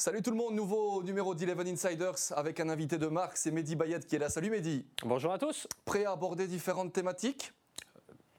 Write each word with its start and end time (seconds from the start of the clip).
Salut 0.00 0.22
tout 0.22 0.30
le 0.30 0.36
monde, 0.36 0.54
nouveau 0.54 1.02
numéro 1.02 1.34
d'Eleven 1.34 1.66
Insiders 1.66 2.14
avec 2.36 2.60
un 2.60 2.68
invité 2.68 2.98
de 2.98 3.08
marque, 3.08 3.36
c'est 3.36 3.50
Mehdi 3.50 3.74
Bayet 3.74 3.98
qui 3.98 4.14
est 4.14 4.20
là. 4.20 4.30
Salut 4.30 4.48
Mehdi. 4.48 4.86
Bonjour 5.02 5.32
à 5.32 5.38
tous. 5.38 5.66
Prêt 5.84 6.04
à 6.04 6.12
aborder 6.12 6.46
différentes 6.46 6.92
thématiques? 6.92 7.52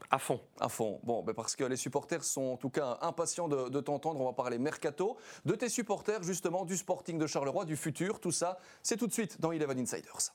À 0.09 0.19
fond. 0.19 0.39
À 0.61 0.69
fond. 0.69 1.01
Bon, 1.03 1.21
ben 1.21 1.33
parce 1.33 1.57
que 1.57 1.65
les 1.65 1.75
supporters 1.75 2.23
sont 2.23 2.43
en 2.43 2.55
tout 2.55 2.69
cas 2.69 2.97
impatients 3.01 3.49
de, 3.49 3.67
de 3.67 3.81
t'entendre. 3.81 4.21
On 4.21 4.25
va 4.27 4.31
parler 4.31 4.57
mercato, 4.57 5.17
de 5.43 5.53
tes 5.53 5.67
supporters 5.67 6.23
justement, 6.23 6.63
du 6.63 6.77
Sporting 6.77 7.17
de 7.17 7.27
Charleroi, 7.27 7.65
du 7.65 7.75
futur, 7.75 8.21
tout 8.21 8.31
ça. 8.31 8.57
C'est 8.81 8.95
tout 8.95 9.07
de 9.07 9.13
suite 9.13 9.41
dans 9.41 9.51
Eleven 9.51 9.77
Insiders. 9.79 10.31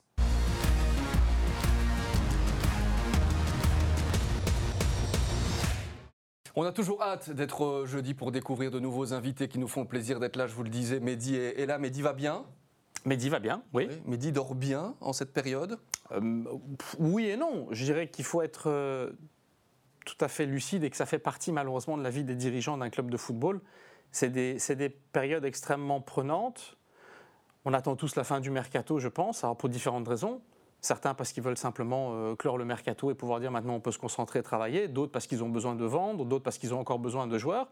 On 6.56 6.62
a 6.62 6.72
toujours 6.72 7.02
hâte 7.02 7.30
d'être 7.30 7.64
euh, 7.64 7.86
jeudi 7.86 8.14
pour 8.14 8.30
découvrir 8.30 8.70
de 8.70 8.78
nouveaux 8.78 9.12
invités 9.12 9.48
qui 9.48 9.58
nous 9.58 9.66
font 9.66 9.86
plaisir 9.86 10.20
d'être 10.20 10.36
là. 10.36 10.46
Je 10.46 10.54
vous 10.54 10.62
le 10.62 10.68
disais, 10.68 11.00
Mehdi 11.00 11.34
est, 11.34 11.66
là. 11.66 11.78
Mehdi 11.78 12.00
va 12.00 12.12
bien? 12.12 12.44
Mehdi 13.04 13.28
va 13.28 13.40
bien, 13.40 13.62
oui. 13.74 13.88
Mehdi 14.06 14.32
dort 14.32 14.54
bien 14.54 14.94
en 15.00 15.12
cette 15.12 15.32
période? 15.32 15.78
Euh, 16.12 16.44
Oui 16.98 17.26
et 17.26 17.36
non. 17.36 17.66
Je 17.70 17.84
dirais 17.84 18.08
qu'il 18.08 18.24
faut 18.24 18.40
être 18.40 18.70
euh, 18.70 19.10
tout 20.06 20.16
à 20.20 20.28
fait 20.28 20.46
lucide 20.46 20.84
et 20.84 20.90
que 20.90 20.96
ça 20.96 21.06
fait 21.06 21.18
partie 21.18 21.50
malheureusement 21.50 21.98
de 21.98 22.02
la 22.02 22.10
vie 22.10 22.24
des 22.24 22.36
dirigeants 22.36 22.78
d'un 22.78 22.88
club 22.88 23.10
de 23.10 23.16
football. 23.16 23.60
C'est 24.12 24.30
des, 24.30 24.58
des, 24.76 24.88
périodes 24.88 25.44
extrêmement 25.44 26.00
prenantes. 26.00 26.76
On 27.64 27.74
attend 27.74 27.96
tous 27.96 28.14
la 28.14 28.22
fin 28.22 28.38
du 28.38 28.50
mercato, 28.50 29.00
je 29.00 29.08
pense, 29.08 29.42
alors 29.42 29.56
pour 29.56 29.68
différentes 29.68 30.06
raisons. 30.06 30.40
Certains 30.84 31.14
parce 31.14 31.32
qu'ils 31.32 31.42
veulent 31.42 31.56
simplement 31.56 32.10
euh, 32.12 32.34
clore 32.34 32.58
le 32.58 32.66
mercato 32.66 33.10
et 33.10 33.14
pouvoir 33.14 33.40
dire 33.40 33.50
maintenant 33.50 33.72
on 33.72 33.80
peut 33.80 33.90
se 33.90 33.98
concentrer 33.98 34.40
et 34.40 34.42
travailler. 34.42 34.86
D'autres 34.86 35.12
parce 35.12 35.26
qu'ils 35.26 35.42
ont 35.42 35.48
besoin 35.48 35.74
de 35.74 35.84
vendre. 35.86 36.26
D'autres 36.26 36.44
parce 36.44 36.58
qu'ils 36.58 36.74
ont 36.74 36.78
encore 36.78 36.98
besoin 36.98 37.26
de 37.26 37.38
joueurs. 37.38 37.68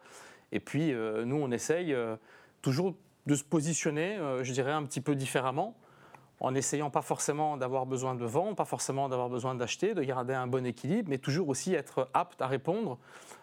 Et 0.50 0.60
puis 0.60 0.94
euh, 0.94 1.26
nous, 1.26 1.36
on 1.36 1.50
essaye 1.50 1.92
euh, 1.92 2.16
toujours 2.62 2.94
de 3.26 3.34
se 3.34 3.44
positionner, 3.44 4.18
je 4.40 4.50
dirais, 4.50 4.72
un 4.72 4.82
petit 4.84 5.02
peu 5.02 5.14
différemment 5.14 5.76
en 6.45 6.55
essayant 6.55 6.91
pas 6.91 7.02
forcément 7.02 7.56
d'avoir 7.56 7.86
besoin 7.86 8.14
de 8.14 8.25
vendre, 8.27 8.55
pas 8.56 8.64
forcément 8.64 9.08
d'avoir 9.08 9.30
besoin 9.30 9.55
d'acheter, 9.55 9.94
de 9.94 10.03
garder 10.03 10.34
un 10.34 10.47
bon 10.47 10.66
équilibre, 10.66 11.08
mais 11.08 11.19
toujours 11.19 11.48
aussi 11.48 11.72
être 11.72 12.11
apte 12.12 12.42
à 12.42 12.47
répondre 12.47 12.98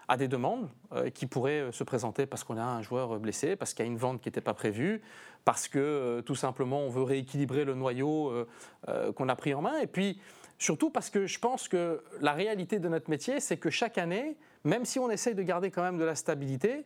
à 0.06 0.16
des 0.16 0.28
demandes 0.28 0.68
qui 1.14 1.26
pourraient 1.26 1.68
se 1.72 1.84
présenter 1.84 2.26
parce 2.26 2.44
qu'on 2.44 2.58
a 2.58 2.64
un 2.64 2.82
joueur 2.82 3.18
blessé, 3.18 3.56
parce 3.56 3.74
qu'il 3.74 3.86
y 3.86 3.88
a 3.88 3.90
une 3.90 3.96
vente 3.96 4.20
qui 4.20 4.28
n'était 4.28 4.40
pas 4.40 4.54
prévue, 4.54 5.00
parce 5.44 5.68
que 5.68 5.78
euh, 5.78 6.22
tout 6.22 6.34
simplement 6.34 6.80
on 6.80 6.88
veut 6.88 7.02
rééquilibrer 7.02 7.64
le 7.64 7.74
noyau 7.74 8.30
euh, 8.30 8.48
euh, 8.88 9.12
qu'on 9.12 9.28
a 9.28 9.36
pris 9.36 9.54
en 9.54 9.62
main. 9.62 9.78
Et 9.80 9.86
puis 9.86 10.20
surtout 10.58 10.90
parce 10.90 11.10
que 11.10 11.26
je 11.26 11.38
pense 11.38 11.68
que 11.68 12.02
la 12.20 12.32
réalité 12.32 12.78
de 12.78 12.88
notre 12.88 13.10
métier, 13.10 13.40
c'est 13.40 13.56
que 13.56 13.70
chaque 13.70 13.98
année, 13.98 14.36
même 14.64 14.84
si 14.84 14.98
on 14.98 15.10
essaye 15.10 15.34
de 15.34 15.42
garder 15.42 15.70
quand 15.70 15.82
même 15.82 15.98
de 15.98 16.04
la 16.04 16.14
stabilité, 16.14 16.84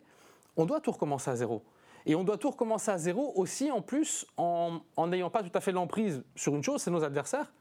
on 0.57 0.65
doit 0.65 0.79
tout 0.79 0.91
recommencer 0.91 1.29
à 1.29 1.35
zéro. 1.35 1.63
Et 2.05 2.15
on 2.15 2.23
doit 2.23 2.37
tout 2.37 2.51
recommencer 2.51 2.91
à 2.91 2.97
zéro 2.97 3.33
aussi, 3.35 3.71
en 3.71 3.81
plus, 3.81 4.25
en 4.37 4.81
n'ayant 5.07 5.29
pas 5.29 5.43
tout 5.43 5.55
à 5.55 5.61
fait 5.61 5.71
l'emprise 5.71 6.23
sur 6.35 6.55
une 6.55 6.63
chose, 6.63 6.81
c'est 6.81 6.91
nos 6.91 7.03
adversaires, 7.03 7.51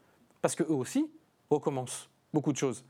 parce 0.42 0.54
qu'eux 0.54 0.66
aussi 0.68 1.10
recommencent 1.50 2.10
beaucoup 2.32 2.52
de 2.52 2.58
choses. 2.58 2.84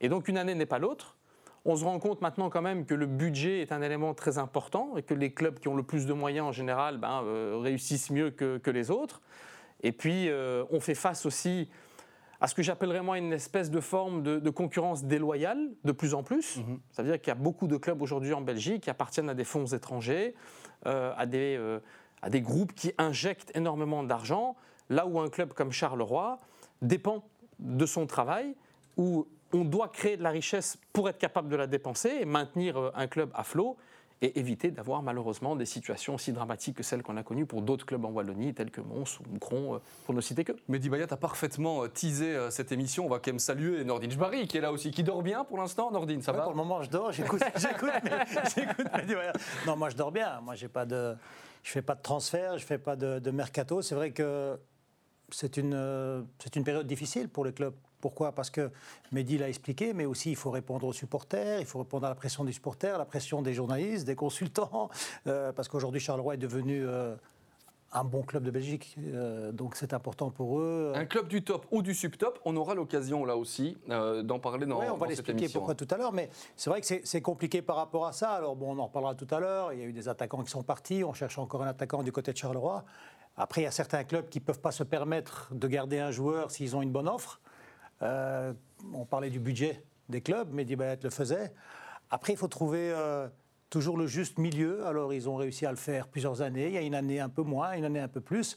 Et 0.00 0.08
donc 0.08 0.28
une 0.28 0.38
année 0.38 0.54
n'est 0.54 0.66
pas 0.66 0.78
l'autre. 0.78 1.16
On 1.64 1.76
se 1.76 1.84
rend 1.84 1.98
compte 1.98 2.20
maintenant 2.20 2.50
quand 2.50 2.62
même 2.62 2.86
que 2.86 2.94
le 2.94 3.06
budget 3.06 3.60
est 3.60 3.72
un 3.72 3.82
élément 3.82 4.14
très 4.14 4.38
important 4.38 4.96
et 4.96 5.02
que 5.02 5.14
les 5.14 5.32
clubs 5.32 5.58
qui 5.58 5.68
ont 5.68 5.76
le 5.76 5.82
plus 5.82 6.06
de 6.06 6.12
moyens 6.12 6.46
en 6.46 6.52
général 6.52 6.98
ben, 6.98 7.22
euh, 7.24 7.58
réussissent 7.60 8.10
mieux 8.10 8.30
que, 8.30 8.70
les 8.70 8.90
autres. 8.90 9.20
Et 9.82 9.92
puis 9.92 10.28
euh, 10.28 10.64
on 10.70 10.80
fait 10.80 10.94
face 10.94 11.26
aussi 11.26 11.68
à 12.40 12.46
ce 12.46 12.54
que 12.54 12.62
j'appellerais 12.62 13.02
moi 13.02 13.18
une 13.18 13.32
espèce 13.32 13.70
de 13.70 13.80
forme 13.80 14.22
de, 14.22 14.50
concurrence 14.50 15.04
déloyale 15.04 15.70
de 15.84 15.92
plus 15.92 16.14
en 16.14 16.22
plus. 16.22 16.58
Mhm. 16.58 16.80
Ça 16.92 17.02
veut 17.02 17.10
dire 17.10 17.20
qu'il 17.20 17.28
y 17.28 17.32
a 17.32 17.40
beaucoup 17.40 17.66
de 17.66 17.76
clubs 17.76 18.00
aujourd'hui 18.00 18.32
en 18.32 18.40
Belgique 18.40 18.84
qui 18.84 18.90
appartiennent 18.90 19.30
à 19.30 19.34
des 19.34 19.44
fonds 19.44 19.66
étrangers, 19.66 20.34
euh, 20.86 21.12
à, 21.16 21.26
des, 21.26 21.58
à 22.22 22.30
des 22.30 22.40
groupes 22.40 22.74
qui 22.74 22.92
injectent 22.98 23.54
énormément 23.56 24.02
d'argent, 24.04 24.56
là 24.88 25.06
où 25.06 25.18
un 25.18 25.28
club 25.28 25.52
comme 25.52 25.72
Charleroi 25.72 26.38
dépend 26.80 27.24
de 27.58 27.86
son 27.86 28.06
travail, 28.06 28.54
où 28.96 29.26
on 29.52 29.64
doit 29.64 29.88
créer 29.88 30.16
de 30.16 30.22
la 30.22 30.30
richesse 30.30 30.78
pour 30.92 31.08
être 31.08 31.18
capable 31.18 31.48
de 31.48 31.56
la 31.56 31.66
dépenser 31.66 32.18
et 32.20 32.24
maintenir 32.24 32.76
euh, 32.76 32.90
un 32.94 33.06
club 33.06 33.30
à 33.34 33.44
flot 33.44 33.76
et 34.20 34.38
éviter 34.38 34.70
d'avoir 34.70 35.02
malheureusement 35.02 35.56
des 35.56 35.66
situations 35.66 36.14
aussi 36.14 36.32
dramatiques 36.32 36.76
que 36.76 36.82
celles 36.82 37.02
qu'on 37.02 37.16
a 37.16 37.22
connues 37.22 37.46
pour 37.46 37.62
d'autres 37.62 37.86
clubs 37.86 38.04
en 38.04 38.10
Wallonie, 38.10 38.54
tels 38.54 38.70
que 38.70 38.80
Mons 38.80 39.20
ou 39.20 39.32
Moucron, 39.32 39.76
euh, 39.76 39.78
pour 40.06 40.14
ne 40.14 40.20
citer 40.20 40.44
que. 40.44 40.52
Mehdi 40.68 40.88
Bayat 40.88 41.06
a 41.10 41.16
parfaitement 41.16 41.84
euh, 41.84 41.88
teasé 41.88 42.36
cette 42.50 42.72
émission. 42.72 43.06
On 43.06 43.08
va 43.08 43.18
quand 43.18 43.30
même 43.30 43.38
saluer 43.38 43.84
Nordine 43.84 44.10
Jbari, 44.10 44.46
qui 44.48 44.58
est 44.58 44.60
là 44.60 44.72
aussi, 44.72 44.90
qui 44.90 45.02
dort 45.02 45.22
bien 45.22 45.44
pour 45.44 45.58
l'instant. 45.58 45.90
Nordine, 45.90 46.22
ça 46.22 46.32
va? 46.32 46.42
Pour 46.42 46.52
le 46.52 46.56
moment, 46.56 46.82
je 46.82 46.90
dors, 46.90 47.12
j'écoute, 47.12 47.42
j'écoute, 47.56 48.84
Mehdi 48.96 49.14
Bayat. 49.14 49.32
Non, 49.66 49.76
moi, 49.76 49.90
je 49.90 49.96
dors 49.96 50.12
bien. 50.12 50.40
Moi, 50.40 50.54
j'ai 50.54 50.68
pas 50.68 50.84
de, 50.84 51.14
je 51.62 51.70
fais 51.70 51.82
pas 51.82 51.94
de 51.94 52.02
transfert, 52.02 52.58
je 52.58 52.64
fais 52.64 52.78
pas 52.78 52.96
de, 52.96 53.18
de 53.18 53.30
mercato. 53.30 53.82
C'est 53.82 53.94
vrai 53.94 54.12
que 54.12 54.58
c'est 55.30 55.56
une, 55.56 56.26
c'est 56.38 56.56
une 56.56 56.64
période 56.64 56.86
difficile 56.86 57.28
pour 57.28 57.44
les 57.44 57.52
clubs 57.52 57.74
pourquoi? 58.00 58.32
Parce 58.32 58.50
que 58.50 58.70
Mehdi 59.12 59.38
l'a 59.38 59.48
expliqué, 59.48 59.92
mais 59.92 60.04
aussi 60.04 60.30
il 60.30 60.36
faut 60.36 60.50
répondre 60.50 60.86
aux 60.86 60.92
supporters, 60.92 61.60
il 61.60 61.66
faut 61.66 61.78
répondre 61.78 62.06
à 62.06 62.08
la 62.08 62.14
pression 62.14 62.44
des 62.44 62.52
supporters, 62.52 62.94
à 62.94 62.98
la 62.98 63.04
pression 63.04 63.42
des 63.42 63.54
journalistes, 63.54 64.06
des 64.06 64.14
consultants, 64.14 64.90
euh, 65.26 65.52
parce 65.52 65.68
qu'aujourd'hui 65.68 66.00
Charleroi 66.00 66.34
est 66.34 66.38
devenu 66.38 66.86
euh, 66.86 67.14
un 67.92 68.04
bon 68.04 68.22
club 68.22 68.44
de 68.44 68.50
Belgique, 68.50 68.96
euh, 68.98 69.50
donc 69.50 69.74
c'est 69.74 69.94
important 69.94 70.30
pour 70.30 70.60
eux. 70.60 70.92
Un 70.94 71.06
club 71.06 71.26
du 71.28 71.42
top 71.42 71.66
ou 71.70 71.82
du 71.82 71.94
subtop, 71.94 72.38
on 72.44 72.54
aura 72.56 72.74
l'occasion 72.74 73.24
là 73.24 73.36
aussi 73.36 73.76
d'en 73.88 74.38
parler 74.38 74.66
dans, 74.66 74.80
on 74.80 74.96
va 74.96 75.06
l'expliquer 75.06 75.48
pourquoi 75.48 75.74
tout 75.74 75.88
à 75.90 75.96
l'heure, 75.96 76.12
mais 76.12 76.28
c'est 76.54 76.70
vrai 76.70 76.80
que 76.80 76.86
c'est 76.86 77.22
compliqué 77.22 77.62
par 77.62 77.76
rapport 77.76 78.06
à 78.06 78.12
ça. 78.12 78.30
Alors 78.30 78.56
bon, 78.56 78.76
on 78.76 78.78
en 78.78 78.86
reparlera 78.86 79.14
tout 79.14 79.28
à 79.30 79.40
l'heure. 79.40 79.72
Il 79.72 79.80
y 79.80 79.82
a 79.82 79.86
eu 79.86 79.92
des 79.92 80.08
attaquants 80.08 80.42
qui 80.42 80.50
sont 80.50 80.62
partis, 80.62 81.02
on 81.02 81.14
cherche 81.14 81.38
encore 81.38 81.62
un 81.62 81.68
attaquant 81.68 82.02
du 82.02 82.12
côté 82.12 82.32
de 82.32 82.36
Charleroi. 82.36 82.84
Après, 83.38 83.60
il 83.60 83.64
y 83.64 83.68
a 83.68 83.70
certains 83.70 84.02
clubs 84.02 84.28
qui 84.28 84.40
ne 84.40 84.44
peuvent 84.44 84.60
pas 84.60 84.72
se 84.72 84.82
permettre 84.82 85.48
de 85.52 85.68
garder 85.68 86.00
un 86.00 86.10
joueur 86.10 86.50
s'ils 86.50 86.74
ont 86.74 86.82
une 86.82 86.90
bonne 86.90 87.08
offre. 87.08 87.40
Euh, 88.02 88.52
on 88.94 89.04
parlait 89.04 89.30
du 89.30 89.40
budget 89.40 89.82
des 90.08 90.20
clubs, 90.20 90.52
Mehdi 90.52 90.76
Bayat 90.76 90.98
le 91.02 91.10
faisait. 91.10 91.52
Après, 92.10 92.32
il 92.32 92.36
faut 92.36 92.48
trouver 92.48 92.90
euh, 92.92 93.28
toujours 93.70 93.96
le 93.96 94.06
juste 94.06 94.38
milieu. 94.38 94.86
Alors, 94.86 95.12
ils 95.12 95.28
ont 95.28 95.36
réussi 95.36 95.66
à 95.66 95.70
le 95.70 95.76
faire 95.76 96.08
plusieurs 96.08 96.40
années. 96.40 96.68
Il 96.68 96.74
y 96.74 96.78
a 96.78 96.82
une 96.82 96.94
année 96.94 97.20
un 97.20 97.28
peu 97.28 97.42
moins, 97.42 97.72
une 97.72 97.84
année 97.84 98.00
un 98.00 98.08
peu 98.08 98.20
plus. 98.20 98.56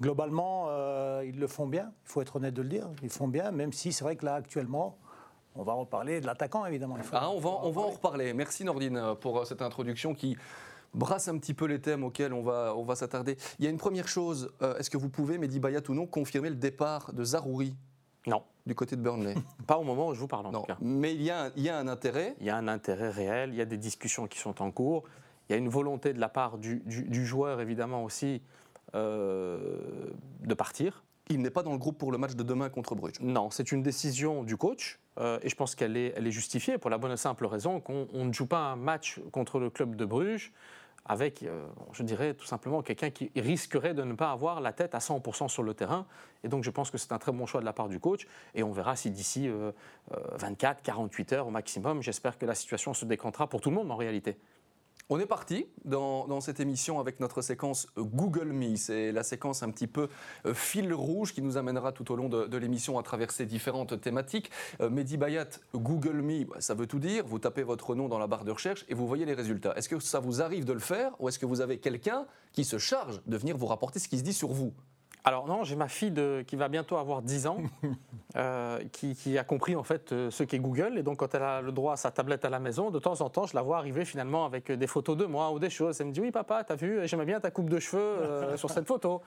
Globalement, 0.00 0.66
euh, 0.68 1.24
ils 1.26 1.38
le 1.38 1.46
font 1.48 1.66
bien. 1.66 1.92
Il 2.04 2.10
faut 2.10 2.22
être 2.22 2.36
honnête 2.36 2.54
de 2.54 2.62
le 2.62 2.68
dire. 2.68 2.88
Ils 3.02 3.10
font 3.10 3.28
bien, 3.28 3.50
même 3.50 3.72
si 3.72 3.92
c'est 3.92 4.04
vrai 4.04 4.16
que 4.16 4.24
là, 4.24 4.36
actuellement, 4.36 4.96
on 5.56 5.64
va 5.64 5.72
reparler 5.72 6.20
de 6.20 6.26
l'attaquant, 6.26 6.64
évidemment. 6.64 6.96
Ah, 7.12 7.30
on 7.30 7.40
va, 7.40 7.50
on 7.50 7.70
va 7.70 7.82
en 7.82 7.90
reparler. 7.90 8.32
Merci 8.32 8.64
Nordine 8.64 9.16
pour 9.20 9.44
cette 9.44 9.60
introduction 9.60 10.14
qui 10.14 10.36
brasse 10.94 11.26
un 11.28 11.36
petit 11.36 11.52
peu 11.52 11.66
les 11.66 11.80
thèmes 11.80 12.04
auxquels 12.04 12.32
on 12.32 12.42
va, 12.42 12.74
on 12.76 12.84
va 12.84 12.94
s'attarder. 12.94 13.36
Il 13.58 13.64
y 13.64 13.68
a 13.68 13.70
une 13.70 13.76
première 13.76 14.06
chose. 14.06 14.52
Est-ce 14.78 14.88
que 14.88 14.96
vous 14.96 15.08
pouvez, 15.08 15.36
Mehdi 15.36 15.58
Bayat 15.58 15.82
ou 15.88 15.94
non, 15.94 16.06
confirmer 16.06 16.48
le 16.48 16.54
départ 16.54 17.12
de 17.12 17.24
Zarouri? 17.24 17.74
Non. 18.26 18.44
Du 18.68 18.74
côté 18.74 18.96
de 18.96 19.00
Burnley 19.00 19.34
Pas 19.66 19.78
au 19.78 19.82
moment 19.82 20.08
où 20.08 20.14
je 20.14 20.20
vous 20.20 20.28
parle 20.28 20.46
en 20.46 20.52
tout 20.52 20.60
cas. 20.60 20.76
Mais 20.82 21.14
il 21.14 21.22
y, 21.22 21.30
a 21.30 21.44
un, 21.44 21.50
il 21.56 21.62
y, 21.62 21.70
a 21.70 21.78
un, 21.78 21.88
intérêt 21.88 22.36
Il 22.38 22.46
y 22.46 22.50
a 22.50 22.56
un 22.56 22.68
intérêt 22.68 23.08
réel, 23.08 23.48
il 23.50 23.56
y 23.56 23.62
a 23.62 23.64
des 23.64 23.78
discussions 23.78 24.26
qui 24.26 24.38
sont 24.38 24.60
en 24.60 24.70
cours, 24.70 25.04
il 25.48 25.52
y 25.52 25.54
a 25.54 25.58
une 25.58 25.70
volonté 25.70 26.12
de 26.12 26.20
la 26.20 26.28
part 26.28 26.58
du, 26.58 26.82
joueur 27.24 27.62
évidemment 27.62 28.04
aussi 28.04 28.42
euh, 28.94 30.10
de 30.40 30.52
partir. 30.52 31.02
Il 31.30 31.40
n'est 31.40 31.50
pas 31.50 31.62
dans 31.62 31.72
le 31.72 31.78
groupe 31.78 31.96
pour 31.96 32.12
le 32.12 32.18
match 32.18 32.34
de 32.34 32.42
demain 32.42 32.68
contre 32.68 32.94
Bruges 32.94 33.20
Non, 33.20 33.50
c'est 33.50 33.72
une 33.72 33.82
décision 33.82 34.44
du 34.44 34.58
coach 34.58 35.00
euh, 35.18 35.38
et 35.42 35.48
je 35.48 35.56
pense 35.56 35.74
qu'elle 35.74 35.96
est, 35.96 36.12
elle 36.14 36.26
est 36.26 36.30
justifiée 36.30 36.76
pour 36.76 36.90
la 36.90 36.98
bonne 36.98 37.12
et 37.12 37.16
simple 37.16 37.46
raison 37.46 37.80
qu'on 37.80 38.06
ne 38.12 38.32
joue 38.34 38.46
pas 38.46 38.60
un 38.60 38.76
match 38.76 39.18
contre 39.32 39.60
le 39.60 39.70
club 39.70 39.96
de 39.96 40.04
Bruges 40.04 40.52
avec, 41.08 41.42
euh, 41.42 41.66
je 41.92 42.02
dirais 42.02 42.34
tout 42.34 42.44
simplement, 42.44 42.82
quelqu'un 42.82 43.10
qui 43.10 43.30
risquerait 43.34 43.94
de 43.94 44.02
ne 44.02 44.12
pas 44.12 44.30
avoir 44.30 44.60
la 44.60 44.72
tête 44.72 44.94
à 44.94 44.98
100% 44.98 45.48
sur 45.48 45.62
le 45.62 45.72
terrain. 45.72 46.06
Et 46.44 46.48
donc 46.48 46.64
je 46.64 46.70
pense 46.70 46.90
que 46.90 46.98
c'est 46.98 47.12
un 47.12 47.18
très 47.18 47.32
bon 47.32 47.46
choix 47.46 47.60
de 47.60 47.64
la 47.64 47.72
part 47.72 47.88
du 47.88 47.98
coach. 47.98 48.26
Et 48.54 48.62
on 48.62 48.72
verra 48.72 48.94
si 48.94 49.10
d'ici 49.10 49.50
24, 50.10 50.78
euh, 50.78 50.80
48 50.84 51.32
euh, 51.32 51.36
heures 51.36 51.46
au 51.46 51.50
maximum, 51.50 52.02
j'espère 52.02 52.38
que 52.38 52.44
la 52.44 52.54
situation 52.54 52.92
se 52.92 53.06
décantera 53.06 53.48
pour 53.48 53.60
tout 53.62 53.70
le 53.70 53.76
monde 53.76 53.90
en 53.90 53.96
réalité. 53.96 54.36
On 55.10 55.18
est 55.18 55.26
parti 55.26 55.66
dans, 55.86 56.40
cette 56.42 56.60
émission 56.60 57.00
avec 57.00 57.18
notre 57.18 57.40
séquence 57.40 57.86
Google 57.96 58.52
Me. 58.52 58.76
C'est 58.76 59.10
la 59.10 59.22
séquence 59.22 59.62
un 59.62 59.70
petit 59.70 59.86
peu 59.86 60.10
euh, 60.44 60.52
fil 60.52 60.92
rouge 60.92 61.32
qui 61.32 61.40
nous 61.40 61.56
amènera 61.56 61.92
tout 61.92 62.12
au 62.12 62.16
long 62.16 62.28
de, 62.28 62.56
l'émission 62.58 62.98
à 62.98 63.02
travers 63.02 63.30
ces 63.30 63.46
différentes 63.46 63.98
thématiques. 64.02 64.50
Euh, 64.82 64.90
Mehdi 64.90 65.16
Bayat, 65.16 65.48
Google 65.74 66.20
Me, 66.20 66.44
bah, 66.44 66.56
ça 66.60 66.74
veut 66.74 66.86
tout 66.86 66.98
dire. 66.98 67.24
Vous 67.26 67.38
tapez 67.38 67.62
votre 67.62 67.94
nom 67.94 68.06
dans 68.08 68.18
la 68.18 68.26
barre 68.26 68.44
de 68.44 68.50
recherche 68.50 68.84
et 68.90 68.94
vous 68.94 69.08
voyez 69.08 69.24
les 69.24 69.32
résultats. 69.32 69.74
Est-ce 69.76 69.88
que 69.88 69.98
ça 69.98 70.20
vous 70.20 70.42
arrive 70.42 70.66
de 70.66 70.74
le 70.74 70.78
faire 70.78 71.12
ou 71.20 71.30
est-ce 71.30 71.38
que 71.38 71.46
vous 71.46 71.62
avez 71.62 71.78
quelqu'un 71.78 72.26
qui 72.52 72.64
se 72.64 72.76
charge 72.76 73.22
de 73.26 73.36
venir 73.38 73.56
vous 73.56 73.66
rapporter 73.66 74.00
ce 74.00 74.08
qui 74.08 74.18
se 74.18 74.24
dit 74.24 74.34
sur 74.34 74.52
vous? 74.52 74.74
Alors 75.28 75.46
non, 75.46 75.62
j'ai 75.62 75.76
ma 75.76 75.88
fille 75.88 76.14
qui 76.46 76.56
va 76.56 76.68
bientôt 76.68 76.96
avoir 76.96 77.20
10 77.20 77.46
ans, 77.48 77.58
euh, 78.36 78.80
qui, 78.92 79.36
a 79.36 79.44
compris 79.44 79.76
en 79.76 79.82
fait 79.82 80.12
euh, 80.12 80.30
ce 80.30 80.42
qu'est 80.42 80.58
Google. 80.58 80.96
Et 80.96 81.02
donc 81.02 81.18
quand 81.18 81.34
elle 81.34 81.42
a 81.42 81.60
le 81.60 81.70
droit 81.70 81.92
à 81.92 81.96
sa 81.96 82.10
tablette 82.10 82.46
à 82.46 82.48
la 82.48 82.58
maison, 82.58 82.90
de 82.90 82.98
temps 82.98 83.20
en 83.20 83.28
temps, 83.28 83.46
je 83.46 83.54
la 83.54 83.60
vois 83.60 83.76
arriver 83.76 84.06
finalement 84.06 84.46
avec 84.46 84.72
des 84.72 84.86
photos 84.86 85.18
de 85.18 85.26
moi 85.26 85.52
ou 85.52 85.58
des 85.58 85.68
choses. 85.68 86.00
Elle 86.00 86.06
me 86.06 86.12
dit 86.12 86.22
oui 86.22 86.30
papa, 86.30 86.64
t'as 86.64 86.76
vu, 86.76 87.00
j'aimais 87.04 87.26
bien 87.26 87.40
ta 87.40 87.50
coupe 87.50 87.68
de 87.68 87.78
cheveux 87.78 88.00
euh, 88.00 88.56
sur 88.56 88.70
cette 88.70 88.86
photo. 88.86 89.20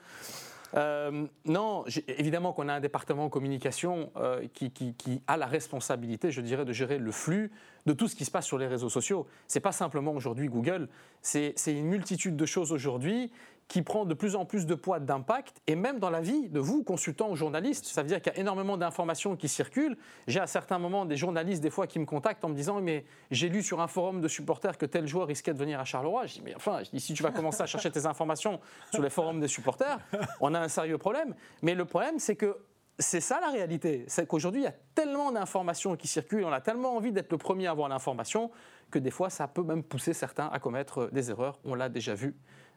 non, 0.74 1.84
évidemment 2.08 2.52
qu'on 2.52 2.68
a 2.68 2.74
un 2.74 2.80
département 2.80 3.28
communication 3.28 4.10
qui, 4.54 4.72
qui, 4.72 5.22
a 5.28 5.36
la 5.36 5.46
responsabilité, 5.46 6.32
je 6.32 6.40
dirais, 6.40 6.64
de 6.64 6.72
gérer 6.72 6.98
le 6.98 7.12
flux 7.12 7.52
de 7.86 7.92
tout 7.92 8.08
ce 8.08 8.16
qui 8.16 8.24
se 8.24 8.30
passe 8.30 8.46
sur 8.46 8.58
les 8.58 8.66
réseaux 8.66 8.88
sociaux. 8.88 9.26
C'est 9.46 9.60
pas 9.60 9.72
simplement 9.72 10.12
aujourd'hui 10.12 10.48
Google, 10.48 10.88
c'est 11.20 11.54
une 11.66 11.86
multitude 11.86 12.36
de 12.36 12.46
choses 12.46 12.72
aujourd'hui 12.72 13.30
qui 13.72 13.80
prend 13.80 14.04
de 14.04 14.12
plus 14.12 14.36
en 14.36 14.44
plus 14.44 14.66
de 14.66 14.74
poids, 14.74 15.00
d'impact, 15.00 15.62
et 15.66 15.76
même 15.76 15.98
dans 15.98 16.10
la 16.10 16.20
vie 16.20 16.50
de 16.50 16.60
vous, 16.60 16.84
consultants 16.84 17.30
ou 17.30 17.36
journalistes. 17.36 17.86
Ça 17.86 18.02
veut 18.02 18.08
dire 18.08 18.20
qu'il 18.20 18.30
y 18.30 18.36
a 18.36 18.38
énormément 18.38 18.76
d'informations 18.76 19.34
qui 19.34 19.48
circulent. 19.48 19.96
J'ai 20.26 20.40
à 20.40 20.46
certains 20.46 20.78
moments 20.78 21.06
des 21.06 21.16
journalistes, 21.16 21.62
des 21.62 21.70
fois, 21.70 21.86
qui 21.86 21.98
me 21.98 22.04
contactent 22.04 22.44
en 22.44 22.50
me 22.50 22.54
disant 22.54 22.82
Mais 22.82 23.06
j'ai 23.30 23.48
lu 23.48 23.62
sur 23.62 23.80
un 23.80 23.86
forum 23.86 24.20
de 24.20 24.28
supporters 24.28 24.76
que 24.76 24.84
tel 24.84 25.06
joueur 25.06 25.26
risquait 25.26 25.54
de 25.54 25.58
venir 25.58 25.80
à 25.80 25.86
Charleroi. 25.86 26.26
Je 26.26 26.34
dis 26.34 26.42
Mais 26.42 26.54
enfin, 26.54 26.82
si 26.92 27.14
tu 27.14 27.22
vas 27.22 27.30
commencer 27.30 27.62
à 27.62 27.66
chercher 27.66 27.90
tes 27.90 28.04
informations 28.04 28.60
sur 28.92 29.02
les 29.02 29.08
forums 29.08 29.40
des 29.40 29.48
supporters, 29.48 29.98
on 30.42 30.52
a 30.52 30.60
un 30.60 30.68
sérieux 30.68 30.98
problème. 30.98 31.34
Mais 31.62 31.74
le 31.74 31.86
problème, 31.86 32.18
c'est 32.18 32.36
que 32.36 32.58
c'est 32.98 33.22
ça 33.22 33.40
la 33.40 33.48
réalité. 33.48 34.04
C'est 34.06 34.26
qu'aujourd'hui, 34.26 34.60
il 34.60 34.64
y 34.64 34.68
a 34.68 34.74
tellement 34.94 35.32
d'informations 35.32 35.96
qui 35.96 36.08
circulent, 36.08 36.44
on 36.44 36.52
a 36.52 36.60
tellement 36.60 36.94
envie 36.94 37.10
d'être 37.10 37.32
le 37.32 37.38
premier 37.38 37.68
à 37.68 37.70
avoir 37.70 37.88
l'information 37.88 38.50
que 38.90 38.98
des 38.98 39.10
fois, 39.10 39.30
ça 39.30 39.48
peut 39.48 39.62
même 39.62 39.82
pousser 39.82 40.12
certains 40.12 40.48
à 40.52 40.58
commettre 40.58 41.08
des 41.10 41.30
erreurs. 41.30 41.58
On 41.64 41.74
l'a 41.74 41.88
déjà 41.88 42.12
vu 42.12 42.36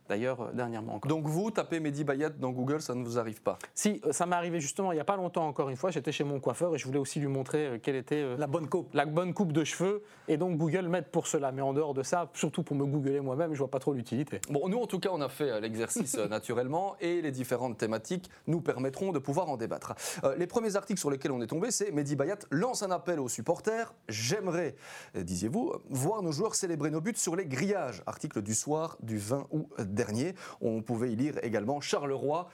d'ailleurs 0.10 0.42
euh, 0.42 0.52
dernièrement 0.54 0.96
encore. 0.96 1.10
Donc 1.10 1.26
vous, 1.28 1.52
tapez 1.52 1.80
Mehdi 1.80 2.04
Bayat 2.04 2.30
dans 2.30 2.52
Google, 2.52 2.82
ça 2.82 2.96
ne 2.96 3.04
vous 3.04 3.18
arrive 3.18 3.42
pas 3.42 3.58
Si, 3.74 4.02
euh, 4.06 4.12
ça 4.12 4.26
m'est 4.26 4.36
arrivé 4.36 4.60
justement 4.60 4.92
il 4.92 4.96
n'y 4.96 5.02
a 5.02 5.06
pas 5.06 5.18
longtemps 5.18 5.48
encore 5.48 5.70
une 5.70 5.78
fois, 5.78 5.92
j'étais 5.92 6.12
chez 6.12 6.24
mon 6.24 6.40
coiffeur 6.40 6.76
et 6.76 6.78
je 6.78 6.86
voulais 6.86 7.00
aussi 7.00 7.20
lui 7.20 7.28
montrer 7.28 7.66
euh, 7.66 7.80
quelle 7.82 7.96
était 7.96 8.36
la 8.38 8.48
bonne 8.48 8.68
coupe. 8.68 8.94
La 8.94 9.06
bonne 9.06 9.34
coupe 9.34 9.52
de 9.52 9.64
cheveux 9.64 10.04
et 10.28 10.38
donc 10.38 10.58
Google 10.58 10.88
m'aide 10.88 11.08
pour 11.08 11.28
cela. 11.28 11.52
Mais 11.52 11.62
en 11.62 11.74
dehors 11.74 11.94
de 11.94 12.04
ça, 12.04 12.30
surtout 12.34 12.64
pour 12.64 12.76
me 12.76 12.86
googler 12.86 13.20
moi-même, 13.20 13.54
je 13.54 13.60
vois 13.60 13.70
pas 13.70 13.80
trop 13.80 13.94
l'utilité. 13.94 14.42
Bon, 14.50 14.68
nous 14.68 14.80
en 14.80 14.88
tout 14.88 15.00
cas, 15.00 15.10
on 15.12 15.22
a 15.22 15.30
fait 15.30 15.60
l'exercice 15.62 16.18
naturellement 16.30 16.96
et 17.00 17.22
les 17.22 17.32
différentes 17.32 17.78
thématiques 17.78 18.30
nous 18.48 18.62
permettront 18.62 19.12
de 19.12 19.20
pouvoir 19.20 19.50
en 19.50 19.58
débattre. 19.58 19.94
les 20.38 20.48
premiers 20.48 20.76
articles 20.76 21.00
sur 21.00 21.10
lesquels 21.10 21.32
on 21.32 21.42
est 21.42 21.48
tombé, 21.48 21.72
c'est 21.72 21.92
Mehdi 21.92 22.16
Bayat 22.16 22.40
lance 22.52 22.84
un 22.84 22.92
appel 22.92 23.20
aux 23.20 23.30
supporters. 23.30 23.94
J'aimerais, 24.10 24.76
disiez-vous, 25.16 25.74
voir 25.90 26.22
nos 26.22 26.32
joueurs 26.32 26.56
célébrer 26.56 26.92
nos 26.92 27.02
buts 27.02 27.14
sur 27.16 27.36
les 27.36 27.46
grillages. 27.46 28.04
Article 28.06 28.42
du 28.42 28.54
soir 28.54 28.98
du 29.02 29.18
20 29.18 29.48
août 29.52 29.68
dernier. 29.96 30.36
On 30.62 30.82
pouvait 30.82 31.12
y 31.12 31.16
lire 31.16 31.36
également 31.44 31.82
Charleroi 31.82 32.50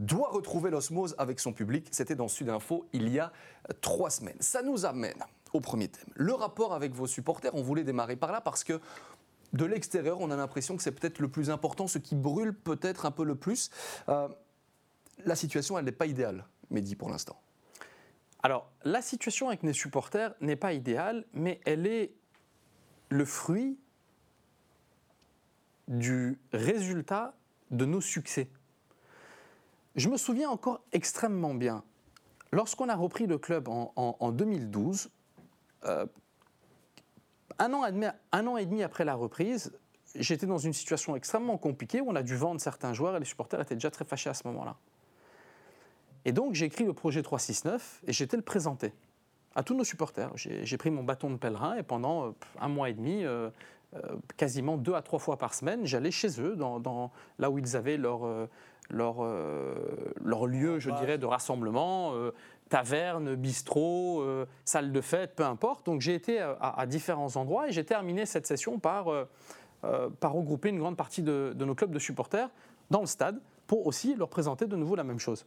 doit 0.00 0.28
retrouver 0.28 0.70
l'osmose 0.70 1.14
avec 1.18 1.40
son 1.40 1.52
public. 1.52 1.88
C'était 1.90 2.14
dans 2.14 2.28
Sud 2.28 2.48
Info 2.48 2.86
il 2.92 3.08
y 3.08 3.18
a 3.18 3.32
trois 3.80 4.10
semaines. 4.10 4.36
Ça 4.40 4.62
nous 4.62 4.84
amène 4.84 5.22
au 5.52 5.60
premier 5.60 5.88
thème. 5.88 6.08
Le 6.14 6.32
rapport 6.32 6.74
avec 6.74 6.92
vos 6.92 7.06
supporters, 7.06 7.54
on 7.54 7.62
voulait 7.62 7.84
démarrer 7.84 8.16
par 8.16 8.32
là 8.32 8.40
parce 8.40 8.64
que 8.64 8.80
de 9.52 9.64
l'extérieur, 9.64 10.20
on 10.20 10.30
a 10.30 10.36
l'impression 10.36 10.76
que 10.76 10.82
c'est 10.82 10.92
peut-être 10.92 11.20
le 11.20 11.28
plus 11.28 11.50
important, 11.50 11.86
ce 11.86 11.98
qui 11.98 12.14
brûle 12.14 12.52
peut-être 12.52 13.06
un 13.06 13.10
peu 13.10 13.24
le 13.24 13.34
plus. 13.34 13.70
Euh, 14.08 14.28
la 15.24 15.34
situation, 15.34 15.78
elle 15.78 15.86
n'est 15.86 15.92
pas 15.92 16.06
idéale, 16.06 16.44
Mehdi, 16.70 16.94
pour 16.96 17.08
l'instant. 17.08 17.40
Alors, 18.42 18.70
la 18.84 19.02
situation 19.02 19.48
avec 19.48 19.62
mes 19.62 19.72
supporters 19.72 20.34
n'est 20.40 20.56
pas 20.56 20.74
idéale, 20.74 21.24
mais 21.32 21.60
elle 21.64 21.86
est 21.86 22.12
le 23.08 23.24
fruit 23.24 23.78
du 25.88 26.38
résultat 26.52 27.34
de 27.70 27.84
nos 27.84 28.00
succès. 28.00 28.48
Je 29.96 30.08
me 30.08 30.16
souviens 30.16 30.48
encore 30.48 30.80
extrêmement 30.92 31.54
bien, 31.54 31.82
lorsqu'on 32.52 32.88
a 32.88 32.94
repris 32.94 33.26
le 33.26 33.38
club 33.38 33.68
en, 33.68 34.32
2012, 34.32 35.10
euh, 35.84 36.06
un, 37.58 37.72
an 37.72 37.84
et 38.56 38.66
demi, 38.66 38.82
après 38.82 39.04
la 39.04 39.14
reprise, 39.14 39.76
j'étais 40.14 40.46
dans 40.46 40.58
une 40.58 40.72
situation 40.72 41.16
extrêmement 41.16 41.58
compliquée 41.58 42.00
où 42.00 42.08
on 42.08 42.14
a 42.14 42.22
dû 42.22 42.36
vendre 42.36 42.60
certains 42.60 42.92
joueurs 42.92 43.16
et 43.16 43.18
les 43.18 43.24
supporters 43.24 43.60
étaient 43.60 43.74
déjà 43.74 43.90
très 43.90 44.04
fâchés 44.04 44.30
à 44.30 44.34
ce 44.34 44.46
moment-là. 44.46 44.76
Et 46.24 46.32
donc 46.32 46.54
j'ai 46.54 46.66
écrit 46.66 46.84
le 46.84 46.92
projet 46.92 47.22
369 47.22 48.02
et 48.06 48.12
j'étais 48.12 48.36
le 48.36 48.42
présenter 48.42 48.92
à 49.54 49.62
tous 49.62 49.74
nos 49.74 49.84
supporters. 49.84 50.30
J'ai 50.36 50.76
pris 50.76 50.90
mon 50.90 51.02
bâton 51.02 51.30
de 51.30 51.36
pèlerin 51.36 51.76
et 51.76 51.82
pendant 51.82 52.26
euh, 52.26 52.30
un 52.60 52.68
mois 52.68 52.90
et 52.90 52.94
demi, 52.94 53.24
euh, 53.24 53.50
quasiment 54.36 54.76
deux 54.76 54.94
à 54.94 55.02
trois 55.02 55.18
fois 55.18 55.38
par 55.38 55.54
semaine, 55.54 55.86
j'allais 55.86 56.10
chez 56.10 56.40
eux, 56.40 56.56
dans, 56.56 57.10
là 57.38 57.50
où 57.50 57.58
ils 57.58 57.76
avaient 57.76 57.96
leur, 57.96 58.26
euh, 58.26 58.46
leur, 58.90 59.16
euh, 59.20 59.74
leur 60.22 60.46
lieu, 60.46 60.78
je 60.78 60.90
dirais, 60.90 61.18
de 61.18 61.26
rassemblement, 61.26 62.12
taverne, 62.68 63.34
bistrot, 63.34 64.22
salle 64.64 64.92
de 64.92 65.00
fête, 65.00 65.34
peu 65.34 65.44
importe. 65.44 65.86
Donc 65.86 66.00
j'ai 66.00 66.14
été 66.14 66.40
à, 66.40 66.86
différents 66.86 67.36
endroits 67.36 67.68
et 67.68 67.72
j'ai 67.72 67.84
terminé 67.84 68.26
cette 68.26 68.46
session 68.46 68.78
par, 68.78 69.06
par 70.20 70.32
regrouper 70.32 70.68
une 70.68 70.78
grande 70.78 70.96
partie 70.96 71.22
de, 71.22 71.52
de 71.54 71.64
nos 71.64 71.74
clubs 71.74 71.92
de 71.92 71.98
supporters 71.98 72.50
dans 72.90 73.00
le 73.00 73.06
stade 73.06 73.40
pour 73.66 73.86
aussi 73.86 74.14
leur 74.14 74.28
présenter 74.28 74.66
de 74.66 74.76
nouveau 74.76 74.96
la 74.96 75.04
même 75.04 75.18
chose. 75.18 75.46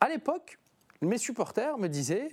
À 0.00 0.08
l'époque, 0.08 0.58
mes 1.00 1.18
supporters 1.18 1.78
me 1.78 1.88
disaient 1.88 2.28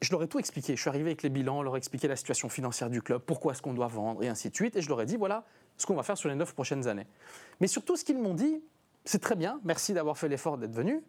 je 0.00 0.10
leur 0.12 0.22
ai 0.22 0.28
tout 0.28 0.38
expliqué. 0.38 0.76
Je 0.76 0.80
suis 0.80 0.88
arrivé 0.88 1.10
avec 1.10 1.22
les 1.22 1.28
bilans, 1.28 1.62
leur 1.62 1.76
ai 1.76 1.78
expliqué 1.78 2.08
la 2.08 2.16
situation 2.16 2.48
financière 2.48 2.88
du 2.90 3.02
club, 3.02 3.22
pourquoi 3.22 3.52
est-ce 3.52 3.62
qu'on 3.62 3.74
doit 3.74 3.86
vendre 3.86 4.22
et 4.22 4.28
ainsi 4.28 4.50
de 4.50 4.54
suite. 4.54 4.76
Et 4.76 4.82
je 4.82 4.88
leur 4.88 5.00
ai 5.00 5.06
dit, 5.06 5.16
voilà 5.16 5.44
ce 5.76 5.86
qu'on 5.86 5.94
va 5.94 6.02
faire 6.02 6.16
sur 6.16 6.28
les 6.28 6.34
neuf 6.34 6.54
prochaines 6.54 6.88
années. 6.88 7.06
Mais 7.60 7.66
surtout, 7.66 7.96
ce 7.96 8.04
qu'ils 8.04 8.18
m'ont 8.18 8.34
dit, 8.34 8.62
c'est 9.04 9.20
très 9.20 9.34
bien, 9.34 9.60
merci 9.64 9.94
d'avoir 9.94 10.18
fait 10.18 10.28
l'effort 10.28 10.58
d'être 10.58 10.74
venu. 10.74 11.02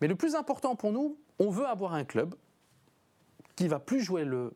Mais 0.00 0.08
le 0.08 0.16
plus 0.16 0.34
important 0.34 0.74
pour 0.74 0.92
nous, 0.92 1.16
on 1.38 1.50
veut 1.50 1.66
avoir 1.66 1.94
un 1.94 2.04
club 2.04 2.34
qui 3.56 3.68
va 3.68 3.78
plus 3.78 4.00
jouer 4.00 4.24
le, 4.24 4.52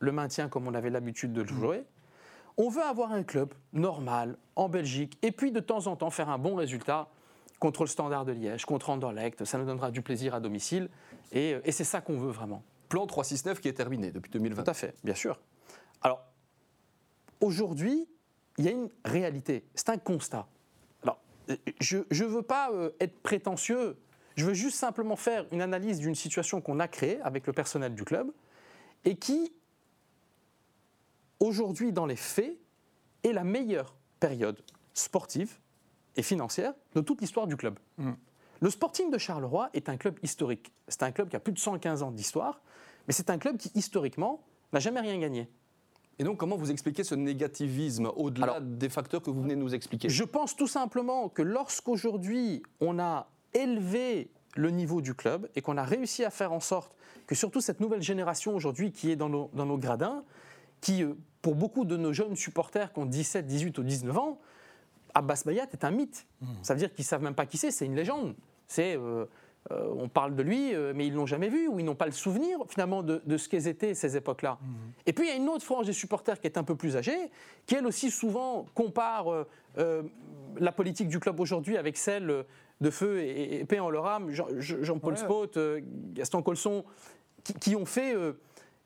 le 0.00 0.12
maintien 0.12 0.48
comme 0.48 0.66
on 0.66 0.74
avait 0.74 0.90
l'habitude 0.90 1.32
de 1.32 1.42
le 1.42 1.48
jouer. 1.48 1.84
On 2.56 2.68
veut 2.68 2.82
avoir 2.82 3.12
un 3.12 3.22
club 3.22 3.54
normal 3.72 4.36
en 4.56 4.68
Belgique 4.68 5.16
et 5.22 5.30
puis 5.30 5.52
de 5.52 5.60
temps 5.60 5.86
en 5.86 5.96
temps 5.96 6.10
faire 6.10 6.28
un 6.28 6.38
bon 6.38 6.56
résultat 6.56 7.08
contre 7.60 7.82
le 7.82 7.88
Standard 7.88 8.24
de 8.24 8.32
Liège, 8.32 8.64
contre 8.64 8.90
Anderlecht. 8.90 9.44
Ça 9.44 9.56
nous 9.58 9.66
donnera 9.66 9.90
du 9.90 10.02
plaisir 10.02 10.34
à 10.34 10.40
domicile 10.40 10.88
et, 11.32 11.56
et 11.64 11.72
c'est 11.72 11.84
ça 11.84 12.00
qu'on 12.00 12.18
veut 12.18 12.30
vraiment 12.30 12.62
plan 12.90 13.06
369 13.06 13.60
qui 13.60 13.68
est 13.68 13.72
terminé 13.72 14.10
depuis 14.10 14.30
2020. 14.30 14.64
Tout 14.64 14.70
à 14.70 14.74
fait, 14.74 14.94
bien 15.02 15.14
sûr. 15.14 15.40
Alors, 16.02 16.22
aujourd'hui, 17.40 18.06
il 18.58 18.64
y 18.66 18.68
a 18.68 18.72
une 18.72 18.90
réalité, 19.06 19.64
c'est 19.74 19.88
un 19.88 19.96
constat. 19.96 20.46
Alors, 21.02 21.20
je 21.80 21.98
ne 21.98 22.24
veux 22.28 22.42
pas 22.42 22.70
euh, 22.72 22.90
être 23.00 23.18
prétentieux, 23.22 23.96
je 24.36 24.44
veux 24.44 24.54
juste 24.54 24.76
simplement 24.76 25.16
faire 25.16 25.46
une 25.52 25.62
analyse 25.62 25.98
d'une 26.00 26.14
situation 26.14 26.60
qu'on 26.60 26.80
a 26.80 26.88
créée 26.88 27.20
avec 27.22 27.46
le 27.46 27.54
personnel 27.54 27.94
du 27.94 28.04
club 28.04 28.30
et 29.04 29.16
qui, 29.16 29.52
aujourd'hui, 31.38 31.92
dans 31.92 32.06
les 32.06 32.16
faits, 32.16 32.58
est 33.22 33.32
la 33.32 33.44
meilleure 33.44 33.94
période 34.18 34.60
sportive 34.92 35.58
et 36.16 36.22
financière 36.22 36.74
de 36.94 37.00
toute 37.00 37.20
l'histoire 37.20 37.46
du 37.46 37.56
club. 37.56 37.78
Mm. 37.98 38.12
Le 38.60 38.68
Sporting 38.68 39.10
de 39.10 39.16
Charleroi 39.16 39.70
est 39.72 39.88
un 39.88 39.96
club 39.96 40.18
historique. 40.22 40.70
C'est 40.86 41.02
un 41.02 41.12
club 41.12 41.30
qui 41.30 41.36
a 41.36 41.40
plus 41.40 41.52
de 41.52 41.58
115 41.58 42.02
ans 42.02 42.10
d'histoire, 42.10 42.60
mais 43.10 43.14
c'est 43.14 43.28
un 43.28 43.38
club 43.38 43.56
qui, 43.56 43.72
historiquement, 43.74 44.40
n'a 44.72 44.78
jamais 44.78 45.00
rien 45.00 45.18
gagné. 45.18 45.48
Et 46.20 46.22
donc, 46.22 46.36
comment 46.36 46.56
vous 46.56 46.70
expliquez 46.70 47.02
ce 47.02 47.16
négativisme 47.16 48.08
au-delà 48.14 48.60
des 48.60 48.88
facteurs 48.88 49.20
que 49.20 49.30
vous 49.30 49.42
venez 49.42 49.56
de 49.56 49.60
nous 49.60 49.74
expliquer? 49.74 50.08
Je 50.08 50.22
pense 50.22 50.54
tout 50.54 50.68
simplement 50.68 51.28
que 51.28 51.42
lorsqu'aujourd'hui 51.42 52.62
on 52.78 53.00
a 53.00 53.28
élevé 53.52 54.30
le 54.54 54.70
niveau 54.70 55.00
du 55.00 55.14
club 55.14 55.48
et 55.56 55.60
qu'on 55.60 55.76
a 55.76 55.82
réussi 55.82 56.24
à 56.24 56.30
faire 56.30 56.52
en 56.52 56.60
sorte 56.60 56.94
que 57.26 57.34
surtout 57.34 57.60
cette 57.60 57.80
nouvelle 57.80 58.00
génération 58.00 58.54
aujourd'hui 58.54 58.92
qui 58.92 59.10
est 59.10 59.16
dans 59.16 59.28
nos, 59.28 59.50
dans 59.54 59.66
nos 59.66 59.76
gradins, 59.76 60.22
qui 60.80 61.02
euh, 61.02 61.14
pour 61.42 61.56
beaucoup 61.56 61.84
de 61.84 61.96
nos 61.96 62.12
jeunes 62.12 62.36
supporters 62.36 62.92
qui 62.92 63.00
ont 63.00 63.06
17, 63.06 63.44
18 63.44 63.76
ou 63.78 63.82
19 63.82 64.18
ans, 64.18 64.38
Abbas 65.14 65.42
Bayat 65.44 65.66
est 65.72 65.82
un 65.82 65.90
mythe. 65.90 66.28
Mmh. 66.42 66.46
Ça 66.62 66.74
veut 66.74 66.78
dire 66.78 66.94
qu'ils 66.94 67.02
ne 67.02 67.08
savent 67.08 67.24
même 67.24 67.34
pas 67.34 67.46
qui 67.46 67.58
c'est, 67.58 67.72
c'est 67.72 67.86
une 67.86 67.96
légende. 67.96 68.36
C'est, 68.68 68.96
euh, 68.96 69.26
euh, 69.70 69.92
on 69.94 70.08
parle 70.08 70.34
de 70.34 70.42
lui, 70.42 70.74
euh, 70.74 70.92
mais 70.94 71.06
ils 71.06 71.12
ne 71.12 71.16
l'ont 71.16 71.26
jamais 71.26 71.48
vu, 71.48 71.68
ou 71.68 71.78
ils 71.78 71.84
n'ont 71.84 71.94
pas 71.94 72.06
le 72.06 72.12
souvenir 72.12 72.58
finalement 72.68 73.02
de, 73.02 73.36
ce 73.36 73.48
qu'elles 73.48 73.68
étaient 73.68 73.94
ces 73.94 74.16
époques-là. 74.16 74.58
Mmh. 74.60 74.66
Et 75.06 75.12
puis 75.12 75.26
il 75.26 75.28
y 75.28 75.32
a 75.32 75.36
une 75.36 75.48
autre 75.48 75.64
frange 75.64 75.86
des 75.86 75.92
supporters 75.92 76.40
qui 76.40 76.46
est 76.46 76.56
un 76.56 76.64
peu 76.64 76.76
plus 76.76 76.96
âgée, 76.96 77.30
qui 77.66 77.74
elle 77.74 77.86
aussi 77.86 78.10
souvent 78.10 78.66
compare 78.74 79.46
la 79.76 80.72
politique 80.72 81.08
du 81.08 81.20
club 81.20 81.38
aujourd'hui 81.40 81.76
avec 81.76 81.96
celle 81.96 82.44
de 82.80 82.90
Feu 82.90 83.20
et, 83.20 83.66
et, 83.70 83.80
en 83.80 83.90
leur 83.90 84.06
âme, 84.06 84.30
Jean-Paul 84.30 85.16
Spot, 85.16 85.58
Gaston 86.14 86.42
Colson, 86.42 86.84
qui, 87.60 87.76
ont 87.76 87.86
fait 87.86 88.16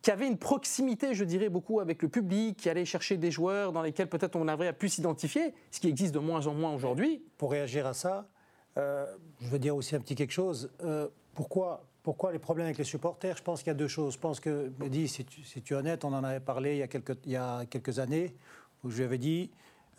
qui 0.03 0.11
avaient 0.11 0.27
une 0.27 0.39
proximité, 0.39 1.15
je 1.15 1.25
dirais, 1.25 1.49
beaucoup 1.49 1.81
avec 1.81 2.03
le 2.03 2.09
public, 2.09 2.59
qui 2.59 2.69
allaient 2.69 2.85
chercher 2.85 3.17
des 3.17 3.31
joueurs 3.31 3.73
dans 3.73 3.81
lesquels 3.81 4.09
peut-être 4.09 4.37
on 4.37 4.49
avait 4.49 4.73
pu 4.73 4.91
s'identifier, 4.91 5.55
ce 5.71 5.81
qui 5.81 5.89
existe 5.89 6.13
de 6.13 6.19
moins 6.19 6.47
en 6.47 6.53
moins 6.53 6.75
aujourd'hui. 6.75 7.23
Pour 7.39 7.53
réagir 7.53 7.87
à 7.87 7.95
ça, 7.95 8.29
euh, 8.77 9.07
je 9.41 9.49
veux 9.49 9.59
dire 9.59 9.77
aussi 9.77 9.95
un 9.95 10.01
petit 10.01 10.15
quelque 10.15 10.33
chose. 10.33 10.71
Euh, 10.83 11.09
pourquoi, 11.35 11.85
pourquoi 12.03 12.33
les 12.33 12.39
problèmes 12.39 12.67
avec 12.67 12.79
les 12.79 12.85
supporters? 12.85 13.37
Je 13.37 13.43
pense 13.43 13.61
qu'il 13.61 13.69
y 13.69 13.71
a 13.71 13.75
deux 13.75 13.89
choses. 13.89 14.15
Je 14.15 14.19
pense 14.19 14.41
que, 14.41 14.73
Mehdi, 14.79 15.09
si 15.09 15.25
tu, 15.25 15.75
es 15.75 15.77
honnête, 15.77 16.05
on 16.05 16.13
en 16.13 16.25
avait 16.25 16.41
parlé 16.41 16.75
il 16.75 16.79
y 16.79 16.83
a 16.83 16.89
quelques, 16.89 17.17
il 17.25 17.33
y 17.33 17.37
a 17.37 17.65
quelques 17.67 17.99
années, 17.99 18.35
où 18.83 18.91
je 18.91 18.99
lui 18.99 19.05
avais 19.05 19.19
dit, 19.19 19.51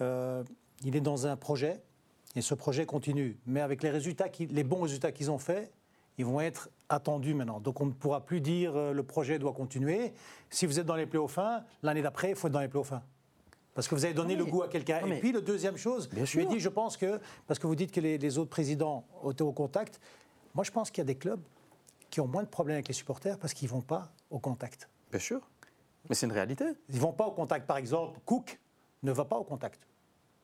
euh, 0.01 0.43
il 0.83 0.95
est 0.95 1.01
dans 1.01 1.27
un 1.27 1.35
projet, 1.35 1.81
et 2.35 2.41
ce 2.41 2.53
projet 2.53 2.85
continue. 2.85 3.37
Mais 3.45 3.61
avec 3.61 3.81
les, 3.81 3.89
résultats 3.89 4.27
les 4.39 4.63
bons 4.63 4.81
résultats 4.81 5.11
qu'ils 5.11 5.31
ont 5.31 5.37
faits, 5.37 5.71
ils 6.17 6.25
vont 6.25 6.41
être 6.41 6.69
attendus 6.89 7.33
maintenant. 7.33 7.59
Donc 7.59 7.81
on 7.81 7.87
ne 7.87 7.91
pourra 7.91 8.25
plus 8.25 8.39
dire 8.39 8.93
le 8.93 9.03
projet 9.03 9.37
doit 9.39 9.53
continuer. 9.53 10.13
Si 10.49 10.65
vous 10.65 10.79
êtes 10.79 10.85
dans 10.85 10.95
les 10.95 11.05
playoffs 11.05 11.39
l'année 11.83 12.01
d'après, 12.01 12.29
il 12.29 12.35
faut 12.35 12.47
être 12.47 12.53
dans 12.53 12.61
les 12.61 12.69
playoffs 12.69 12.93
parce 13.75 13.89
que 13.89 13.93
vous 13.93 14.05
avez 14.05 14.13
donné 14.13 14.35
le 14.35 14.45
goût 14.45 14.63
à 14.63 14.69
quelqu'un. 14.69 15.05
Et 15.05 15.19
puis, 15.19 15.33
la 15.33 15.41
deuxième 15.41 15.77
chose, 15.77 16.09
je 16.11 16.37
lui 16.37 16.45
ai 16.45 16.47
dit, 16.47 16.59
je 16.59 16.69
pense 16.69 16.97
que, 16.97 17.19
parce 17.45 17.59
que 17.59 17.67
vous 17.67 17.75
dites 17.75 17.91
que 17.91 17.99
les, 17.99 18.37
autres 18.39 18.49
présidents 18.49 19.05
étaient 19.29 19.43
au 19.43 19.51
contact, 19.51 19.99
moi 20.55 20.63
je 20.63 20.71
pense 20.71 20.89
qu'il 20.89 21.01
y 21.01 21.05
a 21.05 21.05
des 21.05 21.17
clubs 21.17 21.41
qui 22.09 22.21
ont 22.21 22.27
moins 22.27 22.43
de 22.43 22.47
problèmes 22.47 22.75
avec 22.75 22.87
les 22.87 22.93
supporters 22.93 23.37
parce 23.37 23.53
qu'ils 23.53 23.67
ne 23.67 23.73
vont 23.73 23.81
pas 23.81 24.13
au 24.31 24.39
contact. 24.39 24.89
Bien 25.11 25.19
sûr. 25.19 25.41
Mais 26.09 26.15
c'est 26.15 26.25
une 26.25 26.31
réalité. 26.31 26.65
Ils 26.89 26.95
ne 26.95 27.01
vont 27.01 27.11
pas 27.11 27.27
au 27.27 27.31
contact. 27.31 27.67
Par 27.67 27.77
exemple, 27.77 28.19
Cook 28.25 28.59
ne 29.03 29.11
va 29.11 29.25
pas 29.25 29.35
au 29.35 29.43
contact. 29.43 29.85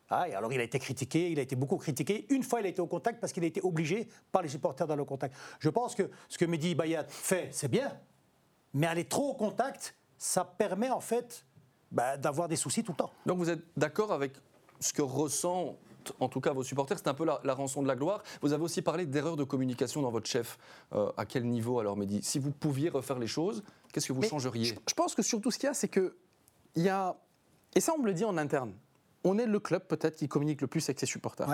Ah, 0.09 0.27
et 0.27 0.33
alors 0.33 0.51
il 0.51 0.59
a 0.59 0.63
été 0.63 0.77
critiqué, 0.77 1.31
il 1.31 1.39
a 1.39 1.41
été 1.41 1.55
beaucoup 1.55 1.77
critiqué. 1.77 2.25
Une 2.29 2.43
fois, 2.43 2.59
il 2.59 2.65
a 2.65 2.69
été 2.69 2.81
au 2.81 2.88
contact 2.88 3.21
parce 3.21 3.31
qu'il 3.31 3.45
a 3.45 3.47
été 3.47 3.61
obligé 3.61 4.09
par 4.33 4.41
les 4.41 4.50
supporters 4.50 4.85
d'aller 4.85 5.03
au 5.03 5.05
contact. 5.05 5.33
Je 5.59 5.69
pense 5.69 5.95
que 5.95 6.11
ce 6.27 6.38
que 6.38 6.43
Mehdi 6.43 6.75
Bayat 6.75 7.05
fait, 7.07 7.47
c'est 7.53 7.69
bien, 7.69 7.97
mais 8.73 8.88
aller 8.88 9.05
trop 9.05 9.29
au 9.29 9.33
contact, 9.35 9.95
ça 10.17 10.43
permet 10.43 10.89
en 10.89 11.00
fait 11.00 11.45
bah, 11.91 12.17
d'avoir 12.17 12.48
des 12.48 12.55
soucis 12.55 12.83
tout 12.83 12.91
le 12.93 12.98
temps. 12.98 13.12
Donc 13.25 13.38
vous 13.38 13.50
êtes 13.50 13.63
d'accord 13.77 14.12
avec 14.12 14.33
ce 14.79 14.93
que 14.93 15.01
ressent 15.01 15.77
en 16.19 16.29
tout 16.29 16.41
cas 16.41 16.53
vos 16.53 16.63
supporters, 16.63 16.98
c'est 16.98 17.07
un 17.07 17.13
peu 17.13 17.25
la, 17.25 17.53
rançon 17.53 17.81
de 17.81 17.88
la 17.88 17.95
gloire. 17.95 18.24
Vous 18.41 18.53
avez 18.53 18.63
aussi 18.63 18.81
parlé 18.81 19.05
d'erreurs 19.05 19.36
de 19.36 19.43
communication 19.43 20.01
dans 20.01 20.12
votre 20.12 20.27
chef. 20.27 20.57
Euh, 20.93 21.12
à 21.17 21.25
quel 21.25 21.45
niveau 21.45 21.79
alors, 21.79 21.98
Mehdi? 21.98 22.21
Si 22.24 22.39
vous 22.39 22.51
pouviez 22.51 22.89
refaire 22.89 23.19
les 23.19 23.27
choses, 23.27 23.63
qu'est-ce 23.91 24.07
que 24.07 24.13
vous 24.13 24.24
changeriez? 24.24 24.65
je, 24.88 24.93
pense 24.93 25.15
que 25.15 25.21
surtout 25.21 25.51
ce 25.51 25.60
qu'il 25.60 25.67
y 25.67 25.69
a, 25.69 25.74
c'est 25.74 25.88
que 25.88 26.15
il 26.75 26.83
y 26.83 26.89
a, 26.89 27.15
et 27.75 27.81
ça 27.81 27.93
on 27.98 28.01
me 28.01 28.07
le 28.07 28.13
dit 28.13 28.25
en 28.25 28.38
interne, 28.38 28.74
on 29.24 29.38
est 29.38 29.45
le 29.45 29.60
club 29.60 29.86
peut-être 29.88 30.15
qui 30.15 30.27
communique 30.27 30.62
le 30.62 30.67
plus 30.67 30.83
avec 30.86 31.00
ses 31.00 31.05
supporters. 31.05 31.48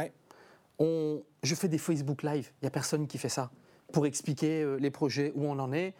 On, 0.79 1.23
je 1.41 1.55
fais 1.55 1.67
des 1.67 1.79
Facebook 1.79 2.21
Live, 2.21 2.51
il 2.61 2.65
n'y 2.65 2.67
a 2.67 2.71
personne 2.71 3.07
qui 3.07 3.17
fait 3.17 3.29
ça 3.29 3.49
pour 3.91 4.05
expliquer 4.05 4.61
euh, 4.61 4.75
les 4.75 4.91
projets, 4.91 5.31
où 5.33 5.45
on 5.45 5.57
en 5.57 5.73
est. 5.73 5.95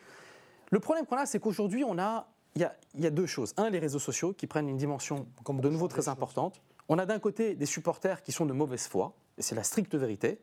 Le 0.70 0.80
problème 0.80 1.06
qu'on 1.06 1.16
a, 1.16 1.26
c'est 1.26 1.40
qu'aujourd'hui, 1.40 1.84
on 1.84 1.98
a 1.98 2.28
il 2.58 3.04
y, 3.04 3.06
a, 3.06 3.12
deux 3.12 3.28
choses. 3.28 3.54
Un, 3.58 3.70
les 3.70 3.78
réseaux 3.78 4.00
sociaux 4.00 4.34
qui 4.34 4.48
prennent 4.48 4.68
une 4.68 4.78
dimension 4.78 5.28
comme 5.44 5.62
de 5.62 5.70
nouveau 5.70 5.88
très 5.88 6.10
importante. 6.10 6.62
On 6.90 6.98
a 6.98 7.06
d'un 7.06 7.20
côté 7.20 7.54
des 7.54 7.66
supporters 7.66 8.24
qui 8.24 8.32
sont 8.32 8.46
de 8.46 8.54
mauvaise 8.54 8.88
foi, 8.88 9.14
et 9.38 9.42
c'est 9.42 9.54
la 9.56 9.64
stricte 9.64 9.94
vérité, 9.96 10.40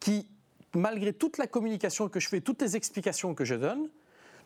qui, 0.00 0.26
malgré 0.74 1.12
toute 1.12 1.38
la 1.38 1.46
communication 1.46 2.08
que 2.08 2.18
je 2.18 2.28
fais, 2.28 2.40
toutes 2.40 2.60
les 2.60 2.76
explications 2.76 3.34
que 3.34 3.44
je 3.44 3.54
donne, 3.54 3.88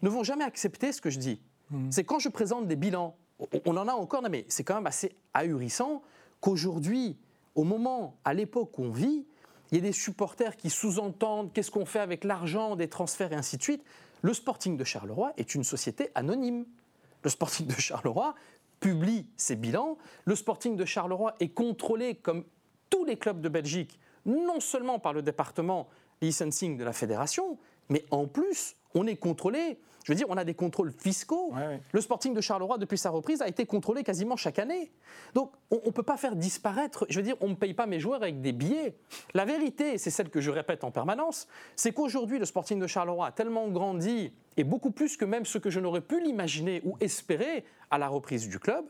ne 0.02 0.08
vont 0.10 0.22
jamais 0.22 0.44
accepter 0.44 0.92
ce 0.92 1.00
que 1.00 1.08
je 1.08 1.18
dis. 1.18 1.40
Hmm. 1.70 1.90
C'est 1.90 2.04
quand 2.04 2.18
je 2.18 2.28
présente 2.28 2.68
des 2.68 2.76
bilans, 2.76 3.16
on 3.64 3.76
en 3.76 3.88
a 3.88 3.92
encore, 3.92 4.22
mais 4.28 4.44
c'est 4.48 4.64
quand 4.64 4.74
même 4.74 4.86
assez 4.86 5.16
ahurissant 5.32 6.02
qu'aujourd'hui, 6.40 7.16
au 7.54 7.64
moment, 7.64 8.16
à 8.24 8.34
l'époque 8.34 8.78
où 8.78 8.84
on 8.84 8.90
vit, 8.90 9.26
il 9.70 9.76
y 9.76 9.78
a 9.78 9.82
des 9.82 9.92
supporters 9.92 10.56
qui 10.56 10.70
sous-entendent 10.70 11.52
qu'est-ce 11.52 11.70
qu'on 11.70 11.86
fait 11.86 12.00
avec 12.00 12.24
l'argent, 12.24 12.76
des 12.76 12.88
transferts 12.88 13.32
et 13.32 13.36
ainsi 13.36 13.56
de 13.56 13.62
suite. 13.62 13.82
Le 14.22 14.34
Sporting 14.34 14.76
de 14.76 14.84
Charleroi 14.84 15.32
est 15.36 15.54
une 15.54 15.64
société 15.64 16.10
anonyme. 16.14 16.66
Le 17.22 17.30
Sporting 17.30 17.66
de 17.66 17.72
Charleroi 17.72 18.34
publie 18.80 19.26
ses 19.36 19.56
bilans. 19.56 19.98
Le 20.24 20.34
Sporting 20.34 20.76
de 20.76 20.84
Charleroi 20.84 21.34
est 21.40 21.48
contrôlé 21.48 22.14
comme 22.14 22.44
tous 22.90 23.04
les 23.04 23.16
clubs 23.16 23.40
de 23.40 23.48
Belgique, 23.48 23.98
non 24.24 24.60
seulement 24.60 24.98
par 24.98 25.12
le 25.12 25.22
département 25.22 25.88
licensing 26.20 26.76
de 26.76 26.84
la 26.84 26.92
fédération, 26.92 27.58
mais 27.88 28.04
en 28.10 28.26
plus, 28.26 28.76
on 28.94 29.06
est 29.06 29.16
contrôlé 29.16 29.78
je 30.08 30.14
veux 30.14 30.16
dire, 30.16 30.26
on 30.30 30.38
a 30.38 30.44
des 30.44 30.54
contrôles 30.54 30.90
fiscaux. 30.90 31.52
Le 31.92 32.00
Sporting 32.00 32.32
de 32.32 32.40
Charleroi, 32.40 32.78
depuis 32.78 32.96
sa 32.96 33.10
reprise, 33.10 33.42
a 33.42 33.46
été 33.46 33.66
contrôlé 33.66 34.02
quasiment 34.02 34.36
chaque 34.36 34.58
année. 34.58 34.90
Donc, 35.34 35.52
on 35.70 35.82
ne 35.84 35.90
peut 35.90 36.02
pas 36.02 36.16
faire 36.16 36.34
disparaître. 36.34 37.04
Je 37.10 37.18
veux 37.18 37.22
dire, 37.22 37.36
on 37.42 37.48
ne 37.50 37.54
paye 37.54 37.74
pas 37.74 37.84
mes 37.84 38.00
joueurs 38.00 38.22
avec 38.22 38.40
des 38.40 38.52
billets. 38.52 38.96
La 39.34 39.44
vérité, 39.44 39.98
c'est 39.98 40.08
celle 40.08 40.30
que 40.30 40.40
je 40.40 40.50
répète 40.50 40.82
en 40.82 40.90
permanence, 40.90 41.46
c'est 41.76 41.92
qu'aujourd'hui, 41.92 42.38
le 42.38 42.46
Sporting 42.46 42.80
de 42.80 42.86
Charleroi 42.86 43.26
a 43.26 43.32
tellement 43.32 43.68
grandi, 43.68 44.32
et 44.56 44.64
beaucoup 44.64 44.92
plus 44.92 45.18
que 45.18 45.26
même 45.26 45.44
ce 45.44 45.58
que 45.58 45.68
je 45.68 45.78
n'aurais 45.78 46.00
pu 46.00 46.22
l'imaginer 46.22 46.80
ou 46.84 46.96
espérer 47.00 47.64
à 47.90 47.98
la 47.98 48.08
reprise 48.08 48.48
du 48.48 48.58
club, 48.58 48.84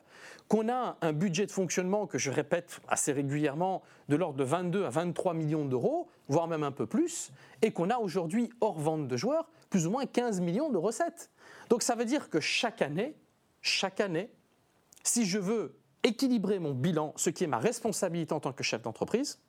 qu'on 0.49 0.69
a 0.69 0.97
un 1.00 1.12
budget 1.12 1.47
de 1.47 1.52
fonctionnement 1.52 2.07
que 2.07 2.19
je 2.19 2.31
répète 2.31 2.81
assez 2.88 3.12
régulièrement 3.12 3.83
de 4.09 4.17
l'ordre 4.17 4.38
de 4.38 4.45
22 4.45 4.85
à 4.85 4.90
23 4.90 5.35
millions 5.35 5.64
d'euros, 5.64 6.09
voire 6.28 6.49
même 6.49 6.62
un 6.62 6.73
peu 6.73 6.87
plus, 6.87 7.31
et 7.62 7.71
qu'on 7.71 7.90
a 7.90 7.99
aujourd'hui, 7.99 8.50
hors 8.61 8.78
vente 8.78 9.09
de 9.09 9.17
joueurs, 9.17 9.49
plus 9.71 9.87
ou 9.87 9.90
moins 9.90 10.07
15 10.07 10.40
millions 10.40 10.71
de 10.71 10.78
recettes. 10.78 11.31
Donc 11.69 11.83
ça 11.83 11.95
veut 11.95 12.07
dire 12.07 12.31
que 12.31 12.40
chaque 12.40 12.81
année, 12.83 13.14
chaque 13.61 14.00
année, 14.00 14.31
si 15.02 15.26
je 15.26 15.38
veux 15.38 15.76
équilibrer 16.02 16.59
mon 16.59 16.73
bilan, 16.73 17.12
ce 17.17 17.31
qui 17.31 17.45
est 17.45 17.49
ma 17.49 17.59
responsabilité 17.59 18.33
en 18.33 18.40
tant 18.40 18.52
que 18.52 18.62
chef 18.62 18.83
d'entreprise, 18.83 19.40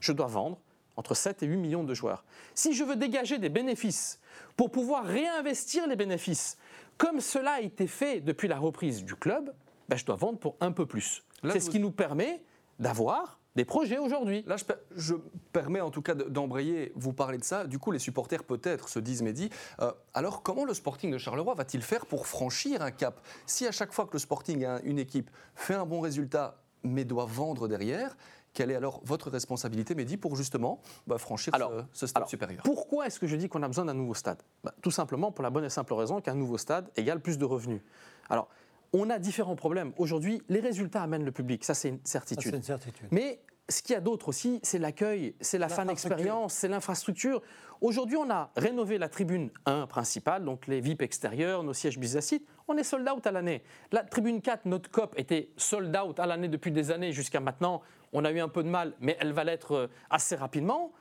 je 0.00 0.12
dois 0.12 0.26
vendre 0.26 0.60
entre 0.96 1.14
7 1.14 1.42
et 1.42 1.46
8 1.46 1.56
millions 1.56 1.84
de 1.84 1.94
joueurs. 1.94 2.24
Si 2.54 2.72
je 2.72 2.84
veux 2.84 2.96
dégager 2.96 3.38
des 3.38 3.48
bénéfices 3.48 4.20
pour 4.56 4.70
pouvoir 4.70 5.04
réinvestir 5.04 5.86
les 5.88 5.96
bénéfices, 5.96 6.56
comme 6.98 7.20
cela 7.20 7.52
a 7.52 7.60
été 7.60 7.86
fait 7.86 8.20
depuis 8.20 8.48
la 8.48 8.58
reprise 8.58 9.04
du 9.04 9.14
club, 9.14 9.52
ben 9.88 9.96
je 9.96 10.04
dois 10.04 10.16
vendre 10.16 10.38
pour 10.38 10.56
un 10.60 10.72
peu 10.72 10.86
plus. 10.86 11.22
C'est 11.50 11.60
ce 11.60 11.70
qui 11.70 11.80
nous 11.80 11.90
permet 11.90 12.42
d'avoir 12.78 13.38
des 13.54 13.64
projets 13.64 13.98
aujourd'hui. 13.98 14.42
Là, 14.46 14.56
je, 14.96 15.14
permets 15.52 15.80
en 15.80 15.90
tout 15.90 16.02
cas 16.02 16.14
d'embrayer, 16.14 16.92
vous 16.96 17.12
parlez 17.12 17.38
de 17.38 17.44
ça. 17.44 17.66
Du 17.66 17.78
coup, 17.78 17.92
les 17.92 17.98
supporters 17.98 18.42
peut-être 18.42 18.88
se 18.88 18.98
disent, 18.98 19.22
Mehdi, 19.22 19.50
euh, 19.80 19.92
alors 20.12 20.42
comment 20.42 20.64
le 20.64 20.74
Sporting 20.74 21.12
de 21.12 21.18
Charleroi 21.18 21.54
va-t-il 21.54 21.82
faire 21.82 22.06
pour 22.06 22.26
franchir 22.26 22.82
un 22.82 22.90
cap? 22.90 23.20
Si 23.46 23.66
à 23.66 23.72
chaque 23.72 23.92
fois 23.92 24.06
que 24.06 24.14
le 24.14 24.18
Sporting, 24.18 24.64
a 24.64 24.80
une 24.82 24.98
équipe, 24.98 25.30
fait 25.54 25.74
un 25.74 25.86
bon 25.86 26.00
résultat, 26.00 26.60
mais 26.82 27.04
doit 27.04 27.26
vendre 27.26 27.68
derrière, 27.68 28.16
quelle 28.54 28.70
est 28.70 28.76
alors 28.76 29.00
votre 29.04 29.30
responsabilité, 29.30 29.94
Mehdi, 29.94 30.16
pour 30.16 30.36
justement 30.36 30.80
bah, 31.06 31.18
franchir 31.18 31.52
ce, 31.92 32.06
stade 32.06 32.28
supérieur? 32.28 32.62
Pourquoi 32.62 33.06
est-ce 33.06 33.20
que 33.20 33.26
je 33.26 33.36
dis 33.36 33.48
qu'on 33.48 33.62
a 33.62 33.68
besoin 33.68 33.84
d'un 33.84 33.94
nouveau 33.94 34.14
stade? 34.14 34.42
Bah, 34.62 34.72
Tout 34.80 34.92
simplement 34.92 35.32
pour 35.32 35.42
la 35.42 35.50
bonne 35.50 35.64
et 35.64 35.70
simple 35.70 35.92
raison 35.94 36.20
qu'un 36.20 36.34
nouveau 36.34 36.56
stade 36.56 36.88
égale 36.96 37.20
plus 37.20 37.36
de 37.36 37.44
revenus. 37.44 37.82
Alors, 38.30 38.48
on 38.92 39.10
a 39.10 39.18
différents 39.18 39.56
problèmes. 39.56 39.92
Aujourd'hui, 39.98 40.40
les 40.48 40.60
résultats 40.60 41.02
amènent 41.02 41.24
le 41.24 41.32
public, 41.32 41.64
ça 41.64 41.74
c'est 41.74 41.88
une 41.88 42.00
certitude. 42.04 42.54
une 42.54 42.62
certitude. 42.62 43.08
Mais 43.10 43.40
ce 43.68 43.82
qu'il 43.82 43.94
y 43.94 43.96
a 43.96 44.00
d'autre 44.00 44.28
aussi, 44.28 44.60
c'est 44.62 44.78
l'accueil, 44.78 45.34
c'est 45.40 45.58
la 45.58 45.68
fan 45.68 45.88
expérience, 45.88 46.54
c'est 46.54 46.68
l'infrastructure. 46.68 47.42
Aujourd'hui, 47.80 48.16
on 48.16 48.30
a 48.30 48.50
rénové 48.56 48.98
la 48.98 49.08
tribune 49.08 49.50
1 49.66 49.86
principale, 49.86 50.44
donc 50.44 50.66
les 50.66 50.80
VIP 50.80 51.02
extérieurs, 51.02 51.62
nos 51.62 51.72
sièges 51.72 51.98
business 51.98 52.34
On 52.68 52.76
est 52.76 52.84
sold 52.84 53.08
out 53.08 53.26
à 53.26 53.32
l'année. 53.32 53.62
La 53.90 54.04
tribune 54.04 54.40
4, 54.40 54.66
notre 54.66 54.90
COP, 54.90 55.18
était 55.18 55.50
sold 55.56 55.96
out 55.96 56.18
à 56.20 56.26
l'année 56.26 56.48
depuis 56.48 56.70
des 56.70 56.90
années 56.90 57.12
jusqu'à 57.12 57.40
maintenant. 57.40 57.82
On 58.14 58.24
a 58.24 58.30
eu 58.30 58.40
un 58.40 58.48
peu 58.48 58.62
de 58.62 58.68
mal, 58.68 58.94
mais 59.00 59.16
elle 59.20 59.32
va 59.32 59.44
l'être 59.44 59.74
euh, 59.74 59.86
assez 60.08 60.36
rapidement. 60.36 60.92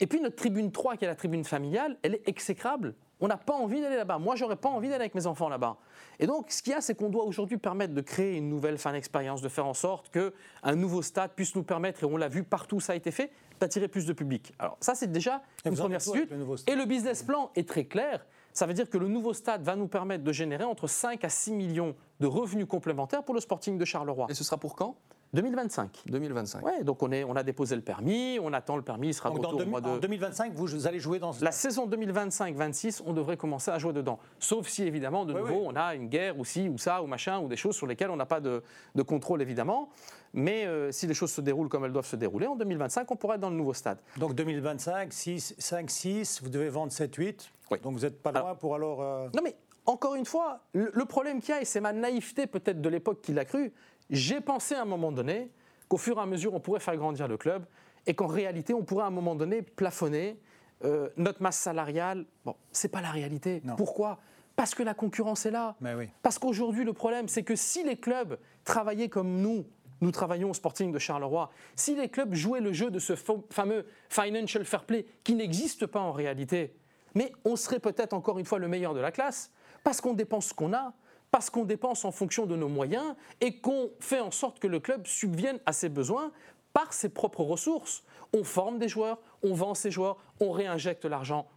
Et 0.00 0.06
puis 0.06 0.20
notre 0.20 0.36
tribune 0.36 0.70
3, 0.70 0.96
qui 0.96 1.04
est 1.04 1.08
la 1.08 1.16
tribune 1.16 1.44
familiale, 1.44 1.96
elle 2.02 2.14
est 2.14 2.28
exécrable. 2.28 2.94
On 3.20 3.26
n'a 3.26 3.36
pas 3.36 3.54
envie 3.54 3.80
d'aller 3.80 3.96
là-bas. 3.96 4.18
Moi, 4.18 4.36
j'aurais 4.36 4.56
pas 4.56 4.68
envie 4.68 4.88
d'aller 4.88 5.00
avec 5.00 5.14
mes 5.14 5.26
enfants 5.26 5.48
là-bas. 5.48 5.76
Et 6.20 6.26
donc, 6.26 6.52
ce 6.52 6.62
qu'il 6.62 6.72
y 6.72 6.76
a, 6.76 6.80
c'est 6.80 6.94
qu'on 6.94 7.08
doit 7.08 7.24
aujourd'hui 7.24 7.56
permettre 7.56 7.94
de 7.94 8.00
créer 8.00 8.36
une 8.36 8.48
nouvelle 8.48 8.78
fan 8.78 8.94
expérience, 8.94 9.42
de 9.42 9.48
faire 9.48 9.66
en 9.66 9.74
sorte 9.74 10.10
qu'un 10.10 10.76
nouveau 10.76 11.02
stade 11.02 11.32
puisse 11.34 11.56
nous 11.56 11.64
permettre, 11.64 12.04
et 12.04 12.06
on 12.06 12.16
l'a 12.16 12.28
vu 12.28 12.44
partout, 12.44 12.78
ça 12.78 12.92
a 12.92 12.96
été 12.96 13.10
fait, 13.10 13.32
d'attirer 13.58 13.88
plus 13.88 14.06
de 14.06 14.12
public. 14.12 14.52
Alors, 14.60 14.76
ça, 14.80 14.94
c'est 14.94 15.10
déjà 15.10 15.42
une 15.64 15.74
première 15.74 16.00
suite. 16.00 16.30
Et 16.68 16.76
le 16.76 16.84
business 16.84 17.24
plan 17.24 17.50
est 17.56 17.68
très 17.68 17.86
clair. 17.86 18.24
Ça 18.52 18.66
veut 18.66 18.74
dire 18.74 18.88
que 18.88 18.98
le 18.98 19.08
nouveau 19.08 19.34
stade 19.34 19.62
va 19.62 19.74
nous 19.74 19.88
permettre 19.88 20.22
de 20.22 20.32
générer 20.32 20.64
entre 20.64 20.86
5 20.86 21.24
à 21.24 21.28
6 21.28 21.52
millions 21.52 21.96
de 22.20 22.26
revenus 22.26 22.66
complémentaires 22.66 23.24
pour 23.24 23.34
le 23.34 23.40
Sporting 23.40 23.78
de 23.78 23.84
Charleroi. 23.84 24.26
Et 24.30 24.34
ce 24.34 24.44
sera 24.44 24.58
pour 24.58 24.76
quand? 24.76 24.96
2025. 25.34 26.04
2025. 26.06 26.64
Ouais, 26.64 26.82
donc 26.84 27.02
on, 27.02 27.12
est, 27.12 27.22
on 27.22 27.36
a 27.36 27.42
déposé 27.42 27.76
le 27.76 27.82
permis, 27.82 28.38
on 28.42 28.52
attend 28.54 28.76
le 28.76 28.82
permis, 28.82 29.08
il 29.08 29.14
sera 29.14 29.28
donc 29.28 29.42
de 29.42 29.46
retour 29.46 29.66
au 29.66 29.70
mois 29.70 29.80
de... 29.80 29.88
En 29.88 29.98
2025, 29.98 30.54
vous 30.54 30.86
allez 30.86 31.00
jouer 31.00 31.18
dans... 31.18 31.32
La 31.42 31.52
saison 31.52 31.86
2025-26, 31.86 33.02
on 33.04 33.12
devrait 33.12 33.36
commencer 33.36 33.70
à 33.70 33.78
jouer 33.78 33.92
dedans. 33.92 34.18
Sauf 34.38 34.68
si, 34.68 34.84
évidemment, 34.84 35.26
de 35.26 35.34
nouveau, 35.34 35.62
on 35.66 35.76
a 35.76 35.94
une 35.94 36.08
guerre 36.08 36.38
ou 36.38 36.44
ci 36.46 36.68
ou 36.68 36.78
ça 36.78 37.02
ou 37.02 37.06
machin, 37.06 37.40
ou 37.40 37.48
des 37.48 37.56
choses 37.56 37.76
sur 37.76 37.86
lesquelles 37.86 38.10
on 38.10 38.16
n'a 38.16 38.26
pas 38.26 38.40
de, 38.40 38.62
de, 38.94 39.02
contrôle, 39.02 39.42
évidemment. 39.42 39.90
Mais 40.32 40.64
euh, 40.66 40.92
si 40.92 41.06
les 41.06 41.14
choses 41.14 41.32
se 41.32 41.40
déroulent 41.42 41.68
comme 41.68 41.84
elles 41.84 41.92
doivent 41.92 42.06
se 42.06 42.16
dérouler, 42.16 42.46
en 42.46 42.56
2025, 42.56 43.10
on 43.10 43.16
pourra 43.16 43.34
être 43.34 43.40
dans 43.40 43.50
le 43.50 43.56
nouveau 43.56 43.74
stade. 43.74 43.98
Donc 44.16 44.34
2025, 44.34 45.12
6, 45.12 45.54
5, 45.58 45.90
6, 45.90 46.42
vous 46.42 46.48
devez 46.48 46.70
vendre 46.70 46.92
7, 46.92 47.14
8. 47.14 47.50
Oui. 47.70 47.78
Donc 47.82 47.94
vous 47.94 48.00
n'êtes 48.00 48.22
pas 48.22 48.32
loin 48.32 48.54
pour 48.54 48.74
alors... 48.74 49.02
Euh, 49.02 49.28
non 49.34 49.42
mais, 49.42 49.56
encore 49.84 50.14
une 50.14 50.26
fois, 50.26 50.60
le, 50.72 50.90
le 50.92 51.04
problème 51.06 51.40
qu'il 51.40 51.54
y 51.54 51.58
a, 51.58 51.62
et 51.62 51.64
c'est 51.64 51.80
ma 51.80 51.92
naïveté 51.92 52.46
peut-être 52.46 52.80
de 52.80 52.88
l'époque 52.88 53.22
qui 53.22 53.32
l'a 53.32 53.46
cru, 53.46 53.72
j'ai 54.10 54.40
pensé 54.40 54.74
à 54.74 54.82
un 54.82 54.86
moment 54.86 55.12
donné 55.12 55.50
qu'au 55.88 55.96
fur 55.96 56.18
et 56.18 56.20
à 56.20 56.26
mesure, 56.26 56.54
on 56.54 56.60
pourrait 56.60 56.80
faire 56.80 56.96
grandir 56.96 57.28
le 57.28 57.36
club 57.36 57.64
et 58.06 58.14
qu'en 58.14 58.26
réalité, 58.26 58.74
on 58.74 58.82
pourrait 58.82 59.04
à 59.04 59.08
un 59.08 59.10
moment 59.10 59.34
donné 59.34 59.62
plafonner 59.62 60.38
euh, 60.84 61.08
notre 61.16 61.42
masse 61.42 61.58
salariale. 61.58 62.24
Bon, 62.44 62.54
ce 62.72 62.86
n'est 62.86 62.90
pas 62.90 63.00
la 63.00 63.10
réalité. 63.10 63.62
Pourquoi? 63.76 64.18
Parce 64.56 64.74
que 64.74 64.82
la 64.82 64.94
concurrence 64.94 65.46
est 65.46 65.50
là. 65.50 65.76
Parce 66.22 66.38
qu'aujourd'hui, 66.38 66.84
le 66.84 66.92
problème, 66.92 67.28
c'est 67.28 67.42
que 67.42 67.56
si 67.56 67.84
les 67.84 67.96
clubs 67.96 68.38
travaillaient 68.64 69.08
comme 69.08 69.40
nous, 69.40 69.64
nous 70.00 70.10
travaillons 70.10 70.50
au 70.50 70.54
Sporting 70.54 70.92
de 70.92 70.98
Charleroi, 70.98 71.50
si 71.76 71.94
les 71.94 72.08
clubs 72.08 72.34
jouaient 72.34 72.60
le 72.60 72.72
jeu 72.72 72.90
de 72.90 72.98
ce 72.98 73.14
fameux 73.50 73.86
financial 74.08 74.64
fair 74.64 74.84
play 74.84 75.06
qui 75.24 75.34
n'existe 75.34 75.86
pas 75.86 76.00
en 76.00 76.12
réalité, 76.12 76.74
mais 77.14 77.32
on 77.44 77.56
serait 77.56 77.80
peut-être 77.80 78.12
encore 78.12 78.38
une 78.38 78.44
fois 78.44 78.58
le 78.58 78.68
meilleur 78.68 78.94
de 78.94 79.00
la 79.00 79.10
classe, 79.10 79.50
parce 79.82 80.00
qu'on 80.00 80.14
dépense 80.14 80.46
ce 80.46 80.54
qu'on 80.54 80.72
a, 80.72 80.92
parce 81.30 81.50
qu'on 81.50 81.64
dépense 81.64 82.04
en 82.04 82.12
fonction 82.12 82.46
de 82.46 82.56
nos 82.56 82.68
moyens 82.68 83.14
et 83.40 83.58
qu'on 83.58 83.90
fait 84.00 84.20
en 84.20 84.30
sorte 84.30 84.58
que 84.58 84.66
le 84.66 84.80
club 84.80 85.06
subvienne 85.06 85.60
à 85.66 85.72
ses 85.72 85.88
besoins 85.88 86.32
par 86.72 86.92
ses 86.92 87.08
propres 87.08 87.42
ressources. 87.42 88.04
On 88.32 88.44
forme 88.44 88.78
des 88.78 88.88
joueurs, 88.88 89.18
on 89.42 89.54
vend 89.54 89.74
ces 89.74 89.90
joueurs, 89.90 90.16
on 90.40 90.50
réinjecte 90.50 91.04
l'argent 91.04 91.48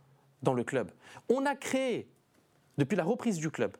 dans 0.42 0.54
le 0.54 0.64
club. 0.64 0.92
On 1.30 1.46
a 1.46 1.56
créé, 1.56 2.10
depuis 2.78 2.96
la 2.96 3.04
reprise 3.04 3.38
du 3.38 3.52
club, 3.52 3.78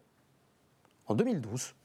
en 1.08 1.16
2012, 1.16 1.76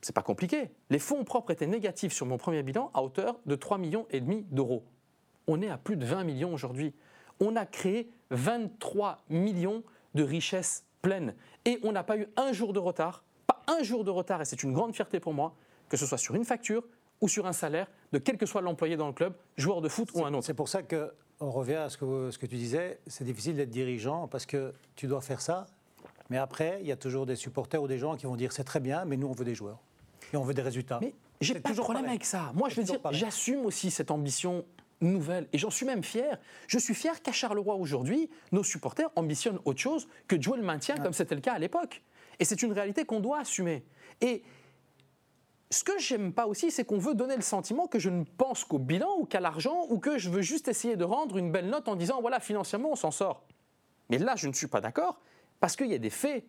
c'est 0.00 0.14
pas 0.14 0.22
compliqué, 0.22 0.70
les 0.90 0.98
fonds 0.98 1.24
propres 1.24 1.52
étaient 1.52 1.66
négatifs 1.66 2.12
sur 2.12 2.26
mon 2.26 2.38
premier 2.38 2.62
bilan 2.62 2.90
à 2.94 3.02
hauteur 3.02 3.38
de 3.46 3.54
3,5 3.54 3.78
millions 3.78 4.06
d'euros. 4.50 4.84
On 5.46 5.60
est 5.62 5.68
à 5.68 5.78
plus 5.78 5.96
de 5.96 6.04
20 6.04 6.24
millions 6.24 6.54
aujourd'hui. 6.54 6.94
On 7.40 7.56
a 7.56 7.66
créé 7.66 8.10
23 8.30 9.24
millions 9.28 9.82
de 10.14 10.22
richesses 10.22 10.84
pleines 11.02 11.34
et 11.64 11.78
on 11.82 11.92
n'a 11.92 12.04
pas 12.04 12.16
eu 12.16 12.28
un 12.36 12.52
jour 12.52 12.72
de 12.72 12.78
retard 12.78 13.24
un 13.66 13.82
jour 13.82 14.04
de 14.04 14.10
retard, 14.10 14.40
et 14.40 14.44
c'est 14.44 14.62
une 14.62 14.72
grande 14.72 14.94
fierté 14.94 15.20
pour 15.20 15.34
moi, 15.34 15.54
que 15.88 15.96
ce 15.96 16.06
soit 16.06 16.18
sur 16.18 16.34
une 16.34 16.44
facture 16.44 16.84
ou 17.20 17.28
sur 17.28 17.46
un 17.46 17.52
salaire, 17.52 17.86
de 18.12 18.18
quel 18.18 18.36
que 18.36 18.46
soit 18.46 18.60
l'employé 18.60 18.96
dans 18.96 19.06
le 19.06 19.12
club, 19.12 19.34
joueur 19.56 19.80
de 19.80 19.88
foot 19.88 20.08
ou 20.14 20.24
un 20.24 20.34
autre. 20.34 20.46
C'est 20.46 20.54
pour 20.54 20.68
ça 20.68 20.82
que 20.82 21.12
on 21.40 21.50
revient 21.50 21.74
à 21.74 21.88
ce 21.88 21.96
que, 21.96 22.30
ce 22.30 22.38
que 22.38 22.46
tu 22.46 22.56
disais, 22.56 23.00
c'est 23.06 23.24
difficile 23.24 23.56
d'être 23.56 23.70
dirigeant 23.70 24.28
parce 24.28 24.46
que 24.46 24.72
tu 24.94 25.06
dois 25.06 25.20
faire 25.20 25.40
ça, 25.40 25.66
mais 26.30 26.38
après, 26.38 26.78
il 26.80 26.86
y 26.86 26.92
a 26.92 26.96
toujours 26.96 27.26
des 27.26 27.36
supporters 27.36 27.82
ou 27.82 27.88
des 27.88 27.98
gens 27.98 28.16
qui 28.16 28.26
vont 28.26 28.36
dire 28.36 28.52
c'est 28.52 28.64
très 28.64 28.80
bien, 28.80 29.04
mais 29.04 29.16
nous 29.16 29.26
on 29.26 29.32
veut 29.32 29.44
des 29.44 29.54
joueurs 29.54 29.78
et 30.32 30.36
on 30.36 30.44
veut 30.44 30.54
des 30.54 30.62
résultats. 30.62 30.98
Mais 31.00 31.14
j'ai 31.40 31.58
pas 31.58 31.70
de 31.70 31.74
problème 31.74 32.04
pareil. 32.04 32.16
avec 32.16 32.24
ça. 32.24 32.52
Moi, 32.54 32.68
je 32.68 32.76
veux 32.76 32.84
dire, 32.84 33.00
j'assume 33.10 33.66
aussi 33.66 33.90
cette 33.90 34.10
ambition 34.10 34.64
nouvelle 35.00 35.48
et 35.52 35.58
j'en 35.58 35.70
suis 35.70 35.84
même 35.84 36.04
fier. 36.04 36.38
Je 36.68 36.78
suis 36.78 36.94
fier 36.94 37.20
qu'à 37.22 37.32
Charleroi 37.32 37.74
aujourd'hui, 37.74 38.30
nos 38.52 38.62
supporters 38.62 39.10
ambitionnent 39.16 39.58
autre 39.64 39.80
chose 39.80 40.08
que 40.28 40.36
de 40.36 40.42
jouer 40.42 40.56
le 40.56 40.64
maintien 40.64 40.96
comme 40.96 41.12
c'était 41.12 41.34
le 41.34 41.40
cas 41.40 41.54
à 41.54 41.58
l'époque. 41.58 42.02
Et 42.38 42.44
c'est 42.44 42.62
une 42.62 42.72
réalité 42.72 43.04
qu'on 43.04 43.20
doit 43.20 43.40
assumer. 43.40 43.84
Et 44.20 44.42
ce 45.70 45.84
que 45.84 45.98
j'aime 45.98 46.32
pas 46.32 46.46
aussi, 46.46 46.70
c'est 46.70 46.84
qu'on 46.84 46.98
veut 46.98 47.14
donner 47.14 47.36
le 47.36 47.42
sentiment 47.42 47.86
que 47.86 47.98
je 47.98 48.10
ne 48.10 48.24
pense 48.24 48.64
qu'au 48.64 48.78
bilan 48.78 49.08
ou 49.18 49.24
qu'à 49.24 49.40
l'argent 49.40 49.86
ou 49.88 49.98
que 49.98 50.18
je 50.18 50.28
veux 50.28 50.42
juste 50.42 50.68
essayer 50.68 50.96
de 50.96 51.04
rendre 51.04 51.38
une 51.38 51.50
belle 51.50 51.68
note 51.68 51.88
en 51.88 51.96
disant 51.96 52.20
voilà, 52.20 52.40
financièrement, 52.40 52.90
on 52.92 52.96
s'en 52.96 53.10
sort. 53.10 53.46
Mais 54.10 54.18
là, 54.18 54.36
je 54.36 54.48
ne 54.48 54.52
suis 54.52 54.66
pas 54.66 54.80
d'accord 54.80 55.20
parce 55.60 55.76
qu'il 55.76 55.86
y 55.86 55.94
a 55.94 55.98
des 55.98 56.10
faits. 56.10 56.44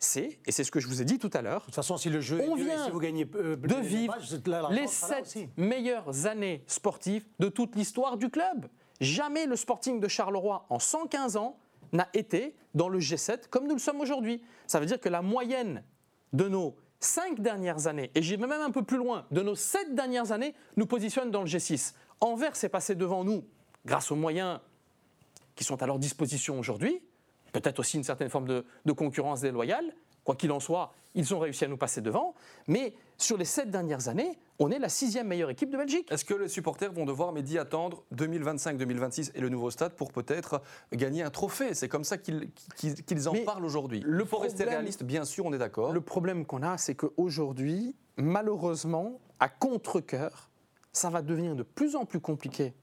C'est, 0.00 0.38
et 0.46 0.52
c'est 0.52 0.62
ce 0.62 0.70
que 0.70 0.78
je 0.78 0.86
vous 0.86 1.02
ai 1.02 1.04
dit 1.04 1.18
tout 1.18 1.30
à 1.32 1.42
l'heure, 1.42 1.60
De 1.60 1.64
toute 1.66 1.74
façon, 1.74 1.96
si 1.96 2.08
le 2.08 2.20
jeu 2.20 2.40
On 2.48 2.56
est 2.56 2.62
vient 2.62 2.84
si 2.84 2.90
vous 2.90 3.00
gagnez 3.00 3.28
euh, 3.34 3.56
de 3.56 3.74
vivre 3.74 4.16
là, 4.46 4.68
les 4.70 4.86
sept 4.86 5.38
meilleures 5.56 6.26
années 6.26 6.62
sportives 6.68 7.24
de 7.40 7.48
toute 7.48 7.74
l'histoire 7.74 8.16
du 8.16 8.30
club. 8.30 8.68
Jamais 9.00 9.46
le 9.46 9.56
Sporting 9.56 9.98
de 10.00 10.06
Charleroi, 10.08 10.66
en 10.70 10.78
115 10.78 11.36
ans, 11.36 11.58
n'a 11.92 12.08
été 12.14 12.54
dans 12.74 12.88
le 12.88 12.98
G7 12.98 13.48
comme 13.48 13.66
nous 13.66 13.74
le 13.74 13.80
sommes 13.80 14.00
aujourd'hui. 14.00 14.42
Ça 14.66 14.80
veut 14.80 14.86
dire 14.86 15.00
que 15.00 15.08
la 15.08 15.22
moyenne 15.22 15.82
de 16.32 16.48
nos 16.48 16.76
cinq 17.00 17.40
dernières 17.40 17.86
années, 17.86 18.10
et 18.14 18.22
j'irai 18.22 18.46
même 18.46 18.60
un 18.60 18.70
peu 18.70 18.82
plus 18.82 18.96
loin, 18.96 19.26
de 19.30 19.40
nos 19.42 19.54
sept 19.54 19.94
dernières 19.94 20.32
années, 20.32 20.54
nous 20.76 20.86
positionne 20.86 21.30
dans 21.30 21.42
le 21.42 21.48
G6. 21.48 21.94
Anvers 22.20 22.56
s'est 22.56 22.68
passé 22.68 22.94
devant 22.94 23.24
nous 23.24 23.44
grâce 23.84 24.10
aux 24.10 24.16
moyens 24.16 24.60
qui 25.54 25.64
sont 25.64 25.82
à 25.82 25.86
leur 25.86 25.98
disposition 25.98 26.58
aujourd'hui, 26.58 27.00
peut-être 27.52 27.78
aussi 27.78 27.96
une 27.96 28.04
certaine 28.04 28.28
forme 28.28 28.46
de 28.46 28.92
concurrence 28.92 29.40
déloyale. 29.40 29.94
Quoi 30.24 30.36
qu'il 30.36 30.52
en 30.52 30.60
soit, 30.60 30.92
ils 31.14 31.34
ont 31.34 31.38
réussi 31.38 31.64
à 31.64 31.68
nous 31.68 31.76
passer 31.76 32.00
devant. 32.00 32.34
Mais 32.66 32.94
sur 33.16 33.36
les 33.36 33.44
sept 33.44 33.70
dernières 33.70 34.08
années, 34.08 34.38
on 34.58 34.70
est 34.70 34.78
la 34.78 34.88
sixième 34.88 35.28
meilleure 35.28 35.50
équipe 35.50 35.70
de 35.70 35.76
Belgique. 35.76 36.10
Est-ce 36.10 36.24
que 36.24 36.34
les 36.34 36.48
supporters 36.48 36.92
vont 36.92 37.04
devoir, 37.04 37.32
Mehdi, 37.32 37.58
attendre 37.58 38.04
2025-2026 38.14 39.30
et 39.34 39.40
le 39.40 39.48
nouveau 39.48 39.70
stade 39.70 39.92
pour 39.92 40.12
peut-être 40.12 40.62
gagner 40.92 41.22
un 41.22 41.30
trophée? 41.30 41.74
C'est 41.74 41.88
comme 41.88 42.04
ça 42.04 42.18
qu'ils 42.18 42.48
en 43.28 43.32
Mais 43.32 43.44
parlent 43.44 43.64
aujourd'hui. 43.64 44.02
le 44.04 44.22
Il 44.22 44.26
faut 44.26 44.38
rester 44.38 44.64
réaliste, 44.64 45.04
bien 45.04 45.24
sûr, 45.24 45.46
on 45.46 45.52
est 45.52 45.58
d'accord. 45.58 45.92
Le 45.92 46.00
problème 46.00 46.44
qu'on 46.44 46.62
a, 46.62 46.76
c'est 46.76 46.94
qu'aujourd'hui, 46.94 47.94
malheureusement, 48.16 49.20
à 49.38 49.48
contre-coeur, 49.48 50.50
ça 50.92 51.10
va 51.10 51.22
devenir 51.22 51.54
de 51.54 51.62
plus 51.62 51.94
en 51.94 52.04
plus 52.04 52.20
compliqué 52.20 52.74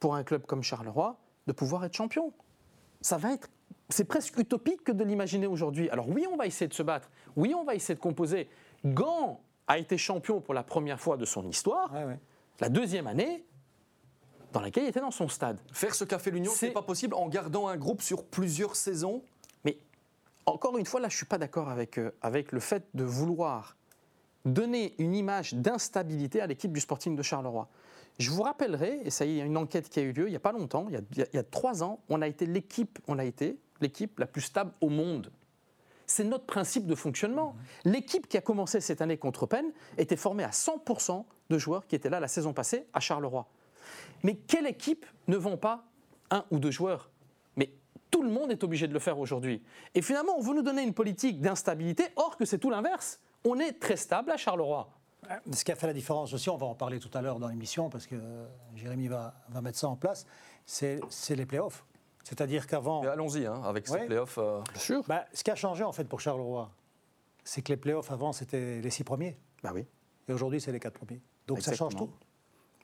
pour 0.00 0.16
un 0.16 0.24
club 0.24 0.44
comme 0.46 0.62
Charleroi 0.62 1.16
de 1.46 1.52
pouvoir 1.52 1.84
être 1.84 1.94
champion. 1.94 2.32
Ça 3.00 3.16
va 3.16 3.32
être. 3.32 3.48
C'est 3.88 4.04
presque 4.04 4.36
utopique 4.38 4.82
que 4.84 4.92
de 4.92 5.04
l'imaginer 5.04 5.46
aujourd'hui. 5.46 5.88
Alors 5.90 6.08
oui, 6.08 6.26
on 6.30 6.36
va 6.36 6.46
essayer 6.46 6.66
de 6.66 6.74
se 6.74 6.82
battre. 6.82 7.10
Oui, 7.36 7.54
on 7.54 7.64
va 7.64 7.74
essayer 7.74 7.94
de 7.94 8.00
composer. 8.00 8.48
Gant 8.84 9.40
a 9.66 9.78
été 9.78 9.96
champion 9.98 10.40
pour 10.40 10.54
la 10.54 10.62
première 10.62 11.00
fois 11.00 11.16
de 11.16 11.24
son 11.24 11.48
histoire. 11.48 11.92
Ouais, 11.92 12.04
ouais. 12.04 12.18
La 12.60 12.68
deuxième 12.68 13.06
année, 13.06 13.44
dans 14.52 14.60
laquelle 14.60 14.84
il 14.84 14.88
était 14.88 15.00
dans 15.00 15.10
son 15.10 15.28
stade. 15.28 15.58
Faire 15.72 15.94
ce 15.94 16.04
qu'a 16.04 16.18
fait 16.18 16.30
l'Union, 16.30 16.52
c'est 16.54 16.70
pas 16.70 16.82
possible 16.82 17.14
en 17.14 17.28
gardant 17.28 17.68
un 17.68 17.76
groupe 17.76 18.02
sur 18.02 18.24
plusieurs 18.24 18.76
saisons 18.76 19.22
Mais 19.64 19.78
encore 20.46 20.76
une 20.78 20.86
fois, 20.86 21.00
là, 21.00 21.08
je 21.08 21.14
ne 21.14 21.18
suis 21.18 21.26
pas 21.26 21.38
d'accord 21.38 21.68
avec, 21.70 21.98
euh, 21.98 22.10
avec 22.20 22.52
le 22.52 22.60
fait 22.60 22.84
de 22.94 23.04
vouloir 23.04 23.76
donner 24.44 24.94
une 24.98 25.14
image 25.14 25.54
d'instabilité 25.54 26.40
à 26.40 26.46
l'équipe 26.46 26.72
du 26.72 26.80
Sporting 26.80 27.14
de 27.16 27.22
Charleroi. 27.22 27.68
Je 28.18 28.30
vous 28.30 28.42
rappellerai, 28.42 29.00
et 29.04 29.10
ça 29.10 29.24
y 29.24 29.30
est, 29.30 29.32
il 29.34 29.38
y 29.38 29.40
a 29.40 29.44
une 29.44 29.56
enquête 29.56 29.88
qui 29.88 30.00
a 30.00 30.02
eu 30.02 30.12
lieu 30.12 30.26
il 30.26 30.30
n'y 30.30 30.36
a 30.36 30.40
pas 30.40 30.52
longtemps, 30.52 30.84
il 30.88 30.94
y 30.94 30.96
a, 30.96 31.00
il 31.12 31.18
y 31.18 31.22
a- 31.22 31.26
il 31.32 31.36
y 31.36 31.38
a 31.38 31.44
trois 31.44 31.82
ans, 31.82 32.00
on 32.10 32.20
a 32.20 32.26
été 32.26 32.44
l'équipe, 32.44 32.98
on 33.08 33.18
a 33.18 33.24
été 33.24 33.56
l'équipe 33.80 34.18
la 34.18 34.26
plus 34.26 34.42
stable 34.42 34.72
au 34.80 34.88
monde. 34.90 35.30
C'est 36.06 36.24
notre 36.24 36.46
principe 36.46 36.86
de 36.86 36.94
fonctionnement. 36.94 37.54
L'équipe 37.84 38.28
qui 38.28 38.36
a 38.36 38.40
commencé 38.40 38.80
cette 38.80 39.00
année 39.00 39.16
contre 39.16 39.46
Penn 39.46 39.72
était 39.98 40.16
formée 40.16 40.44
à 40.44 40.50
100% 40.50 41.24
de 41.50 41.58
joueurs 41.58 41.86
qui 41.86 41.94
étaient 41.94 42.10
là 42.10 42.20
la 42.20 42.28
saison 42.28 42.52
passée 42.52 42.86
à 42.92 43.00
Charleroi. 43.00 43.46
Mais 44.22 44.34
quelle 44.34 44.66
équipe 44.66 45.06
ne 45.28 45.36
vend 45.36 45.56
pas 45.56 45.84
un 46.30 46.44
ou 46.50 46.58
deux 46.58 46.70
joueurs? 46.70 47.10
Mais 47.56 47.70
tout 48.10 48.22
le 48.22 48.30
monde 48.30 48.50
est 48.50 48.64
obligé 48.64 48.86
de 48.86 48.92
le 48.92 48.98
faire 48.98 49.18
aujourd'hui. 49.18 49.62
Et 49.94 50.02
finalement, 50.02 50.34
on 50.36 50.40
veut 50.40 50.54
nous 50.54 50.62
donner 50.62 50.82
une 50.82 50.94
politique 50.94 51.40
d'instabilité, 51.40 52.04
or 52.16 52.36
que 52.36 52.44
c'est 52.44 52.58
tout 52.58 52.70
l'inverse. 52.70 53.20
On 53.44 53.58
est 53.58 53.72
très 53.72 53.96
stable 53.96 54.30
à 54.30 54.36
Charleroi. 54.36 54.88
Ce 55.52 55.64
qui 55.64 55.72
a 55.72 55.76
fait 55.76 55.86
la 55.86 55.92
différence 55.92 56.32
aussi, 56.32 56.50
on 56.50 56.56
va 56.56 56.66
en 56.66 56.74
parler 56.74 56.98
tout 56.98 57.10
à 57.14 57.22
l'heure 57.22 57.38
dans 57.38 57.48
l'émission 57.48 57.88
parce 57.88 58.06
que 58.06 58.16
euh, 58.16 58.44
Jérémy 58.74 59.06
va, 59.06 59.34
va 59.48 59.60
mettre 59.60 59.78
ça 59.78 59.88
en 59.88 59.96
place, 59.96 60.26
c'est 60.66 61.00
les 61.30 61.46
playoffs. 61.46 61.84
C'est-à-dire 62.24 62.66
qu'avant, 62.66 63.02
Mais 63.02 63.08
Allons-y, 63.08 63.46
hein, 63.46 63.60
avec 63.64 63.86
ces 63.86 63.94
Ouais. 63.94 64.06
playoffs. 64.06 64.38
euh, 64.38 64.60
Bien 64.72 64.80
sûr. 64.80 65.02
bah, 65.08 65.24
ce 65.32 65.42
qui 65.44 65.50
a 65.50 65.54
changé 65.56 65.82
en 65.84 65.92
fait 65.92 66.04
pour 66.04 66.20
Charleroi, 66.20 66.70
c'est 67.44 67.62
que 67.62 67.68
les 67.72 67.76
playoffs 67.76 68.10
avant 68.12 68.32
c'était 68.32 68.80
les 68.80 68.90
six 68.90 69.04
premiers 69.04 69.36
Bah 69.62 69.72
oui, 69.74 69.84
et 70.28 70.32
aujourd'hui 70.32 70.60
c'est 70.60 70.72
les 70.72 70.80
quatre 70.80 70.94
premiers. 70.98 71.20
Donc 71.46 71.60
ça 71.62 71.72
change 71.74 71.96
tout. 71.96 72.10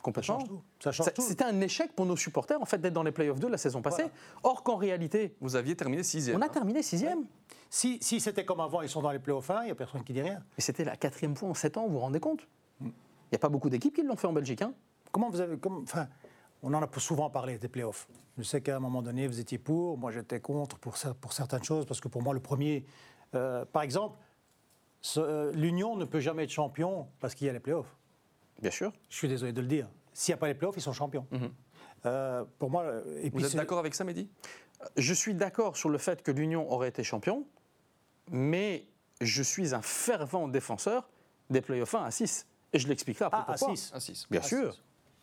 Complètement. 0.02 0.38
Ça 0.80 0.92
change 0.92 1.12
tout. 1.12 1.22
C'était 1.22 1.44
un 1.44 1.60
échec 1.60 1.92
pour 1.94 2.06
nos 2.06 2.16
supporters 2.16 2.60
en 2.62 2.64
fait 2.64 2.78
d'être 2.78 2.92
dans 2.94 3.02
les 3.02 3.10
playoffs 3.12 3.40
2 3.40 3.48
la 3.48 3.58
saison 3.58 3.82
passée. 3.82 4.02
Voilà. 4.02 4.14
Or 4.44 4.62
qu'en 4.62 4.76
réalité, 4.76 5.34
Vous 5.40 5.56
aviez 5.56 5.74
terminé 5.76 6.02
sixième. 6.04 6.36
on 6.38 6.40
a 6.40 6.46
hein. 6.46 6.48
terminé 6.48 6.82
sixième. 6.82 7.24
Si, 7.68 7.98
si 8.00 8.20
c'était 8.20 8.44
comme 8.44 8.60
avant, 8.60 8.80
ils 8.82 8.88
sont 8.88 9.02
dans 9.02 9.10
les 9.10 9.18
playoffs 9.18 9.50
1, 9.50 9.62
il 9.62 9.64
n'y 9.66 9.70
a 9.72 9.74
personne 9.74 10.04
qui 10.04 10.12
dit 10.12 10.22
rien. 10.22 10.40
Et 10.56 10.60
c'était 10.60 10.84
la 10.84 10.96
quatrième 10.96 11.34
fois 11.36 11.48
en 11.48 11.54
sept 11.54 11.76
ans, 11.76 11.86
vous 11.86 11.94
vous 11.94 11.98
rendez 11.98 12.20
compte? 12.20 12.46
Mm. 12.80 12.86
Il 12.86 13.32
n'y 13.32 13.36
a 13.36 13.38
pas 13.40 13.48
beaucoup 13.48 13.68
d'équipes 13.68 13.94
qui 13.94 14.02
l'ont 14.02 14.16
fait 14.16 14.28
en 14.28 14.32
Belgique. 14.32 14.62
hein. 14.62 14.72
Comment 15.10 15.30
vous 15.30 15.40
avez. 15.40 15.58
comme- 15.58 15.82
enfin, 15.82 16.06
on 16.62 16.74
en 16.74 16.82
a 16.82 16.88
souvent 16.98 17.30
parlé 17.30 17.58
des 17.58 17.68
playoffs. 17.68 18.08
Je 18.36 18.42
sais 18.42 18.60
qu'à 18.60 18.76
un 18.76 18.80
moment 18.80 19.02
donné, 19.02 19.26
vous 19.26 19.40
étiez 19.40 19.58
pour, 19.58 19.98
moi 19.98 20.10
j'étais 20.12 20.40
contre 20.40 20.78
pour, 20.78 20.94
cer- 20.96 21.14
pour 21.14 21.32
certaines 21.32 21.64
choses, 21.64 21.86
parce 21.86 22.00
que 22.00 22.08
pour 22.08 22.22
moi, 22.22 22.34
le 22.34 22.40
premier. 22.40 22.84
euh, 23.34 23.64
par 23.64 23.82
exemple, 23.82 24.18
euh, 25.16 25.52
l'Union 25.52 25.96
ne 25.96 26.04
peut 26.04 26.20
jamais 26.20 26.44
être 26.44 26.50
champion 26.50 27.08
parce 27.20 27.34
qu'il 27.34 27.46
y 27.46 27.50
a 27.50 27.52
les 27.52 27.60
playoffs. 27.60 27.96
Bien 28.60 28.70
sûr. 28.70 28.92
Je 29.08 29.16
suis 29.16 29.28
désolé 29.28 29.52
de 29.52 29.60
le 29.60 29.66
dire. 29.68 29.88
S'il 30.12 30.32
n'y 30.32 30.34
a 30.34 30.38
pas 30.38 30.48
les 30.48 30.54
playoffs, 30.54 30.76
ils 30.76 30.82
sont 30.82 30.92
champions. 30.92 31.26
Euh, 32.06 32.44
pour 32.58 32.70
moi. 32.70 32.84
Et 33.22 33.30
puis 33.30 33.40
Vous 33.40 33.46
êtes 33.46 33.54
d'accord 33.56 33.78
avec 33.78 33.94
ça, 33.94 34.02
Mehdi? 34.04 34.28
Je 34.96 35.14
suis 35.14 35.34
d'accord 35.34 35.76
sur 35.76 35.88
le 35.88 35.98
fait 35.98 36.22
que 36.22 36.30
l'Union 36.30 36.70
aurait 36.72 36.88
été 36.88 37.02
champion, 37.04 37.44
mais 38.30 38.86
je 39.20 39.42
suis 39.42 39.74
un 39.74 39.82
fervent 39.82 40.48
défenseur 40.48 41.08
des 41.50 41.60
playoffs 41.60 41.94
1 41.94 42.04
à 42.04 42.10
6. 42.10 42.46
Et 42.72 42.78
je 42.78 42.86
l'expliquerai 42.88 43.24
après 43.26 43.40
Ah, 43.46 43.52
à 43.52 43.56
pourquoi. 43.56 43.76
6. 43.76 43.92
À 43.94 44.00
6. 44.00 44.26
Bien 44.30 44.40
À 44.40 44.44
sûr. 44.44 44.76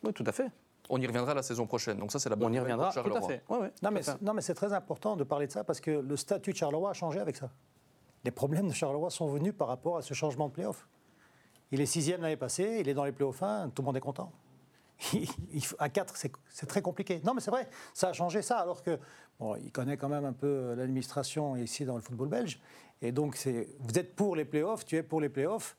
Oui, 0.03 0.13
tout 0.13 0.23
à 0.27 0.31
fait. 0.31 0.47
On 0.89 0.99
y 1.01 1.07
reviendra 1.07 1.33
la 1.33 1.41
saison 1.43 1.65
prochaine. 1.65 1.97
Donc 1.97 2.11
ça, 2.11 2.19
c'est 2.19 2.29
la 2.29 2.35
bonne 2.35 2.51
On 2.51 2.53
y 2.53 2.59
reviendra 2.59 2.91
pour 2.91 2.93
tout 2.93 2.99
à 2.99 3.03
Charleroi. 3.13 3.27
fait. 3.29 3.43
Ouais, 3.49 3.57
ouais, 3.59 3.71
Non 3.81 3.89
tout 3.89 3.93
mais, 3.93 3.99
à 3.99 4.03
fait. 4.03 4.11
c'est- 4.11 4.21
non, 4.21 4.33
mais 4.33 4.41
c'est 4.41 4.53
très 4.53 4.73
important 4.73 5.15
de 5.15 5.23
parler 5.23 5.47
de 5.47 5.51
ça 5.51 5.63
parce 5.63 5.79
que 5.79 5.91
le 5.91 6.17
statut 6.17 6.51
de 6.51 6.57
Charleroi 6.57 6.91
a 6.91 6.93
changé 6.93 7.19
avec 7.19 7.35
ça. 7.35 7.49
Les 8.23 8.31
problèmes 8.31 8.67
de 8.67 8.73
Charleroi 8.73 9.09
sont 9.09 9.27
venus 9.27 9.53
par 9.57 9.67
rapport 9.67 9.97
à 9.97 10.01
ce 10.01 10.13
changement 10.13 10.47
de 10.47 10.53
playoff. 10.53 10.87
Il 11.71 11.81
est 11.81 11.85
sixième 11.85 12.21
l'année 12.21 12.37
passée, 12.37 12.77
il 12.79 12.87
est 12.89 12.93
dans 12.93 13.03
les 13.05 13.11
playoffs 13.11 13.41
1, 13.41 13.69
tout 13.69 13.81
le 13.81 13.85
monde 13.87 13.97
est 13.97 14.01
content. 14.01 14.31
À 15.79 15.89
4, 15.89 16.15
c'est 16.15 16.31
c'est 16.49 16.65
très 16.65 16.81
compliqué. 16.81 17.21
Non, 17.25 17.33
mais 17.33 17.41
c'est 17.41 17.51
vrai, 17.51 17.67
ça 17.93 18.09
a 18.09 18.13
changé 18.13 18.41
ça, 18.41 18.59
alors 18.59 18.81
que, 18.81 18.97
bon, 19.39 19.55
il 19.57 19.71
connaît 19.71 19.97
quand 19.97 20.07
même 20.09 20.23
un 20.25 20.33
peu 20.33 20.73
l'administration 20.75 21.55
ici 21.57 21.83
dans 21.85 21.95
le 21.95 22.01
football 22.01 22.29
belge. 22.29 22.59
Et 23.01 23.11
donc, 23.11 23.35
c'est- 23.35 23.67
vous 23.79 23.97
êtes 23.99 24.15
pour 24.15 24.35
les 24.35 24.45
playoffs, 24.45 24.85
tu 24.85 24.95
es 24.95 25.03
pour 25.03 25.19
les 25.19 25.27
playoffs, 25.29 25.75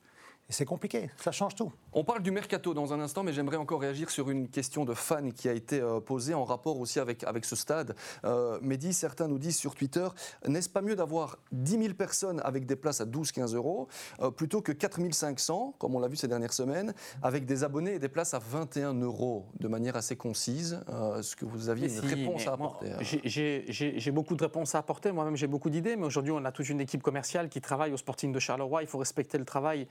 et 0.49 0.53
c'est 0.53 0.67
compliqué, 0.67 1.11
ça 1.17 1.33
change 1.33 1.55
tout. 1.55 1.73
On 1.99 2.05
parle 2.05 2.21
du 2.21 2.31
mercato 2.31 2.75
dans 2.75 2.93
un 2.93 3.01
instant, 3.01 3.23
mais 3.23 3.33
j'aimerais 3.33 3.57
encore 3.57 3.81
réagir 3.81 4.11
sur 4.11 4.29
une 4.29 4.51
question 4.51 4.85
de 4.85 4.93
fan 4.93 5.33
qui 5.33 5.49
a 5.49 5.55
été 5.55 5.81
euh, 5.81 5.99
posée 5.99 6.35
en 6.35 6.45
rapport 6.45 6.79
aussi 6.79 7.01
avec, 7.01 7.25
avec 7.25 7.47
ce 7.47 7.57
stade. 7.57 7.97
Euh, 8.27 8.59
Mehdi, 8.61 8.93
certains 8.93 9.29
nous 9.29 9.39
disent 9.39 9.57
sur 9.57 9.75
Twitter, 9.75 10.07
n'est-ce 10.47 10.69
pas 10.69 10.83
mieux 10.83 10.95
d'avoir 10.95 11.39
10 11.53 11.79
000 11.85 11.95
personnes 11.95 12.43
avec 12.45 12.67
des 12.67 12.77
places 12.77 13.01
à 13.01 13.07
12-15 13.07 13.55
euros 13.55 13.89
euh, 14.21 14.31
plutôt 14.31 14.61
que 14.61 14.73
4 14.73 15.11
500, 15.11 15.77
comme 15.79 15.95
on 15.95 15.99
l'a 15.99 16.09
vu 16.09 16.17
ces 16.17 16.29
dernières 16.29 16.53
semaines, 16.53 16.93
avec 17.23 17.47
des 17.47 17.65
abonnés 17.65 17.95
et 17.95 17.99
des 17.99 18.11
places 18.11 18.35
à 18.35 18.41
21 18.41 18.93
euros, 18.93 19.47
de 19.59 19.67
manière 19.67 19.97
assez 19.97 20.17
concise 20.17 20.83
euh, 20.91 21.21
Est-ce 21.21 21.35
que 21.35 21.47
vous 21.47 21.71
aviez 21.71 21.87
une 21.89 22.03
Si, 22.03 22.15
réponse 22.15 22.47
à 22.47 22.53
apporter 22.53 22.93
j'ai- 23.01 24.11
beaucoup 24.11 24.37
de 24.37 24.45
réponses 24.45 24.75
à 24.75 24.81
apporter. 24.81 25.13
Moi-même, 25.13 25.37
j'ai 25.37 25.47
beaucoup 25.47 25.71
d'idées. 25.71 25.97
Mais 25.97 26.05
aujourd'hui, 26.05 26.33
on 26.33 26.45
a 26.45 26.53
toute 26.53 26.69
une 26.69 26.83
équipe 26.83 27.03
commerciale 27.03 27.49
qui 27.49 27.63
travaille 27.63 27.95
au 27.95 27.97
Sporting 27.97 28.33
de 28.33 28.39
Charleroi. 28.39 28.83
Il 28.83 28.87
faut 28.87 28.99
respecter 28.99 29.39
le 29.39 29.47
travail 29.47 29.89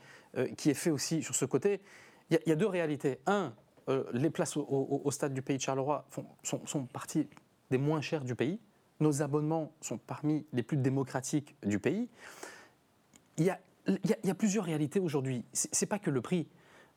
qui 0.56 0.70
est 0.70 0.74
fait 0.74 0.90
aussi 0.90 1.20
sur 1.24 1.34
ce 1.34 1.44
côté. 1.46 1.80
Il 2.30 2.38
y 2.46 2.52
a, 2.52 2.56
deux 2.56 2.66
réalités. 2.66 3.18
Un, 3.26 3.54
euh, 3.88 4.04
les 4.12 4.30
places 4.30 4.56
au, 4.56 5.10
stade 5.10 5.32
du 5.32 5.42
pays 5.42 5.56
de 5.56 5.62
Charleroi 5.62 6.06
sont, 6.42 6.66
sont 6.66 6.86
partie 6.86 7.28
des 7.70 7.78
moins 7.78 8.00
chères 8.00 8.24
du 8.24 8.34
pays. 8.34 8.58
Nos 9.00 9.22
abonnements 9.22 9.72
sont 9.80 9.98
parmi 9.98 10.46
les 10.52 10.62
plus 10.62 10.76
démocratiques 10.76 11.54
du 11.64 11.78
pays. 11.78 12.08
Il 13.36 13.44
y 13.44 13.50
a 14.30 14.34
plusieurs 14.34 14.64
réalités 14.64 14.98
aujourd'hui. 14.98 15.44
Ce 15.52 15.68
n'est 15.80 15.88
pas 15.88 15.98
que 15.98 16.10
le 16.10 16.20
prix. 16.20 16.48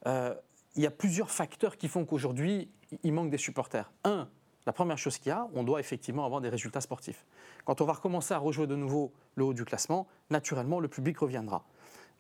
Euh, 0.08 0.34
il 0.76 0.84
y 0.84 0.88
a 0.88 0.92
plusieurs 0.92 1.30
facteurs 1.30 1.78
qui 1.78 1.88
font 1.88 2.06
qu'aujourd'hui, 2.06 2.70
il 3.04 3.14
manque 3.14 3.30
des 3.30 3.38
supporters. 3.38 3.92
Un, 4.04 4.30
la 4.66 4.74
première 4.74 4.98
chose 4.98 5.18
qu'il 5.18 5.30
y 5.30 5.32
a, 5.32 5.48
on 5.54 5.64
doit 5.64 5.80
effectivement 5.80 6.26
avoir 6.26 6.42
des 6.42 6.50
résultats 6.50 6.82
sportifs. 6.82 7.26
Quand 7.66 7.82
on 7.82 7.86
va 7.86 7.94
recommencer 7.94 8.34
à 8.34 8.38
rejouer 8.38 8.68
de 8.68 8.76
nouveau 8.76 9.12
le 9.36 9.44
haut 9.46 9.54
du 9.54 9.66
classement, 9.66 10.08
naturellement, 10.30 10.80
le 10.80 10.88
public 10.88 11.18
reviendra. 11.18 11.66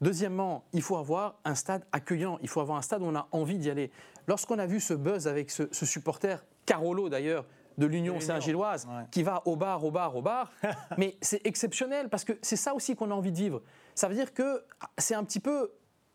Deuxièmement, 0.02 0.64
il 0.74 0.82
faut 0.82 0.96
avoir 0.98 1.40
un 1.44 1.56
stade 1.56 1.84
accueillant, 1.92 2.40
il 2.42 2.48
faut 2.48 2.62
avoir 2.62 2.78
un 2.78 2.82
stade 2.82 3.02
où 3.02 3.06
on 3.06 3.16
a 3.16 3.28
envie 3.32 3.58
d'y 3.58 3.70
aller. 3.70 3.92
Lorsqu'on 4.28 4.58
a 4.60 4.66
vu 4.66 4.80
ce 4.80 4.94
buzz 4.94 5.28
avec 5.28 5.52
ce, 5.52 5.64
ce 5.72 5.86
supporter, 5.86 6.46
Carolo 6.66 7.10
d'ailleurs, 7.10 7.46
de 7.78 7.86
l'Union 7.86 8.20
Saint-Gilloise, 8.20 8.86
Ouais. 8.88 9.04
qui 9.12 9.24
va 9.24 9.42
au 9.46 9.56
bar, 9.56 9.84
au 9.84 9.92
bar, 9.92 10.16
au 10.16 10.22
bar, 10.22 10.52
mais 10.98 11.18
c'est 11.22 11.46
exceptionnel 11.46 12.10
parce 12.10 12.24
que 12.26 12.34
c'est 12.42 12.56
ça 12.58 12.74
aussi 12.74 12.96
qu'on 12.96 13.12
a 13.12 13.14
envie 13.14 13.32
de 13.32 13.38
vivre. 13.38 13.62
Ça 13.96 14.08
veut 14.08 14.16
dire 14.16 14.34
que 14.34 14.64
c'est 14.98 15.16
un 15.16 15.24
petit 15.24 15.40
peu 15.40 15.72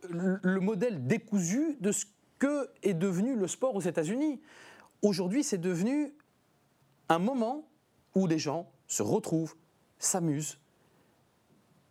le 0.09 0.39
le 0.43 0.61
modèle 0.61 1.07
décousu 1.07 1.77
de 1.81 1.93
ce 1.93 2.05
que 2.39 2.71
est 2.83 2.95
devenu 2.95 3.37
le 3.37 3.49
sport 3.49 3.75
aux 3.75 3.81
États-Unis. 3.81 4.41
Aujourd'hui, 5.03 5.43
c'est 5.45 5.59
devenu 5.59 6.15
un 7.09 7.19
moment 7.19 7.67
où 8.15 8.27
les 8.27 8.39
gens 8.39 8.71
se 8.87 9.03
retrouvent, 9.03 9.55
s'amusent, 9.99 10.59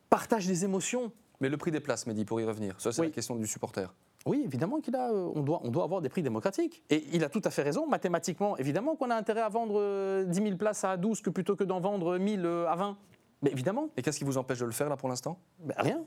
partagent 0.09 0.47
des 0.47 0.63
émotions. 0.65 1.11
Mais 1.43 1.49
le 1.49 1.57
prix 1.57 1.71
des 1.71 1.81
places, 1.81 2.07
Mehdi, 2.07 2.23
pour 2.23 2.39
y 2.39 2.45
revenir, 2.45 2.79
ça 2.79 2.93
c'est 2.93 3.01
Oui. 3.01 3.07
la 3.07 3.13
question 3.13 3.35
du 3.35 3.45
supporter. 3.45 3.93
Oui, 4.25 4.43
évidemment 4.45 4.79
qu'il 4.79 4.95
a, 4.95 5.11
euh, 5.11 5.29
on 5.35 5.41
doit, 5.41 5.59
on 5.65 5.71
doit 5.71 5.83
avoir 5.83 5.99
des 5.99 6.07
prix 6.07 6.23
démocratiques. 6.23 6.81
Et 6.89 7.03
il 7.11 7.21
a 7.25 7.27
tout 7.27 7.41
à 7.43 7.49
fait 7.49 7.63
raison, 7.63 7.85
mathématiquement, 7.85 8.55
évidemment 8.55 8.95
qu'on 8.95 9.09
a 9.09 9.15
intérêt 9.17 9.41
à 9.41 9.49
vendre 9.49 9.75
euh, 9.77 10.23
10 10.23 10.41
000 10.41 10.55
places 10.55 10.85
à 10.85 10.95
12 10.95 11.19
que 11.19 11.29
plutôt 11.29 11.57
que 11.57 11.65
d'en 11.65 11.81
vendre 11.81 12.17
1000 12.17 12.45
euh, 12.45 12.65
à 12.69 12.77
20. 12.77 12.97
Mais 13.41 13.51
évidemment, 13.51 13.89
Et 13.97 14.01
qu'est-ce 14.01 14.19
qui 14.19 14.23
vous 14.23 14.37
empêche 14.37 14.59
de 14.59 14.65
le 14.65 14.71
faire 14.71 14.87
là 14.87 14.95
pour 14.95 15.09
l'instant? 15.09 15.37
Ben, 15.59 15.75
rien. 15.77 16.05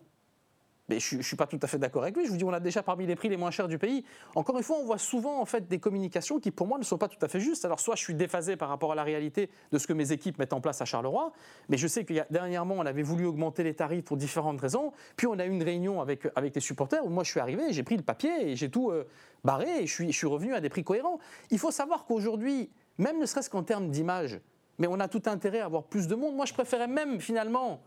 Mais 0.88 1.01
je 1.01 1.16
ne 1.16 1.22
suis 1.22 1.37
pas 1.37 1.46
tout 1.46 1.59
à 1.62 1.66
fait 1.66 1.79
d'accord 1.79 2.03
avec 2.03 2.16
lui. 2.16 2.27
Je 2.27 2.31
vous 2.31 2.37
dis, 2.37 2.44
on 2.44 2.53
a 2.53 2.61
déjà 2.61 2.83
parmi 2.83 3.07
les 3.07 3.16
prix 3.16 3.29
les 3.29 3.37
moins 3.37 3.51
chers 3.51 3.66
du 3.66 3.79
pays. 3.79 4.05
Encore 4.35 4.57
une 4.57 4.62
fois, 4.62 4.77
on 4.79 4.85
voit 4.85 4.99
souvent 4.99 5.40
en 5.40 5.44
fait 5.44 5.66
des 5.66 5.81
communications 5.81 6.38
qui, 6.38 6.51
pour 6.51 6.66
moi, 6.66 6.79
ne 6.79 6.85
sont 6.85 6.99
pas 6.99 7.09
tout 7.09 7.18
à 7.22 7.29
fait 7.29 7.40
justes. 7.40 7.64
Alors, 7.64 7.81
soit 7.81 7.96
je 7.96 8.03
suis 8.03 8.14
déphasé 8.14 8.57
par 8.57 8.68
rapport 8.68 8.92
à 8.92 8.94
la 8.94 9.03
réalité 9.03 9.51
de 9.72 9.79
ce 9.79 9.87
que 9.87 9.92
mes 9.92 10.12
équipes 10.12 10.38
mettent 10.38 10.53
en 10.53 10.61
place 10.61 10.81
à 10.81 10.85
Charleroi, 10.85 11.33
mais 11.68 11.77
je 11.77 11.88
sais 11.88 12.05
que 12.05 12.14
dernièrement, 12.31 12.77
on 12.79 12.87
avait 12.87 13.03
voulu 13.03 13.27
augmenter 13.27 13.64
les 13.64 13.75
tarifs 13.75 14.05
pour 14.05 14.16
différentes 14.16 14.61
raisons. 14.61 14.92
Puis 15.16 15.27
on 15.27 15.38
a 15.38 15.46
eu 15.46 15.51
une 15.51 15.62
réunion 15.62 16.01
avec, 16.01 16.29
avec 16.37 16.55
les 16.55 16.61
supporters 16.61 17.05
où 17.05 17.09
moi 17.09 17.25
je 17.25 17.31
suis 17.31 17.40
arrivé, 17.40 17.72
j'ai 17.72 17.83
pris 17.83 17.96
le 17.96 18.03
papier 18.03 18.51
et 18.51 18.57
j'ai 18.57 18.70
tout 18.70 18.90
euh, 18.90 19.07
barré 19.44 19.83
et 19.83 19.87
je 19.87 19.92
suis, 19.92 20.12
je 20.12 20.16
suis 20.16 20.27
revenu 20.27 20.55
à 20.55 20.61
des 20.61 20.68
prix 20.68 20.85
cohérents. 20.85 21.18
Il 21.51 21.59
faut 21.59 21.70
savoir 21.70 22.05
qu'aujourd'hui, 22.05 22.70
même 22.99 23.18
ne 23.18 23.27
serait-ce 23.27 23.51
qu'en 23.51 23.62
termes 23.62 23.90
d'image, 23.90 24.40
mais 24.79 24.87
on 24.87 25.01
a 25.01 25.09
tout 25.09 25.22
intérêt 25.27 25.61
à 25.61 25.64
avoir 25.64 25.85
plus 25.85 26.07
de 26.07 26.14
monde. 26.14 26.37
Moi, 26.37 26.46
je 26.46 26.55
préférais 26.55 26.88
même 26.88 27.20
finalement 27.20 27.83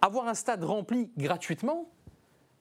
avoir 0.00 0.28
un 0.28 0.34
stade 0.34 0.64
rempli 0.64 1.10
gratuitement 1.16 1.88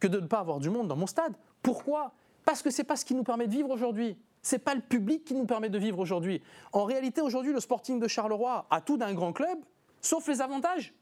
que 0.01 0.07
de 0.07 0.19
ne 0.19 0.27
pas 0.27 0.39
avoir 0.39 0.59
du 0.59 0.69
monde 0.69 0.89
dans 0.89 0.97
mon 0.97 1.07
stade. 1.07 1.33
Pourquoi? 1.61 2.11
Parce 2.43 2.61
que 2.61 2.69
c'est 2.69 2.83
pas 2.83 2.97
ce 2.97 3.05
qui 3.05 3.13
nous 3.13 3.23
permet 3.23 3.47
de 3.47 3.53
vivre 3.53 3.69
aujourd'hui. 3.69 4.17
C'est 4.41 4.59
pas 4.59 4.73
le 4.75 4.81
public 4.81 5.23
qui 5.23 5.35
nous 5.35 5.45
permet 5.45 5.69
de 5.69 5.77
vivre 5.77 5.99
aujourd'hui. 5.99 6.41
En 6.73 6.83
réalité, 6.83 7.21
aujourd'hui, 7.21 7.53
le 7.53 7.59
Sporting 7.59 7.99
de 7.99 8.07
Charleroi 8.07 8.65
a 8.69 8.81
tout 8.81 8.97
d'un 8.97 9.13
grand 9.13 9.31
club, 9.31 9.59
sauf 10.01 10.27
les 10.27 10.41
avantages. 10.41 10.93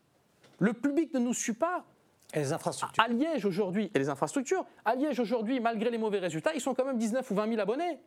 Le 0.59 0.73
public 0.73 1.13
ne 1.13 1.19
nous 1.19 1.33
suit 1.33 1.53
pas. 1.53 1.85
Et 2.33 2.39
les 2.39 2.53
infrastructures. 2.53 3.03
À 3.03 3.07
Liège 3.07 3.45
aujourd'hui, 3.45 3.89
et 3.95 3.97
les 3.97 4.09
infrastructures, 4.09 4.65
à 4.83 4.93
Liège 4.95 5.19
aujourd'hui, 5.19 5.59
malgré 5.61 5.89
les 5.89 5.97
mauvais 5.97 6.19
résultats, 6.19 6.53
ils 6.53 6.61
sont 6.61 6.75
quand 6.75 6.85
même 6.85 6.97
19 6.97 7.31
ou 7.31 7.33
20 7.33 7.47
000 7.47 7.61
abonnés. 7.61 7.99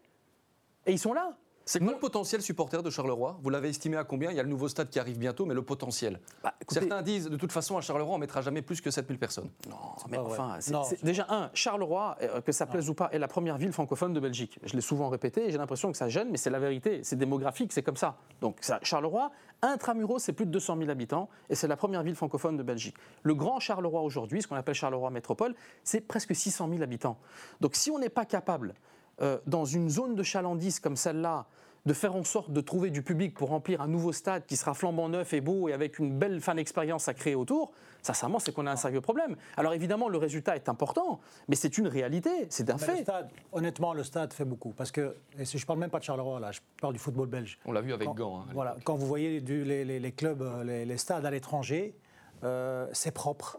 Et 0.86 0.92
ils 0.92 0.98
sont 0.98 1.14
là. 1.14 1.36
C'est 1.72 1.78
quoi 1.80 1.92
le 1.92 1.98
potentiel 1.98 2.42
supporter 2.42 2.82
de 2.82 2.90
Charleroi? 2.90 3.38
Vous 3.42 3.48
l'avez 3.48 3.70
estimé 3.70 3.96
à 3.96 4.04
combien? 4.04 4.30
Il 4.30 4.36
y 4.36 4.40
a 4.40 4.42
le 4.42 4.48
nouveau 4.50 4.68
stade 4.68 4.90
qui 4.90 4.98
arrive 4.98 5.16
bientôt, 5.18 5.46
mais 5.46 5.54
le 5.54 5.62
potentiel. 5.62 6.20
Bah, 6.44 6.52
écoutez- 6.60 6.80
Certains 6.80 7.00
disent, 7.00 7.30
de 7.30 7.36
toute 7.38 7.50
façon, 7.50 7.78
à 7.78 7.80
Charleroi, 7.80 8.14
on 8.14 8.18
mettra 8.18 8.42
jamais 8.42 8.60
plus 8.60 8.82
que 8.82 8.90
7000 8.90 9.18
personnes. 9.18 9.48
Non, 9.70 9.76
mais 10.10 10.18
enfin, 10.18 10.56
c'est- 10.60 10.70
Non, 10.70 10.84
c'est- 10.84 10.96
c'est 10.96 11.04
déjà 11.06 11.24
un, 11.30 11.50
Charleroi, 11.54 12.16
euh, 12.20 12.42
que 12.42 12.52
ça 12.52 12.66
plaise 12.66 12.90
ou 12.90 12.94
pas, 12.94 13.08
est 13.12 13.18
la 13.18 13.26
première 13.26 13.56
ville 13.56 13.72
francophone 13.72 14.12
de 14.12 14.20
Belgique. 14.20 14.58
Je 14.64 14.74
l'ai 14.74 14.82
souvent 14.82 15.08
répété, 15.08 15.46
et 15.46 15.50
j'ai 15.50 15.56
l'impression 15.56 15.90
que 15.90 15.96
ça 15.96 16.10
gêne, 16.10 16.28
mais 16.30 16.36
c'est 16.36 16.50
la 16.50 16.58
vérité. 16.58 17.00
C'est 17.04 17.16
démographique, 17.16 17.72
c'est 17.72 17.82
comme 17.82 17.96
ça. 17.96 18.16
Donc 18.42 18.58
ça, 18.60 18.78
Charleroi, 18.82 19.30
intramuros, 19.62 20.18
c'est 20.18 20.34
plus 20.34 20.44
de 20.44 20.50
200 20.50 20.76
000 20.76 20.90
habitants, 20.90 21.30
et 21.48 21.54
c'est 21.54 21.68
la 21.68 21.76
première 21.78 22.02
ville 22.02 22.16
francophone 22.16 22.58
de 22.58 22.62
Belgique. 22.62 22.96
Le 23.22 23.34
grand 23.34 23.60
Charleroi 23.60 24.02
aujourd'hui, 24.02 24.42
ce 24.42 24.46
qu'on 24.46 24.56
appelle 24.56 24.74
Charleroi 24.74 25.08
Métropole, 25.10 25.54
c'est 25.84 26.02
presque 26.02 26.34
600 26.34 26.68
000 26.68 26.82
habitants. 26.82 27.16
Donc 27.62 27.76
si 27.76 27.90
on 27.90 27.98
n'est 27.98 28.10
pas 28.10 28.26
capable, 28.26 28.74
euh, 29.22 29.38
dans 29.46 29.64
une 29.64 29.88
zone 29.88 30.14
de 30.16 30.22
chalandise 30.22 30.80
comme 30.80 30.96
celle-là, 30.96 31.46
de 31.84 31.92
faire 31.94 32.14
en 32.14 32.22
sorte 32.22 32.52
de 32.52 32.60
trouver 32.60 32.90
du 32.90 33.02
public 33.02 33.34
pour 33.34 33.48
remplir 33.48 33.80
un 33.80 33.88
nouveau 33.88 34.12
stade 34.12 34.46
qui 34.46 34.56
sera 34.56 34.72
flambant 34.72 35.08
neuf 35.08 35.32
et 35.32 35.40
beau 35.40 35.68
et 35.68 35.72
avec 35.72 35.98
une 35.98 36.16
belle 36.16 36.40
fan 36.40 36.56
expérience 36.58 37.08
à 37.08 37.14
créer 37.14 37.34
autour, 37.34 37.72
sincèrement, 38.02 38.38
c'est 38.38 38.52
qu'on 38.52 38.66
a 38.68 38.70
un 38.72 38.76
sérieux 38.76 39.00
problème. 39.00 39.36
Alors 39.56 39.72
évidemment, 39.74 40.08
le 40.08 40.16
résultat 40.18 40.54
est 40.54 40.68
important, 40.68 41.20
mais 41.48 41.56
c'est 41.56 41.76
une 41.78 41.88
réalité, 41.88 42.46
c'est 42.50 42.70
un 42.70 42.76
Mais 42.76 42.86
le 42.86 42.92
fait. 42.96 43.02
stade, 43.02 43.30
honnêtement, 43.50 43.94
le 43.94 44.04
stade 44.04 44.32
fait 44.32 44.44
beaucoup. 44.44 44.70
Parce 44.70 44.92
que, 44.92 45.16
et 45.36 45.44
si 45.44 45.58
je 45.58 45.66
parle 45.66 45.80
même 45.80 45.90
pas 45.90 45.98
de 45.98 46.04
Charleroi, 46.04 46.38
là, 46.38 46.52
je 46.52 46.60
parle 46.80 46.92
du 46.92 47.00
football 47.00 47.26
belge. 47.26 47.58
On 47.64 47.72
l'a 47.72 47.80
vu 47.80 47.92
avec 47.92 48.06
Quand, 48.06 48.14
Gand. 48.14 48.40
hein, 48.42 48.46
voilà, 48.52 48.76
quand 48.84 48.94
vous 48.94 49.06
voyez 49.06 49.40
du- 49.40 49.64
les, 49.64 49.84
les- 49.84 49.98
les 49.98 50.12
clubs, 50.12 50.40
euh, 50.42 50.62
les, 50.62 50.84
les 50.84 50.96
stades 50.98 51.26
à 51.26 51.30
l'étranger, 51.32 51.96
euh, 52.44 52.86
c'est 52.92 53.12
propre. 53.12 53.58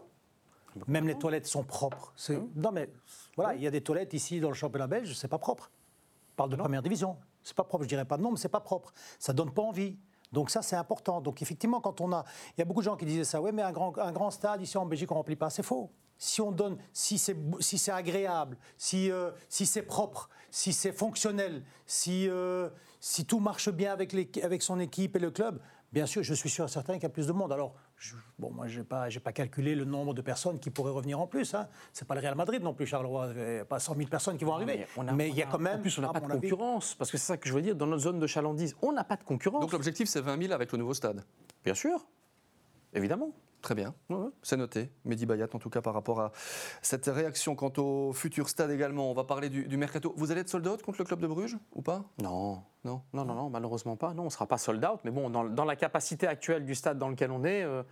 Même 0.88 1.06
les 1.06 1.14
toilettes 1.18 1.46
sont 1.46 1.62
propres. 1.62 2.12
C'est- 2.16 2.40
Non, 2.56 2.72
mais 2.72 2.88
voilà, 3.36 3.54
il 3.54 3.60
y 3.62 3.66
a 3.66 3.70
des 3.70 3.82
toilettes 3.82 4.14
ici 4.14 4.40
dans 4.40 4.48
le 4.48 4.54
championnat 4.54 4.86
belge, 4.86 5.12
c'est 5.14 5.28
pas 5.28 5.38
propre. 5.38 5.70
Je 6.30 6.36
parle 6.36 6.48
de 6.50 6.56
première 6.56 6.82
division. 6.82 7.16
C'est 7.44 7.54
pas 7.54 7.64
propre, 7.64 7.84
je 7.84 7.88
dirais 7.88 8.04
pas 8.04 8.16
non, 8.16 8.32
mais 8.32 8.38
c'est 8.38 8.48
pas 8.48 8.60
propre. 8.60 8.92
Ça 9.18 9.32
donne 9.32 9.52
pas 9.52 9.62
envie. 9.62 9.96
Donc 10.32 10.50
ça, 10.50 10.62
c'est 10.62 10.76
important. 10.76 11.20
Donc 11.20 11.42
effectivement, 11.42 11.80
quand 11.80 12.00
on 12.00 12.12
a, 12.12 12.24
il 12.56 12.60
y 12.60 12.62
a 12.62 12.64
beaucoup 12.64 12.80
de 12.80 12.86
gens 12.86 12.96
qui 12.96 13.04
disaient 13.04 13.24
ça. 13.24 13.40
Ouais, 13.40 13.52
mais 13.52 13.62
un 13.62 13.72
grand, 13.72 13.96
un 13.98 14.12
grand 14.12 14.30
stade 14.30 14.60
ici 14.62 14.76
en 14.76 14.86
Belgique, 14.86 15.12
on 15.12 15.14
remplit 15.14 15.36
pas. 15.36 15.50
C'est 15.50 15.62
faux. 15.62 15.90
Si 16.18 16.40
on 16.40 16.52
donne, 16.52 16.78
si 16.92 17.18
c'est, 17.18 17.36
si 17.60 17.76
c'est 17.76 17.92
agréable, 17.92 18.56
si, 18.78 19.10
euh, 19.10 19.30
si 19.48 19.66
c'est 19.66 19.82
propre, 19.82 20.28
si 20.50 20.72
c'est 20.72 20.92
fonctionnel, 20.92 21.64
si, 21.86 22.28
euh, 22.28 22.70
si 23.00 23.26
tout 23.26 23.40
marche 23.40 23.68
bien 23.68 23.92
avec, 23.92 24.12
les, 24.12 24.30
avec 24.42 24.62
son 24.62 24.78
équipe 24.80 25.16
et 25.16 25.18
le 25.18 25.30
club, 25.30 25.60
bien 25.92 26.06
sûr, 26.06 26.22
je 26.22 26.34
suis 26.34 26.50
sûr 26.50 26.64
et 26.64 26.68
certain 26.68 26.94
qu'il 26.94 27.02
y 27.02 27.06
a 27.06 27.10
plus 27.10 27.26
de 27.26 27.32
monde. 27.32 27.52
Alors, 27.52 27.74
je- 28.04 28.14
bon, 28.38 28.50
moi, 28.50 28.66
je 28.66 28.78
n'ai 28.80 28.84
pas, 28.84 29.08
j'ai 29.08 29.20
pas 29.20 29.32
calculé 29.32 29.74
le 29.74 29.84
nombre 29.84 30.12
de 30.14 30.20
personnes 30.22 30.58
qui 30.58 30.70
pourraient 30.70 30.90
revenir 30.92 31.18
en 31.20 31.26
plus. 31.26 31.54
Hein. 31.54 31.68
Ce 31.92 32.02
n'est 32.02 32.06
pas 32.06 32.14
le 32.14 32.20
Real 32.20 32.34
Madrid 32.34 32.62
non 32.62 32.74
plus, 32.74 32.86
Charleroi. 32.86 33.30
Il 33.34 33.42
n'y 33.42 33.58
a 33.60 33.64
pas 33.64 33.78
100 33.78 33.94
000 33.96 34.08
personnes 34.08 34.36
qui 34.36 34.44
vont 34.44 34.54
arriver. 34.54 34.76
Mais 34.78 34.86
on 34.96 35.08
a- 35.08 35.12
Mais 35.12 35.28
il 35.30 35.34
y 35.36 35.42
a 35.42 35.46
quand 35.46 35.58
même. 35.58 35.78
En 35.78 35.82
plus, 35.82 35.96
on 35.98 36.02
n'a 36.02 36.08
pas 36.12 36.20
de 36.20 36.24
avis, 36.26 36.40
concurrence, 36.48 36.94
parce 36.94 37.10
que 37.10 37.16
c'est 37.18 37.26
ça 37.26 37.36
que 37.36 37.48
je 37.48 37.54
veux 37.54 37.62
dire, 37.62 37.74
dans 37.74 37.86
notre 37.86 38.02
zone 38.02 38.18
de 38.18 38.26
chalandise, 38.26 38.76
on 38.82 38.92
n'a 38.92 39.04
pas 39.04 39.16
de 39.16 39.24
concurrence. 39.24 39.60
Donc 39.62 39.72
l'objectif, 39.72 40.08
c'est 40.08 40.20
20 40.20 40.38
000 40.40 40.52
avec 40.52 40.70
le 40.72 40.78
nouveau 40.78 40.94
stade? 40.94 41.24
Bien 41.64 41.74
sûr, 41.74 42.04
évidemment. 42.92 43.30
Très 43.64 43.74
bien. 43.74 43.94
Ouais. 44.10 44.28
C'est 44.42 44.58
noté, 44.58 44.90
Mehdi 45.06 45.24
Bayat, 45.24 45.48
en 45.54 45.58
tout 45.58 45.70
cas 45.70 45.80
par 45.80 45.94
rapport 45.94 46.20
à 46.20 46.32
cette 46.82 47.06
réaction. 47.06 47.56
Quant 47.56 47.72
au 47.78 48.12
futur 48.12 48.50
stade 48.50 48.70
également, 48.70 49.10
on 49.10 49.14
va 49.14 49.24
parler 49.24 49.48
du, 49.48 49.64
du 49.66 49.78
mercato. 49.78 50.12
Vous 50.18 50.30
allez 50.30 50.42
être 50.42 50.50
sold 50.50 50.66
out 50.68 50.82
contre 50.82 50.98
le 50.98 51.06
club 51.06 51.18
de 51.18 51.26
Bruges 51.26 51.56
ou 51.72 51.80
pas? 51.80 52.04
Non, 52.22 52.62
Non? 52.84 53.00
Non, 53.14 53.24
non, 53.24 53.34
non, 53.34 53.48
malheureusement 53.48 53.96
pas. 53.96 54.12
Non, 54.12 54.24
on 54.24 54.26
ne 54.26 54.30
sera 54.30 54.46
pas 54.46 54.58
sold 54.58 54.84
out. 54.84 55.00
Mais 55.04 55.10
bon, 55.10 55.30
dans, 55.30 55.44
dans 55.44 55.64
la 55.64 55.76
capacité 55.76 56.26
actuelle 56.26 56.66
du 56.66 56.74
stade 56.74 56.98
dans 56.98 57.08
lequel 57.08 57.30
on 57.30 57.42
est, 57.42 57.62
euh, 57.62 57.82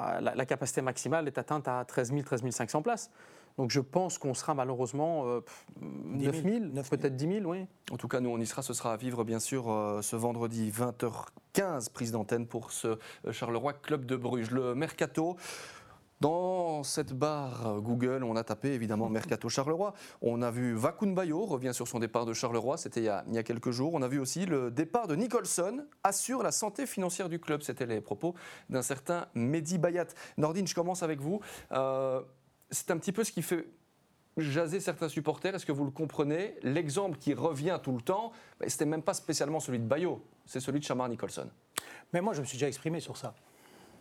euh, 0.00 0.20
la, 0.20 0.34
la 0.34 0.46
capacité 0.46 0.80
maximale 0.80 1.26
est 1.26 1.36
atteinte 1.36 1.68
à 1.68 1.84
13 1.84 2.12
000, 2.12 2.22
13 2.22 2.48
500 2.48 2.80
places. 2.80 3.10
Donc 3.58 3.70
je 3.70 3.80
pense 3.80 4.18
qu'on 4.18 4.34
sera 4.34 4.54
malheureusement 4.54 5.24
euh, 5.26 5.40
pff, 5.40 5.66
9 5.80 6.42
000, 6.42 6.58
9 6.72 6.72
000. 6.74 6.84
peut-être 6.90 7.16
10 7.16 7.40
000, 7.40 7.50
oui. 7.50 7.66
En 7.92 7.96
tout 7.96 8.08
cas, 8.08 8.20
nous, 8.20 8.30
on 8.30 8.38
y 8.38 8.46
sera. 8.46 8.62
Ce 8.62 8.72
sera 8.72 8.92
à 8.92 8.96
vivre, 8.96 9.24
bien 9.24 9.38
sûr, 9.40 9.70
euh, 9.70 10.00
ce 10.02 10.16
vendredi 10.16 10.70
20h15, 10.70 11.90
prise 11.92 12.12
d'antenne 12.12 12.46
pour 12.46 12.72
ce 12.72 12.88
euh, 13.26 13.32
Charleroi 13.32 13.72
Club 13.74 14.06
de 14.06 14.16
Bruges. 14.16 14.50
Le 14.50 14.74
mercato. 14.74 15.36
Dans 16.20 16.82
cette 16.82 17.14
barre 17.14 17.66
euh, 17.66 17.80
Google, 17.80 18.24
on 18.24 18.36
a 18.36 18.44
tapé 18.44 18.72
évidemment 18.74 19.08
Mercato 19.10 19.48
Charleroi. 19.48 19.94
On 20.20 20.42
a 20.42 20.50
vu 20.50 20.74
Vakun 20.74 21.12
Bayo 21.12 21.46
revient 21.46 21.72
sur 21.72 21.88
son 21.88 21.98
départ 21.98 22.26
de 22.26 22.34
Charleroi, 22.34 22.76
c'était 22.76 23.00
il, 23.00 23.04
y 23.04 23.08
a- 23.08 23.24
il 23.28 23.34
y 23.34 23.38
a 23.38 23.42
quelques 23.42 23.70
jours. 23.70 23.94
On 23.94 24.02
a 24.02 24.08
vu 24.08 24.18
aussi 24.20 24.44
le 24.44 24.70
départ 24.70 25.06
de 25.08 25.16
Nicholson, 25.16 25.86
assure 26.04 26.42
la 26.42 26.52
santé 26.52 26.84
financière 26.86 27.30
du 27.30 27.38
club. 27.40 27.62
C'était 27.62 27.86
les 27.86 28.02
propos 28.02 28.34
d'un 28.68 28.82
certain 28.82 29.28
Mehdi 29.34 29.78
Bayat. 29.78 30.08
Nordine, 30.36 30.66
je 30.66 30.74
commence 30.74 31.02
avec 31.02 31.20
vous. 31.22 31.40
Euh, 31.72 32.20
c'est 32.70 32.90
un 32.90 32.98
petit 32.98 33.12
peu 33.12 33.24
ce 33.24 33.32
qui 33.32 33.42
fait 33.42 33.66
jaser 34.36 34.80
certains 34.80 35.08
supporters. 35.08 35.54
Est-ce 35.54 35.66
que 35.66 35.72
vous 35.72 35.84
le 35.84 35.90
comprenez? 35.90 36.56
L'exemple 36.62 37.18
qui 37.18 37.34
revient 37.34 37.78
tout 37.82 37.92
le 37.92 38.00
temps, 38.00 38.32
ben, 38.58 38.68
c'était 38.68 38.84
même 38.86 39.02
pas 39.02 39.14
spécialement 39.14 39.60
celui 39.60 39.78
de 39.78 39.84
Bayo, 39.84 40.24
c'est 40.46 40.60
celui 40.60 40.78
de 40.80 40.84
Shamar 40.84 41.08
Nicholson. 41.08 41.48
Mais 42.12 42.20
moi, 42.20 42.32
je 42.32 42.40
me 42.40 42.46
suis 42.46 42.56
déjà 42.56 42.68
exprimé 42.68 43.00
sur 43.00 43.16
ça. 43.16 43.34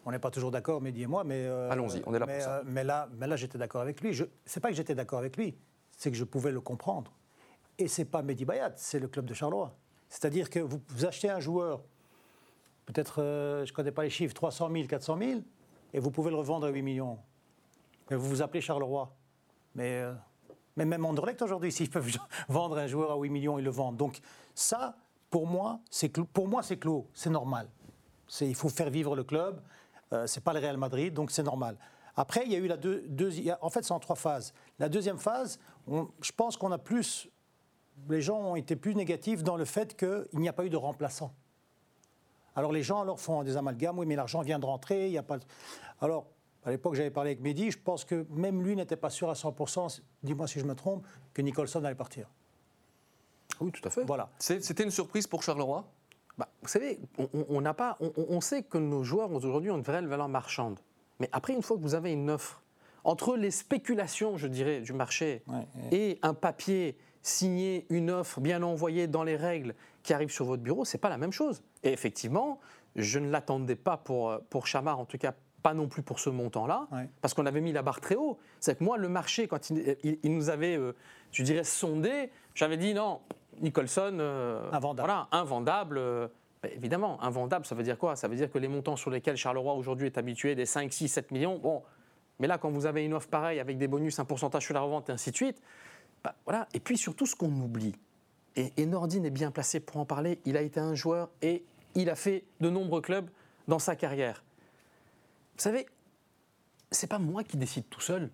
On 0.05 0.11
n'est 0.11 0.19
pas 0.19 0.31
toujours 0.31 0.51
d'accord, 0.51 0.81
Mehdi 0.81 1.03
et 1.03 1.07
moi, 1.07 1.23
mais. 1.23 1.45
euh, 1.45 1.69
Allons-y, 1.69 2.01
on 2.05 2.13
est 2.13 2.19
là 2.19 2.25
pour 2.25 2.33
mais, 2.35 2.41
ça. 2.41 2.57
euh, 2.59 2.63
mais 2.65 2.83
là, 2.83 3.09
mais 3.17 3.27
là 3.27 3.35
j'étais 3.35 3.57
d'accord 3.57 3.81
avec 3.81 4.01
lui. 4.01 4.13
Je- 4.13 4.23
C'est 4.45 4.59
pas 4.59 4.69
que 4.69 4.75
j'étais 4.75 4.95
d'accord 4.95 5.19
avec 5.19 5.35
lui, 5.35 5.57
c'est 5.97 6.09
que 6.09 6.17
je 6.17 6.23
pouvais 6.23 6.51
le 6.51 6.61
comprendre. 6.61 7.11
Et 7.77 7.87
c'est 7.87 8.05
pas 8.05 8.21
Mehdi 8.21 8.45
Bayat, 8.45 8.73
c'est 8.77 8.99
le 8.99 9.07
club 9.07 9.25
de 9.25 9.33
Charleroi. 9.33 9.75
C'est-à-dire 10.07 10.49
que 10.49 10.59
vous, 10.59 10.81
vous 10.87 11.05
achetez 11.05 11.29
un 11.29 11.39
joueur, 11.39 11.81
peut-être, 12.85 13.21
euh, 13.21 13.65
je 13.65 13.71
ne 13.71 13.75
connais 13.75 13.91
pas 13.91 14.03
les 14.03 14.09
chiffres, 14.09 14.33
300 14.33 14.69
000, 14.71 14.87
400 14.87 15.17
000, 15.19 15.41
et 15.93 15.99
vous 15.99 16.11
pouvez 16.11 16.29
le 16.31 16.37
revendre 16.37 16.65
à 16.65 16.69
8 16.69 16.81
millions. 16.81 17.19
Vous 18.11 18.27
vous 18.29 18.41
appelez 18.41 18.61
Charleroi. 18.61 19.15
Mais, 19.75 20.01
euh, 20.01 20.13
mais 20.75 20.85
même 20.85 21.05
Anderlecht 21.05 21.41
aujourd'hui, 21.41 21.71
s'ils 21.71 21.89
peuvent 21.89 22.09
vendre 22.49 22.77
un 22.77 22.87
joueur 22.87 23.11
à 23.11 23.15
8 23.17 23.29
millions, 23.29 23.59
ils 23.59 23.65
le 23.65 23.71
vendent. 23.71 23.97
Donc 23.97 24.19
ça, 24.55 24.95
pour 25.29 25.45
moi, 25.47 25.79
c'est 25.89 26.09
clos. 26.09 27.07
C'est 27.13 27.29
normal. 27.29 27.69
Il 28.41 28.55
faut 28.55 28.69
faire 28.69 28.89
vivre 28.89 29.15
le 29.15 29.23
club. 29.23 29.61
Euh, 30.11 30.25
c'est 30.27 30.43
pas 30.43 30.53
le 30.53 30.59
Real 30.59 30.77
Madrid, 30.77 31.13
donc 31.13 31.29
c'est 31.31 31.43
normal. 31.43 31.77
Après, 32.15 32.43
il 32.45 32.51
y 32.51 32.55
a 32.55 32.57
eu 32.59 32.67
la 32.67 32.77
deux, 32.77 33.03
deux- 33.07 33.49
a- 33.49 33.59
en 33.63 33.69
fait, 33.69 33.83
c'est 33.83 33.91
en 33.93 33.99
trois 33.99 34.15
phases. 34.15 34.53
La 34.79 34.89
deuxième 34.89 35.19
phase, 35.19 35.59
je 35.87 36.31
pense 36.35 36.57
qu'on 36.57 36.71
a 36.71 36.77
plus, 36.79 37.29
les 38.09 38.21
gens 38.21 38.39
ont 38.39 38.55
été 38.55 38.75
plus 38.75 38.95
négatifs 38.95 39.43
dans 39.43 39.55
le 39.55 39.65
fait 39.65 39.95
qu'il 39.95 40.25
n'y 40.39 40.49
a 40.49 40.53
pas 40.53 40.65
eu 40.65 40.69
de 40.69 40.77
remplaçant. 40.77 41.31
Alors 42.55 42.71
les 42.71 42.83
gens 42.83 43.01
alors 43.01 43.19
font 43.19 43.43
des 43.43 43.55
amalgames, 43.55 43.99
oui, 43.99 44.05
mais 44.05 44.15
l'argent 44.15 44.41
vient 44.41 44.59
de 44.59 44.65
rentrer, 44.65 45.05
il 45.07 45.11
n'y 45.11 45.17
a 45.17 45.23
pas. 45.23 45.37
Alors 46.01 46.25
À 46.65 46.71
l'époque, 46.71 46.95
j'avais 46.95 47.11
parlé 47.11 47.31
avec 47.31 47.41
Mehdi. 47.41 47.71
Je 47.71 47.79
pense 47.79 48.03
que 48.03 48.25
même 48.29 48.61
lui 48.61 48.75
n'était 48.75 48.97
pas 48.97 49.09
sûr 49.09 49.29
à 49.29 49.33
100%, 49.33 50.01
dis-moi 50.23 50.47
si 50.47 50.59
je 50.59 50.65
me 50.65 50.75
trompe, 50.75 51.05
que 51.33 51.41
Nicholson 51.41 51.83
allait 51.83 51.95
partir. 51.95 52.29
Oui, 53.61 53.71
tout 53.71 53.85
à 53.87 53.89
fait. 53.89 54.03
Voilà. 54.03 54.29
C'était 54.39 54.83
une 54.83 54.91
surprise 54.91 55.27
pour 55.27 55.43
Charleroi? 55.43 55.85
Bah, 56.37 56.47
Vous 56.61 56.69
savez, 56.69 56.99
on, 57.33 57.61
n'a 57.61 57.73
pas, 57.73 57.97
on, 57.99 58.39
sait 58.41 58.63
que 58.63 58.77
nos 58.77 59.03
joueurs 59.03 59.31
aujourd'hui 59.31 59.71
ont 59.71 59.77
une 59.77 59.83
vraie 59.83 60.01
valeur 60.01 60.29
marchande. 60.29 60.79
Mais 61.19 61.29
après, 61.31 61.53
une 61.53 61.61
fois 61.61 61.77
que 61.77 61.81
vous 61.81 61.95
avez 61.95 62.13
une 62.13 62.29
offre, 62.29 62.63
entre 63.03 63.35
les 63.35 63.51
spéculations, 63.51 64.37
je 64.37 64.47
dirais, 64.47 64.81
du 64.81 64.93
marché 64.93 65.43
et 65.91 66.19
un 66.21 66.33
papier 66.33 66.97
signé, 67.21 67.85
une 67.89 68.09
offre 68.09 68.39
bien 68.39 68.63
envoyée 68.63 69.07
dans 69.07 69.23
les 69.23 69.35
règles 69.35 69.75
qui 70.03 70.13
arrive 70.13 70.29
sur 70.29 70.45
votre 70.45 70.63
bureau, 70.63 70.85
c'est 70.85 70.97
pas 70.97 71.09
la 71.09 71.17
même 71.17 71.33
chose. 71.33 71.61
Et 71.83 71.91
effectivement, 71.91 72.59
je 72.95 73.19
ne 73.19 73.29
l'attendais 73.29 73.75
pas 73.75 73.97
pour, 73.97 74.39
pour 74.49 74.67
Chamar, 74.67 74.99
en 74.99 75.05
tout 75.05 75.17
cas 75.17 75.33
pas 75.61 75.73
non 75.73 75.87
plus 75.87 76.01
pour 76.01 76.19
ce 76.19 76.29
montant-là, 76.29 76.87
parce 77.21 77.33
qu'on 77.33 77.45
avait 77.45 77.61
mis 77.61 77.71
la 77.71 77.81
barre 77.81 77.99
très 77.99 78.15
haut. 78.15 78.37
C'est 78.59 78.77
que 78.77 78.83
moi, 78.83 78.97
le 78.97 79.09
marché, 79.09 79.47
quand 79.47 79.69
il, 79.69 80.19
nous 80.23 80.49
avait, 80.49 80.77
euh, 80.77 80.93
je 81.31 81.43
dirais, 81.43 81.63
sondé, 81.63 82.31
j'avais 82.55 82.77
dit 82.77 82.93
non, 82.93 83.19
Nicholson, 83.61 84.17
euh, 84.19 84.69
invendable. 84.71 85.07
Voilà, 85.07 85.27
invendable. 85.31 85.97
Euh, 85.97 86.27
ben, 86.61 86.71
évidemment, 86.75 87.21
invendable, 87.23 87.65
ça 87.65 87.75
veut 87.75 87.83
dire 87.83 87.97
quoi? 87.97 88.15
Ça 88.15 88.27
veut 88.27 88.35
dire 88.35 88.51
que 88.51 88.57
les 88.57 88.67
montants 88.67 88.95
sur 88.95 89.09
lesquels 89.09 89.37
Charleroi 89.37 89.73
aujourd'hui 89.73 90.07
est 90.07 90.17
habitué, 90.17 90.55
des 90.55 90.65
5, 90.65 90.91
6, 90.91 91.07
7 91.07 91.31
millions, 91.31 91.57
bon, 91.57 91.83
mais 92.39 92.47
là, 92.47 92.57
quand 92.57 92.69
vous 92.69 92.85
avez 92.85 93.05
une 93.05 93.13
offre 93.13 93.29
pareille 93.29 93.59
avec 93.59 93.77
des 93.77 93.87
bonus, 93.87 94.19
un 94.19 94.25
pourcentage 94.25 94.65
sur 94.65 94.73
la 94.73 94.81
revente 94.81 95.09
et 95.09 95.13
ainsi 95.13 95.31
de 95.31 95.35
suite, 95.35 95.61
ben, 96.23 96.31
voilà. 96.45 96.67
Et 96.73 96.79
puis 96.79 96.97
surtout, 96.97 97.25
ce 97.25 97.35
qu'on 97.35 97.51
oublie, 97.51 97.95
et, 98.55 98.73
et 98.77 98.85
Nordine 98.85 99.25
est 99.25 99.29
bien 99.29 99.51
placé 99.51 99.79
pour 99.79 99.97
en 99.97 100.05
parler, 100.05 100.39
il 100.45 100.57
a 100.57 100.61
été 100.61 100.79
un 100.79 100.95
joueur 100.95 101.29
et 101.41 101.63
il 101.95 102.09
a 102.09 102.15
fait 102.15 102.43
de 102.59 102.69
nombreux 102.69 103.01
clubs 103.01 103.29
dans 103.67 103.79
sa 103.79 103.95
carrière. 103.95 104.43
Savez, 105.59 105.85
c'est 106.89 107.07
pas 107.07 107.19
moi 107.19 107.43
qui 107.43 107.57
décide 107.57 107.89
tout 107.89 107.99
seul. 107.99 108.31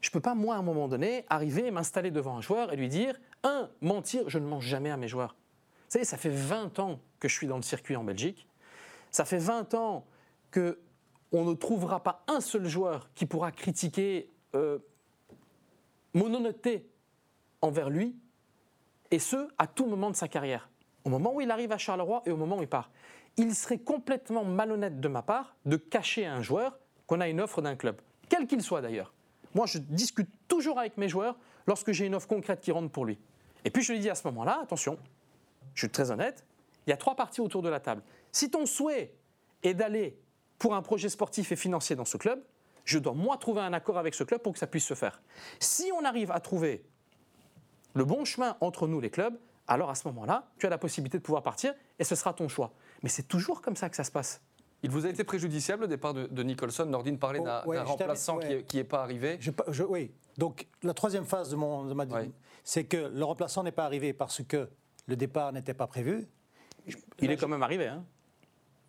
Je 0.00 0.10
peux 0.10 0.20
pas, 0.20 0.34
moi, 0.34 0.54
à 0.54 0.58
un 0.58 0.62
moment 0.62 0.86
donné, 0.86 1.24
arriver, 1.28 1.70
m'installer 1.72 2.12
devant 2.12 2.36
un 2.36 2.40
joueur 2.40 2.72
et 2.72 2.76
lui 2.76 2.88
dire 2.88 3.18
un, 3.42 3.68
mentir, 3.80 4.28
je 4.28 4.38
ne 4.38 4.46
mange 4.46 4.64
jamais 4.64 4.90
à 4.90 4.96
mes 4.96 5.08
joueurs. 5.08 5.34
Vous 5.34 5.92
savez, 5.92 6.04
ça 6.04 6.16
fait 6.16 6.30
20 6.30 6.78
ans 6.78 7.00
que 7.18 7.28
je 7.28 7.34
suis 7.34 7.48
dans 7.48 7.56
le 7.56 7.62
circuit 7.62 7.96
en 7.96 8.04
Belgique. 8.04 8.46
Ça 9.10 9.24
fait 9.24 9.38
20 9.38 9.74
ans 9.74 10.06
que 10.50 10.78
on 11.32 11.44
ne 11.44 11.54
trouvera 11.54 12.02
pas 12.02 12.22
un 12.28 12.40
seul 12.40 12.66
joueur 12.66 13.10
qui 13.16 13.26
pourra 13.26 13.50
critiquer 13.50 14.30
euh, 14.54 14.78
mon 16.14 16.32
honnêteté 16.32 16.88
envers 17.60 17.90
lui, 17.90 18.14
et 19.10 19.18
ce, 19.18 19.48
à 19.58 19.66
tout 19.66 19.86
moment 19.86 20.10
de 20.10 20.16
sa 20.16 20.28
carrière. 20.28 20.70
Au 21.04 21.08
moment 21.08 21.34
où 21.34 21.40
il 21.40 21.50
arrive 21.50 21.72
à 21.72 21.78
Charleroi 21.78 22.22
et 22.26 22.30
au 22.30 22.36
moment 22.36 22.58
où 22.58 22.62
il 22.62 22.68
part 22.68 22.90
il 23.36 23.54
serait 23.54 23.78
complètement 23.78 24.44
malhonnête 24.44 25.00
de 25.00 25.08
ma 25.08 25.22
part 25.22 25.56
de 25.64 25.76
cacher 25.76 26.26
à 26.26 26.34
un 26.34 26.42
joueur 26.42 26.78
qu'on 27.06 27.20
a 27.20 27.28
une 27.28 27.40
offre 27.40 27.62
d'un 27.62 27.76
club, 27.76 28.00
quel 28.28 28.46
qu'il 28.46 28.62
soit 28.62 28.80
d'ailleurs. 28.80 29.12
Moi, 29.54 29.66
je 29.66 29.78
discute 29.78 30.28
toujours 30.48 30.78
avec 30.78 30.96
mes 30.96 31.08
joueurs 31.08 31.36
lorsque 31.66 31.92
j'ai 31.92 32.06
une 32.06 32.14
offre 32.14 32.28
concrète 32.28 32.60
qui 32.60 32.72
rentre 32.72 32.90
pour 32.90 33.04
lui. 33.04 33.18
Et 33.64 33.70
puis 33.70 33.82
je 33.82 33.92
lui 33.92 34.00
dis 34.00 34.10
à 34.10 34.14
ce 34.14 34.26
moment-là, 34.28 34.60
attention, 34.62 34.98
je 35.74 35.80
suis 35.80 35.90
très 35.90 36.10
honnête, 36.10 36.44
il 36.86 36.90
y 36.90 36.92
a 36.92 36.96
trois 36.96 37.16
parties 37.16 37.40
autour 37.40 37.62
de 37.62 37.68
la 37.68 37.80
table. 37.80 38.02
Si 38.32 38.50
ton 38.50 38.66
souhait 38.66 39.14
est 39.62 39.74
d'aller 39.74 40.18
pour 40.58 40.74
un 40.74 40.82
projet 40.82 41.08
sportif 41.08 41.52
et 41.52 41.56
financier 41.56 41.96
dans 41.96 42.04
ce 42.04 42.16
club, 42.16 42.42
je 42.84 42.98
dois 42.98 43.12
moi 43.12 43.36
trouver 43.36 43.60
un 43.60 43.72
accord 43.72 43.98
avec 43.98 44.14
ce 44.14 44.24
club 44.24 44.40
pour 44.40 44.52
que 44.52 44.58
ça 44.58 44.66
puisse 44.66 44.86
se 44.86 44.94
faire. 44.94 45.20
Si 45.58 45.90
on 45.98 46.04
arrive 46.04 46.30
à 46.30 46.40
trouver 46.40 46.84
le 47.94 48.04
bon 48.04 48.24
chemin 48.24 48.56
entre 48.60 48.86
nous 48.86 49.00
les 49.00 49.10
clubs, 49.10 49.36
alors 49.66 49.90
à 49.90 49.94
ce 49.94 50.06
moment-là, 50.08 50.46
tu 50.58 50.66
as 50.66 50.70
la 50.70 50.78
possibilité 50.78 51.18
de 51.18 51.22
pouvoir 51.22 51.42
partir 51.42 51.74
et 51.98 52.04
ce 52.04 52.14
sera 52.14 52.32
ton 52.32 52.48
choix. 52.48 52.72
Mais 53.02 53.08
c'est 53.08 53.24
toujours 53.28 53.62
comme 53.62 53.76
ça 53.76 53.88
que 53.88 53.96
ça 53.96 54.04
se 54.04 54.10
passe. 54.10 54.40
Il 54.82 54.90
vous 54.90 55.06
a 55.06 55.08
été 55.08 55.24
préjudiciable 55.24 55.82
le 55.82 55.88
départ 55.88 56.14
de, 56.14 56.42
Nicholson 56.42 56.86
Nordine 56.86 57.18
parlait 57.18 57.40
d'un 57.40 57.62
oh, 57.66 57.72
remplaçant 57.84 58.38
qui 58.68 58.76
n'est 58.76 58.84
pas 58.84 59.02
arrivé. 59.02 59.38
oui. 59.88 60.12
Donc 60.38 60.66
la 60.82 60.92
troisième 60.92 61.24
phase 61.24 61.50
de, 61.50 61.56
mon, 61.56 61.82
ma 61.94 62.04
c'est 62.62 62.84
que 62.84 63.10
le 63.12 63.24
remplaçant 63.24 63.62
n'est 63.62 63.72
pas 63.72 63.84
arrivé 63.84 64.12
parce 64.12 64.42
que 64.42 64.68
le 65.06 65.16
départ 65.16 65.52
n'était 65.52 65.74
pas 65.74 65.86
prévu. 65.86 66.26
Il 67.20 67.30
est 67.30 67.36
quand 67.36 67.48
même 67.48 67.62
arrivé. 67.62 67.86
Hein 67.86 68.04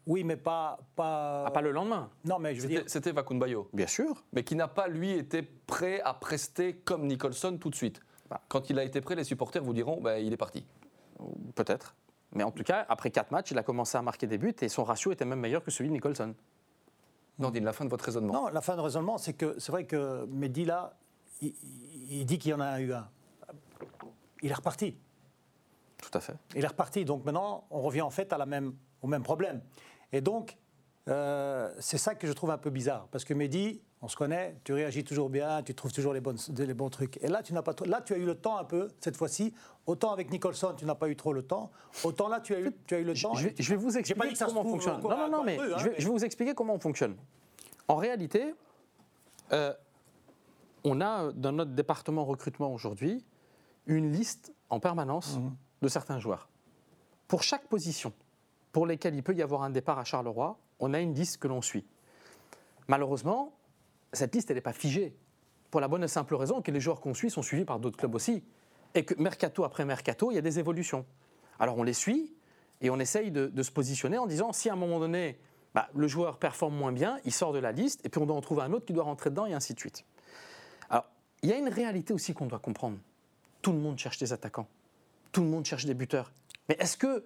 oui, 0.07 0.23
mais 0.23 0.37
pas. 0.37 0.79
Pas, 0.95 1.45
ah, 1.47 1.51
pas 1.51 1.61
le 1.61 1.71
lendemain. 1.71 2.09
Non, 2.25 2.39
mais 2.39 2.55
je 2.55 2.61
veux 2.61 2.67
dire. 2.67 2.83
C'était 2.87 3.11
Bayo. 3.11 3.69
Bien 3.73 3.87
sûr. 3.87 4.23
Mais 4.31 4.43
qui 4.43 4.55
n'a 4.55 4.67
pas, 4.67 4.87
lui, 4.87 5.11
été 5.11 5.41
prêt 5.41 6.01
à 6.01 6.13
prester 6.13 6.75
comme 6.75 7.07
Nicholson 7.07 7.57
tout 7.59 7.69
de 7.69 7.75
suite. 7.75 8.01
Bah. 8.29 8.41
Quand 8.47 8.69
il 8.69 8.79
a 8.79 8.83
été 8.83 9.01
prêt, 9.01 9.15
les 9.15 9.25
supporters 9.25 9.63
vous 9.63 9.73
diront 9.73 9.99
bah, 10.01 10.19
il 10.19 10.31
est 10.31 10.37
parti. 10.37 10.65
Peut-être. 11.55 11.95
Mais 12.33 12.43
en 12.43 12.51
tout 12.51 12.63
cas, 12.63 12.85
après 12.89 13.09
quatre 13.11 13.31
matchs, 13.31 13.51
il 13.51 13.57
a 13.57 13.63
commencé 13.63 13.97
à 13.97 14.01
marquer 14.01 14.27
des 14.27 14.37
buts 14.37 14.55
et 14.61 14.69
son 14.69 14.83
ratio 14.83 15.11
était 15.11 15.25
même 15.25 15.39
meilleur 15.39 15.63
que 15.63 15.71
celui 15.71 15.89
de 15.89 15.93
Nicholson. 15.93 16.35
Nordine, 17.39 17.63
la 17.63 17.73
fin 17.73 17.85
de 17.85 17.89
votre 17.89 18.05
raisonnement 18.05 18.33
Non, 18.33 18.47
la 18.47 18.61
fin 18.61 18.75
de 18.75 18.81
raisonnement, 18.81 19.17
c'est 19.17 19.33
que 19.33 19.59
c'est 19.59 19.71
vrai 19.71 19.85
que 19.85 20.25
Mehdi, 20.25 20.65
là, 20.65 20.97
il, 21.41 22.25
dit 22.25 22.39
qu'il 22.39 22.51
y 22.51 22.53
en 22.53 22.59
a 22.59 22.79
eu 22.81 22.93
un. 22.93 23.07
Il 24.41 24.51
est 24.51 24.55
reparti. 24.55 24.97
Tout 25.97 26.09
à 26.13 26.19
fait. 26.19 26.35
Il 26.55 26.63
est 26.63 26.67
reparti. 26.67 27.05
Donc 27.05 27.25
maintenant, 27.25 27.65
on 27.69 27.81
revient 27.81 28.01
en 28.01 28.09
fait 28.09 28.33
à 28.33 28.37
la 28.37 28.45
même, 28.45 28.73
au 29.01 29.07
même 29.07 29.23
problème. 29.23 29.61
Et 30.11 30.21
donc, 30.21 30.57
euh, 31.07 31.73
c'est 31.79 31.97
ça 31.97 32.15
que 32.15 32.27
je 32.27 32.33
trouve 32.33 32.51
un 32.51 32.57
peu 32.57 32.69
bizarre. 32.69 33.07
Parce 33.11 33.23
que 33.23 33.33
Mehdi, 33.33 33.81
on 34.01 34.07
se 34.07 34.15
connaît, 34.15 34.57
tu 34.63 34.73
réagis 34.73 35.03
toujours 35.03 35.29
bien, 35.29 35.63
tu 35.63 35.73
trouves 35.73 35.93
toujours 35.93 36.13
les, 36.13 36.19
bonnes, 36.19 36.37
les 36.57 36.73
bons 36.73 36.89
trucs. 36.89 37.17
Et 37.23 37.27
là, 37.27 37.41
tu 37.41 37.53
n'as 37.53 37.61
pas 37.61 37.73
là, 37.85 38.01
tu 38.01 38.13
as 38.13 38.17
eu 38.17 38.25
le 38.25 38.35
temps 38.35 38.57
un 38.57 38.63
peu 38.63 38.89
cette 38.99 39.15
fois-ci. 39.15 39.53
Autant 39.85 40.11
avec 40.11 40.31
Nicholson, 40.31 40.73
tu 40.77 40.85
n'as 40.85 40.95
pas 40.95 41.09
eu 41.09 41.15
trop 41.15 41.33
le 41.33 41.43
temps. 41.43 41.71
Autant 42.03 42.27
là, 42.27 42.41
tu 42.41 42.53
as 42.53 42.59
eu, 42.59 42.71
tu 42.85 42.95
as 42.95 42.99
eu 42.99 43.03
le 43.03 43.13
temps. 43.13 43.33
Je, 43.35 43.47
vais, 43.47 43.75
vous 43.75 43.97
expliquer 43.97 44.33
comment 44.45 44.61
on 44.61 44.69
fonctionne. 44.69 45.01
Non, 45.01 45.09
non, 45.09 45.29
non, 45.29 45.43
mais, 45.43 45.57
hein, 45.57 45.77
je, 45.77 45.89
vais, 45.89 46.05
vous 46.05 46.25
expliquer 46.25 46.53
comment 46.53 46.75
on 46.75 46.79
fonctionne. 46.79 47.15
En 47.87 47.95
réalité, 47.95 48.53
euh, 49.53 49.73
on 50.83 50.99
a 50.99 51.31
dans 51.31 51.53
notre 51.53 51.71
département 51.71 52.25
recrutement 52.25 52.73
aujourd'hui 52.73 53.23
une 53.85 54.11
liste 54.11 54.53
en 54.69 54.81
permanence 54.81 55.37
mhm. 55.37 55.55
de 55.81 55.87
certains 55.87 56.19
joueurs. 56.19 56.49
Pour 57.27 57.43
chaque 57.43 57.67
position 57.67 58.11
pour 58.73 58.85
lesquelles 58.85 59.15
il 59.15 59.23
peut 59.23 59.33
y 59.33 59.41
avoir 59.41 59.63
un 59.63 59.69
départ 59.69 59.97
à 59.97 60.03
Charleroi, 60.03 60.57
on 60.79 60.93
a 60.93 60.99
une 60.99 61.13
liste 61.13 61.37
que 61.37 61.47
l'on 61.47 61.61
suit. 61.61 61.85
Malheureusement, 62.87 63.57
cette 64.13 64.33
liste, 64.33 64.49
elle 64.49 64.57
n'est 64.57 64.61
pas 64.61 64.73
figée. 64.73 65.15
Pour 65.71 65.81
la 65.81 65.87
bonne 65.87 66.03
et 66.03 66.07
simple 66.07 66.35
raison 66.35 66.61
que 66.61 66.71
les 66.71 66.79
joueurs 66.79 67.01
qu'on 67.01 67.13
suit 67.13 67.29
sont 67.29 67.41
suivis 67.41 67.65
par 67.65 67.79
d'autres 67.79 67.97
clubs 67.97 68.15
aussi. 68.15 68.43
Et 68.95 69.03
que 69.03 69.13
mercato 69.21 69.63
après 69.63 69.85
mercato, 69.85 70.31
il 70.31 70.35
y 70.35 70.37
a 70.37 70.41
des 70.41 70.59
évolutions. 70.59 71.05
Alors 71.59 71.77
on 71.77 71.83
les 71.83 71.93
suit 71.93 72.33
et 72.81 72.89
on 72.89 72.99
essaye 72.99 73.31
de, 73.31 73.61
se 73.61 73.71
positionner 73.71 74.17
en 74.17 74.27
disant 74.27 74.53
si 74.53 74.69
à 74.69 74.73
un 74.73 74.77
moment 74.77 74.99
donné, 74.99 75.39
bah, 75.73 75.89
le 75.93 76.07
joueur 76.07 76.37
performe 76.37 76.75
moins 76.75 76.91
bien, 76.91 77.19
il 77.25 77.33
sort 77.33 77.51
de 77.51 77.59
la 77.59 77.71
liste 77.71 78.05
et 78.05 78.09
puis 78.09 78.21
on 78.21 78.25
doit 78.25 78.35
en 78.35 78.41
trouver 78.41 78.61
un 78.61 78.71
autre 78.71 78.85
qui 78.85 78.93
doit 78.93 79.03
rentrer 79.03 79.29
dedans 79.29 79.45
et 79.45 79.53
ainsi 79.53 79.73
de 79.73 79.79
suite. 79.79 80.05
Alors, 80.89 81.05
il 81.41 81.49
y 81.49 81.53
a 81.53 81.57
une 81.57 81.69
réalité 81.69 82.13
aussi 82.13 82.33
qu'on 82.33 82.45
doit 82.45 82.59
comprendre. 82.59 82.97
Tout 83.61 83.73
le 83.73 83.79
monde 83.79 83.97
cherche 83.97 84.17
des 84.19 84.31
attaquants. 84.31 84.67
Tout 85.31 85.41
le 85.41 85.47
monde 85.47 85.65
cherche 85.65 85.85
des 85.85 85.93
buteurs. 85.93 86.31
Mais 86.69 86.77
est-ce 86.79 86.97
que 86.97 87.25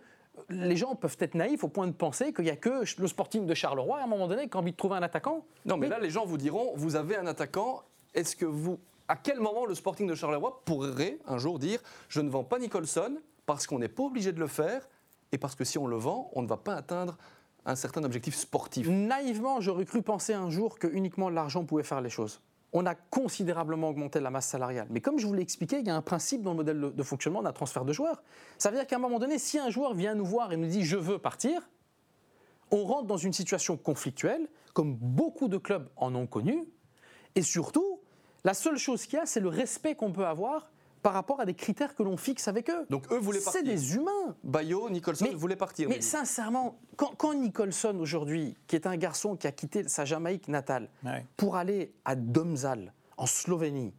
les 0.50 0.76
gens 0.76 0.96
peuvent 0.96 1.18
être 1.20 1.36
naïfs 1.36 1.64
au 1.64 1.68
point 1.68 1.88
de 1.88 1.92
penser 1.92 2.34
qu'il 2.34 2.46
n'y 2.46 2.52
a 2.52 2.56
que 2.56 2.84
le 3.00 3.08
Sporting 3.08 3.46
de 3.46 3.54
Charleroi 3.54 4.00
à 4.00 4.04
un 4.04 4.08
moment 4.08 4.28
donné 4.28 4.48
qui 4.50 4.58
a 4.58 4.60
envie 4.60 4.72
de 4.72 4.78
trouver 4.78 4.96
un 4.96 5.04
attaquant. 5.04 5.46
Non, 5.66 5.78
mais, 5.78 5.88
là, 5.88 6.00
les 6.00 6.10
gens 6.10 6.26
vous 6.26 6.38
diront 6.38 6.74
vous 6.76 6.96
avez 6.96 7.18
un 7.18 7.28
attaquant, 7.28 7.84
est-ce 8.14 8.36
que 8.36 8.46
vous. 8.46 8.80
À 9.08 9.16
quel 9.16 9.40
moment 9.40 9.66
le 9.66 9.76
Sporting 9.76 10.08
de 10.08 10.16
Charleroi 10.16 10.62
pourrait 10.64 11.20
un 11.28 11.38
jour 11.38 11.60
dire 11.60 11.82
je 12.08 12.22
ne 12.22 12.30
vends 12.30 12.44
pas 12.44 12.60
Nicholson 12.60 13.18
parce 13.46 13.68
qu'on 13.68 13.80
n'est 13.80 13.90
pas 13.90 14.04
obligé 14.04 14.32
de 14.32 14.40
le 14.40 14.48
faire 14.48 14.88
et 15.32 15.38
parce 15.38 15.56
que 15.56 15.64
si 15.64 15.78
on 15.78 15.88
le 15.88 15.98
vend, 15.98 16.30
on 16.34 16.42
ne 16.42 16.48
va 16.48 16.58
pas 16.58 16.76
atteindre 16.76 17.18
un 17.66 17.76
certain 17.76 18.04
objectif 18.04 18.36
sportif? 18.36 18.88
Naïvement, 18.88 19.62
j'aurais 19.62 19.86
cru 19.86 20.02
penser 20.02 20.34
un 20.34 20.50
jour 20.50 20.80
que 20.80 20.88
uniquement 20.88 21.30
l'argent 21.30 21.66
pouvait 21.66 21.84
faire 21.84 22.02
les 22.02 22.10
choses 22.10 22.42
on 22.74 22.86
a 22.86 22.96
considérablement 22.96 23.90
augmenté 23.90 24.20
la 24.20 24.30
masse 24.30 24.48
salariale. 24.48 24.88
Mais 24.90 25.02
comme 25.02 25.20
je 25.20 25.28
vous 25.28 25.34
l'ai 25.34 25.42
expliqué, 25.42 25.80
il 25.80 25.88
y 25.88 25.90
a 25.90 25.96
un 25.96 26.02
principe 26.02 26.42
dans 26.42 26.52
le 26.52 26.58
modèle 26.58 26.80
de 26.96 27.04
fonctionnement 27.04 27.44
d'un 27.44 27.52
transfert 27.52 27.84
de 27.84 27.92
joueurs. 27.92 28.24
Ça 28.58 28.70
veut 28.70 28.78
dire 28.78 28.88
qu'à 28.88 28.96
un 28.96 29.00
moment 29.00 29.20
donné, 29.20 29.40
si 29.40 29.60
un 29.60 29.70
joueur 29.70 29.94
vient 29.94 30.16
nous 30.16 30.26
voir 30.26 30.54
et 30.54 30.58
nous 30.58 30.68
dit 30.68 30.84
je 30.86 30.98
veux 30.98 31.20
partir, 31.20 31.70
on 32.72 32.86
rentre 32.86 33.08
dans 33.08 33.18
une 33.18 33.34
situation 33.34 33.76
conflictuelle, 33.76 34.48
comme 34.74 34.96
beaucoup 34.96 35.50
de 35.50 35.58
clubs 35.58 35.90
en 35.98 36.16
ont 36.16 36.28
connu. 36.28 36.64
Et 37.36 37.42
surtout, 37.42 38.00
la 38.44 38.54
seule 38.54 38.78
chose 38.78 39.06
qu'il 39.06 39.20
y 39.20 39.22
a, 39.22 39.26
c'est 39.26 39.42
le 39.42 39.50
respect 39.50 39.96
qu'on 39.96 40.14
peut 40.14 40.26
avoir 40.26 40.72
par 41.02 41.14
rapport 41.14 41.40
à 41.40 41.46
des 41.46 41.54
critères 41.54 41.96
que 41.96 42.04
l'on 42.04 42.18
fixe 42.18 42.48
avec 42.48 42.70
eux. 42.70 42.86
Donc 42.90 43.12
eux 43.12 43.18
voulaient 43.18 43.40
partir. 43.40 43.62
C'est 43.62 43.68
des 43.68 43.96
humains. 43.96 44.36
Bayo, 44.44 44.90
Nicholson 44.90 45.28
voulaient 45.36 45.56
partir. 45.56 45.90
Mais 45.90 46.02
sincèrement, 46.02 46.80
quand, 46.96 47.34
Nicholson 47.34 47.98
aujourd'hui, 48.00 48.56
qui 48.68 48.76
est 48.76 48.88
un 48.88 48.98
garçon 48.98 49.36
qui 49.36 49.48
a 49.48 49.52
quitté 49.52 49.88
sa 49.88 50.06
Jamaïque 50.06 50.48
natale 50.48 50.90
pour 51.38 51.56
aller 51.56 51.94
à 52.06 52.16
Domzal, 52.16 52.94
en 53.18 53.26
Slovénie, 53.26 53.94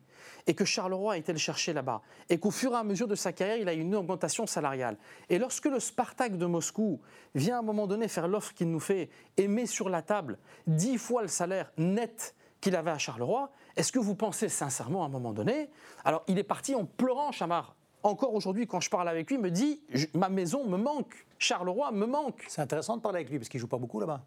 et 0.46 0.54
que 0.54 0.64
Charleroi 0.64 1.14
a 1.14 1.16
été 1.16 1.32
le 1.32 1.38
chercher 1.38 1.72
là-bas, 1.72 2.02
et 2.28 2.38
qu'au 2.38 2.50
fur 2.50 2.72
et 2.72 2.76
à 2.76 2.84
mesure 2.84 3.06
de 3.06 3.14
sa 3.14 3.32
carrière, 3.32 3.56
il 3.56 3.68
a 3.68 3.74
eu 3.74 3.80
une 3.80 3.94
augmentation 3.94 4.46
salariale. 4.46 4.96
Et 5.28 5.38
lorsque 5.38 5.66
le 5.66 5.78
Spartak 5.78 6.36
de 6.36 6.46
Moscou 6.46 7.00
vient 7.34 7.56
à 7.56 7.58
un 7.60 7.62
moment 7.62 7.86
donné 7.86 8.08
faire 8.08 8.28
l'offre 8.28 8.52
qu'il 8.52 8.70
nous 8.70 8.80
fait 8.80 9.08
et 9.36 9.48
met 9.48 9.66
sur 9.66 9.88
la 9.88 10.02
table 10.02 10.38
dix 10.66 10.98
fois 10.98 11.22
le 11.22 11.28
salaire 11.28 11.72
net 11.76 12.34
qu'il 12.62 12.76
avait 12.76 12.92
à 12.92 12.96
Charleroi, 12.96 13.50
est-ce 13.76 13.92
que 13.92 13.98
vous 13.98 14.14
pensez 14.14 14.48
sincèrement 14.48 15.02
à 15.02 15.06
un 15.06 15.10
moment 15.10 15.34
donné 15.34 15.68
Alors, 16.04 16.22
il 16.28 16.38
est 16.38 16.44
parti 16.44 16.74
en 16.74 16.86
pleurant, 16.86 17.32
Chamar. 17.32 17.76
Encore 18.04 18.32
aujourd'hui, 18.32 18.66
quand 18.66 18.80
je 18.80 18.88
parle 18.88 19.08
avec 19.08 19.28
lui, 19.28 19.36
il 19.36 19.42
me 19.42 19.50
dit 19.50 19.82
Ma 20.14 20.28
maison 20.28 20.66
me 20.66 20.78
manque, 20.78 21.26
Charleroi 21.38 21.92
me 21.92 22.06
manque. 22.06 22.44
C'est 22.48 22.62
intéressant 22.62 22.96
de 22.96 23.02
parler 23.02 23.18
avec 23.18 23.30
lui 23.30 23.38
parce 23.38 23.48
qu'il 23.48 23.60
joue 23.60 23.68
pas 23.68 23.78
beaucoup 23.78 24.00
là-bas. 24.00 24.24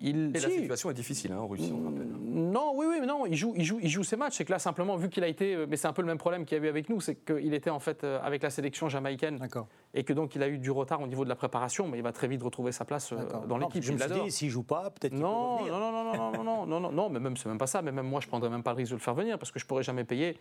Il, 0.00 0.30
Et 0.36 0.40
la 0.40 0.48
si. 0.50 0.56
situation 0.60 0.90
est 0.90 0.94
difficile 0.94 1.32
hein, 1.32 1.38
en 1.38 1.46
Russie, 1.46 1.72
on 1.74 1.84
rappelle. 1.84 2.06
Non, 2.06 2.72
oui, 2.74 2.86
oui, 2.88 2.96
mais 3.00 3.06
non, 3.06 3.24
il 3.24 3.34
joue, 3.34 3.54
il 3.56 3.64
joue, 3.64 3.78
il 3.82 3.88
joue 3.88 4.04
ses 4.04 4.16
matchs. 4.16 4.34
C'est 4.36 4.44
que 4.44 4.52
là, 4.52 4.58
simplement, 4.58 4.96
vu 4.96 5.08
qu'il 5.08 5.24
a 5.24 5.26
été, 5.28 5.54
euh, 5.54 5.66
mais 5.68 5.76
c'est 5.76 5.88
un 5.88 5.92
peu 5.94 6.02
le 6.02 6.06
même 6.08 6.18
problème 6.18 6.44
qu'il 6.44 6.58
y 6.58 6.60
a 6.60 6.64
eu 6.64 6.68
avec 6.68 6.88
nous, 6.90 7.00
c'est 7.00 7.14
qu'il 7.14 7.54
était 7.54 7.70
en 7.70 7.78
fait 7.80 8.04
euh, 8.04 8.18
avec 8.22 8.42
la 8.42 8.50
sélection 8.50 8.88
jamaïcaine 8.90 9.38
D'accord. 9.38 9.68
et 9.94 10.04
que 10.04 10.12
donc 10.12 10.34
il 10.34 10.42
a 10.42 10.48
eu 10.48 10.58
du 10.58 10.70
retard 10.70 11.00
au 11.00 11.06
niveau 11.06 11.24
de 11.24 11.30
la 11.30 11.34
préparation, 11.36 11.88
mais 11.88 11.96
il 11.98 12.02
va 12.02 12.12
très 12.12 12.28
vite 12.28 12.42
retrouver 12.42 12.72
sa 12.72 12.84
place 12.84 13.10
euh, 13.12 13.16
dans 13.48 13.56
Non, 13.58 13.66
l'équipe. 13.68 13.82
Je 13.82 13.92
me 13.92 13.98
suis 13.98 14.10
dit, 14.24 14.30
s'il 14.30 14.50
joue 14.50 14.62
pas, 14.64 14.90
peut-être 14.90 15.12
qu'il 15.12 15.20
peut 15.20 15.26
Non, 15.26 15.56
revenir. 15.56 15.72
non, 15.78 15.92
non, 15.92 16.04
non, 16.04 16.12
non, 16.14 16.32
non, 16.32 16.44
non, 16.44 16.66
non, 16.66 16.80
non, 16.80 16.92
non, 16.92 17.08
mais 17.08 17.20
même 17.20 17.36
c'est 17.38 17.48
même 17.48 17.58
pas 17.58 17.66
ça. 17.66 17.80
Mais 17.80 17.92
même 17.92 18.06
moi, 18.06 18.20
je 18.20 18.28
prendrais 18.28 18.50
même 18.50 18.62
pas 18.62 18.72
le 18.72 18.76
risque 18.76 18.90
de 18.90 18.96
le 18.96 19.00
faire 19.02 19.14
venir 19.14 19.38
parce 19.38 19.50
que 19.50 19.58
je 19.58 19.64
pourrais 19.66 19.82
jamais 19.82 20.04
payer 20.04 20.36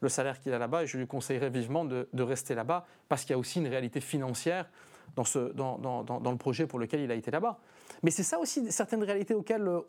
le 0.00 0.08
salaire 0.08 0.40
qu'il 0.40 0.52
a 0.52 0.58
là-bas 0.58 0.82
et 0.82 0.86
je 0.86 0.98
lui 0.98 1.06
conseillerais 1.06 1.48
vivement 1.50 1.84
de, 1.84 2.08
de 2.12 2.22
rester 2.22 2.54
là-bas 2.54 2.86
parce 3.08 3.22
qu'il 3.22 3.30
y 3.30 3.34
a 3.34 3.38
aussi 3.38 3.60
une 3.60 3.68
réalité 3.68 4.00
financière 4.00 4.68
dans, 5.14 5.24
ce, 5.24 5.52
dans, 5.52 5.78
dans, 5.78 6.02
dans, 6.02 6.20
dans 6.20 6.30
le 6.32 6.36
projet 6.36 6.66
pour 6.66 6.78
lequel 6.78 7.00
il 7.00 7.10
a 7.10 7.14
été 7.14 7.30
là-bas. 7.30 7.58
Mais 8.02 8.10
c'est 8.10 8.22
ça 8.22 8.38
aussi 8.38 8.70
certaines 8.70 9.02
réalités 9.02 9.34
auxquelles 9.34 9.66
euh, 9.66 9.80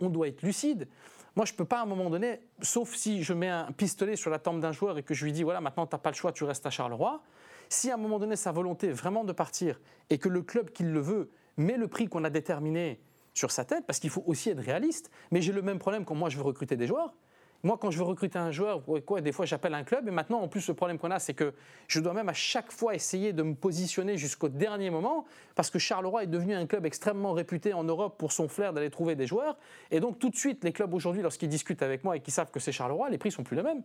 on, 0.00 0.08
doit 0.08 0.28
être 0.28 0.42
lucide. 0.42 0.88
Moi, 1.36 1.46
je 1.46 1.52
peux 1.52 1.64
pas 1.64 1.80
à 1.80 1.82
un 1.82 1.86
moment 1.86 2.10
donné, 2.10 2.40
sauf 2.60 2.94
si 2.94 3.22
je 3.22 3.32
mets 3.32 3.48
un 3.48 3.70
pistolet 3.72 4.16
sur 4.16 4.30
la 4.30 4.38
tempe 4.38 4.60
d'un 4.60 4.72
joueur 4.72 4.98
et 4.98 5.02
que 5.02 5.14
je 5.14 5.24
lui 5.24 5.32
dis 5.32 5.42
voilà, 5.42 5.60
maintenant 5.60 5.86
tu 5.86 5.94
n'as 5.94 5.98
pas 5.98 6.10
le 6.10 6.16
choix, 6.16 6.32
tu 6.32 6.44
restes 6.44 6.66
à 6.66 6.70
Charleroi. 6.70 7.22
Si 7.68 7.90
à 7.90 7.94
un 7.94 7.98
moment 7.98 8.18
donné 8.18 8.34
sa 8.36 8.50
volonté 8.50 8.88
est 8.88 8.92
vraiment 8.92 9.24
de 9.24 9.32
partir 9.32 9.80
et 10.10 10.18
que 10.18 10.28
le 10.28 10.42
club 10.42 10.70
qui 10.70 10.82
le 10.82 11.00
veut 11.00 11.30
met 11.56 11.76
le 11.76 11.86
prix 11.86 12.08
qu'on 12.08 12.24
a 12.24 12.30
déterminé 12.30 13.00
sur 13.34 13.50
sa 13.50 13.64
tête, 13.64 13.84
parce 13.86 14.00
qu'il 14.00 14.10
faut 14.10 14.24
aussi 14.26 14.50
être 14.50 14.60
réaliste. 14.60 15.10
Mais 15.30 15.40
j'ai 15.40 15.52
le 15.52 15.62
même 15.62 15.78
problème 15.78 16.04
quand 16.04 16.14
moi 16.14 16.28
je 16.28 16.36
veux 16.36 16.42
recruter 16.42 16.76
des 16.76 16.86
joueurs. 16.86 17.14
Moi, 17.62 17.76
quand 17.78 17.90
je 17.90 17.98
veux 17.98 18.04
recruter 18.04 18.38
un 18.38 18.52
joueur, 18.52 18.82
des 19.22 19.32
fois 19.32 19.44
j'appelle 19.44 19.74
un 19.74 19.84
club, 19.84 20.08
et 20.08 20.10
maintenant 20.10 20.40
en 20.40 20.48
plus 20.48 20.66
le 20.68 20.74
problème 20.74 20.98
qu'on 20.98 21.10
a, 21.10 21.18
c'est 21.18 21.34
que 21.34 21.52
je 21.88 22.00
dois 22.00 22.14
même 22.14 22.30
à 22.30 22.34
chaque 22.34 22.72
fois 22.72 22.94
essayer 22.94 23.34
de 23.34 23.42
me 23.42 23.54
positionner 23.54 24.16
jusqu'au 24.16 24.48
dernier 24.48 24.88
moment, 24.88 25.26
parce 25.54 25.68
que 25.68 25.78
Charleroi 25.78 26.24
est 26.24 26.28
devenu 26.28 26.54
un 26.54 26.66
club 26.66 26.86
extrêmement 26.86 27.32
réputé 27.32 27.74
en 27.74 27.84
Europe 27.84 28.16
pour 28.18 28.32
son 28.32 28.48
flair 28.48 28.72
d'aller 28.72 28.88
trouver 28.88 29.14
des 29.14 29.26
joueurs, 29.26 29.58
et 29.90 30.00
donc 30.00 30.18
tout 30.18 30.30
de 30.30 30.36
suite 30.36 30.64
les 30.64 30.72
clubs 30.72 30.94
aujourd'hui, 30.94 31.20
lorsqu'ils 31.20 31.50
discutent 31.50 31.82
avec 31.82 32.02
moi 32.02 32.16
et 32.16 32.20
qu'ils 32.20 32.32
savent 32.32 32.50
que 32.50 32.60
c'est 32.60 32.72
Charleroi, 32.72 33.10
les 33.10 33.18
prix 33.18 33.30
sont 33.30 33.42
plus 33.42 33.56
les 33.56 33.62
mêmes. 33.62 33.82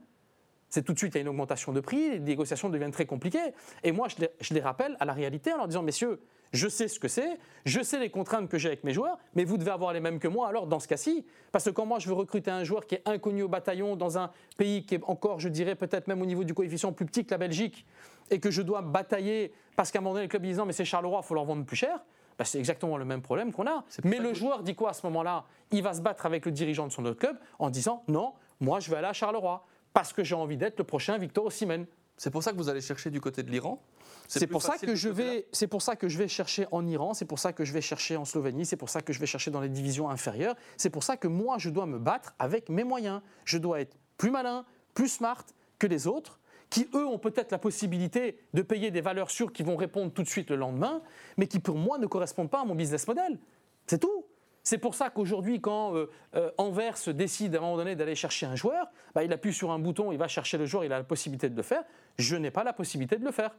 C'est 0.70 0.84
tout 0.84 0.94
de 0.94 0.98
suite, 0.98 1.14
il 1.14 1.18
y 1.18 1.20
a 1.20 1.22
une 1.22 1.30
augmentation 1.30 1.74
de 1.74 1.80
prix, 1.80 2.12
les 2.12 2.20
négociations 2.20 2.70
deviennent 2.70 2.92
très 2.92 3.06
compliquées. 3.06 3.54
Et 3.84 3.92
moi, 3.92 4.08
je 4.10 4.54
les 4.54 4.60
rappelle 4.62 4.98
à 5.00 5.06
la 5.06 5.14
réalité 5.14 5.54
en 5.54 5.58
leur 5.58 5.68
disant, 5.68 5.84
messieurs, 5.84 6.20
je 6.56 6.68
sais 6.68 6.88
ce 6.88 7.00
que 7.00 7.08
c'est, 7.08 7.38
je 7.66 7.82
sais 7.82 8.00
les 8.00 8.10
contraintes 8.10 8.50
que 8.50 8.58
j'ai 8.58 8.70
avec 8.70 8.84
mes 8.84 8.94
joueurs, 8.94 9.18
mais 9.36 9.44
vous 9.44 9.58
devez 9.58 9.72
avoir 9.72 9.94
les 9.94 10.00
mêmes 10.00 10.20
que 10.20 10.28
moi 10.28 10.48
alors 10.48 10.68
dans 10.68 10.80
ce 10.80 10.88
cas-ci. 10.88 11.26
Parce 11.52 11.66
que 11.66 11.70
quand 11.70 11.86
moi, 11.86 12.00
je 12.00 12.08
veux 12.08 12.14
recruter 12.14 12.52
un 12.52 12.64
joueur 12.64 12.86
qui 12.86 12.96
est 12.96 13.02
inconnu 13.06 13.44
au 13.44 13.48
bataillon 13.48 13.96
dans 13.96 14.18
un 14.18 14.32
pays 14.58 14.86
qui 14.86 14.96
est 14.96 15.04
encore, 15.04 15.40
je 15.40 15.50
dirais, 15.50 15.76
peut-être 15.76 16.08
même 16.08 16.22
au 16.22 16.26
niveau 16.26 16.44
du 16.44 16.54
coefficient 16.54 16.92
plus 16.94 17.06
petit 17.06 17.26
que 17.26 17.32
la 17.32 17.38
Belgique, 17.38 17.86
et 18.32 18.40
que 18.40 18.52
je 18.52 18.62
dois 18.62 18.82
batailler 18.82 19.54
parce 19.76 19.92
qu'à 19.92 20.00
un 20.00 20.02
moment 20.02 20.16
donné, 20.16 20.26
le 20.26 20.30
club 20.30 20.46
non, 20.46 20.66
mais 20.66 20.74
c'est 20.74 20.86
Charleroi, 20.86 21.20
il 21.24 21.28
faut 21.28 21.36
leur 21.36 21.46
vendre 21.46 21.66
plus 21.66 21.76
cher. 21.76 22.00
bah, 22.38 22.46
c'est 22.46 22.60
exactement 22.60 22.98
le 22.98 23.06
même 23.06 23.22
problème 23.22 23.52
qu'on 23.52 23.68
a. 23.68 23.84
Mais 24.04 24.20
le 24.20 24.34
joueur 24.34 24.64
dit 24.64 24.76
quoi 24.76 24.92
à 24.92 24.94
ce 24.94 25.06
moment-là? 25.08 25.46
Il 25.72 25.84
va 25.84 25.94
se 25.94 26.02
battre 26.02 26.26
avec 26.26 26.46
le 26.46 26.52
dirigeant 26.52 26.88
de 26.88 26.92
son 26.92 27.06
autre 27.06 27.20
club 27.20 27.38
en 27.60 27.70
disant 27.70 28.04
non, 28.08 28.34
moi 28.60 28.80
je 28.80 28.90
vais 28.90 28.98
aller 28.98 29.08
à 29.08 29.14
Charleroi 29.14 29.66
parce 29.94 30.14
que 30.14 30.24
j'ai 30.24 30.36
envie 30.36 30.58
d'être 30.58 30.78
le 30.78 30.84
prochain 30.84 31.18
Victor 31.18 31.46
Osimhen. 31.46 31.86
C'est 32.18 32.30
pour 32.32 32.44
ça 32.44 32.52
que 32.52 32.58
vous 32.58 32.70
allez 32.70 32.82
chercher 32.82 33.10
du 33.10 33.20
côté 33.20 33.44
de 33.44 33.52
l'Iran? 33.52 33.82
C'est 34.28 34.48
pour 34.48 34.62
ça 34.62 34.78
que 34.78 34.96
je 34.96 35.10
vais, 35.10 35.48
c'est 35.52 35.68
pour 35.68 35.82
ça 35.82 35.96
que 35.96 36.08
je 36.08 36.18
vais 36.18 36.28
chercher 36.28 36.68
en 36.72 36.86
Iran, 36.88 37.14
c'est 37.14 37.26
pour 37.26 37.40
ça 37.40 37.54
que 37.54 37.64
je 37.64 37.74
vais 37.74 37.82
chercher 37.82 38.18
en 38.18 38.26
Slovénie, 38.26 38.66
c'est 38.66 38.76
pour 38.76 38.90
ça 38.90 39.02
que 39.02 39.14
je 39.14 39.20
vais 39.20 39.26
chercher 39.26 39.52
dans 39.52 39.62
les 39.62 39.70
divisions 39.70 40.10
inférieures. 40.10 40.56
C'est 40.78 40.90
pour 40.90 41.04
ça 41.04 41.18
que 41.18 41.28
moi 41.28 41.58
je 41.58 41.70
dois 41.70 41.86
me 41.86 42.00
battre 42.00 42.34
avec 42.40 42.70
mes 42.70 42.84
moyens. 42.84 43.22
Je 43.46 43.58
dois 43.58 43.82
être 43.82 43.96
plus 44.18 44.32
malin, 44.32 44.66
plus 44.94 45.10
smart 45.10 45.46
que 45.80 45.88
les 45.88 46.08
autres, 46.08 46.40
qui 46.70 46.88
eux 46.94 47.06
ont 47.06 47.20
peut-être 47.20 47.52
la 47.52 47.58
possibilité 47.58 48.40
de 48.54 48.62
payer 48.62 48.92
des 48.92 49.02
valeurs 49.02 49.32
sûres 49.32 49.54
qui 49.54 49.64
vont 49.64 49.76
répondre 49.76 50.12
tout 50.12 50.24
de 50.24 50.28
suite 50.28 50.50
le 50.50 50.56
lendemain, 50.56 51.02
mais 51.38 51.48
qui 51.48 51.60
pour 51.60 51.76
moi 51.76 51.98
ne 51.98 52.08
correspondent 52.08 52.50
pas 52.50 52.62
à 52.62 52.66
mon 52.66 52.76
business 52.76 53.08
model. 53.08 53.40
C'est 53.88 54.00
tout. 54.00 54.26
C'est 54.66 54.80
pour 54.80 54.96
ça 54.96 55.12
qu'aujourd'hui, 55.12 55.62
quand 55.62 55.96
euh, 55.96 56.10
euh, 56.36 56.50
Anvers 56.58 56.98
décide 57.14 57.54
à 57.54 57.60
un 57.60 57.62
moment 57.62 57.78
donné 57.78 57.96
d'aller 57.96 58.16
chercher 58.16 58.48
un 58.48 58.56
joueur, 58.56 58.88
bah, 59.14 59.24
il 59.24 59.32
appuie 59.32 59.54
sur 59.54 59.70
un 59.70 59.78
bouton, 59.78 60.12
il 60.12 60.18
va 60.18 60.28
chercher 60.28 60.58
le 60.58 60.66
joueur, 60.66 60.84
il 60.84 60.92
a 60.92 60.98
la 60.98 61.04
possibilité 61.04 61.50
de 61.50 61.56
le 61.56 61.62
faire. 61.62 61.84
Je 62.18 62.36
n'ai 62.36 62.50
pas 62.50 62.64
la 62.64 62.74
possibilité 62.74 63.18
de 63.18 63.24
le 63.24 63.32
faire. 63.32 63.56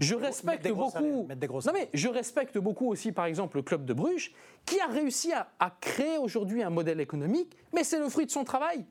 Je 0.00 0.16
respecte 0.16 0.64
des 0.64 0.72
beaucoup. 0.72 0.90
salaires, 0.90 1.26
mettre 1.28 1.40
des 1.40 1.46
gros 1.46 1.60
non 1.64 1.72
mais 1.72 1.88
je 1.94 2.08
respecte 2.08 2.58
beaucoup 2.58 2.88
aussi, 2.88 3.12
par 3.12 3.26
exemple, 3.26 3.58
le 3.58 3.62
club 3.62 3.84
de 3.84 3.92
Bruges, 3.92 4.32
qui 4.66 4.80
a 4.80 4.88
réussi 4.88 5.32
à, 5.32 5.48
à 5.60 5.70
créer 5.80 6.18
aujourd'hui 6.18 6.64
un 6.64 6.70
modèle 6.70 7.00
économique, 7.00 7.56
mais 7.72 7.84
c'est 7.84 8.00
le 8.00 8.08
fruit 8.08 8.26
de 8.26 8.32
son 8.32 8.42
travail. 8.42 8.84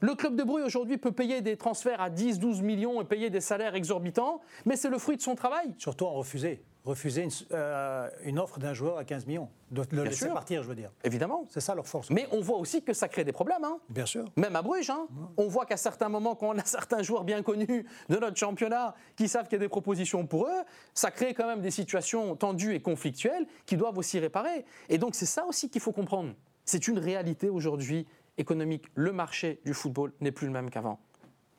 Le 0.00 0.14
club 0.14 0.36
de 0.36 0.42
Bruges 0.42 0.64
aujourd'hui 0.64 0.96
peut 0.96 1.12
payer 1.12 1.42
des 1.42 1.58
transferts 1.58 2.00
à 2.00 2.08
10, 2.08 2.38
12 2.38 2.62
millions 2.62 2.98
et 3.02 3.04
payer 3.04 3.28
des 3.28 3.42
salaires 3.42 3.74
exorbitants, 3.74 4.40
mais 4.64 4.76
c'est 4.76 4.88
le 4.88 4.96
fruit 4.96 5.18
de 5.18 5.22
son 5.22 5.34
travail. 5.34 5.74
Surtout 5.76 6.06
en 6.06 6.14
refuser. 6.14 6.62
Refuser 6.84 7.24
une, 7.24 7.30
euh, 7.52 8.08
une 8.24 8.38
offre 8.38 8.58
d'un 8.58 8.72
joueur 8.72 8.96
à 8.96 9.04
15 9.04 9.26
millions. 9.26 9.50
De 9.70 9.82
le 9.92 10.02
laisser 10.04 10.24
sûr. 10.24 10.32
partir, 10.32 10.62
je 10.62 10.68
veux 10.68 10.74
dire. 10.74 10.90
Évidemment. 11.04 11.44
C'est 11.50 11.60
ça 11.60 11.74
leur 11.74 11.86
force. 11.86 12.08
Mais 12.10 12.26
on 12.32 12.40
voit 12.40 12.56
aussi 12.56 12.82
que 12.82 12.94
ça 12.94 13.06
crée 13.06 13.22
des 13.22 13.32
problèmes. 13.32 13.62
hein. 13.64 13.78
Bien 13.90 14.06
sûr. 14.06 14.24
Même 14.36 14.56
à 14.56 14.62
Bruges, 14.62 14.88
hein. 14.88 15.06
on 15.36 15.46
voit 15.46 15.66
qu'à 15.66 15.76
certains 15.76 16.08
moments, 16.08 16.34
quand 16.34 16.48
on 16.48 16.58
a 16.58 16.64
certains 16.64 17.02
joueurs 17.02 17.24
bien 17.24 17.42
connus 17.42 17.86
de 18.08 18.16
notre 18.16 18.36
championnat 18.36 18.94
qui 19.14 19.28
savent 19.28 19.44
qu'il 19.44 19.54
y 19.54 19.56
a 19.56 19.64
des 19.64 19.68
propositions 19.68 20.26
pour 20.26 20.46
eux, 20.46 20.62
ça 20.94 21.10
crée 21.10 21.34
quand 21.34 21.46
même 21.46 21.60
des 21.60 21.70
situations 21.70 22.34
tendues 22.34 22.74
et 22.74 22.80
conflictuelles 22.80 23.46
qui 23.66 23.76
doivent 23.76 23.98
aussi 23.98 24.18
réparer. 24.18 24.64
Et 24.88 24.96
donc 24.96 25.14
c'est 25.14 25.26
ça 25.26 25.44
aussi 25.44 25.68
qu'il 25.68 25.82
faut 25.82 25.92
comprendre. 25.92 26.32
C'est 26.64 26.88
une 26.88 26.98
réalité 26.98 27.50
aujourd'hui 27.50 28.06
économique. 28.38 28.86
Le 28.94 29.12
marché 29.12 29.60
du 29.66 29.74
football 29.74 30.12
n'est 30.20 30.32
plus 30.32 30.46
le 30.46 30.52
même 30.52 30.70
qu'avant. 30.70 30.98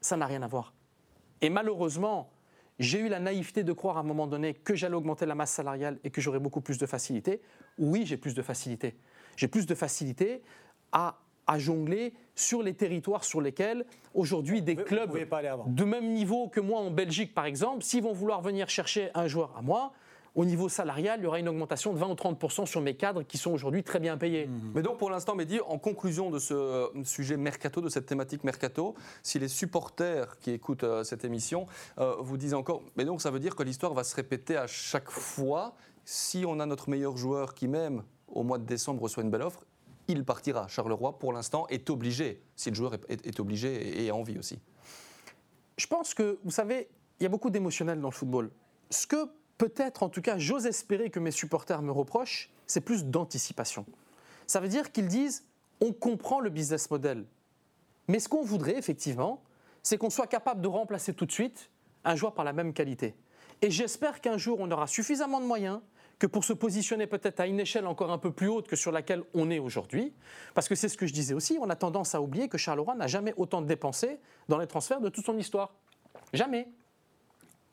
Ça 0.02 0.18
n'a 0.18 0.26
rien 0.26 0.42
à 0.42 0.48
voir. 0.48 0.74
Et 1.42 1.50
malheureusement, 1.50 2.32
j'ai 2.82 3.00
eu 3.00 3.08
la 3.08 3.20
naïveté 3.20 3.64
de 3.64 3.74
croire 3.74 3.98
à 3.98 4.00
un 4.02 4.04
moment 4.04 4.28
donné 4.28 4.54
que 4.54 4.76
j'allais 4.76 4.96
augmenter 4.96 5.26
la 5.26 5.36
masse 5.36 5.52
salariale 5.52 6.00
et 6.04 6.10
que 6.10 6.20
j'aurais 6.20 6.40
beaucoup 6.40 6.62
plus 6.62 6.78
de 6.78 6.86
facilité. 6.86 7.42
Oui, 7.78 8.04
j'ai 8.06 8.18
plus 8.18 8.34
de 8.34 8.42
facilité. 8.42 8.96
J'ai 9.38 9.48
plus 9.48 9.66
de 9.66 9.76
facilité 9.76 10.42
à, 10.92 11.20
à 11.48 11.60
jongler 11.60 12.14
sur 12.36 12.64
les 12.64 12.74
territoires 12.74 13.24
sur 13.24 13.40
lesquels 13.40 13.86
aujourd'hui 14.14 14.62
des 14.62 14.76
clubs 14.76 15.12
de 15.68 15.84
même 15.84 16.14
niveau 16.14 16.48
que 16.48 16.60
moi 16.60 16.80
en 16.80 16.92
Belgique 16.92 17.34
par 17.34 17.46
exemple, 17.46 17.84
s'ils 17.84 18.04
vont 18.04 18.14
vouloir 18.14 18.42
venir 18.42 18.70
chercher 18.70 19.10
un 19.14 19.28
joueur 19.28 19.56
à 19.56 19.62
moi, 19.62 19.94
au 20.34 20.46
niveau 20.46 20.70
salarial, 20.70 21.20
il 21.20 21.24
y 21.24 21.28
aura 21.28 21.40
une 21.40 21.50
augmentation 21.50 21.92
de 21.94 21.98
20 22.00 22.08
ou 22.10 22.16
30 22.16 22.66
sur 22.68 22.80
mes 22.80 22.96
cadres 22.96 23.24
qui 23.24 23.38
sont 23.38 23.52
aujourd'hui 23.52 23.84
très 23.84 24.00
bien 24.00 24.18
payés. 24.18 24.50
Mais 24.74 24.82
donc 24.82 24.98
pour 24.98 25.10
l'instant, 25.10 25.36
Mehdi, 25.36 25.60
en 25.68 25.78
conclusion 25.78 26.30
de 26.30 26.40
ce 26.40 26.54
euh, 26.54 27.04
sujet 27.04 27.36
mercato, 27.36 27.82
de 27.82 27.90
cette 27.90 28.06
thématique 28.06 28.44
mercato, 28.46 28.96
si 29.24 29.40
les 29.40 29.50
supporters 29.50 30.40
qui 30.40 30.52
écoutent 30.52 30.86
euh, 30.86 31.04
cette 31.04 31.26
émission 31.26 31.66
euh, 32.00 32.16
vous 32.20 32.38
disent 32.38 32.54
encore, 32.54 32.82
mais 32.96 33.04
donc 33.04 33.22
ça 33.22 33.30
veut 33.30 33.40
dire 33.40 33.56
que 33.58 33.64
l'histoire 33.64 33.94
va 33.94 34.06
se 34.06 34.16
répéter 34.16 34.56
à 34.56 34.68
chaque 34.68 35.10
fois, 35.12 35.76
si 36.06 36.46
on 36.48 36.60
a 36.62 36.66
notre 36.66 36.90
meilleur 36.90 37.18
joueur 37.18 37.54
qui 37.54 37.68
même 37.68 38.04
au 38.30 38.44
mois 38.44 38.58
de 38.58 38.64
décembre 38.66 39.02
reçoit 39.04 39.24
une 39.24 39.30
belle 39.32 39.42
offre, 39.42 39.66
il 40.08 40.24
partira. 40.24 40.68
Charleroi, 40.70 41.20
pour 41.20 41.34
l'instant, 41.34 41.68
est 41.68 41.90
obligé, 41.90 42.42
si 42.56 42.70
le 42.70 42.76
joueur 42.76 42.94
est, 42.94 43.10
est- 43.10 43.28
est 43.28 43.40
obligé 43.42 44.00
et, 44.00 44.06
et 44.06 44.10
a 44.10 44.16
envie 44.16 44.38
aussi. 44.40 44.60
Je 45.78 45.88
pense 45.88 46.14
que, 46.14 46.40
vous 46.44 46.52
savez, 46.52 46.88
il 47.20 47.24
y 47.24 47.26
a 47.26 47.30
beaucoup 47.30 47.50
d'émotionnel 47.50 48.00
dans 48.00 48.08
le 48.10 48.14
football. 48.14 48.50
Ce 48.90 49.06
que 49.08 49.30
peut-être, 49.62 50.02
en 50.02 50.10
tout 50.10 50.24
cas, 50.24 50.40
j'ose 50.40 50.66
espérer 50.66 51.12
que 51.12 51.20
mes 51.20 51.30
supporters 51.30 51.84
me 51.84 51.92
reprochent, 51.92 52.50
c'est 52.66 52.82
plus 52.82 53.06
d'anticipation. 53.06 53.86
Ça 54.48 54.60
veut 54.60 54.68
dire 54.68 54.92
qu'ils 54.92 55.08
disent, 55.08 55.46
on 55.82 55.94
comprend 55.94 56.40
le 56.40 56.50
business 56.50 56.90
model. 56.90 57.26
Mais 58.08 58.20
ce 58.20 58.28
qu'on 58.28 58.42
voudrait, 58.42 58.76
effectivement, 58.76 59.44
c'est 59.84 60.00
qu'on 60.00 60.10
soit 60.10 60.26
capable 60.26 60.62
de 60.62 60.68
remplacer 60.68 61.14
tout 61.14 61.28
de 61.28 61.32
suite 61.32 61.70
un 62.06 62.16
joueur 62.16 62.34
par 62.34 62.44
la 62.44 62.54
même 62.54 62.74
qualité. 62.74 63.14
Et 63.62 63.70
j'espère 63.70 64.20
qu'un 64.20 64.40
jour, 64.40 64.58
on 64.60 64.72
aura 64.72 64.88
suffisamment 64.88 65.40
de 65.40 65.46
moyens 65.46 65.80
que 66.18 66.26
pour 66.26 66.44
se 66.44 66.54
positionner 66.54 67.06
peut-être 67.06 67.40
à 67.40 67.46
une 67.46 67.60
échelle 67.60 67.86
encore 67.86 68.12
un 68.12 68.18
peu 68.18 68.32
plus 68.32 68.48
haute 68.48 68.68
que 68.68 68.76
sur 68.76 68.92
laquelle 68.92 69.22
on 69.36 69.52
est 69.52 69.60
aujourd'hui. 69.60 70.12
Parce 70.56 70.68
que 70.68 70.74
c'est 70.74 70.90
ce 70.90 70.98
que 70.98 71.06
je 71.06 71.14
disais 71.14 71.36
aussi, 71.36 71.60
on 71.62 71.70
a 71.70 71.76
tendance 71.76 72.16
à 72.16 72.22
oublier 72.22 72.50
que 72.50 72.58
Charleroi 72.58 72.96
n'a 72.96 73.06
jamais 73.06 73.36
autant 73.38 73.62
dépensé 73.62 74.18
dans 74.50 74.58
les 74.58 74.66
transferts 74.66 75.02
de 75.02 75.10
toute 75.10 75.28
son 75.28 75.38
histoire. 75.38 75.76
Jamais. 76.34 76.68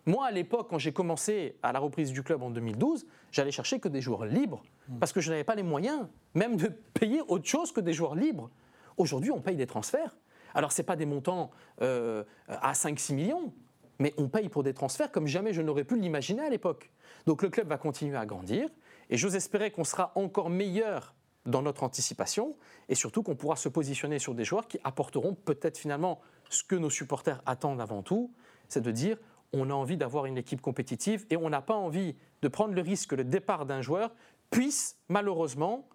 Moi, 0.09 0.27
à 0.27 0.31
l'époque, 0.31 0.69
quand 0.71 0.79
j'ai 0.79 0.93
commencé 0.93 1.59
à 1.63 1.71
la 1.71 1.81
reprise 1.81 2.13
du 2.13 2.23
club 2.23 2.43
en 2.43 2.49
2012, 2.49 3.05
j'allais 3.31 3.51
chercher 3.51 3.79
que 3.79 3.89
des 3.89 4.01
joueurs 4.01 4.25
libres, 4.25 4.63
parce 5.01 5.13
que 5.13 5.21
je 5.21 5.29
n'avais 5.29 5.45
pas 5.45 5.55
les 5.55 5.63
moyens, 5.63 6.07
même 6.33 6.57
de 6.57 6.69
payer 6.69 7.21
autre 7.29 7.47
chose 7.47 7.73
que 7.73 7.81
des 7.83 7.93
joueurs 7.93 8.15
libres. 8.15 8.49
Aujourd'hui, 8.97 9.31
on 9.31 9.43
paye 9.43 9.57
des 9.57 9.67
transferts. 9.67 10.17
Alors, 10.55 10.73
ce 10.73 10.81
n'est 10.81 10.87
pas 10.87 10.97
des 10.97 11.05
montants 11.05 11.51
euh, 11.83 12.25
à 12.49 12.73
5-6 12.73 13.13
millions, 13.17 13.53
mais 13.99 14.15
on 14.17 14.29
paye 14.29 14.49
pour 14.49 14.63
des 14.63 14.73
transferts 14.73 15.13
comme 15.13 15.27
jamais 15.27 15.53
je 15.53 15.61
n'aurais 15.61 15.85
pu 15.85 15.99
l'imaginer 15.99 16.41
à 16.41 16.49
l'époque. 16.49 16.91
Donc, 17.27 17.43
le 17.43 17.51
club 17.51 17.69
va 17.69 17.77
continuer 17.77 18.17
à 18.17 18.25
grandir, 18.25 18.71
et 19.11 19.19
j'ose 19.19 19.37
espérer 19.37 19.71
qu'on 19.71 19.85
sera 19.85 20.13
encore 20.15 20.49
meilleur 20.49 21.15
dans 21.45 21.61
notre 21.61 21.83
anticipation, 21.83 22.57
et 22.89 22.95
surtout 22.95 23.23
qu'on 23.23 23.37
pourra 23.37 23.57
se 23.57 23.69
positionner 23.69 24.19
sur 24.19 24.35
des 24.35 24.47
joueurs 24.47 24.69
qui 24.69 24.79
apporteront 24.85 25.35
peut-être 25.35 25.77
finalement 25.77 26.19
ce 26.49 26.65
que 26.65 26.77
nos 26.77 26.89
supporters 26.89 27.43
attendent 27.45 27.83
avant 27.83 28.03
tout, 28.03 28.33
c'est 28.71 28.81
de 28.81 28.91
dire 28.91 29.19
on 29.53 29.71
a 29.71 29.73
envie 29.73 29.97
d'avoir 29.97 30.27
une 30.27 30.39
équipe 30.39 30.61
compétitive 30.61 31.27
et 31.31 31.37
on 31.37 31.49
n'a 31.51 31.63
pas 31.63 31.75
envie 31.75 32.15
de 32.43 32.49
prendre 32.49 32.75
le 32.75 32.83
risque 32.83 33.11
que 33.11 33.15
le 33.15 33.25
départ 33.25 33.67
d'un 33.67 33.83
joueur 33.83 34.15
puisse 34.51 34.97
malheureusement 35.09 35.89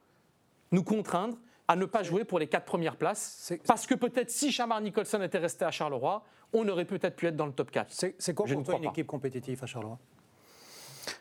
nous 0.72 0.84
contraindre 0.84 1.38
à 1.68 1.76
ne 1.76 1.86
pas 1.86 2.04
jouer 2.04 2.26
pour 2.26 2.39
les 2.39 2.47
quatre 2.47 2.66
premières 2.66 2.97
places. 2.97 3.54
Parce 3.66 3.88
que 3.88 3.95
peut-être 3.95 4.30
si 4.30 4.51
Chamar 4.51 4.82
Nicholson 4.82 5.22
était 5.22 5.38
resté 5.38 5.66
à 5.66 5.72
Charleroi, 5.72 6.24
on 6.51 6.68
aurait 6.68 6.86
peut-être 6.86 7.16
pu 7.16 7.28
être 7.28 7.36
dans 7.36 7.45
le 7.45 7.54
top 7.54 7.72
4. 7.72 7.91
C'est 8.18 8.34
quoi 8.34 8.45
Je 8.47 8.56
pour 8.56 8.64
toi 8.64 8.76
une 8.76 8.84
pas. 8.84 8.89
équipe 8.89 9.08
compétitive 9.08 9.64
à 9.64 9.66
Charleroi? 9.66 9.99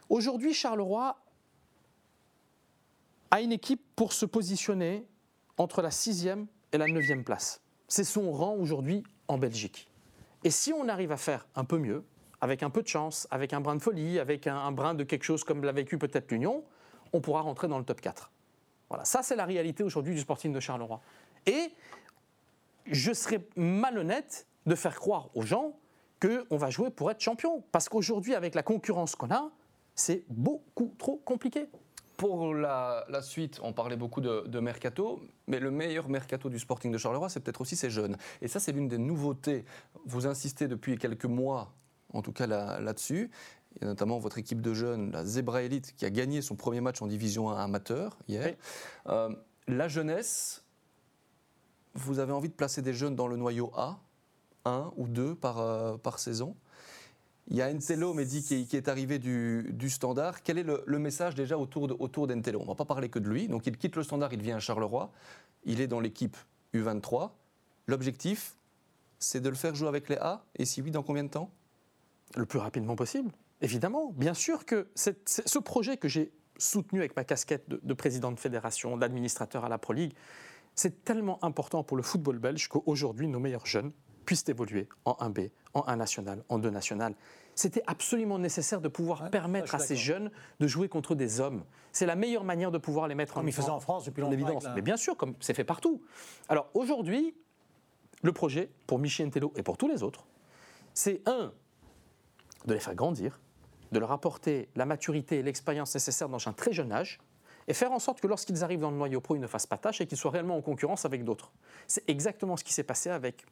Aujourd'hui, 0.09 0.53
Charleroi, 0.53 1.17
a 3.31 3.41
une 3.41 3.53
équipe 3.53 3.83
pour 3.97 4.13
se 4.13 4.27
positionner 4.27 5.07
entre 5.57 5.81
la 5.81 5.91
sixième 5.91 6.47
et 6.73 6.79
la 6.79 6.87
neuvième 6.87 7.25
place. 7.25 7.63
C'est 7.89 8.05
son 8.05 8.31
rang 8.31 8.55
aujourd'hui 8.55 9.03
en 9.29 9.39
Belgique. 9.39 9.89
Et 10.45 10.51
si 10.51 10.73
on 10.73 10.89
arrive 10.89 11.13
à 11.13 11.17
faire 11.17 11.47
un 11.55 11.65
peu 11.65 11.79
mieux, 11.79 12.05
avec 12.43 12.65
un 12.65 12.71
peu 12.71 12.83
de 12.83 12.89
chance, 12.89 13.29
avec 13.31 13.53
un 13.53 13.61
brin 13.61 13.77
de 13.77 13.81
folie, 13.81 14.19
avec 14.19 14.49
un, 14.49 14.73
brin 14.73 14.95
de 14.95 15.05
quelque 15.05 15.23
chose 15.23 15.45
comme 15.45 15.63
l'a 15.63 15.71
vécu 15.71 15.97
peut-être 15.97 16.33
l'Union, 16.33 16.65
on 17.13 17.21
pourra 17.21 17.41
rentrer 17.41 17.69
dans 17.69 17.79
le 17.79 17.85
top 17.85 18.01
4. 18.01 18.33
Voilà, 18.89 19.05
ça 19.05 19.23
c'est 19.23 19.37
la 19.37 19.47
réalité 19.47 19.85
aujourd'hui 19.85 20.13
du 20.13 20.21
Sporting 20.21 20.53
de 20.53 20.59
Charleroi. 20.59 21.01
Et 21.47 21.71
je 22.87 23.13
serais 23.13 23.47
malhonnête 23.55 24.49
de 24.67 24.75
faire 24.75 24.99
croire 24.99 25.31
aux 25.35 25.43
gens 25.43 25.79
qu'on 26.21 26.57
va 26.57 26.69
jouer 26.69 26.91
pour 26.91 27.13
être 27.13 27.21
champion. 27.21 27.63
Parce 27.71 27.89
qu'aujourd'hui, 27.89 28.35
avec 28.35 28.57
la 28.57 28.65
concurrence 28.65 29.15
qu'on 29.15 29.31
a, 29.31 29.51
c'est 29.95 30.25
beaucoup 30.29 30.93
trop 30.99 31.23
compliqué. 31.25 31.69
Pour 32.17 32.55
la, 32.55 33.07
la 33.09 33.23
suite, 33.23 33.61
on 33.63 33.73
parlait 33.73 33.97
beaucoup 33.97 34.21
de, 34.21 34.45
de 34.49 34.61
mercato, 34.61 35.23
mais 35.47 35.61
le 35.61 35.71
meilleur 35.71 36.09
mercato 36.09 36.51
du 36.51 36.59
Sporting 36.59 36.91
de 36.91 36.99
Charleroi, 36.99 37.29
c'est 37.29 37.39
peut-être 37.39 37.61
aussi 37.61 37.77
ces 37.77 37.89
jeunes. 37.89 38.17
Et 38.41 38.49
ça, 38.49 38.59
c'est 38.59 38.73
l'une 38.73 38.89
des 38.89 38.99
nouveautés. 38.99 39.65
Vous 40.07 40.27
insistez 40.27 40.67
depuis 40.67 40.99
quelques 40.99 41.25
mois, 41.25 41.73
en 42.13 42.23
tout 42.23 42.33
cas 42.33 42.47
là- 42.47 42.81
là-dessus. 42.81 43.31
Il 43.77 43.83
y 43.83 43.85
a 43.85 43.89
notamment 43.89 44.19
votre 44.19 44.39
équipe 44.39 44.61
de 44.61 44.75
jeunes, 44.75 45.11
la 45.13 45.25
Zebra 45.25 45.63
Elite, 45.63 45.95
qui 45.97 46.05
a 46.05 46.11
gagné 46.11 46.43
son 46.43 46.57
premier 46.57 46.81
match 46.81 47.01
en 47.01 47.07
division 47.07 47.51
1 47.51 47.57
amateur 47.57 48.19
hier. 48.29 48.45
Oui. 48.47 48.57
Euh, 49.07 49.35
la 49.67 49.89
jeunesse, 49.89 50.63
vous 51.95 52.19
avez 52.19 52.33
envie 52.33 52.49
de 52.49 52.55
placer 52.55 52.83
des 52.83 52.95
jeunes 52.95 53.17
dans 53.17 53.27
le 53.27 53.37
noyau 53.37 53.71
A, 53.75 53.99
un 54.65 54.93
ou 54.97 55.09
deux 55.09 55.35
par, 55.35 55.59
euh, 55.59 55.97
par 55.97 56.19
saison? 56.19 56.55
Il 57.49 57.57
y 57.57 57.63
a 57.63 57.69
Entello, 57.69 58.15
Mehdi, 58.15 58.43
qui, 58.43 58.55
est- 58.55 58.65
qui 58.67 58.77
est 58.77 58.89
arrivé 58.89 59.19
du, 59.19 59.71
du 59.73 59.91
Standard. 59.91 60.43
Quel 60.43 60.59
est 60.59 60.63
le, 60.63 60.83
le 60.87 60.99
message 60.99 61.35
déjà 61.35 61.59
autour, 61.59 61.89
de, 61.89 61.95
autour 61.99 62.27
d'Entello 62.29 62.61
On 62.61 62.63
ne 62.63 62.69
va 62.69 62.75
pas 62.77 62.85
parler 62.85 63.09
que 63.09 63.19
de 63.19 63.29
lui. 63.29 63.49
Donc 63.49 63.67
il 63.67 63.77
quitte 63.77 63.97
le 63.97 64.03
Standard, 64.05 64.33
il 64.33 64.41
vient 64.43 64.57
à 64.57 64.61
Charleroi. 64.61 65.11
Il 65.65 65.81
est 65.81 65.89
dans 65.89 65.99
l'équipe 66.01 66.37
U23. 66.73 67.31
L'objectif, 67.89 68.55
c'est 69.19 69.41
de 69.41 69.49
le 69.49 69.57
faire 69.57 69.75
jouer 69.75 69.89
avec 69.89 70.09
les 70.09 70.17
A. 70.19 70.45
Et 70.57 70.65
si 70.65 70.83
oui, 70.83 70.91
dans 70.93 71.03
combien 71.03 71.25
de 71.25 71.31
temps? 71.31 71.51
Le 72.37 72.47
plus 72.47 72.59
rapidement 72.59 72.97
possible, 72.97 73.31
évidemment. 73.61 74.13
Bien 74.17 74.35
sûr 74.35 74.65
que 74.65 74.89
cette- 74.95 75.43
ce 75.47 75.59
projet 75.59 75.97
que 75.97 76.09
j'ai 76.09 76.33
soutenu 76.59 77.01
avec 77.01 77.17
ma 77.17 77.25
casquette 77.25 77.69
de, 77.69 77.81
de 77.83 77.95
président 77.95 78.33
de 78.33 78.39
fédération, 78.41 78.97
d'administrateur 78.97 79.65
à 79.65 79.69
la 79.69 79.79
Pro 79.79 79.93
League, 79.93 80.13
c'est 80.75 81.05
tellement 81.05 81.43
important 81.45 81.83
pour 81.83 81.97
le 81.97 82.03
football 82.03 82.39
belge 82.39 82.69
qu'aujourd'hui, 82.69 83.29
nos 83.29 83.39
meilleurs 83.41 83.67
jeunes 83.67 83.93
puissent 84.25 84.49
évoluer 84.49 84.89
en 85.05 85.13
1B, 85.21 85.51
en 85.75 85.87
1 85.89 85.97
national, 85.97 86.45
en 86.49 86.59
2 86.59 86.71
national. 86.71 87.15
C'était 87.55 87.83
absolument 87.87 88.39
nécessaire 88.39 88.81
de 88.81 88.89
pouvoir 88.89 89.23
Ouais, 89.25 89.31
permettre 89.31 89.75
à 89.75 89.79
ces 89.79 89.97
jeunes 89.97 90.31
de 90.61 90.67
jouer 90.67 90.89
contre 90.89 91.15
des 91.15 91.41
hommes. 91.41 91.65
C'est 91.91 92.07
la 92.07 92.15
meilleure 92.15 92.45
manière 92.45 92.71
de 92.71 92.79
pouvoir 92.79 93.09
les 93.09 93.15
mettre 93.15 93.37
en 93.37 93.41
Comme 93.41 93.49
ils 93.49 93.53
faisaient 93.53 93.69
en 93.69 93.81
France 93.81 94.05
depuis 94.07 94.21
longtemps. 94.23 94.31
l'évidence. 94.31 94.65
avec 94.65 94.69
la- 94.69 94.75
Mais 94.77 94.81
bien 94.83 94.97
sûr, 94.97 95.17
comme 95.19 95.35
c'est 95.41 95.53
fait 95.53 95.65
partout. 95.65 96.01
Alors 96.49 96.71
aujourd'hui, 96.73 97.35
le 98.23 98.33
projet 98.33 98.71
pour 98.87 98.99
Michel 98.99 99.31
Tello 99.31 99.53
et 99.57 99.63
pour 99.63 99.77
tous 99.77 99.89
les 99.89 100.03
autres, 100.03 100.25
c'est 100.95 101.21
un, 101.27 101.53
de 102.67 102.75
les 102.75 102.81
faire 102.81 102.95
grandir, 102.95 103.41
de 103.93 103.99
leur 103.99 104.13
apporter 104.13 104.69
la 104.75 104.87
maturité 104.87 105.39
et 105.39 105.43
l'expérience 105.43 105.95
nécessaires 105.95 106.29
dans 106.29 106.49
un 106.49 106.53
très 106.53 106.73
jeune 106.73 106.93
âge, 106.93 107.19
et 107.69 107.75
faire 107.75 107.93
en 107.93 107.99
sorte 107.99 108.21
que 108.21 108.27
lorsqu'ils 108.27 108.65
arrivent 108.65 108.81
dans 108.81 108.91
le 108.91 108.97
noyau 108.97 109.21
pro, 109.21 109.37
ils 109.37 109.41
ne 109.41 109.47
fassent 109.47 109.67
pas 109.67 109.79
tâche 109.79 110.01
et 110.01 110.07
qu'ils 110.07 110.19
soient 110.19 110.33
réellement 110.33 110.57
en 110.57 110.63
concurrence 110.63 111.05
avec 111.05 111.25
d'autres. 111.25 111.53
C'est 111.87 112.09
exactement 112.09 112.57
ce 112.57 112.65
qui 112.65 112.73
s'est 112.73 112.83
passé 112.83 113.11
avec 113.11 113.45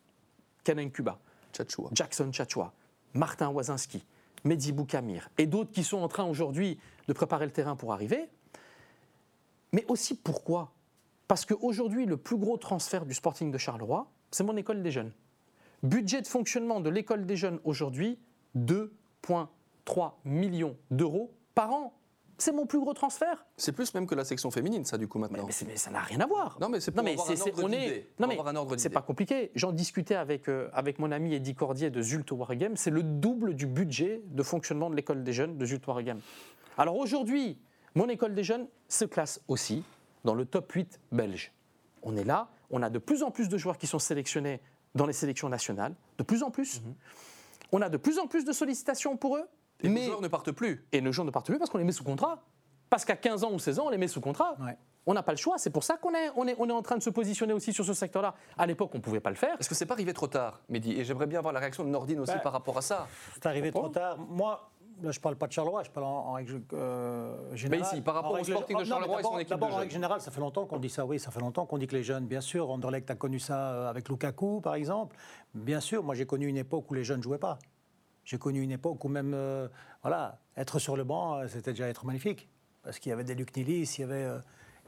Kuba, 0.64 1.18
Tchatchoua. 1.52 1.90
Jackson 1.92 2.30
Chachua, 2.32 2.72
Martin 3.14 3.48
Wazinski, 3.50 4.04
Mehdi 4.44 4.72
Boukamir 4.72 5.30
et 5.38 5.46
d'autres 5.46 5.70
qui 5.70 5.84
sont 5.84 5.98
en 5.98 6.08
train 6.08 6.24
aujourd'hui 6.24 6.78
de 7.06 7.12
préparer 7.12 7.44
le 7.44 7.52
terrain 7.52 7.76
pour 7.76 7.92
arriver. 7.92 8.28
Mais 9.72 9.84
aussi 9.88 10.16
pourquoi? 10.16 10.72
Parce 11.28 11.44
qu'aujourd'hui, 11.44 12.06
le 12.06 12.16
plus 12.16 12.36
gros 12.36 12.56
transfert 12.56 13.06
du 13.06 13.14
Sporting 13.14 13.52
de 13.52 13.58
Charleroi, 13.58 14.10
c'est 14.30 14.42
mon 14.42 14.56
école 14.56 14.82
des 14.82 14.90
jeunes. 14.90 15.12
Budget 15.82 16.22
de 16.22 16.26
fonctionnement 16.26 16.80
de 16.80 16.90
l'école 16.90 17.26
des 17.26 17.36
jeunes 17.36 17.60
aujourd'hui, 17.64 18.18
2,3 19.26 20.12
millions 20.24 20.76
d'euros 20.90 21.32
par 21.54 21.72
an. 21.72 21.94
C'est 22.38 22.52
mon 22.52 22.64
plus 22.64 22.80
gros 22.80 22.94
transfert. 22.94 23.44
C'est 23.58 23.72
plus 23.72 23.92
même 23.92 24.06
que 24.06 24.14
la 24.14 24.24
section 24.24 24.50
féminine, 24.50 24.86
ça, 24.86 24.96
du 24.96 25.06
coup, 25.06 25.18
maintenant. 25.18 25.44
mais 25.46 25.52
mais 25.66 25.76
ça 25.76 25.90
n'a 25.90 26.00
rien 26.00 26.20
à 26.20 26.26
voir. 26.26 26.56
Non, 26.58 26.70
mais 26.70 26.80
c'est 26.80 26.90
pour 26.90 27.02
Non, 27.02 27.04
mais 27.04 27.12
avoir 27.12 27.26
c'est- 27.26 27.34
un 27.34 27.36
c'est- 27.36 27.50
ordre 27.50 27.64
on 27.64 27.72
est- 27.72 27.80
d'idée. 27.80 28.06
non, 28.12 28.16
Pour 28.16 28.26
mais 28.28 28.32
avoir 28.34 28.48
un 28.48 28.56
ordre 28.56 28.70
C'est 28.72 28.76
d'idée. 28.88 28.94
pas 28.94 29.02
compliqué. 29.02 29.50
J'en 29.54 29.72
discutais 29.72 30.14
avec, 30.14 30.48
euh, 30.48 30.70
avec 30.72 30.98
mon 30.98 31.12
ami 31.12 31.34
Eddie 31.34 31.54
Cordier 31.54 31.90
de 31.90 32.00
Zult 32.00 32.30
Wargame. 32.32 32.76
C'est 32.78 32.90
le 32.90 33.02
double 33.02 33.52
du 33.54 33.66
budget 33.66 34.22
de 34.24 34.42
fonctionnement 34.42 34.88
de 34.88 34.96
l'école 34.96 35.22
des 35.22 35.34
jeunes 35.34 35.58
de 35.58 35.66
Zult 35.66 35.86
Wargame. 35.86 36.20
Alors 36.78 36.96
aujourd'hui, 36.96 37.58
mon 37.94 38.08
école 38.08 38.34
des 38.34 38.44
jeunes 38.44 38.68
se 38.88 39.04
classe 39.04 39.42
aussi 39.46 39.84
dans 40.24 40.34
le 40.34 40.46
top 40.46 40.72
8 40.72 40.98
belge. 41.12 41.52
On 42.02 42.16
est 42.16 42.24
là, 42.24 42.48
on 42.70 42.82
a 42.82 42.88
de 42.88 42.98
plus 42.98 43.22
en 43.22 43.30
plus 43.30 43.50
de 43.50 43.58
joueurs 43.58 43.76
qui 43.76 43.86
sont 43.86 43.98
sélectionnés 43.98 44.60
dans 44.94 45.04
les 45.04 45.12
sélections 45.12 45.50
nationales, 45.50 45.94
de 46.16 46.22
plus 46.22 46.42
en 46.42 46.50
plus. 46.50 46.80
On 47.72 47.82
a 47.82 47.88
de 47.88 47.96
plus 47.96 48.18
en 48.18 48.26
plus 48.26 48.44
de 48.44 48.52
sollicitations 48.52 49.16
pour 49.16 49.36
eux. 49.36 49.44
Et 49.82 49.84
les 49.88 49.88
mais 49.94 50.04
joueurs 50.06 50.20
ne 50.20 50.28
partent 50.28 50.52
plus. 50.52 50.86
et 50.92 51.00
nos 51.00 51.12
gens 51.12 51.24
ne 51.24 51.30
partent 51.30 51.46
plus 51.46 51.58
parce 51.58 51.70
qu'on 51.70 51.78
les 51.78 51.84
met 51.84 51.92
sous 51.92 52.04
contrat. 52.04 52.42
Parce 52.90 53.04
qu'à 53.04 53.16
15 53.16 53.44
ans 53.44 53.52
ou 53.52 53.58
16 53.58 53.78
ans, 53.78 53.84
on 53.86 53.90
les 53.90 53.98
met 53.98 54.08
sous 54.08 54.20
contrat. 54.20 54.56
Ouais. 54.60 54.76
On 55.06 55.14
n'a 55.14 55.22
pas 55.22 55.32
le 55.32 55.38
choix. 55.38 55.56
C'est 55.58 55.70
pour 55.70 55.84
ça 55.84 55.96
qu'on 55.96 56.12
est, 56.12 56.30
on 56.36 56.46
est, 56.46 56.54
on 56.58 56.68
est 56.68 56.72
en 56.72 56.82
train 56.82 56.96
de 56.98 57.02
se 57.02 57.08
positionner 57.08 57.52
aussi 57.54 57.72
sur 57.72 57.84
ce 57.84 57.94
secteur-là. 57.94 58.34
À 58.58 58.66
l'époque, 58.66 58.90
on 58.94 58.98
ne 58.98 59.02
pouvait 59.02 59.20
pas 59.20 59.30
le 59.30 59.36
faire. 59.36 59.56
Est-ce 59.58 59.68
que 59.68 59.74
c'est 59.74 59.86
pas 59.86 59.94
arrivé 59.94 60.12
trop 60.12 60.26
tard, 60.26 60.60
Mehdi? 60.68 60.92
Et 60.92 61.04
j'aimerais 61.04 61.26
bien 61.26 61.38
avoir 61.38 61.54
la 61.54 61.60
réaction 61.60 61.84
de 61.84 61.88
Nordine 61.88 62.20
aussi 62.20 62.34
Bah, 62.34 62.40
par 62.40 62.52
rapport 62.52 62.76
à 62.76 62.82
ça. 62.82 63.06
C'est 63.34 63.46
arrivé 63.46 63.70
trop 63.72 63.88
tard. 63.88 64.18
Moi, 64.18 64.70
là, 65.02 65.10
je 65.10 65.20
parle 65.20 65.36
pas 65.36 65.46
de 65.46 65.52
Charleroi, 65.52 65.82
je 65.84 65.90
parle 65.90 66.06
en, 66.06 66.26
en 66.28 66.32
règle 66.34 66.62
euh, 66.72 67.54
générale. 67.56 67.86
ici, 67.86 68.00
par 68.02 68.14
rapport 68.14 68.32
au 68.40 68.44
Sporting 68.44 68.76
de 68.76 68.82
non, 68.82 68.84
mais 68.84 68.86
Charleroi 68.88 69.20
et 69.20 69.22
son 69.22 69.38
équipe 69.38 69.50
D'abord, 69.50 69.72
en 69.74 69.76
règle 69.78 69.92
générale, 69.92 70.20
ça 70.20 70.30
fait 70.30 70.40
longtemps 70.40 70.66
qu'on 70.66 70.78
dit 70.78 70.90
ça, 70.90 71.04
oui, 71.06 71.18
ça 71.18 71.30
fait 71.30 71.40
longtemps 71.40 71.66
qu'on 71.66 71.78
dit 71.78 71.86
que 71.86 71.96
les 71.96 72.02
jeunes, 72.02 72.26
bien 72.26 72.40
sûr, 72.40 72.70
Anderlecht 72.70 73.10
a 73.10 73.14
connu 73.14 73.38
ça 73.38 73.72
euh, 73.72 73.90
avec 73.90 74.08
Lukaku, 74.08 74.60
par 74.60 74.74
exemple. 74.74 75.16
Bien 75.54 75.80
sûr, 75.80 76.02
moi 76.02 76.14
j'ai 76.14 76.26
connu 76.26 76.46
une 76.46 76.56
époque 76.56 76.90
où 76.90 76.94
les 76.94 77.04
jeunes 77.04 77.18
ne 77.18 77.22
jouaient 77.22 77.38
pas. 77.38 77.58
J'ai 78.24 78.38
connu 78.38 78.60
une 78.62 78.70
époque 78.72 79.02
où 79.04 79.08
même, 79.08 79.32
euh, 79.34 79.68
voilà, 80.02 80.38
être 80.56 80.78
sur 80.78 80.96
le 80.96 81.04
banc, 81.04 81.40
c'était 81.48 81.72
déjà 81.72 81.88
être 81.88 82.04
magnifique. 82.06 82.48
Parce 82.82 82.98
qu'il 82.98 83.10
y 83.10 83.12
avait 83.12 83.24
des 83.24 83.34
Luc 83.34 83.54
Nilis, 83.56 83.94
il 83.98 84.00
y 84.00 84.04
avait, 84.04 84.14
euh, 84.24 84.38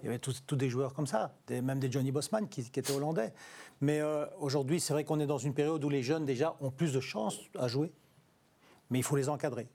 il 0.02 0.06
y 0.06 0.08
avait 0.08 0.18
tous, 0.18 0.44
tous 0.46 0.56
des 0.56 0.68
joueurs 0.68 0.94
comme 0.94 1.06
ça, 1.06 1.34
des- 1.46 1.60
même 1.60 1.78
des 1.78 1.90
Johnny 1.90 2.10
Bosman 2.12 2.48
qui, 2.48 2.62
qui 2.70 2.80
étaient 2.80 2.92
hollandais. 2.92 3.32
Mais 3.80 4.00
euh, 4.00 4.26
aujourd'hui, 4.38 4.80
c'est 4.80 4.92
vrai 4.92 5.04
qu'on 5.04 5.20
est 5.20 5.26
dans 5.26 5.38
une 5.38 5.54
période 5.54 5.82
où 5.84 5.88
les 5.88 6.02
jeunes 6.02 6.24
déjà 6.24 6.56
ont 6.60 6.70
plus 6.70 6.92
de 6.92 7.00
chances 7.00 7.38
à 7.58 7.68
jouer, 7.68 7.92
mais 8.90 8.98
il 8.98 9.02
faut 9.02 9.16
les 9.16 9.28
encadrer. 9.28 9.68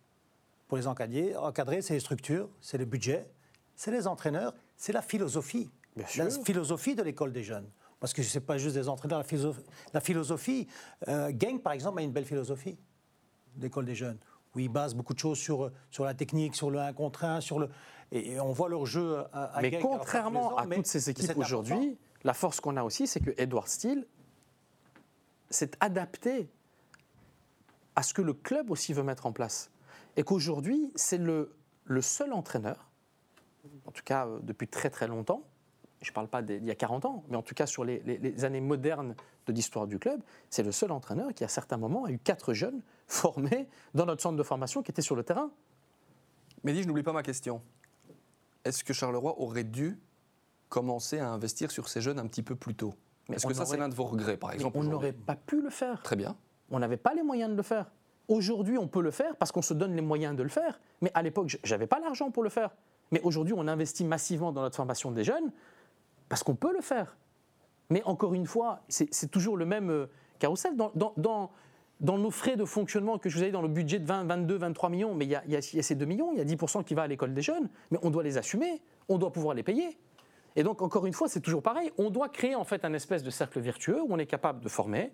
Pour 0.68 0.78
les 0.78 0.88
encadrer, 0.88 1.36
encadrer 1.36 1.82
c'est 1.82 1.93
les 1.93 1.99
structures, 1.99 2.49
c'est 2.61 2.78
le 2.78 2.86
budget, 2.86 3.30
c'est 3.76 3.91
les 3.91 4.07
entraîneurs, 4.07 4.53
c'est 4.76 4.91
la 4.91 5.01
philosophie. 5.01 5.70
La 5.95 6.05
philosophie 6.05 6.95
de 6.95 7.03
l'école 7.03 7.32
des 7.32 7.43
jeunes. 7.43 7.68
Parce 7.99 8.13
que 8.13 8.22
ce 8.22 8.38
n'est 8.38 8.45
pas 8.45 8.57
juste 8.57 8.76
des 8.76 8.89
entraîneurs, 8.89 9.20
la 9.20 9.24
philosophie. 9.24 9.61
La 9.93 10.01
philosophie 10.01 10.68
euh, 11.07 11.32
Genk, 11.38 11.63
par 11.63 11.74
exemple, 11.74 11.99
a 11.99 12.03
une 12.03 12.11
belle 12.11 12.26
philosophie 12.26 12.78
d'école 13.55 13.86
des 13.86 13.95
jeunes, 13.95 14.20
où 14.53 14.59
ils 14.59 14.70
basent 14.70 14.93
beaucoup 14.93 15.15
de 15.15 15.20
choses 15.20 15.39
sur, 15.39 15.72
sur 15.89 16.05
la 16.05 16.13
technique, 16.13 16.55
sur 16.55 16.70
le 16.70 16.80
1 16.80 16.93
contre 16.93 17.24
1, 17.24 17.41
sur 17.41 17.59
le... 17.59 17.70
Et, 18.11 18.39
on 18.39 18.51
voit 18.51 18.70
leur 18.70 18.86
jeu 18.86 19.18
à, 19.34 19.45
à 19.45 19.61
Mais 19.61 19.80
contrairement 19.80 20.53
ans, 20.53 20.57
à 20.57 20.65
mais 20.65 20.76
toutes 20.76 20.86
ces 20.86 21.09
équipes 21.09 21.38
aujourd'hui, 21.38 21.97
la 22.24 22.34
force 22.34 22.59
qu'on 22.59 22.78
a 22.78 22.84
aussi, 22.84 23.07
c'est 23.07 23.20
que 23.20 23.32
Edward 23.38 23.68
Steele 23.68 24.05
s'est 25.49 25.72
adapté 25.80 26.49
à 27.95 28.03
ce 28.03 28.13
que 28.13 28.22
le 28.22 28.34
club 28.34 28.70
aussi 28.70 28.93
veut 28.93 29.03
mettre 29.03 29.26
en 29.26 29.32
place. 29.32 29.72
Et 30.18 30.24
qu'aujourd'hui, 30.24 30.91
c'est 30.95 31.18
le, 31.18 31.55
le 31.86 32.01
seul 32.01 32.34
entraîneur, 32.34 32.89
en 33.86 33.91
tout 33.91 34.03
cas 34.03 34.28
euh, 34.28 34.39
depuis 34.41 34.68
très 34.68 34.89
très 34.89 35.07
longtemps, 35.07 35.43
je 36.01 36.11
ne 36.11 36.13
parle 36.13 36.28
pas 36.28 36.41
d'il 36.41 36.63
y 36.65 36.70
a 36.72 36.76
40 36.76 37.05
ans, 37.05 37.24
mais 37.30 37.38
en 37.38 37.41
tout 37.41 37.55
cas 37.55 37.65
sur 37.65 37.84
les, 37.86 37.99
les- 38.01 38.18
les 38.18 38.45
années 38.45 38.61
modernes 38.61 39.15
de 39.47 39.53
l'histoire 39.53 39.88
du 39.88 39.97
club, 39.99 40.22
c'est 40.49 40.61
le 40.63 40.72
seul 40.72 40.91
entraîneur 40.91 41.34
qui, 41.34 41.43
à 41.43 41.47
certains 41.47 41.78
moments, 41.78 42.05
a 42.05 42.11
eu 42.11 42.20
quatre 42.20 42.53
jeunes 42.53 42.82
formés 43.07 43.68
dans 43.95 44.05
notre 44.05 44.22
centre 44.22 44.36
de 44.38 44.43
formation 44.43 44.84
qui 44.84 44.91
étaient 44.91 45.01
sur 45.01 45.15
le 45.15 45.24
terrain. 45.24 45.49
Mehdi, 46.63 46.84
je 46.84 46.88
n'oublie 46.88 47.03
pas 47.03 47.13
ma 47.13 47.24
question. 47.24 47.61
Est-ce 48.65 48.84
que 48.84 48.93
Charleroi 48.93 49.39
aurait 49.39 49.63
dû 49.63 49.97
commencer 50.70 51.20
à 51.20 51.30
investir 51.30 51.72
sur 51.72 51.88
ces 51.89 52.01
jeunes 52.01 52.20
un 52.20 52.28
petit 52.28 52.43
peu 52.43 52.55
plus 52.55 52.76
tôt? 52.76 52.93
Mais 53.30 53.36
Est-ce 53.38 53.47
que 53.47 53.53
ça, 53.53 53.65
c'est 53.65 53.72
aurait- 53.72 53.78
l'un 53.80 53.89
de 53.89 53.95
vos 53.95 54.05
regrets, 54.05 54.38
par 54.38 54.49
Mais 54.49 54.55
exemple 54.55 54.78
on 54.78 54.84
n'aurait 54.84 55.13
pas 55.13 55.36
pu 55.36 55.61
le 55.61 55.70
faire. 55.70 56.01
Très 56.03 56.15
bien. 56.15 56.36
On 56.70 56.80
n'avait 56.80 56.97
pas 56.97 57.13
les 57.13 57.24
moyens 57.24 57.49
de 57.51 57.55
le 57.55 57.63
faire. 57.63 57.89
Aujourd'hui, 58.28 58.78
on 58.78 58.88
peut 58.88 59.01
le 59.01 59.11
faire 59.11 59.36
parce 59.38 59.51
qu'on 59.51 59.61
se 59.61 59.73
donne 59.73 59.95
les 59.95 60.01
moyens 60.01 60.36
de 60.36 60.43
le 60.43 60.49
faire. 60.49 60.80
Mais 61.01 61.11
à 61.13 61.21
l'époque, 61.21 61.47
je 61.63 61.73
n'avais 61.73 61.88
pas 61.88 61.99
l'argent 61.99 62.30
pour 62.32 62.43
le 62.43 62.49
faire. 62.49 62.71
Mais 63.11 63.21
aujourd'hui, 63.21 63.53
on 63.55 63.67
investit 63.67 64.03
massivement 64.03 64.51
dans 64.51 64.61
notre 64.61 64.75
formation 64.75 65.11
des 65.11 65.23
jeunes 65.23 65.51
parce 66.28 66.43
qu'on 66.43 66.55
peut 66.55 66.73
le 66.73 66.82
faire. 66.82 67.15
Mais 67.89 68.03
encore 68.03 68.34
une 68.34 68.45
fois, 68.45 68.82
c'est 68.89 69.32
toujours 69.32 69.55
le 69.55 69.65
même 69.65 69.89
euh, 69.89 70.07
carrousel. 70.39 70.73
Dans, 70.75 71.49
nos 72.01 72.32
frais 72.32 72.57
de 72.57 72.65
fonctionnement 72.65 73.17
que 73.17 73.30
je 73.30 73.38
vous 73.38 73.43
ai 73.43 73.47
dit, 73.47 73.53
dans 73.53 73.61
le 73.61 73.69
budget 73.69 73.99
de 73.99 74.05
20, 74.05 74.25
22, 74.25 74.57
23 74.57 74.89
millions, 74.89 75.15
mais 75.15 75.25
il 75.25 75.32
y 75.32 75.55
a 75.55 75.61
ces 75.61 75.95
2 75.95 76.05
millions, 76.05 76.32
il 76.34 76.38
y 76.38 76.41
a 76.41 76.45
10% 76.45 76.84
qui 76.84 76.93
va 76.93 77.03
à 77.03 77.07
l'école 77.07 77.34
des 77.34 77.41
jeunes, 77.41 77.69
mais 77.91 77.97
on 78.03 78.09
doit 78.09 78.23
les 78.23 78.38
assumer, 78.38 78.82
on 79.07 79.17
doit 79.17 79.32
pouvoir 79.32 79.55
les 79.55 79.63
payer. 79.63 79.97
Et 80.57 80.63
donc, 80.63 80.82
encore 80.82 81.05
une 81.05 81.13
fois, 81.13 81.30
c'est 81.30 81.39
toujours 81.39 81.63
pareil. 81.63 81.91
On 81.97 82.09
doit 82.09 82.30
créer 82.30 82.55
en 82.55 82.65
fait 82.65 82.84
un 82.84 82.93
espèce 82.93 83.23
de 83.23 83.30
cercle 83.30 83.59
vertueux 83.59 84.01
où 84.01 84.07
on 84.09 84.17
est 84.17 84.25
capable 84.25 84.59
de 84.59 84.69
former, 84.69 85.11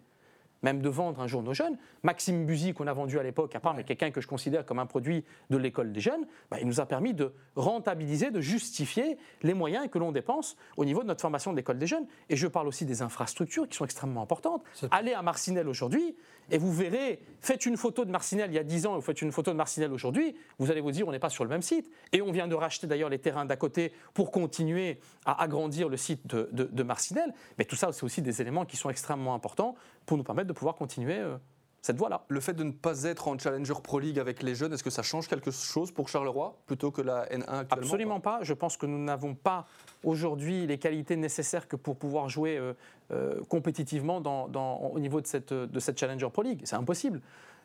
même 0.64 0.82
de 0.82 0.90
vendre 0.90 1.22
un 1.22 1.28
jour 1.28 1.44
nos 1.44 1.54
jeunes. 1.54 1.78
Maxime 2.02 2.46
Buzy, 2.46 2.74
qu'on 2.74 2.88
a 2.88 2.94
vendu 2.94 3.20
à 3.20 3.24
l'époque, 3.24 3.56
à 3.56 3.60
part, 3.60 3.74
mais 3.76 3.84
quelqu'un 3.84 4.12
que 4.12 4.22
je 4.22 4.28
considère 4.28 4.66
comme 4.66 4.80
un 4.80 4.86
produit 4.86 5.24
de 5.50 5.58
l'école 5.58 5.92
des 5.92 6.00
jeunes, 6.00 6.26
bah, 6.50 6.58
il 6.60 6.68
nous 6.68 6.80
a 6.80 6.86
permis 6.86 7.14
de 7.14 7.34
rentabiliser, 7.56 8.32
de 8.32 8.42
justifier 8.42 9.18
les 9.44 9.54
moyens 9.54 9.90
que 9.90 10.00
l'on 10.00 10.12
dépense 10.12 10.56
au 10.78 10.86
niveau 10.86 11.04
de 11.04 11.08
notre 11.08 11.22
formation 11.22 11.52
de 11.52 11.58
l'école 11.58 11.78
des 11.78 11.88
jeunes. 11.88 12.08
Et 12.30 12.36
je 12.36 12.48
parle 12.48 12.68
aussi 12.68 12.86
des 12.86 13.02
infrastructures 13.02 13.68
qui 13.68 13.78
sont 13.78 13.86
extrêmement 13.86 14.24
importantes. 14.24 14.64
Allez 14.92 15.14
à 15.14 15.22
Marcinelle 15.22 15.68
aujourd'hui 15.68 16.16
et 16.52 16.58
vous 16.58 16.72
verrez, 16.72 17.20
faites 17.40 17.66
une 17.66 17.78
photo 17.78 18.06
de 18.06 18.12
Marcinelle 18.12 18.52
il 18.52 18.56
y 18.56 18.60
a 18.60 18.64
10 18.64 18.86
ans 18.86 18.94
et 18.94 18.96
vous 18.96 19.02
faites 19.02 19.22
une 19.22 19.32
photo 19.32 19.52
de 19.52 19.56
Marcinelle 19.58 19.92
aujourd'hui, 19.92 20.36
vous 20.60 20.72
allez 20.72 20.82
vous 20.82 20.92
dire 20.92 21.08
on 21.08 21.12
n'est 21.12 21.20
pas 21.20 21.30
sur 21.30 21.44
le 21.44 21.50
même 21.50 21.62
site. 21.62 21.90
Et 22.12 22.22
on 22.22 22.32
vient 22.32 22.48
de 22.48 22.56
racheter 22.56 22.88
d'ailleurs 22.88 23.10
les 23.10 23.20
terrains 23.20 23.46
d'à 23.46 23.56
côté 23.56 23.94
pour 24.14 24.32
continuer 24.32 25.00
à 25.26 25.42
agrandir 25.42 25.90
le 25.90 25.98
site 25.98 26.28
de, 26.28 26.50
de, 26.52 26.84
Marcinelle. 26.84 27.34
Mais 27.58 27.66
tout 27.66 27.76
ça, 27.76 27.92
c'est 27.92 28.04
aussi 28.04 28.22
des 28.22 28.42
éléments 28.42 28.66
qui 28.66 28.78
sont 28.78 28.90
extrêmement 28.90 29.34
importants 29.34 29.76
pour 30.06 30.18
nous 30.18 30.24
permettre 30.24 30.48
de 30.48 30.54
pouvoir 30.54 30.76
continuer 30.76 31.18
euh, 31.18 31.38
cette 31.84 31.98
voie-là. 31.98 32.24
Le 32.30 32.40
fait 32.40 32.54
de 32.54 32.64
ne 32.64 32.72
pas 32.72 33.04
être 33.04 33.28
en 33.28 33.38
Challenger 33.38 33.74
Pro 33.84 34.00
League 34.00 34.18
avec 34.18 34.42
les 34.42 34.56
jeunes, 34.56 34.72
est-ce 34.72 34.86
que 34.86 34.90
ça 34.90 35.04
change 35.04 35.28
quelque 35.28 35.52
chose 35.52 35.92
pour 35.92 36.08
Charleroi 36.08 36.56
plutôt 36.66 36.92
que 36.92 37.02
la 37.02 37.26
N1 37.26 37.42
actuellement 37.42 37.66
Absolument 37.72 38.20
pas? 38.22 38.40
Je 38.42 38.54
pense 38.54 38.78
que 38.78 38.86
nous 38.86 39.04
n'avons 39.04 39.36
pas 39.36 39.68
aujourd'hui 40.02 40.66
les 40.66 40.78
qualités 40.78 41.18
nécessaires 41.18 41.68
que 41.68 41.76
pour 41.76 41.98
pouvoir 41.98 42.30
jouer 42.30 42.58
euh, 42.58 42.74
euh, 43.12 43.42
compétitivement 43.50 44.22
dans, 44.22 44.48
au 44.78 44.98
niveau 44.98 45.20
de 45.20 45.28
cette, 45.28 45.52
de 45.52 45.80
cette 45.82 46.00
Challenger 46.00 46.30
Pro 46.32 46.42
League. 46.44 46.62
C'est 46.64 46.78
impossible. 46.78 47.22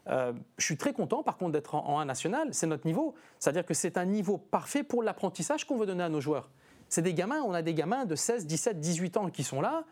Euh, 0.08 0.32
je 0.56 0.64
suis 0.64 0.76
très 0.76 0.92
content 0.92 1.22
par 1.22 1.36
contre 1.36 1.52
d'être 1.52 1.76
en, 1.76 1.86
en 1.86 2.00
1 2.00 2.04
national, 2.04 2.48
c'est 2.50 2.66
notre 2.66 2.86
niveau. 2.86 3.14
C'est-à-dire 3.38 3.64
que 3.64 3.74
c'est 3.74 3.96
un 3.98 4.04
niveau 4.04 4.36
parfait 4.36 4.82
pour 4.82 5.04
l'apprentissage 5.04 5.64
qu'on 5.64 5.76
veut 5.76 5.86
donner 5.86 6.02
à 6.02 6.08
nos 6.08 6.20
joueurs. 6.20 6.48
C'est 6.88 7.02
des 7.02 7.14
gamins, 7.14 7.42
on 7.42 7.52
a 7.52 7.62
des 7.62 7.74
gamins 7.74 8.04
de 8.04 8.16
16, 8.16 8.46
17, 8.46 8.80
18 8.80 9.16
ans 9.18 9.30
qui 9.30 9.44
sont 9.44 9.60
là. 9.60 9.84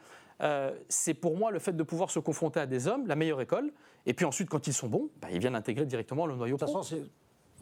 Euh, 0.42 0.74
c'est 0.88 1.14
pour 1.14 1.36
moi 1.36 1.50
le 1.50 1.58
fait 1.58 1.72
de 1.72 1.82
pouvoir 1.82 2.10
se 2.10 2.18
confronter 2.18 2.60
à 2.60 2.66
des 2.66 2.88
hommes, 2.88 3.06
la 3.06 3.16
meilleure 3.16 3.40
école. 3.40 3.72
Et 4.04 4.14
puis 4.14 4.24
ensuite, 4.24 4.48
quand 4.48 4.66
ils 4.66 4.74
sont 4.74 4.88
bons, 4.88 5.08
bah, 5.20 5.28
ils 5.32 5.38
viennent 5.38 5.54
intégrer 5.54 5.86
directement 5.86 6.26
le 6.26 6.36
noyau 6.36 6.56
de 6.56 6.60
toute 6.60 6.72
façon, 6.72 6.96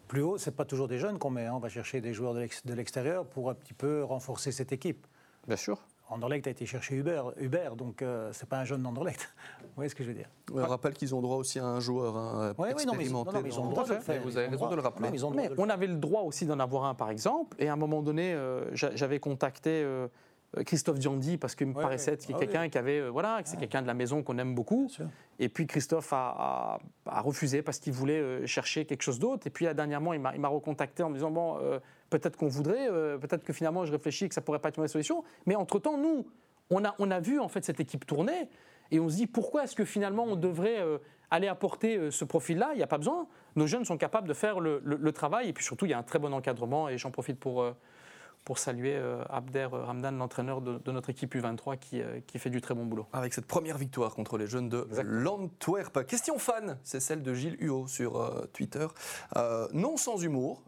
plus 0.07 0.21
haut, 0.21 0.37
c'est 0.37 0.55
pas 0.55 0.65
toujours 0.65 0.87
des 0.87 0.99
jeunes 0.99 1.17
qu'on 1.17 1.31
met. 1.31 1.45
Hein. 1.45 1.53
On 1.55 1.59
va 1.59 1.69
chercher 1.69 1.99
des 1.99 2.13
joueurs 2.13 2.33
de 2.33 2.73
l'extérieur 2.73 3.25
pour 3.25 3.49
un 3.49 3.55
petit 3.55 3.73
peu 3.73 4.03
renforcer 4.03 4.51
cette 4.51 4.71
équipe. 4.71 5.07
Bien 5.47 5.57
sûr. 5.57 5.79
Anderlecht 6.09 6.45
a 6.45 6.51
été 6.51 6.65
chercher 6.67 6.95
Hubert, 6.95 7.31
Hubert 7.37 7.75
donc 7.75 8.01
euh, 8.01 8.29
c'est 8.31 8.47
pas 8.47 8.59
un 8.59 8.63
jeune 8.63 8.83
d'Anderlecht. 8.83 9.27
Vous 9.61 9.67
voyez 9.75 9.89
ce 9.89 9.95
que 9.95 10.03
je 10.03 10.09
veux 10.09 10.15
dire? 10.15 10.29
On 10.53 10.63
rappelle 10.63 10.93
qu'ils 10.93 11.15
ont 11.15 11.21
droit 11.21 11.37
aussi 11.37 11.57
à 11.59 11.65
un 11.65 11.79
joueur 11.79 12.15
hein, 12.15 12.49
expérimenté. 12.49 12.85
Non, 12.85 12.93
mais, 12.93 13.05
ils 13.49 13.59
ont 13.59 13.65
le 13.65 13.71
droit 13.71 13.85
de 13.85 13.93
le 13.93 13.99
faire. 13.99 14.21
Vous 14.21 14.37
avez 14.37 14.47
raison 14.47 14.69
de 14.69 14.75
le 14.75 14.81
rappeler. 14.81 15.09
mais 15.11 15.23
on 15.57 15.69
avait 15.69 15.87
le 15.87 15.95
droit 15.95 16.21
aussi 16.21 16.45
d'en 16.45 16.59
avoir 16.59 16.85
un, 16.85 16.93
par 16.93 17.09
exemple. 17.09 17.57
Et 17.59 17.67
à 17.67 17.73
un 17.73 17.77
moment 17.77 18.03
donné, 18.03 18.33
euh, 18.33 18.73
j'avais 18.73 19.19
contacté 19.19 19.81
euh, 19.83 20.07
Christophe 20.63 20.99
Diandi 20.99 21.37
parce 21.37 21.55
qu'il 21.55 21.67
me 21.67 21.73
paraissait 21.73 22.13
être 22.13 22.25
ah 22.33 22.37
quelqu'un 22.37 22.69
qui 22.69 22.77
avait, 22.77 22.99
euh, 22.99 23.09
voilà, 23.09 23.41
c'est 23.43 23.57
quelqu'un 23.57 23.81
de 23.81 23.87
la 23.87 23.93
maison 23.93 24.23
qu'on 24.23 24.37
aime 24.37 24.55
beaucoup. 24.55 24.89
Et 25.39 25.49
puis 25.49 25.67
Christophe 25.67 26.13
a, 26.13 26.79
refusé 27.05 27.61
parce 27.61 27.79
qu'il 27.79 27.93
voulait 27.93 28.19
euh, 28.19 28.45
chercher 28.45 28.85
quelque 28.85 29.01
chose 29.01 29.19
d'autre. 29.19 29.47
Et 29.47 29.49
puis 29.49 29.65
dernièrement, 29.73 30.13
il 30.13 30.19
m'a 30.19 30.47
recontacté 30.47 31.03
en 31.03 31.09
me 31.09 31.15
disant 31.15 31.31
bon, 31.31 31.59
peut-être 32.09 32.37
qu'on 32.37 32.47
voudrait, 32.47 32.87
peut-être 33.19 33.43
que 33.43 33.53
finalement 33.53 33.85
je 33.85 33.91
réfléchis 33.91 34.29
que 34.29 34.35
ça 34.35 34.41
pourrait 34.41 34.59
pas 34.59 34.69
être 34.69 34.79
une 34.79 34.87
solution. 34.87 35.23
Mais 35.45 35.55
entre 35.55 35.79
temps, 35.79 35.97
nous, 35.97 36.25
on 36.69 36.83
a, 36.85 36.95
on 36.99 37.11
a 37.11 37.19
vu 37.19 37.39
en 37.39 37.47
fait 37.47 37.63
cette 37.63 37.79
équipe 37.79 38.05
tourner 38.05 38.49
et 38.91 38.99
on 38.99 39.09
se 39.09 39.15
dit 39.15 39.27
pourquoi 39.27 39.63
est-ce 39.63 39.75
que 39.75 39.85
finalement 39.85 40.25
on 40.25 40.35
devrait 40.35 40.83
aller 41.31 41.47
apporter 41.47 42.11
ce 42.11 42.25
profil-là? 42.25 42.69
Il 42.73 42.77
n'y 42.77 42.83
a 42.83 42.87
pas 42.87 42.97
besoin. 42.97 43.27
Nos 43.55 43.67
jeunes 43.67 43.85
sont 43.85 43.97
capables 43.97 44.27
de 44.27 44.33
faire 44.33 44.59
le, 44.59 44.81
le, 44.83 45.11
travail 45.11 45.49
et 45.49 45.53
puis 45.53 45.63
surtout 45.63 45.85
il 45.85 45.89
y 45.89 45.93
a 45.93 45.97
un 45.97 46.03
très 46.03 46.19
bon 46.19 46.33
encadrement 46.33 46.89
et 46.89 46.97
j'en 46.97 47.11
profite 47.11 47.39
pour 47.39 47.65
pour 48.45 48.59
saluer 48.59 48.95
euh, 48.95 49.23
Abder 49.29 49.67
Ramdan, 49.71 50.11
l'entraîneur 50.11 50.61
de, 50.61 50.91
notre 50.91 51.09
équipe 51.09 51.33
U23 51.35 51.77
qui, 51.79 52.01
euh, 52.01 52.19
qui, 52.27 52.37
fait 52.37 52.51
du 52.51 52.61
très 52.61 52.75
bon 52.75 52.85
boulot. 52.85 53.07
Avec 53.11 53.33
cette 53.33 53.47
première 53.47 53.77
victoire 53.77 54.13
contre 54.13 54.37
les 54.37 54.45
jeunes 54.45 54.69
de 54.69 54.87
l'Antwerp. 55.03 56.05
Question 56.05 56.37
fan, 56.37 56.77
c'est 56.83 56.99
celle 56.99 57.23
de 57.23 57.33
Gilles 57.33 57.57
Huot 57.59 57.87
sur 57.87 58.21
euh, 58.21 58.45
Twitter. 58.53 58.87
non 59.73 59.97
sans 59.97 60.21
humour, 60.21 60.63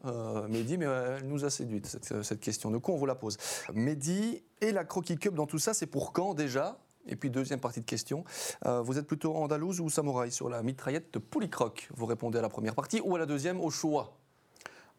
Mehdi, 0.49 0.78
mais 0.78 0.86
elle 0.86 1.28
nous 1.28 1.45
a 1.45 1.49
séduite 1.49 1.86
cette, 1.86 2.23
cette, 2.23 2.39
question. 2.39 2.71
De 2.71 2.80
quoi 2.80 2.95
on 2.95 2.97
vous 2.97 3.05
la 3.05 3.15
pose? 3.15 3.38
Mehdi 3.73 4.43
et 4.61 4.71
la 4.71 4.84
Croquis 4.84 5.17
Cup 5.17 5.36
dans 5.36 5.45
tout 5.45 5.59
ça, 5.59 5.73
c'est 5.73 5.86
pour 5.86 6.13
quand 6.13 6.34
déjà? 6.34 6.80
Et 7.09 7.15
puis 7.15 7.30
deuxième 7.30 7.59
partie 7.59 7.80
de 7.80 7.86
question, 7.86 8.25
vous 8.65 8.97
êtes 8.97 9.05
plutôt 9.05 9.36
andalouse 9.36 9.80
ou 9.80 9.89
samouraï 9.89 10.32
sur 10.32 10.49
la 10.49 10.63
mitraillette 10.63 11.13
de 11.13 11.19
Poulicroc 11.19 11.89
Vous 11.93 12.05
répondez 12.05 12.39
à 12.39 12.41
la 12.41 12.49
première 12.49 12.75
partie 12.75 13.01
ou 13.01 13.15
à 13.15 13.19
la 13.19 13.25
deuxième 13.25 13.61
au 13.61 13.69
choix? 13.69 14.16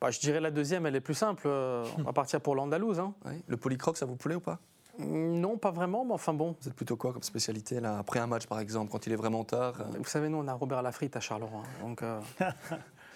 Bah, 0.01 0.11
je 0.11 0.21
dirais 0.21 0.41
la 0.41 0.51
deuxième, 0.51 0.87
elle 0.87 0.97
est 0.97 1.01
plus 1.01 1.15
simple. 1.15 1.45
Euh, 1.47 1.85
on 1.99 2.03
va 2.03 2.13
partir 2.13 2.41
pour 2.41 2.55
l'Andalouse. 2.55 3.01
Hein. 3.01 3.15
Le 3.47 3.57
polycroc, 3.57 3.97
ça 3.97 4.07
vous 4.07 4.17
plaît 4.17 4.37
ou 4.37 4.41
pas? 4.41 4.61
Mm, 4.99 5.41
non, 5.41 5.57
pas 5.57 5.71
vraiment, 5.71 6.05
mais 6.05 6.15
enfin 6.15 6.35
bon. 6.35 6.57
Vous 6.61 6.69
êtes 6.69 6.75
plutôt 6.75 6.97
quoi 6.97 7.13
comme 7.13 7.23
spécialité 7.23 7.81
là 7.81 7.99
Après 7.99 8.21
un 8.21 8.27
match 8.27 8.47
par 8.47 8.61
exemple, 8.61 8.91
quand 8.91 9.07
il 9.07 9.13
est 9.13 9.17
vraiment 9.17 9.45
tard 9.45 9.75
euh? 9.81 9.99
Vous 9.99 10.05
savez, 10.05 10.29
nous 10.29 10.39
on 10.39 10.49
a 10.49 10.55
Robert 10.55 10.83
Lafrite 10.83 11.17
à 11.17 11.21
Charleroi. 11.21 11.63
Hein, 11.63 11.87
donc 11.87 12.03
euh, 12.03 12.21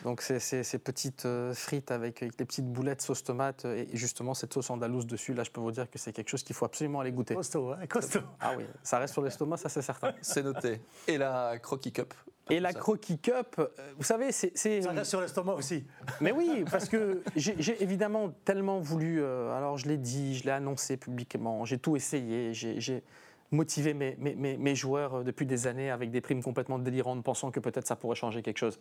Donc 0.05 0.21
c'est 0.21 0.41
ces 0.41 0.79
petites 0.79 1.27
euh, 1.27 1.55
frites 1.55 1.93
avec, 1.93 2.25
des 2.37 2.45
petites 2.45 2.67
boulettes 2.67 3.03
sauce 3.03 3.23
tomate 3.23 3.65
et 3.67 3.89
justement 3.93 4.35
cette 4.35 4.53
sauce 4.53 4.69
andalouse 4.69 5.07
dessus, 5.07 5.33
là 5.33 5.45
je 5.45 5.51
peux 5.53 5.61
vous 5.61 5.71
dire 5.71 5.89
que 5.89 5.97
c'est 5.97 6.13
quelque 6.13 6.29
chose 6.29 6.43
qu'il 6.43 6.57
faut 6.57 6.65
absolument 6.65 6.99
aller 6.99 7.13
goûter. 7.13 7.37
Costaud, 7.37 7.71
hein 7.71 7.87
costaud. 7.89 8.19
Ah 8.41 8.55
oui, 8.57 8.65
ça 8.83 8.99
reste 8.99 9.13
sur 9.13 9.23
l'estomac, 9.23 9.59
ça 9.59 9.69
c'est 9.69 9.83
certain. 9.83 10.13
C'est 10.21 10.43
noté. 10.43 10.81
Et 11.07 11.19
la 11.19 11.57
croquis 11.61 11.93
cup 11.93 12.15
et 12.57 12.61
la 12.61 12.73
croquis 12.73 13.19
cup, 13.19 13.57
euh, 13.59 13.69
vous 13.97 14.03
savez, 14.03 14.33
c'est... 14.33 14.57
Ça 14.57 14.91
reste 14.91 15.11
sur 15.11 15.21
l'estomac 15.21 15.55
aussi. 15.55 15.85
Mais 16.21 16.33
oui, 16.33 16.65
parce 16.71 16.89
que 16.89 17.23
j'ai 17.37 17.83
évidemment 17.83 18.31
tellement 18.45 18.81
voulu, 18.81 19.21
euh, 19.21 19.57
alors 19.57 19.79
je 19.79 19.87
l'ai 19.87 19.99
dit, 19.99 20.37
je 20.37 20.45
l'ai 20.45 20.51
annoncé 20.51 20.97
publiquement, 20.97 21.65
j'ai 21.65 21.79
tout 21.79 21.97
essayé, 21.97 22.53
j'ai 22.53 23.03
motivé 23.51 23.93
mes, 23.95 24.17
mes, 24.19 24.57
mes, 24.57 24.75
joueurs 24.75 25.25
depuis 25.25 25.45
des 25.45 25.67
années 25.67 25.91
avec 25.91 26.11
des 26.11 26.21
primes 26.21 26.43
complètement 26.43 26.79
délirantes, 26.79 27.23
pensant 27.23 27.51
que 27.51 27.61
peut-être 27.61 27.87
ça 27.87 27.97
pourrait 27.97 28.17
changer 28.17 28.43
quelque 28.43 28.59
chose. 28.59 28.79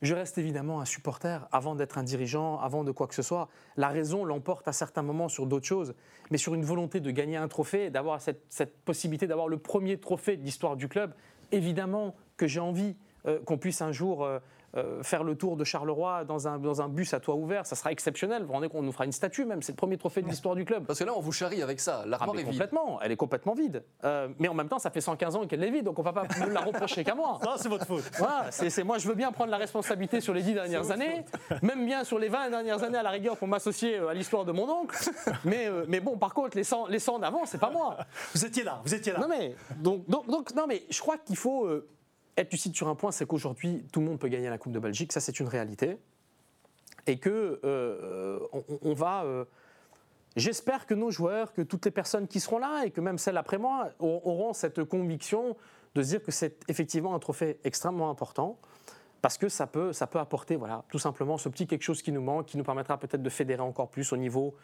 Je 0.00 0.14
reste 0.14 0.38
évidemment 0.38 0.80
un 0.80 0.84
supporter 0.84 1.48
avant 1.50 1.74
d'être 1.74 1.98
un 1.98 2.04
dirigeant, 2.04 2.60
avant 2.60 2.84
de 2.84 2.92
quoi 2.92 3.08
que 3.08 3.16
ce 3.16 3.22
soit. 3.22 3.48
La 3.76 3.88
raison 3.88 4.24
l'emporte 4.24 4.68
à 4.68 4.72
certains 4.72 5.02
moments 5.02 5.28
sur 5.28 5.46
d'autres 5.46 5.66
choses, 5.66 5.94
mais 6.30 6.38
sur 6.38 6.54
une 6.54 6.64
volonté 6.64 7.00
de 7.00 7.10
gagner 7.10 7.36
un 7.36 7.48
trophée, 7.48 7.90
d'avoir 7.90 8.20
cette, 8.20 8.76
possibilité 8.84 9.26
d'avoir 9.26 9.48
le 9.48 9.58
premier 9.58 9.98
trophée 9.98 10.36
de 10.36 10.44
l'histoire 10.44 10.76
du 10.76 10.86
club, 10.86 11.14
évidemment 11.50 12.14
que 12.38 12.46
j'ai 12.46 12.60
envie 12.60 12.96
euh, 13.26 13.38
qu'on 13.44 13.58
puisse 13.58 13.82
un 13.82 13.92
jour 13.92 14.24
euh, 14.24 14.38
euh, 14.76 15.02
faire 15.02 15.24
le 15.24 15.34
tour 15.34 15.56
de 15.56 15.64
Charleroi 15.64 16.24
dans 16.24 16.46
un, 16.46 16.58
dans 16.58 16.82
un 16.82 16.88
bus 16.88 17.14
à 17.14 17.20
toit 17.20 17.34
ouvert, 17.34 17.64
ça 17.64 17.74
sera 17.74 17.90
exceptionnel. 17.90 18.42
Vous 18.42 18.48
vous 18.48 18.52
rendez 18.52 18.68
compte, 18.68 18.80
on 18.80 18.82
nous 18.82 18.92
fera 18.92 19.06
une 19.06 19.12
statue 19.12 19.46
même, 19.46 19.62
c'est 19.62 19.72
le 19.72 19.76
premier 19.76 19.96
trophée 19.96 20.20
de 20.20 20.28
l'histoire 20.28 20.54
du 20.54 20.66
club. 20.66 20.84
Parce 20.84 20.98
que 20.98 21.04
là, 21.04 21.12
on 21.16 21.20
vous 21.20 21.32
charrie 21.32 21.62
avec 21.62 21.80
ça, 21.80 22.04
l'armoire 22.06 22.36
ah, 22.36 22.40
est 22.40 22.44
complètement, 22.44 23.00
Elle 23.00 23.12
est 23.12 23.16
complètement 23.16 23.54
vide. 23.54 23.82
Euh, 24.04 24.28
mais 24.38 24.46
en 24.48 24.52
même 24.52 24.68
temps, 24.68 24.78
ça 24.78 24.90
fait 24.90 25.00
115 25.00 25.36
ans 25.36 25.46
qu'elle 25.46 25.64
est 25.64 25.70
vide, 25.70 25.86
donc 25.86 25.98
on 25.98 26.02
ne 26.02 26.04
va 26.04 26.12
pas 26.12 26.26
nous 26.44 26.50
la 26.50 26.60
reprocher 26.60 27.02
qu'à 27.02 27.14
moi. 27.14 27.38
Ça, 27.42 27.54
c'est 27.56 27.70
votre 27.70 27.86
faute. 27.86 28.04
Voilà, 28.18 28.50
c'est, 28.50 28.84
moi, 28.84 28.98
je 28.98 29.08
veux 29.08 29.14
bien 29.14 29.32
prendre 29.32 29.50
la 29.50 29.56
responsabilité 29.56 30.20
sur 30.20 30.34
les 30.34 30.42
10 30.42 30.52
dernières 30.52 30.90
années, 30.90 31.24
même 31.62 31.86
bien 31.86 32.04
sur 32.04 32.18
les 32.18 32.28
20 32.28 32.50
dernières 32.50 32.82
années 32.82 32.98
à 32.98 33.02
la 33.02 33.10
rigueur 33.10 33.38
pour 33.38 33.48
m'associer 33.48 33.96
à 33.96 34.12
l'histoire 34.12 34.44
de 34.44 34.52
mon 34.52 34.68
oncle. 34.68 34.98
Mais, 35.44 35.68
mais 35.88 36.00
bon, 36.00 36.18
par 36.18 36.34
contre, 36.34 36.58
les 36.58 36.64
100, 36.64 36.88
les 36.88 36.98
100 36.98 37.20
d'avant, 37.20 37.46
c'est 37.46 37.58
pas 37.58 37.70
moi. 37.70 37.96
Vous 38.34 38.44
étiez 38.44 38.64
là, 38.64 38.82
vous 38.84 38.94
étiez 38.94 39.12
là. 39.12 39.20
Non 39.20 39.28
mais, 39.28 39.54
donc, 39.76 40.06
donc, 40.08 40.26
donc 40.26 40.54
non 40.54 40.66
mais 40.68 40.84
je 40.90 41.00
crois 41.00 41.16
qu'il 41.16 41.36
faut 41.36 41.66
être 42.40 42.52
lucide 42.52 42.74
sur 42.74 42.88
un 42.88 42.94
point, 42.94 43.12
c'est 43.12 43.26
qu'aujourd'hui, 43.26 43.84
tout 43.92 44.00
le 44.00 44.06
monde 44.06 44.18
peut 44.18 44.28
gagner 44.28 44.48
la 44.48 44.58
Coupe 44.58 44.72
de 44.72 44.78
Belgique, 44.78 45.12
ça 45.12 45.20
c'est 45.20 45.40
une 45.40 45.48
réalité. 45.48 45.98
Et 47.06 47.18
que 47.18 47.60
euh, 47.64 48.38
on, 48.82 48.92
va. 48.92 49.24
Euh, 49.24 49.44
j'espère 50.36 50.86
que 50.86 50.94
nos 50.94 51.10
joueurs, 51.10 51.52
que 51.52 51.62
toutes 51.62 51.84
les 51.84 51.90
personnes 51.90 52.28
qui 52.28 52.40
seront 52.40 52.58
là, 52.58 52.84
et 52.84 52.90
que 52.90 53.00
même 53.00 53.18
celles 53.18 53.36
après 53.36 53.58
moi, 53.58 53.90
auront 53.98 54.52
cette 54.52 54.84
conviction 54.84 55.56
de 55.94 56.02
se 56.02 56.08
dire 56.08 56.22
que 56.22 56.30
c'est 56.30 56.68
effectivement 56.68 57.14
un 57.14 57.18
trophée 57.18 57.58
extrêmement 57.64 58.10
important. 58.10 58.58
Parce 59.20 59.36
que 59.36 59.48
ça 59.48 59.66
peut, 59.66 59.92
ça 59.92 60.06
peut 60.06 60.20
apporter, 60.20 60.54
voilà, 60.54 60.84
tout 60.90 61.00
simplement, 61.00 61.38
ce 61.38 61.48
petit 61.48 61.66
quelque 61.66 61.82
chose 61.82 62.02
qui 62.02 62.12
nous 62.12 62.20
manque, 62.20 62.46
qui 62.46 62.56
nous 62.56 62.62
permettra 62.62 62.98
peut-être 62.98 63.22
de 63.22 63.30
fédérer 63.30 63.62
encore 63.62 63.88
plus 63.88 64.12
au 64.12 64.16
niveau 64.16 64.54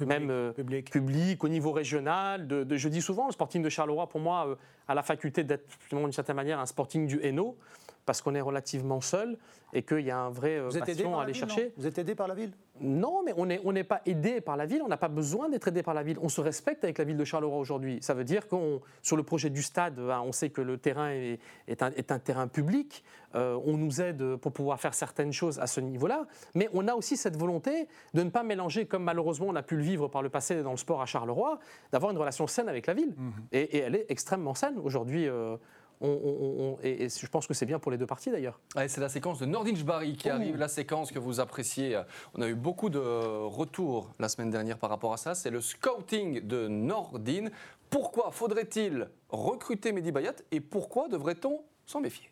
même 0.00 0.30
euh, 0.30 0.52
public. 0.52 1.44
au 1.44 1.48
niveau 1.48 1.72
régional. 1.72 2.46
De, 2.46 2.76
je 2.76 2.88
dis 2.88 3.02
souvent, 3.02 3.26
le 3.26 3.32
Sporting 3.32 3.62
de 3.62 3.68
Charleroi, 3.68 4.08
pour 4.08 4.20
moi, 4.20 4.48
euh, 4.48 4.54
a 4.88 4.94
la 4.94 5.02
faculté 5.02 5.44
d'être, 5.44 5.64
d'une 5.90 6.12
certaine 6.12 6.36
manière, 6.36 6.58
un 6.58 6.66
Sporting 6.66 7.06
du 7.06 7.20
Hainaut, 7.22 7.56
parce 8.04 8.20
qu'on 8.20 8.34
est 8.34 8.40
relativement 8.40 9.00
seul 9.00 9.38
et 9.72 9.82
qu'il 9.82 10.00
y 10.00 10.10
a 10.10 10.18
un 10.18 10.30
vrai 10.30 10.58
euh, 10.58 10.70
passion 10.70 11.18
à 11.18 11.22
aller 11.22 11.34
chercher. 11.34 11.72
Vous 11.76 11.86
êtes 11.86 11.98
aidé 11.98 12.14
par 12.14 12.28
la 12.28 12.34
ville 12.34 12.52
Non, 12.80 13.22
mais 13.24 13.32
on 13.36 13.46
n'est 13.46 13.60
on 13.64 13.72
pas 13.84 14.02
aidé 14.04 14.40
par 14.40 14.56
la 14.56 14.66
ville, 14.66 14.82
on 14.82 14.88
n'a 14.88 14.96
pas 14.96 15.08
besoin 15.08 15.48
d'être 15.48 15.68
aidé 15.68 15.84
par 15.84 15.94
la 15.94 16.02
ville. 16.02 16.18
On 16.20 16.28
se 16.28 16.40
respecte 16.40 16.82
avec 16.82 16.98
la 16.98 17.04
ville 17.04 17.16
de 17.16 17.24
Charleroi 17.24 17.58
aujourd'hui. 17.58 17.98
Ça 18.00 18.14
veut 18.14 18.24
dire 18.24 18.48
qu'on, 18.48 18.80
sur 19.00 19.16
le 19.16 19.22
projet 19.22 19.48
du 19.48 19.62
stade, 19.62 19.94
ben, 19.94 20.20
on 20.20 20.32
sait 20.32 20.50
que 20.50 20.60
le 20.60 20.76
terrain 20.76 21.10
est, 21.10 21.38
est, 21.68 21.82
un, 21.82 21.90
est 21.92 22.10
un, 22.10 22.18
terrain 22.18 22.48
public. 22.48 23.04
Euh, 23.36 23.60
on 23.64 23.76
nous 23.76 24.00
aide 24.00 24.36
pour 24.36 24.52
pouvoir 24.52 24.80
faire 24.80 24.94
certaines 24.94 25.32
choses 25.32 25.60
à 25.60 25.68
ce 25.68 25.80
niveau-là, 25.80 26.26
mais 26.54 26.68
on 26.72 26.88
a 26.88 26.94
aussi 26.94 27.16
cette 27.16 27.36
volonté 27.36 27.88
de 28.12 28.22
ne 28.22 28.30
pas 28.30 28.42
mélanger, 28.42 28.86
comme 28.86 29.04
malheureusement 29.04 29.46
on 29.48 29.56
a 29.56 29.62
pu 29.62 29.76
le 29.76 29.82
vivre 29.82 30.08
par 30.08 30.22
le 30.22 30.28
passé 30.28 30.62
dans 30.62 30.72
le 30.72 30.76
sport 30.76 31.00
à 31.00 31.06
Charleroi, 31.06 31.60
d'avoir 31.92 32.10
une 32.10 32.18
relation 32.18 32.46
saine 32.48 32.68
avec 32.68 32.86
la 32.86 32.94
ville. 32.94 33.14
Mmh. 33.16 33.30
Et, 33.52 33.78
elle 33.78 33.94
est 33.94 34.06
extrêmement 34.08 34.54
saine 34.54 34.78
aujourd'hui. 34.82 35.28
Euh, 35.28 35.56
et, 36.02 37.08
je 37.08 37.26
pense 37.26 37.46
que 37.46 37.54
c'est 37.54 37.66
bien 37.66 37.78
pour 37.78 37.92
les 37.92 37.98
deux 37.98 38.06
parties 38.06 38.30
d'ailleurs. 38.30 38.60
c'est 38.88 39.00
la 39.00 39.08
séquence 39.08 39.38
de 39.38 39.46
Nordin 39.46 39.72
Barry 39.84 40.16
qui 40.16 40.28
arrive, 40.28 40.56
la 40.56 40.68
séquence 40.68 41.10
que 41.10 41.18
vous 41.18 41.40
appréciez. 41.40 42.00
On 42.34 42.42
a 42.42 42.48
eu 42.48 42.54
beaucoup 42.54 42.90
de 42.90 42.98
retours 42.98 44.10
la 44.18 44.28
semaine 44.28 44.50
dernière 44.50 44.78
par 44.78 44.90
rapport 44.90 45.12
à 45.12 45.16
ça. 45.16 45.34
C'est 45.34 45.50
le 45.50 45.60
scouting 45.60 46.40
de 46.46 46.68
Nordin. 46.68 47.48
Pourquoi 47.90 48.30
faudrait-il 48.32 49.08
recruter 49.28 49.92
Mehdi 49.92 50.10
Bayat 50.12 50.34
et 50.50 50.60
pourquoi 50.60 51.08
devrait-on 51.08 51.62
s'en 51.86 52.00
méfier? 52.00 52.30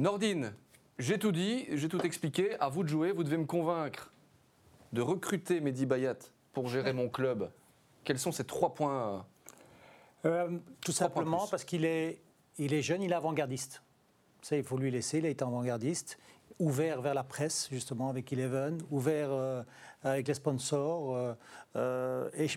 Nordine, 0.00 0.52
j'ai 0.98 1.18
tout 1.18 1.32
dit, 1.32 1.66
j'ai 1.72 1.88
tout 1.88 2.00
expliqué. 2.00 2.58
À 2.60 2.68
vous 2.68 2.82
de 2.82 2.88
jouer. 2.88 3.12
Vous 3.12 3.24
devez 3.24 3.36
me 3.36 3.46
convaincre 3.46 4.12
de 4.92 5.02
recruter 5.02 5.60
Mehdi 5.60 5.86
Bayat 5.86 6.18
pour 6.52 6.68
gérer 6.68 6.92
mon 6.92 7.08
club. 7.08 7.50
Quels 8.04 8.18
sont 8.18 8.32
ces 8.32 8.44
trois 8.44 8.74
points 8.74 9.26
Euh, 10.24 10.58
Tout 10.80 10.92
simplement 10.92 11.46
parce 11.48 11.64
qu'il 11.64 11.84
est, 11.84 12.20
il 12.58 12.74
est 12.74 12.82
jeune, 12.82 13.02
il 13.02 13.12
est 13.12 13.14
avant-gardiste. 13.14 13.82
Ça, 14.42 14.56
il 14.56 14.64
faut 14.64 14.76
lui 14.78 14.90
laisser. 14.90 15.18
Il 15.18 15.26
a 15.26 15.28
été 15.28 15.44
avant-gardiste, 15.44 16.18
ouvert 16.58 17.00
vers 17.00 17.14
la 17.14 17.24
presse, 17.24 17.68
justement, 17.70 18.08
avec 18.10 18.32
Eleven, 18.32 18.78
ouvert 18.90 19.30
euh, 19.30 19.62
avec 20.02 20.28
les 20.28 20.34
sponsors, 20.34 21.34
euh, 21.76 22.30
et 22.36 22.48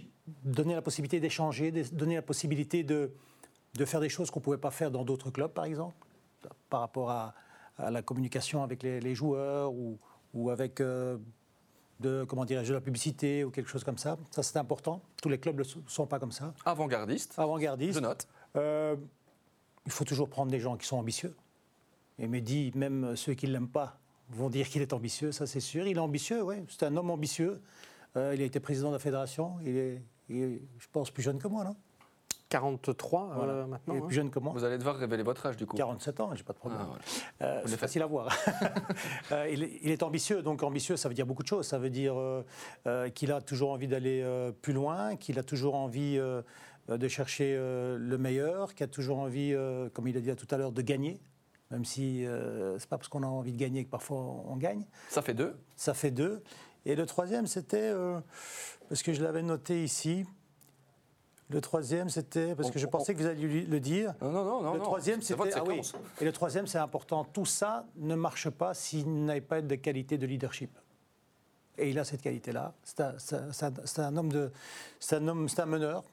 donner 0.43 0.75
la 0.75 0.81
possibilité 0.81 1.19
d'échanger, 1.19 1.71
donner 1.91 2.15
la 2.15 2.21
possibilité 2.21 2.83
de, 2.83 3.11
de 3.73 3.85
faire 3.85 3.99
des 3.99 4.09
choses 4.09 4.31
qu'on 4.31 4.39
ne 4.39 4.43
pouvait 4.43 4.57
pas 4.57 4.71
faire 4.71 4.91
dans 4.91 5.03
d'autres 5.03 5.31
clubs, 5.31 5.51
par 5.51 5.65
exemple, 5.65 5.95
par 6.69 6.81
rapport 6.81 7.09
à, 7.09 7.33
à 7.77 7.91
la 7.91 8.01
communication 8.01 8.63
avec 8.63 8.83
les, 8.83 8.99
les 8.99 9.15
joueurs 9.15 9.73
ou, 9.73 9.97
ou 10.33 10.49
avec 10.49 10.81
de, 12.01 12.25
comment 12.27 12.43
dirais-je, 12.45 12.69
de 12.69 12.73
la 12.75 12.81
publicité 12.81 13.43
ou 13.43 13.51
quelque 13.51 13.69
chose 13.69 13.83
comme 13.83 13.97
ça. 13.97 14.17
Ça, 14.31 14.43
c'est 14.43 14.57
important. 14.57 15.01
Tous 15.21 15.29
les 15.29 15.37
clubs 15.37 15.57
ne 15.57 15.63
sont 15.87 16.05
pas 16.05 16.19
comme 16.19 16.31
ça. 16.31 16.53
Avant-gardiste, 16.65 17.33
Avant-gardiste. 17.37 17.93
je 17.95 17.99
note. 17.99 18.27
Euh, 18.55 18.95
il 19.85 19.91
faut 19.91 20.03
toujours 20.05 20.29
prendre 20.29 20.51
des 20.51 20.59
gens 20.59 20.75
qui 20.77 20.85
sont 20.85 20.97
ambitieux. 20.97 21.35
Et 22.19 22.27
Mehdi, 22.27 22.71
même 22.75 23.15
ceux 23.15 23.33
qui 23.33 23.47
ne 23.47 23.53
l'aiment 23.53 23.69
pas, 23.69 23.97
vont 24.29 24.49
dire 24.49 24.67
qu'il 24.67 24.81
est 24.81 24.93
ambitieux, 24.93 25.31
ça 25.31 25.47
c'est 25.47 25.59
sûr. 25.59 25.87
Il 25.87 25.97
est 25.97 25.99
ambitieux, 25.99 26.43
oui. 26.43 26.55
C'est 26.69 26.83
un 26.83 26.95
homme 26.97 27.09
ambitieux. 27.09 27.61
Euh, 28.17 28.33
il 28.35 28.41
a 28.41 28.45
été 28.45 28.59
président 28.59 28.89
de 28.89 28.93
la 28.95 28.99
fédération. 28.99 29.55
Il 29.63 29.77
est, 29.77 30.01
il 30.29 30.37
est, 30.37 30.61
je 30.79 30.87
pense, 30.91 31.11
plus 31.11 31.23
jeune 31.23 31.39
que 31.39 31.47
moi, 31.47 31.63
non? 31.63 31.75
43 32.51 33.37
euh, 33.39 33.65
maintenant. 33.65 33.95
Hein. 33.95 34.01
plus 34.01 34.15
jeune 34.15 34.29
que 34.29 34.39
moi. 34.39 34.53
Vous 34.53 34.63
allez 34.63 34.77
devoir 34.77 34.97
révéler 34.97 35.23
votre 35.23 35.45
âge 35.45 35.57
du 35.57 35.65
coup. 35.65 35.77
47 35.77 36.19
ans, 36.19 36.29
j'ai 36.35 36.43
pas 36.43 36.53
de 36.53 36.57
problème. 36.59 36.81
Ah, 36.81 36.87
voilà. 36.87 37.53
Euh, 37.55 37.61
c'est 37.65 37.77
facile 37.77 38.03
à 38.03 38.05
voir. 38.05 38.35
Euh, 39.31 39.47
il, 39.49 39.63
est, 39.63 39.79
il 39.81 39.91
est 39.91 40.03
ambitieux, 40.03 40.41
donc 40.41 40.61
ambitieux, 40.63 40.97
ça 40.97 41.07
veut 41.07 41.15
dire 41.15 41.25
beaucoup 41.25 41.43
de 41.43 41.47
choses. 41.47 41.65
Ça 41.65 41.79
veut 41.79 41.89
dire 41.89 42.19
euh, 42.19 42.43
euh, 42.87 43.09
qu'il 43.09 43.31
a 43.31 43.39
toujours 43.39 43.71
envie 43.71 43.87
d'aller 43.87 44.21
euh, 44.21 44.51
plus 44.51 44.73
loin, 44.73 45.15
qu'il 45.15 45.39
a 45.39 45.43
toujours 45.43 45.75
envie 45.75 46.19
de 46.89 47.07
chercher 47.07 47.55
euh, 47.57 47.97
le 47.97 48.17
meilleur, 48.17 48.73
qu'il 48.73 48.83
a 48.83 48.87
toujours 48.87 49.19
envie, 49.19 49.53
euh, 49.53 49.89
comme 49.93 50.07
il 50.07 50.17
a 50.17 50.19
dit 50.19 50.35
tout 50.35 50.53
à 50.53 50.57
l'heure, 50.57 50.71
de 50.71 50.81
gagner. 50.81 51.21
Même 51.69 51.85
si 51.85 52.25
euh, 52.25 52.77
c'est 52.79 52.89
pas 52.89 52.97
parce 52.97 53.07
qu'on 53.07 53.23
a 53.23 53.27
envie 53.27 53.53
de 53.53 53.57
gagner 53.57 53.85
que 53.85 53.89
parfois 53.89 54.17
on 54.17 54.57
gagne. 54.57 54.85
Ça 55.09 55.21
fait 55.21 55.33
deux. 55.33 55.55
Ça 55.77 55.93
fait 55.93 56.11
deux. 56.11 56.43
Et 56.85 56.95
le 56.95 57.05
troisième, 57.05 57.47
c'était, 57.47 57.91
euh, 57.93 58.19
parce 58.89 59.03
que 59.03 59.13
je 59.13 59.23
l'avais 59.23 59.43
noté 59.43 59.83
ici, 59.83 60.25
le 61.51 61.61
troisième, 61.61 62.09
c'était, 62.09 62.55
parce 62.55 62.71
que 62.71 62.79
je 62.79 62.85
pensais 62.85 63.13
que 63.13 63.19
vous 63.21 63.27
alliez 63.27 63.63
le 63.65 63.79
dire, 63.79 64.13
Non, 64.21 64.31
non, 64.31 64.43
non, 64.45 64.61
non. 64.61 64.73
le 64.73 64.79
troisième, 64.79 65.21
c'était. 65.21 65.53
ah 65.55 65.63
oui. 65.65 65.81
Et 66.19 66.25
le 66.25 66.31
troisième, 66.31 66.67
c'est 66.67 66.77
important. 66.77 67.23
Tout 67.25 67.45
ça 67.45 67.85
ne 67.97 68.15
marche 68.15 68.49
pas 68.49 68.73
s'il 68.73 69.25
n'avait 69.25 69.41
pas 69.41 69.61
de 69.61 69.75
qualité 69.75 70.17
de 70.17 70.25
leadership. 70.25 70.77
Et 71.77 71.89
il 71.89 71.99
a 71.99 72.03
cette 72.03 72.21
qualité-là. 72.21 72.73
C'est 72.83 73.01
un, 73.99 74.17
homme 74.17 74.31
de, 74.31 74.51
c'est 74.99 75.15
un 75.17 75.27
homme, 75.27 75.49
c'est 75.49 75.61
un 75.61 75.65
meneur. 75.65 76.03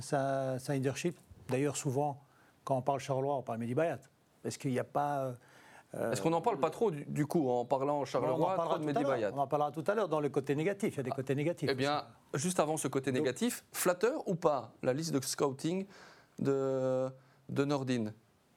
C'est 0.00 0.16
un, 0.16 0.58
leadership. 0.70 1.16
D'ailleurs, 1.48 1.76
souvent, 1.76 2.20
quand 2.64 2.76
on 2.76 2.82
parle 2.82 3.00
Charleroi, 3.00 3.36
on 3.36 3.42
parle 3.42 3.58
Mehdi 3.58 3.74
Bayat, 3.74 3.98
parce 4.42 4.56
qu'il 4.56 4.70
n'y 4.70 4.78
a 4.78 4.84
pas. 4.84 5.34
euh, 5.94 6.12
Est-ce 6.12 6.20
qu'on 6.20 6.30
n'en 6.30 6.40
parle 6.42 6.58
pas 6.58 6.70
trop 6.70 6.90
du, 6.90 7.04
du 7.06 7.26
coup 7.26 7.48
en 7.48 7.64
parlant 7.64 7.98
on 7.98 8.02
en 8.02 8.04
Charleroi, 8.04 8.54
parlera 8.56 8.78
de 8.78 8.92
tout 8.92 9.10
à 9.10 9.32
On 9.32 9.38
en 9.38 9.46
parlera 9.46 9.70
tout 9.72 9.84
à 9.86 9.94
l'heure 9.94 10.08
dans 10.08 10.20
le 10.20 10.28
côté 10.28 10.54
négatif. 10.54 10.94
Il 10.94 10.96
y 10.98 11.00
a 11.00 11.04
des 11.04 11.10
côtés 11.10 11.34
négatifs. 11.34 11.68
Eh 11.72 11.74
bien. 11.74 12.04
Juste 12.34 12.60
avant 12.60 12.76
ce 12.76 12.88
côté 12.88 13.12
négatif, 13.12 13.64
flatteur 13.72 14.26
ou 14.28 14.34
pas 14.34 14.72
la 14.82 14.92
liste 14.92 15.12
de 15.12 15.24
scouting 15.24 15.86
de, 16.38 17.08
de 17.48 17.64
Nordine? 17.64 18.12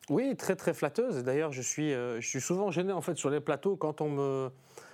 Oui, 0.10 0.36
très 0.36 0.56
très 0.56 0.74
flatteuse. 0.74 1.18
Et 1.18 1.24
D'ailleurs, 1.24 1.52
je 1.54 1.62
suis, 1.62 1.94
euh, 1.94 2.20
je 2.20 2.28
suis 2.28 2.42
souvent 2.42 2.72
gêné 2.72 2.92
en 2.92 3.02
fait 3.02 3.16
sur 3.16 3.30
les 3.30 3.40
plateaux 3.40 3.76
quand 3.78 4.02
on 4.02 4.10
me, 4.10 4.50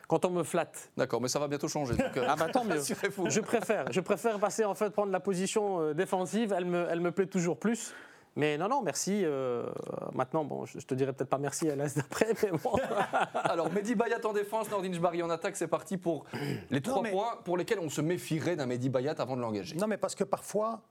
quand 0.08 0.26
on 0.26 0.30
me 0.30 0.44
flatte. 0.44 0.92
D'accord, 0.96 1.22
mais 1.22 1.28
ça 1.28 1.40
va 1.40 1.48
bientôt 1.48 1.68
changer. 1.68 1.96
donc, 1.96 2.18
euh, 2.18 2.26
Ah 2.28 2.36
bah 2.36 2.50
tant 2.52 2.64
mieux. 2.64 2.82
Je 2.82 3.40
préfère, 3.40 3.92
je 3.92 4.00
préfère 4.02 4.40
passer 4.40 4.64
en 4.64 4.76
fait 4.76 4.90
prendre 4.92 5.12
la 5.12 5.20
position 5.20 5.82
euh, 5.82 5.94
défensive. 5.94 6.54
Elle 6.56 6.66
me, 6.66 6.88
elle 6.90 7.00
me 7.02 7.12
plaît 7.12 7.26
toujours 7.26 7.58
plus. 7.58 7.94
Mais 8.38 8.58
non, 8.58 8.70
non, 8.70 8.82
merci. 8.84 9.22
euh, 9.26 9.66
maintenant, 10.14 10.46
bon, 10.46 10.66
je, 10.66 10.80
je 10.80 10.86
te 10.86 10.94
dirai 10.94 11.12
peut-être 11.12 11.30
pas 11.30 11.40
merci 11.40 11.70
à 11.70 11.76
l'as 11.76 11.94
d'après, 11.96 12.28
mais 12.44 12.52
bon. 12.64 12.72
Alors, 13.34 13.72
Mehdi 13.74 13.96
Bayat 13.96 14.24
en 14.26 14.32
défense, 14.32 14.70
Nordine 14.70 14.94
Jbari 14.94 15.24
en 15.24 15.30
attaque, 15.30 15.56
c'est 15.58 15.68
parti 15.68 15.98
pour 15.98 16.26
les 16.70 16.80
trois 16.82 17.02
mais- 17.02 17.12
points 17.12 17.38
pour 17.44 17.58
lesquels 17.58 17.80
on 17.80 17.90
se 17.90 18.00
méfierait 18.00 18.56
d'un 18.56 18.68
Mehdi 18.68 18.90
Bayat 18.90 19.16
avant 19.18 19.36
de 19.36 19.42
l'engager. 19.42 19.76
Non, 19.76 19.88
mais 19.88 19.98
parce 19.98 20.14
que 20.14 20.24
parfois, 20.24 20.82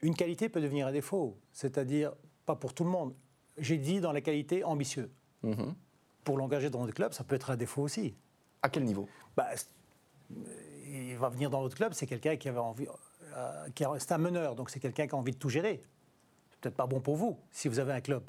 une 0.00 0.14
qualité 0.14 0.48
peut 0.48 0.62
devenir 0.62 0.86
un 0.86 0.92
défaut. 0.92 1.36
C'est-à-dire, 1.52 2.12
pas 2.46 2.56
pour 2.56 2.72
tout 2.72 2.84
le 2.84 2.90
monde. 2.90 3.14
J'ai 3.58 3.76
dit 3.76 4.00
dans 4.00 4.12
la 4.12 4.20
qualité 4.22 4.64
ambitieux. 4.64 5.10
Mhm. 5.42 5.74
Pour 6.24 6.38
l'engager 6.38 6.70
dans 6.70 6.80
notre 6.80 6.94
club, 6.94 7.12
ça 7.12 7.22
peut 7.22 7.34
être 7.36 7.50
un 7.50 7.56
défaut 7.56 7.82
aussi. 7.82 8.16
À 8.62 8.70
quel 8.70 8.84
niveau? 8.84 9.06
Bah, 9.36 9.46
c'est- 9.54 9.68
il 10.86 11.16
va 11.18 11.28
venir 11.28 11.50
dans 11.50 11.60
notre 11.60 11.76
club, 11.76 11.92
c'est 11.92 12.06
quelqu'un 12.06 12.36
qui 12.36 12.48
avait 12.48 12.58
envie. 12.58 12.86
euh, 13.36 13.66
c'est 13.98 14.12
un 14.12 14.18
meneur, 14.18 14.54
donc 14.54 14.70
c'est 14.70 14.80
quelqu'un 14.80 15.06
qui 15.06 15.14
a 15.14 15.18
envie 15.18 15.32
de 15.32 15.36
tout 15.38 15.50
gérer. 15.50 15.82
Peut-être 16.64 16.76
pas 16.76 16.86
bon 16.86 17.00
pour 17.00 17.16
vous 17.16 17.36
si 17.50 17.68
vous 17.68 17.78
avez 17.78 17.92
un 17.92 18.00
club. 18.00 18.22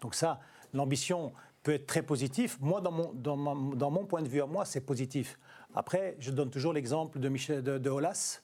Donc 0.00 0.16
ça, 0.16 0.40
l'ambition 0.74 1.32
peut 1.62 1.74
être 1.74 1.86
très 1.86 2.02
positif. 2.02 2.58
Moi, 2.60 2.80
dans 2.80 2.90
mon, 2.90 3.12
dans 3.12 3.36
mon, 3.36 3.76
dans 3.76 3.92
mon 3.92 4.04
point 4.04 4.22
de 4.22 4.28
vue 4.28 4.42
à 4.42 4.46
moi, 4.46 4.64
c'est 4.64 4.80
positif. 4.80 5.38
Après, 5.72 6.16
je 6.18 6.32
donne 6.32 6.50
toujours 6.50 6.72
l'exemple 6.72 7.20
de, 7.20 7.28
Michel, 7.28 7.62
de, 7.62 7.78
de 7.78 7.88
Aulas, 7.88 8.42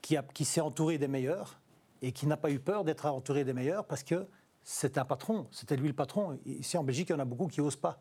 qui, 0.00 0.16
qui 0.32 0.44
s'est 0.44 0.60
entouré 0.60 0.96
des 0.96 1.08
meilleurs 1.08 1.58
et 2.02 2.12
qui 2.12 2.28
n'a 2.28 2.36
pas 2.36 2.52
eu 2.52 2.60
peur 2.60 2.84
d'être 2.84 3.06
entouré 3.06 3.42
des 3.42 3.52
meilleurs 3.52 3.84
parce 3.84 4.04
que 4.04 4.28
c'est 4.62 4.96
un 4.96 5.04
patron, 5.04 5.48
c'était 5.50 5.76
lui 5.76 5.88
le 5.88 5.94
patron. 5.94 6.38
Ici 6.46 6.78
en 6.78 6.84
Belgique, 6.84 7.08
il 7.08 7.14
y 7.14 7.16
en 7.16 7.18
a 7.18 7.24
beaucoup 7.24 7.48
qui 7.48 7.60
n'osent 7.60 7.74
pas 7.74 7.98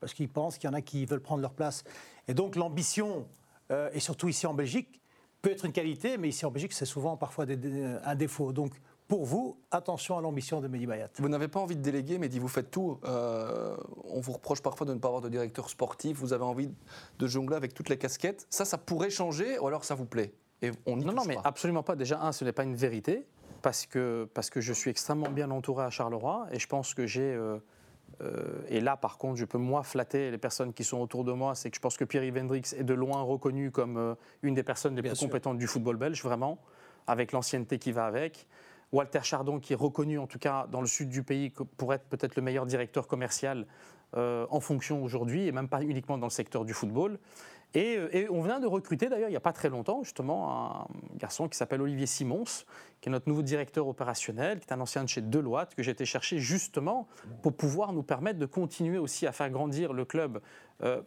parce 0.00 0.12
qu'ils 0.12 0.28
pensent 0.28 0.58
qu'il 0.58 0.68
y 0.68 0.72
en 0.72 0.74
a 0.74 0.82
qui 0.82 1.06
veulent 1.06 1.22
prendre 1.22 1.40
leur 1.40 1.54
place. 1.54 1.84
Et 2.26 2.34
donc 2.34 2.56
l'ambition, 2.56 3.28
euh, 3.70 3.90
et 3.92 4.00
surtout 4.00 4.26
ici 4.26 4.44
en 4.48 4.54
Belgique, 4.54 5.00
peut 5.40 5.52
être 5.52 5.64
une 5.64 5.72
qualité, 5.72 6.18
mais 6.18 6.30
ici 6.30 6.44
en 6.44 6.50
Belgique, 6.50 6.72
c'est 6.72 6.84
souvent 6.84 7.16
parfois 7.16 7.46
un 8.04 8.14
défaut. 8.16 8.52
Donc 8.52 8.74
pour 9.12 9.26
vous, 9.26 9.58
attention 9.70 10.16
à 10.16 10.22
l'ambition 10.22 10.62
de 10.62 10.68
Mehdi 10.68 10.86
Bayat. 10.86 11.10
Vous 11.18 11.28
n'avez 11.28 11.46
pas 11.46 11.60
envie 11.60 11.76
de 11.76 11.82
déléguer, 11.82 12.16
Mehdi, 12.16 12.38
vous 12.38 12.48
faites 12.48 12.70
tout. 12.70 12.98
Euh, 13.04 13.76
on 14.08 14.20
vous 14.22 14.32
reproche 14.32 14.62
parfois 14.62 14.86
de 14.86 14.94
ne 14.94 14.98
pas 14.98 15.08
avoir 15.08 15.20
de 15.20 15.28
directeur 15.28 15.68
sportif. 15.68 16.16
Vous 16.16 16.32
avez 16.32 16.44
envie 16.44 16.70
de 17.18 17.26
jongler 17.26 17.56
avec 17.56 17.74
toutes 17.74 17.90
les 17.90 17.98
casquettes. 17.98 18.46
Ça, 18.48 18.64
ça 18.64 18.78
pourrait 18.78 19.10
changer 19.10 19.58
ou 19.58 19.66
alors 19.66 19.84
ça 19.84 19.94
vous 19.94 20.06
plaît? 20.06 20.32
Et 20.62 20.70
on 20.86 20.96
n'y 20.96 21.04
Non, 21.04 21.12
non, 21.12 21.24
mais 21.26 21.34
pas. 21.34 21.42
absolument 21.44 21.82
pas. 21.82 21.94
Déjà, 21.94 22.22
un, 22.22 22.32
ce 22.32 22.46
n'est 22.46 22.52
pas 22.52 22.62
une 22.64 22.74
vérité, 22.74 23.26
parce 23.60 23.84
que, 23.84 24.26
parce 24.32 24.48
que 24.48 24.62
je 24.62 24.72
suis 24.72 24.90
extrêmement 24.90 25.28
bien 25.28 25.50
entouré 25.50 25.84
à 25.84 25.90
Charleroi, 25.90 26.46
et 26.50 26.58
je 26.58 26.66
pense 26.66 26.94
que 26.94 27.06
j'ai... 27.06 27.34
euh, 27.34 27.58
euh, 28.22 28.62
et 28.70 28.80
là, 28.80 28.96
par 28.96 29.18
contre, 29.18 29.36
je 29.36 29.44
peux 29.44 29.58
moi 29.58 29.82
flatter 29.82 30.30
les 30.30 30.38
personnes 30.38 30.72
qui 30.72 30.84
sont 30.84 30.96
autour 30.96 31.24
de 31.24 31.32
moi, 31.32 31.54
c'est 31.54 31.68
que 31.68 31.76
je 31.76 31.82
pense 31.82 31.98
que 31.98 32.06
Pierre-Yves 32.06 32.38
Hendrix 32.38 32.62
est 32.78 32.84
de 32.84 32.94
loin 32.94 33.20
reconnu 33.20 33.70
comme 33.70 33.98
euh, 33.98 34.14
une 34.40 34.54
des 34.54 34.62
personnes 34.62 34.96
les 34.96 35.02
Bien 35.02 35.10
plus 35.10 35.18
sûr. 35.18 35.28
compétentes 35.28 35.58
du 35.58 35.66
football 35.66 35.98
belge, 35.98 36.22
vraiment, 36.22 36.56
avec 37.06 37.32
l'ancienneté 37.32 37.78
qui 37.78 37.92
va 37.92 38.06
avec. 38.06 38.46
Walter 38.92 39.20
Chardon, 39.22 39.58
qui 39.58 39.72
est 39.72 39.76
reconnu 39.76 40.18
en 40.18 40.26
tout 40.26 40.38
cas 40.38 40.66
dans 40.70 40.80
le 40.80 40.86
sud 40.86 41.08
du 41.08 41.22
pays 41.22 41.50
pour 41.50 41.94
être 41.94 42.04
peut-être 42.04 42.36
le 42.36 42.42
meilleur 42.42 42.66
directeur 42.66 43.06
commercial 43.08 43.66
euh, 44.16 44.46
en 44.50 44.60
fonction 44.60 45.02
aujourd'hui, 45.02 45.46
et 45.46 45.52
même 45.52 45.68
pas 45.68 45.82
uniquement 45.82 46.18
dans 46.18 46.26
le 46.26 46.30
secteur 46.30 46.66
du 46.66 46.74
football. 46.74 47.18
Et, 47.74 47.96
euh, 47.96 48.26
on 48.30 48.42
vient 48.42 48.60
de 48.60 48.66
recruter 48.66 49.08
d'ailleurs 49.08 49.30
il 49.30 49.32
n'y 49.32 49.36
a 49.36 49.40
pas 49.40 49.54
très 49.54 49.70
longtemps 49.70 50.02
justement 50.02 50.82
un 50.82 50.86
garçon 51.16 51.48
qui 51.48 51.56
s'appelle 51.56 51.80
Olivier 51.80 52.04
Simons, 52.04 52.44
qui 53.00 53.08
est 53.08 53.12
notre 53.12 53.30
nouveau 53.30 53.40
directeur 53.40 53.88
opérationnel, 53.88 54.60
qui 54.60 54.68
est 54.68 54.72
un 54.74 54.80
ancien 54.80 55.02
de 55.02 55.08
chez 55.08 55.22
Deloitte, 55.22 55.74
que 55.74 55.82
j'ai 55.82 55.92
été 55.92 56.04
chercher 56.04 56.38
justement 56.38 57.08
pour 57.40 57.56
pouvoir 57.56 57.94
nous 57.94 58.02
permettre 58.02 58.38
de 58.38 58.44
continuer 58.44 58.98
aussi 58.98 59.26
à 59.26 59.32
faire 59.32 59.48
grandir 59.48 59.94
le 59.94 60.04
club 60.04 60.42
euh, 60.82 61.00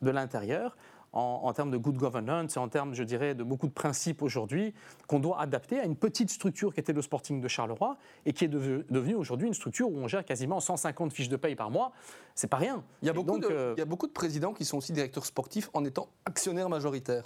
de 0.00 0.10
l'intérieur 0.10 0.76
en, 1.16 1.40
en 1.44 1.52
termes 1.52 1.70
de 1.70 1.76
good 1.78 1.96
governance 1.96 2.56
et 2.56 2.58
en 2.60 2.68
termes, 2.68 2.94
je 2.94 3.02
dirais, 3.02 3.34
de 3.34 3.42
beaucoup 3.42 3.66
de 3.66 3.72
principes 3.72 4.22
aujourd'hui 4.22 4.74
qu'on 5.06 5.18
doit 5.18 5.40
adapter 5.40 5.80
à 5.80 5.84
une 5.84 5.96
petite 5.96 6.30
structure 6.30 6.74
qui 6.74 6.80
était 6.80 6.92
le 6.92 7.00
Sporting 7.02 7.40
de 7.40 7.48
Charleroi 7.48 7.96
et 8.26 8.32
qui 8.32 8.44
est 8.44 8.48
devenu- 8.48 8.84
devenue 8.90 9.14
aujourd'hui 9.14 9.46
une 9.48 9.54
structure 9.54 9.88
où 9.90 9.96
on 9.96 10.08
gère 10.08 10.24
quasiment 10.24 10.60
150 10.60 11.12
fiches 11.12 11.28
de 11.28 11.36
paye 11.36 11.56
par 11.56 11.70
mois. 11.70 11.92
C'est 12.34 12.48
pas 12.50 12.58
rien. 12.58 12.84
Il 13.02 13.06
y, 13.06 13.10
a 13.10 13.12
beaucoup 13.14 13.38
donc, 13.38 13.42
de, 13.50 13.54
euh, 13.54 13.74
il 13.76 13.80
y 13.80 13.82
a 13.82 13.86
beaucoup 13.86 14.06
de 14.06 14.12
présidents 14.12 14.52
qui 14.52 14.64
sont 14.64 14.76
aussi 14.78 14.92
directeurs 14.92 15.24
sportifs 15.26 15.70
en 15.72 15.84
étant 15.84 16.08
actionnaires 16.26 16.68
majoritaires. 16.68 17.24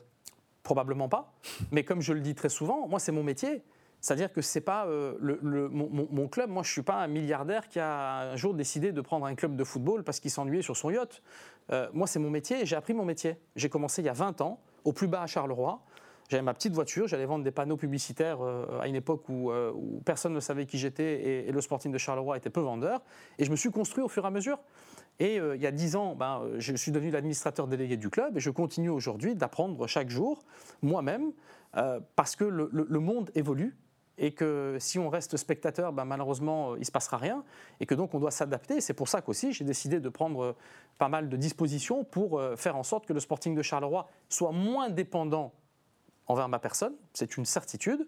Probablement 0.63 1.09
pas. 1.09 1.33
Mais 1.73 1.85
comme 1.85 2.01
je 2.03 2.13
le 2.13 2.21
dis 2.21 2.35
très 2.35 2.49
souvent, 2.51 2.87
moi, 2.87 2.99
c'est 3.01 3.13
mon 3.13 3.23
métier. 3.25 3.63
C'est-à-dire 4.03 4.33
que 4.33 4.41
c'est 4.41 4.63
pas 4.63 4.87
euh, 4.87 5.15
le, 5.21 5.69
mon- 5.69 6.09
mon 6.11 6.27
club. 6.29 6.49
Moi, 6.49 6.63
je 6.63 6.71
suis 6.73 6.83
pas 6.83 6.97
un 7.03 7.07
milliardaire 7.07 7.69
qui 7.69 7.79
a 7.81 8.31
un 8.33 8.37
jour 8.37 8.55
décidé 8.55 8.93
de 8.93 9.01
prendre 9.03 9.27
un 9.27 9.35
club 9.35 9.57
de 9.57 9.65
football 9.65 10.05
parce 10.05 10.21
qu'il 10.21 10.31
s'ennuyait 10.31 10.63
sur 10.63 10.75
son 10.77 10.91
yacht. 10.91 11.23
Euh, 11.73 11.89
moi, 11.93 12.07
c'est 12.07 12.19
mon 12.19 12.31
métier 12.31 12.63
et 12.63 12.67
j'ai 12.67 12.77
appris 12.77 12.95
mon 12.95 13.05
métier. 13.05 13.37
J'ai 13.57 13.69
commencé 13.69 14.03
il 14.03 14.07
y 14.07 14.09
a 14.09 14.15
20 14.15 14.41
ans, 14.41 14.61
au 14.85 14.93
plus 14.93 15.07
bas 15.07 15.23
à 15.23 15.27
Charleroi. 15.27 15.81
J'avais 16.29 16.43
ma 16.43 16.55
petite 16.55 16.73
voiture, 16.73 17.09
j'allais 17.09 17.27
vendre 17.27 17.43
des 17.43 17.51
panneaux 17.51 17.77
publicitaires 17.77 18.39
euh, 18.41 18.81
à 18.81 18.87
une 18.87 18.95
époque 18.95 19.29
où, 19.29 19.51
euh, 19.51 19.73
où 19.75 20.01
personne 20.05 20.33
ne 20.33 20.39
savait 20.39 20.65
qui 20.65 20.79
j'étais 20.79 21.49
et, 21.49 21.51
le 21.51 21.61
Sporting 21.61 21.91
de 21.91 21.99
Charleroi 21.99 22.37
était 22.37 22.51
peu 22.51 22.61
vendeur. 22.61 23.03
Et 23.39 23.45
je 23.45 23.51
me 23.51 23.57
suis 23.57 23.71
construit 23.71 24.05
au 24.05 24.09
fur 24.09 24.25
et 24.25 24.29
à 24.29 24.31
mesure. 24.31 24.59
Et 25.19 25.37
il 25.37 25.61
y 25.61 25.67
a 25.67 25.71
10 25.71 25.97
ans, 25.97 26.15
ben, 26.15 26.49
je 26.57 26.75
suis 26.77 26.93
devenu 26.93 27.11
l'administrateur 27.11 27.67
délégué 27.67 27.99
du 27.99 28.09
club 28.09 28.39
et 28.39 28.41
je 28.41 28.49
continue 28.49 28.89
aujourd'hui 28.89 29.35
d'apprendre 29.35 29.87
chaque 29.87 30.09
jour, 30.09 30.43
moi-même, 30.81 31.33
parce 32.17 32.37
que 32.37 32.45
le 32.45 32.99
monde 33.01 33.31
évolue 33.35 33.77
et 34.21 34.33
que 34.33 34.77
si 34.79 35.01
on 35.01 35.09
reste 35.09 35.37
spectateur, 35.37 35.93
ben, 35.93 36.05
malheureusement, 36.05 36.77
il 36.77 36.81
ne 36.81 36.85
se 36.85 36.93
passera 36.93 37.17
rien 37.17 37.43
et 37.81 37.87
que 37.87 37.97
donc 37.97 38.15
on 38.15 38.21
doit 38.21 38.31
s'adapter. 38.31 38.81
C'est 38.81 38.95
pour 38.95 39.09
ça 39.09 39.21
qu'aussi 39.21 39.53
j'ai 39.53 39.65
décidé 39.65 39.99
de 39.99 40.09
prendre 40.09 40.55
pas 40.99 41.09
mal 41.09 41.29
de 41.29 41.37
dispositions 41.37 42.05
pour 42.05 42.41
faire 42.57 42.77
en 42.77 42.85
sorte 42.85 43.07
que 43.07 43.13
le 43.13 43.21
Sporting 43.21 43.55
de 43.55 43.63
Charleroi 43.63 44.07
soit 44.29 44.53
moins 44.53 44.91
dépendant 44.91 45.53
envers 46.29 46.49
ma 46.49 46.61
personne, 46.61 46.95
c'est 47.13 47.37
une 47.37 47.45
certitude. 47.45 48.07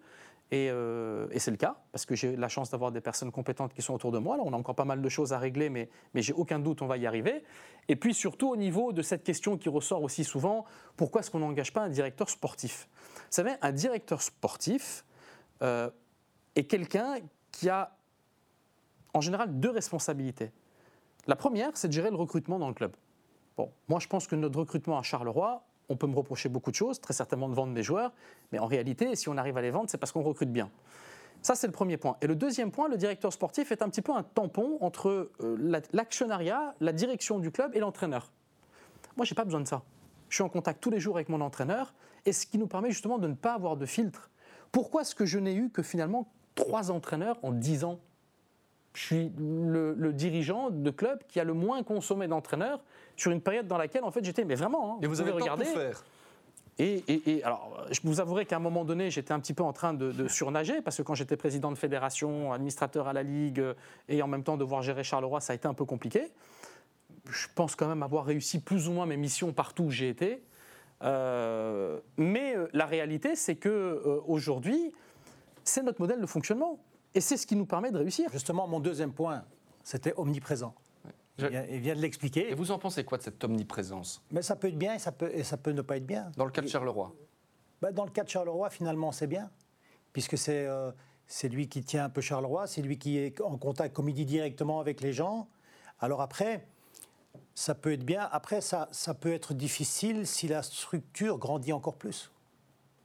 Euh, 0.53 1.29
et, 1.31 1.39
c'est 1.39 1.51
le 1.51 1.57
cas, 1.57 1.77
parce 1.93 2.05
que 2.05 2.15
j'ai 2.15 2.37
la 2.37 2.49
chance 2.49 2.71
d'avoir 2.71 2.93
des 2.93 3.01
personnes 3.01 3.33
compétentes 3.33 3.73
qui 3.73 3.81
sont 3.81 3.95
autour 3.95 4.13
de 4.13 4.19
moi. 4.19 4.37
Là, 4.37 4.43
on 4.45 4.53
a 4.53 4.57
encore 4.57 4.75
pas 4.75 4.85
mal 4.85 5.01
de 5.01 5.09
choses 5.09 5.33
à 5.33 5.39
régler, 5.39 5.71
mais, 5.71 5.89
mais 6.13 6.21
j'ai 6.21 6.35
aucun 6.35 6.59
doute, 6.59 6.83
on 6.83 6.87
va 6.87 6.99
y 6.99 7.07
arriver. 7.07 7.43
Et 7.89 7.97
puis 7.97 8.13
surtout 8.13 8.51
au 8.51 8.57
niveau 8.57 8.93
de 8.93 9.01
cette 9.01 9.25
question 9.25 9.57
qui 9.57 9.71
ressort 9.71 10.03
aussi 10.03 10.25
souvent, 10.25 10.67
pourquoi 10.97 11.23
est-ce 11.23 11.31
qu'on 11.31 11.39
n'engage 11.39 11.73
pas 11.73 11.81
un 11.81 11.89
directeur 11.89 12.29
sportif? 12.29 12.89
Vous 13.15 13.23
savez, 13.31 13.53
un 13.63 13.73
directeur 13.73 14.21
sportif 14.21 15.07
euh, 15.63 15.91
est 16.57 16.65
quelqu'un 16.65 17.17
qui 17.51 17.69
a 17.69 17.97
en 19.15 19.21
général 19.21 19.61
deux 19.61 19.71
responsabilités. 19.71 20.51
La 21.27 21.37
première, 21.37 21.77
c'est 21.77 21.89
de 21.89 21.93
gérer 21.93 22.11
le 22.11 22.17
recrutement 22.17 22.59
dans 22.59 22.69
le 22.69 22.75
club. 22.75 22.97
Bon, 23.57 23.71
moi 23.89 24.01
je 24.01 24.09
pense 24.09 24.27
que 24.27 24.35
notre 24.35 24.59
recrutement 24.59 24.99
à 24.99 25.03
Charleroi, 25.03 25.65
on 25.89 25.97
peut 25.97 26.07
me 26.07 26.17
reprocher 26.17 26.49
beaucoup 26.49 26.71
de 26.71 26.77
choses, 26.77 27.01
très 27.01 27.13
certainement 27.13 27.49
de 27.49 27.55
vendre 27.55 27.73
mes 27.73 27.83
joueurs, 27.83 28.13
mais 28.51 28.59
en 28.59 28.67
réalité, 28.67 29.15
si 29.15 29.29
on 29.29 29.37
arrive 29.37 29.57
à 29.57 29.63
les 29.63 29.71
vendre, 29.71 29.91
c'est 29.91 29.99
parce 29.99 30.13
qu'on 30.13 30.23
recrute 30.23 30.51
bien. 30.51 30.71
Ça, 31.43 31.57
c'est 31.57 31.67
le 31.67 31.73
premier 31.73 31.97
point. 31.97 32.17
Et 32.21 32.29
le 32.29 32.37
deuxième 32.37 32.71
point, 32.71 32.89
le 32.89 32.97
directeur 32.97 33.33
sportif 33.33 33.73
est 33.73 33.83
un 33.83 33.89
petit 33.89 34.01
peu 34.01 34.15
un 34.15 34.23
tampon 34.23 34.79
entre 34.81 35.31
euh, 35.41 35.83
l'actionnariat, 35.93 36.75
la 36.81 36.93
direction 36.93 37.41
du 37.41 37.51
club 37.51 37.75
et 37.75 37.81
l'entraîneur. 37.81 38.31
Moi, 39.17 39.27
je 39.27 39.33
n'ai 39.33 39.35
pas 39.35 39.45
besoin 39.45 39.61
de 39.61 39.67
ça. 39.67 39.83
Je 40.29 40.37
suis 40.37 40.45
en 40.45 40.49
contact 40.49 40.81
tous 40.81 40.91
les 40.91 41.01
jours 41.01 41.17
avec 41.17 41.29
mon 41.29 41.41
entraîneur, 41.41 41.93
et 42.25 42.33
ce 42.33 42.47
qui 42.47 42.59
nous 42.59 42.69
permet 42.69 42.91
justement 42.91 43.19
de 43.19 43.27
ne 43.27 43.35
pas 43.35 43.55
avoir 43.55 43.77
de 43.77 43.87
filtre. 43.87 44.31
Pourquoi 44.71 45.03
est-ce 45.03 45.17
que 45.17 45.27
je 45.27 45.39
n'ai 45.39 45.55
eu 45.55 45.69
que 45.69 45.83
finalement 45.83 46.33
trois 46.55 46.91
entraîneurs 46.91 47.39
en 47.43 47.53
dix 47.53 47.85
ans 47.85 48.01
je 48.95 49.01
suis 49.01 49.33
le, 49.39 50.13
dirigeant 50.13 50.71
de 50.71 50.91
club 50.91 51.21
qui 51.29 51.41
a 51.41 51.45
le 51.45 51.55
moins 51.55 51.83
consommé 51.83 52.29
d'entraîneurs 52.29 52.81
sur 53.17 53.31
une 53.31 53.41
période 53.41 53.67
dans 53.67 53.79
laquelle 53.79 54.05
en 54.05 54.11
fait 54.11 54.25
j'étais 54.25 54.45
mais 54.45 54.55
vraiment. 54.55 54.95
Hein, 54.95 54.99
et 55.03 55.07
vous, 55.07 55.21
avez 55.21 55.31
regardé. 55.31 55.65
faire. 55.65 56.05
Et, 56.79 57.05
et, 57.09 57.45
alors, 57.45 57.87
je 57.91 58.01
vous 58.03 58.21
avouerai 58.21 58.47
qu'à 58.47 58.57
un 58.57 58.61
moment 58.61 58.85
donné, 58.85 59.11
j'étais 59.11 59.33
un 59.33 59.41
petit 59.41 59.53
peu 59.53 59.63
en 59.63 59.75
train 59.75 59.93
de, 59.93 60.27
surnager, 60.27 60.81
parce 60.81 60.97
que 60.97 61.03
quand 61.03 61.15
j'étais 61.15 61.37
président 61.37 61.71
de 61.71 61.77
fédération, 61.77 62.53
administrateur 62.53 63.09
à 63.09 63.13
la 63.13 63.23
Ligue, 63.23 63.63
et 64.09 64.23
en 64.23 64.27
même 64.27 64.43
temps 64.43 64.57
devoir 64.57 64.83
gérer 64.83 65.05
Charleroi, 65.05 65.41
ça 65.41 65.53
a 65.53 65.57
été 65.57 65.69
un 65.69 65.75
peu 65.75 65.85
compliqué. 65.85 66.31
Je 67.31 67.47
pense 67.55 67.77
quand 67.77 67.87
même 67.87 68.03
avoir 68.03 68.25
réussi 68.25 68.59
plus 68.59 68.89
ou 68.89 68.93
moins 68.93 69.07
mes 69.07 69.19
missions 69.19 69.53
partout 69.53 69.85
où 69.85 69.91
j'ai 69.91 70.09
été. 70.09 70.43
Euh, 71.03 72.01
mais 72.17 72.57
euh, 72.57 72.69
la 72.73 72.87
réalité, 72.87 73.37
c'est 73.37 73.57
que 73.57 73.69
euh, 73.69 74.21
aujourd'hui, 74.27 74.93
c'est 75.65 75.83
notre 75.83 76.01
modèle 76.01 76.21
de 76.21 76.27
fonctionnement. 76.27 76.79
Et 77.15 77.21
c'est 77.21 77.37
ce 77.37 77.47
qui 77.47 77.57
nous 77.57 77.67
permet 77.67 77.91
de 77.91 77.99
réussir. 77.99 78.31
Justement, 78.33 78.67
mon 78.67 78.81
deuxième 78.81 79.13
point, 79.13 79.45
c'était 79.85 80.15
omniprésent. 80.17 80.75
Il, 81.39 81.81
vient, 81.81 81.95
de 81.95 82.01
l'expliquer. 82.01 82.51
Et 82.51 82.55
vous 82.55 82.71
en 82.71 82.79
pensez 82.79 83.05
quoi 83.05 83.19
de 83.19 83.23
cette 83.23 83.43
omniprésence? 83.43 84.23
Mais 84.31 84.43
ça 84.43 84.55
peut 84.55 84.69
être 84.69 84.79
bien 84.79 84.95
et 84.95 84.99
ça 84.99 85.13
peut, 85.13 85.31
et 85.33 85.43
ça 85.43 85.57
peut 85.57 85.73
ne 85.73 85.83
pas 85.83 85.97
être 85.97 86.07
bien. 86.07 86.31
Dans 86.37 86.45
le 86.45 86.51
cas 86.51 86.61
de 86.63 86.69
Charleroi 86.69 87.15
bah, 87.81 87.91
Dans 87.91 88.05
le 88.05 88.11
cas 88.11 88.23
de 88.23 88.29
Charleroi, 88.29 88.71
finalement, 88.71 89.13
c'est 89.13 89.27
bien. 89.27 89.51
Puisque 90.13 90.37
c'est 90.37 90.67
euh, 90.67 90.93
c'est 91.27 91.49
lui 91.49 91.69
qui 91.69 91.83
tient 91.83 92.05
un 92.05 92.11
peu 92.11 92.21
Charleroi, 92.21 92.67
c'est 92.67 92.83
lui 92.83 92.99
qui 92.99 93.17
est 93.19 93.41
en 93.41 93.57
contact, 93.57 93.95
comme 93.95 94.09
il 94.09 94.15
dit, 94.15 94.27
directement 94.27 94.81
avec 94.81 95.01
les 95.01 95.13
gens. 95.13 95.49
Alors 95.99 96.21
après, 96.21 96.67
ça 97.55 97.75
peut 97.75 97.93
être 97.93 98.05
bien. 98.05 98.29
Après, 98.31 98.61
ça, 98.61 98.89
ça 98.93 99.15
peut 99.15 99.33
être 99.33 99.55
difficile 99.55 100.27
si 100.27 100.49
la 100.49 100.63
structure 100.63 101.39
grandit 101.39 101.73
encore 101.73 101.97
plus. 101.97 102.31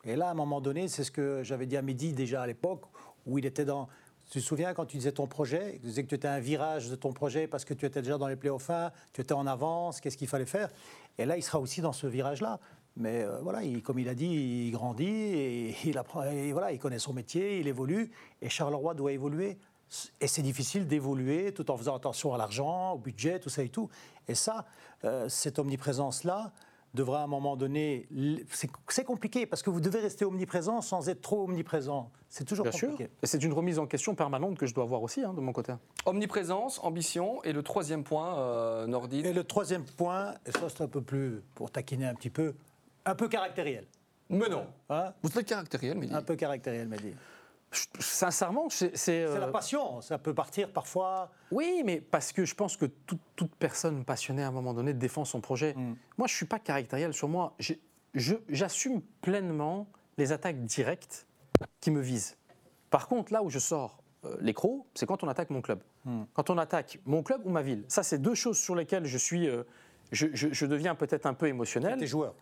Et 0.07 0.15
là, 0.15 0.29
à 0.29 0.31
un 0.31 0.35
moment 0.35 0.61
donné, 0.61 0.87
c'est 0.87 1.03
ce 1.03 1.11
que 1.11 1.43
j'avais 1.43 1.65
dit 1.65 1.75
à 1.75 1.81
Mehdi 1.81 2.13
déjà 2.13 2.41
à 2.41 2.47
l'époque, 2.47 2.83
où 3.25 3.37
il 3.37 3.45
était 3.45 3.65
dans. 3.65 3.89
Tu 4.31 4.39
te 4.39 4.43
souviens 4.43 4.73
quand 4.73 4.85
tu 4.85 4.97
disais 4.97 5.11
ton 5.11 5.27
projet, 5.27 5.73
tu 5.81 5.87
disais 5.87 6.03
que 6.03 6.09
tu 6.09 6.15
étais 6.15 6.27
un 6.29 6.39
virage 6.39 6.89
de 6.89 6.95
ton 6.95 7.11
projet 7.11 7.47
parce 7.47 7.65
que 7.65 7.73
tu 7.73 7.85
étais 7.85 8.01
déjà 8.01 8.17
dans 8.17 8.27
les 8.27 8.35
playoffs 8.37 8.69
1, 8.69 8.91
tu 9.13 9.21
étais 9.21 9.33
en 9.33 9.47
avance, 9.47 10.01
qu'est-ce 10.01 10.17
qu'il 10.17 10.27
fallait 10.27 10.45
faire? 10.45 10.69
Et 11.17 11.25
là, 11.25 11.37
il 11.37 11.43
sera 11.43 11.59
aussi 11.59 11.81
dans 11.81 11.93
ce 11.93 12.07
virage-là. 12.07 12.59
Mais 12.95 13.23
euh, 13.23 13.39
voilà, 13.41 13.63
il, 13.63 13.83
comme 13.83 13.99
il 13.99 14.09
a 14.09 14.15
dit, 14.15 14.27
il 14.27 14.71
grandit 14.71 15.05
et, 15.05 15.75
il 15.85 16.01
voilà, 16.53 16.71
il 16.71 16.79
connaît 16.79 16.99
son 16.99 17.13
métier, 17.13 17.59
il 17.59 17.67
évolue. 17.67 18.11
Et 18.41 18.49
Charleroi 18.49 18.93
doit 18.93 19.11
évoluer. 19.11 19.57
Et 20.19 20.27
c'est 20.27 20.41
difficile 20.41 20.87
d'évoluer 20.87 21.53
tout 21.53 21.69
en 21.69 21.77
faisant 21.77 21.95
attention 21.95 22.33
à 22.33 22.37
l'argent, 22.37 22.93
au 22.93 22.97
budget, 22.97 23.39
tout 23.39 23.49
ça 23.49 23.63
et 23.63 23.69
tout. 23.69 23.89
Et 24.27 24.35
ça, 24.35 24.65
euh, 25.05 25.29
cette 25.29 25.59
omniprésence-là, 25.59 26.51
devra 26.93 27.21
à 27.21 27.23
un 27.23 27.27
moment 27.27 27.55
donné. 27.55 28.07
C'est 28.49 29.03
compliqué 29.03 29.45
parce 29.45 29.61
que 29.61 29.69
vous 29.69 29.81
devez 29.81 29.99
rester 29.99 30.25
omniprésent 30.25 30.81
sans 30.81 31.09
être 31.09 31.21
trop 31.21 31.43
omniprésent. 31.43 32.11
C'est 32.29 32.43
toujours 32.43 32.63
Bien 32.65 32.71
compliqué. 32.71 33.03
Sûr. 33.05 33.13
Et 33.23 33.27
c'est 33.27 33.43
une 33.43 33.53
remise 33.53 33.79
en 33.79 33.85
question 33.85 34.15
permanente 34.15 34.57
que 34.57 34.65
je 34.65 34.73
dois 34.73 34.83
avoir 34.83 35.01
aussi 35.03 35.21
hein, 35.21 35.33
de 35.33 35.41
mon 35.41 35.53
côté. 35.53 35.73
Omniprésence, 36.05 36.79
ambition 36.83 37.43
et 37.43 37.53
le 37.53 37.63
troisième 37.63 38.03
point, 38.03 38.37
euh, 38.37 38.87
Nordine. 38.87 39.25
Et 39.25 39.33
le 39.33 39.43
troisième 39.43 39.83
point, 39.83 40.33
et 40.45 40.51
ça 40.51 40.69
c'est 40.69 40.81
un 40.81 40.87
peu 40.87 41.01
plus 41.01 41.41
pour 41.55 41.71
taquiner 41.71 42.05
un 42.05 42.15
petit 42.15 42.29
peu, 42.29 42.55
un 43.05 43.15
peu 43.15 43.27
caractériel. 43.27 43.85
Mais 44.29 44.49
non. 44.49 44.65
Hein? 44.89 45.13
Vous 45.23 45.39
êtes 45.39 45.45
caractériel, 45.45 45.97
Mehdi. 45.97 46.13
Un 46.13 46.21
peu 46.21 46.35
caractériel, 46.35 46.87
Mehdi. 46.87 47.13
Sincèrement, 47.71 48.69
c'est. 48.69 48.95
C'est 48.95 49.25
la 49.25 49.47
euh, 49.47 49.51
passion, 49.51 50.01
ça 50.01 50.17
peut 50.17 50.33
partir 50.33 50.71
parfois. 50.71 51.31
Oui, 51.51 51.81
mais 51.85 51.99
parce 51.99 52.31
que 52.31 52.45
je 52.45 52.55
pense 52.55 52.77
que 52.77 52.85
toute, 52.85 53.55
personne 53.55 54.05
passionnée 54.05 54.43
à 54.43 54.47
un 54.47 54.51
moment 54.51 54.73
donné 54.73 54.93
défend 54.93 55.25
son 55.25 55.41
projet. 55.41 55.73
Mm. 55.73 55.95
Moi, 56.17 56.27
je 56.27 56.33
ne 56.33 56.37
suis 56.37 56.45
pas 56.45 56.59
caractériel 56.59 57.13
sur 57.13 57.27
moi. 57.27 57.55
J'assume 58.13 59.01
pleinement 59.21 59.87
les 60.17 60.31
attaques 60.31 60.63
directes 60.63 61.27
qui 61.81 61.91
me 61.91 62.01
visent. 62.01 62.37
Par 62.89 63.07
contre, 63.07 63.33
là 63.33 63.43
où 63.43 63.49
je 63.49 63.59
sors 63.59 64.01
euh, 64.25 64.53
c'est 64.95 65.05
quand 65.05 65.23
on 65.23 65.27
attaque 65.27 65.49
mon 65.49 65.61
club. 65.61 65.83
Mm. 66.05 66.23
Quand 66.33 66.49
on 66.49 66.57
attaque 66.57 66.99
mon 67.05 67.21
club 67.21 67.41
ou 67.45 67.49
ma 67.49 67.61
ville. 67.61 67.83
Ça, 67.89 68.01
c'est 68.01 68.17
deux 68.17 68.35
choses 68.35 68.57
sur 68.57 68.75
lesquelles 68.75 69.05
je 69.05 69.17
suis. 69.17 69.47
Euh, 69.47 69.63
je, 70.11 70.65
deviens 70.65 70.95
peut-être 70.95 71.25
un 71.25 71.33
peu 71.33 71.47
émotionnel. 71.47 71.99
Tes 71.99 72.07
joueurs 72.07 72.33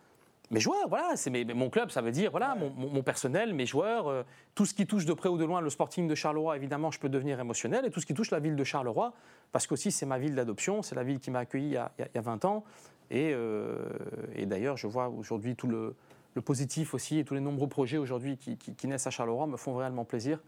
mes 0.50 0.60
joueurs, 0.60 0.88
voilà, 0.88 1.16
c'est 1.16 1.30
mon 1.54 1.70
club, 1.70 1.90
ça 1.90 2.00
veut 2.00 2.12
dire 2.12 2.30
voilà, 2.30 2.54
mon, 2.54 3.02
personnel, 3.02 3.52
mes 3.52 3.66
joueurs, 3.66 4.08
euh, 4.08 4.22
tout 4.54 4.64
ce 4.64 4.74
qui 4.74 4.86
touche 4.86 5.04
de 5.04 5.12
près 5.12 5.28
ou 5.28 5.38
de 5.38 5.44
loin 5.44 5.60
le 5.60 5.70
Sporting 5.70 6.06
de 6.06 6.14
Charleroi, 6.14 6.56
évidemment, 6.56 6.90
je 6.90 7.00
peux 7.00 7.08
devenir 7.08 7.40
émotionnel, 7.40 7.84
et 7.84 7.90
tout 7.90 8.00
ce 8.00 8.06
qui 8.06 8.14
touche 8.14 8.30
la 8.30 8.38
ville 8.38 8.54
de 8.54 8.64
Charleroi, 8.64 9.12
parce 9.50 9.66
qu'aussi 9.66 9.90
c'est 9.90 10.06
ma 10.06 10.18
ville 10.18 10.34
d'adoption, 10.34 10.82
c'est 10.82 10.94
la 10.94 11.02
ville 11.02 11.18
qui 11.18 11.30
m'a 11.30 11.40
accueilli 11.40 11.66
il 11.66 11.72
y, 11.72 11.76
a, 11.76 12.20
20 12.20 12.44
ans, 12.44 12.64
euh, 13.12 13.88
et, 14.34 14.46
d'ailleurs 14.46 14.76
je 14.76 14.86
vois 14.86 15.08
aujourd'hui 15.08 15.56
tout 15.56 15.66
le, 15.66 15.96
positif 16.44 16.94
aussi, 16.94 17.18
et 17.18 17.24
tous 17.24 17.34
les 17.34 17.40
nombreux 17.40 17.68
projets 17.68 17.96
aujourd'hui 17.96 18.36
qui, 18.36 18.86
naissent 18.86 19.06
à 19.06 19.10
Charleroi 19.10 19.46
me 19.46 19.56
font 19.56 19.74
réellement 19.74 20.04
plaisir. 20.04 20.42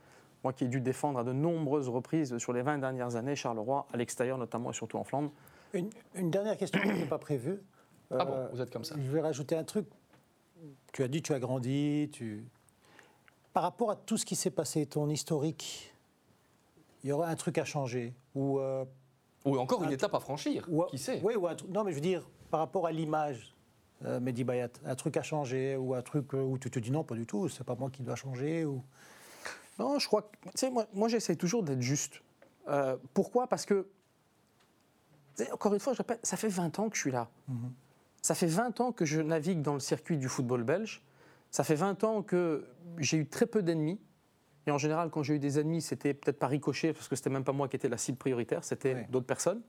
Moi 0.44 0.52
qui 0.52 0.64
ai 0.64 0.68
dû 0.68 0.80
défendre 0.80 1.18
à 1.18 1.24
de 1.24 1.32
nombreuses 1.32 1.88
reprises 1.88 2.38
sur 2.38 2.52
les 2.52 2.62
20 2.62 2.78
dernières 2.78 3.16
années 3.16 3.34
Charleroi, 3.34 3.88
à 3.92 3.96
l'extérieur 3.96 4.38
notamment 4.38 4.70
et 4.70 4.74
surtout 4.74 4.98
en 4.98 5.02
Flandre. 5.02 5.32
Une, 5.72 5.90
une 6.14 6.30
dernière 6.30 6.56
question 6.56 6.80
qui 6.80 6.88
n'était 6.88 7.08
pas 7.08 7.18
prévue. 7.18 7.58
Ah 8.10 8.24
bon, 8.24 8.32
euh, 8.32 8.48
vous 8.52 8.60
êtes 8.60 8.70
comme 8.70 8.84
ça. 8.84 8.94
Je 8.96 9.10
vais 9.10 9.20
rajouter 9.20 9.56
un 9.56 9.64
truc. 9.64 9.86
Tu 10.92 11.02
as 11.02 11.08
dit, 11.08 11.22
tu 11.22 11.32
as 11.32 11.38
grandi, 11.38 12.10
tu... 12.12 12.44
Par 13.52 13.62
rapport 13.62 13.90
à 13.90 13.96
tout 13.96 14.16
ce 14.16 14.24
qui 14.24 14.36
s'est 14.36 14.50
passé, 14.50 14.86
ton 14.86 15.08
historique, 15.08 15.92
il 17.02 17.10
y 17.10 17.12
aurait 17.12 17.28
un 17.28 17.36
truc 17.36 17.58
à 17.58 17.64
changer 17.64 18.14
ou, 18.34 18.58
euh, 18.58 18.84
ou 19.44 19.58
encore 19.58 19.82
une 19.84 19.92
étape 19.92 20.14
à 20.14 20.20
franchir, 20.20 20.68
qui 20.90 20.98
sait? 20.98 21.20
Oui, 21.22 21.34
ou 21.34 21.46
un 21.46 21.56
non, 21.68 21.84
mais 21.84 21.90
je 21.90 21.96
veux 21.96 22.02
dire, 22.02 22.28
par 22.50 22.60
rapport 22.60 22.86
à 22.86 22.92
l'image, 22.92 23.54
euh, 24.04 24.20
Mehdi 24.20 24.44
Bayat, 24.44 24.70
un 24.84 24.94
truc 24.94 25.16
à 25.16 25.22
changer 25.22 25.76
ou 25.76 25.94
un 25.94 26.02
truc 26.02 26.32
où 26.32 26.58
tu 26.58 26.70
te 26.70 26.78
dis 26.78 26.90
non, 26.90 27.04
pas 27.04 27.14
du 27.14 27.26
tout, 27.26 27.48
c'est 27.48 27.64
pas 27.64 27.74
moi 27.74 27.90
qui 27.90 28.02
dois 28.02 28.16
changer 28.16 28.64
ou... 28.64 28.82
Non, 29.78 29.98
je 29.98 30.06
crois 30.08 30.22
que, 30.22 30.36
tu 30.44 30.50
sais, 30.54 30.70
moi, 30.70 30.86
moi 30.92 31.08
j'essaie 31.08 31.36
toujours 31.36 31.62
d'être 31.62 31.82
juste. 31.82 32.20
pourquoi? 33.14 33.46
Parce 33.46 33.64
que, 33.64 33.88
encore 35.52 35.74
une 35.74 35.80
fois, 35.80 35.92
je 35.92 35.98
répète, 35.98 36.24
ça 36.24 36.36
fait 36.36 36.48
20 36.48 36.78
ans 36.80 36.88
que 36.88 36.96
je 36.96 37.02
suis 37.02 37.12
là. 37.12 37.28
Mhm. 37.48 37.72
Ça 38.28 38.34
fait 38.34 38.46
20 38.46 38.82
ans 38.82 38.92
que 38.92 39.06
je 39.06 39.22
navigue 39.22 39.62
dans 39.62 39.72
le 39.72 39.80
circuit 39.80 40.18
du 40.18 40.28
football 40.28 40.62
belge. 40.62 41.00
Ça 41.50 41.64
fait 41.64 41.76
20 41.76 42.04
ans 42.04 42.22
que 42.22 42.66
j'ai 42.98 43.16
eu 43.16 43.26
très 43.26 43.46
peu 43.46 43.62
d'ennemis. 43.62 43.98
Et 44.66 44.70
en 44.70 44.76
général, 44.76 45.08
quand 45.08 45.22
j'ai 45.22 45.36
eu 45.36 45.38
des 45.38 45.58
ennemis, 45.58 45.80
c'était 45.80 46.12
peut-être 46.12 46.38
pas 46.38 46.46
ricochet, 46.46 46.92
parce 46.92 47.08
que 47.08 47.16
c'était 47.16 47.30
même 47.30 47.42
pas 47.42 47.52
moi 47.52 47.68
qui 47.68 47.76
étais 47.76 47.88
la 47.88 47.96
cible 47.96 48.18
prioritaire, 48.18 48.64
c'était 48.64 49.06
d'autres 49.08 49.24
personnes. 49.24 49.62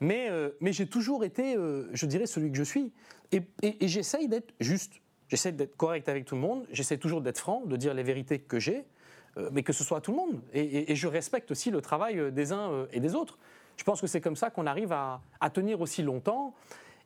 Mais, 0.00 0.30
euh, 0.30 0.48
mais 0.62 0.72
j'ai 0.72 0.86
toujours 0.86 1.24
été, 1.24 1.56
euh, 1.56 1.90
je 1.92 2.06
dirais, 2.06 2.24
celui 2.24 2.50
que 2.50 2.56
je 2.56 2.62
suis. 2.62 2.90
Et, 3.32 3.42
j'essaye 3.86 4.28
d'être 4.28 4.54
juste. 4.60 4.94
J'essaie 5.28 5.52
d'être 5.52 5.76
correct 5.76 6.08
avec 6.08 6.24
tout 6.24 6.36
le 6.36 6.40
monde. 6.40 6.66
J'essaie 6.70 6.96
toujours 6.96 7.20
d'être 7.20 7.38
franc, 7.38 7.66
de 7.66 7.76
dire 7.76 7.92
les 7.92 8.02
vérités 8.02 8.38
que 8.38 8.58
j'ai, 8.58 8.86
euh, 9.36 9.50
mais 9.52 9.62
que 9.62 9.74
ce 9.74 9.84
soit 9.84 9.98
à 9.98 10.00
tout 10.00 10.12
le 10.12 10.16
monde. 10.16 10.40
Et, 10.54 10.96
je 10.96 11.06
respecte 11.06 11.50
aussi 11.50 11.70
le 11.70 11.82
travail 11.82 12.32
des 12.32 12.50
uns 12.50 12.86
et 12.94 13.00
des 13.00 13.14
autres. 13.14 13.38
Je 13.76 13.84
pense 13.84 14.00
que 14.00 14.06
c'est 14.06 14.22
comme 14.22 14.36
ça 14.36 14.48
qu'on 14.48 14.66
arrive 14.66 14.92
à, 14.92 15.20
à 15.38 15.50
tenir 15.50 15.82
aussi 15.82 16.02
longtemps. 16.02 16.54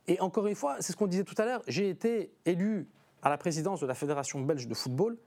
Et 0.09 0.19
encore 0.21 0.47
une 0.47 0.55
fois, 0.55 0.77
c'est 0.81 0.93
ce 0.93 0.97
qu'on 0.97 1.07
disait 1.07 1.25
tout 1.25 1.35
à 1.39 1.45
l'heure, 1.45 1.63
j'ai 1.69 1.89
été 1.91 2.33
élu 2.47 2.89
à 3.23 3.29
la 3.29 3.37
présidence 3.37 3.81
de 3.81 3.87
la 3.87 3.95
Fédération 3.95 4.41
belge 4.41 4.67
de 4.67 4.75
football 4.75 5.19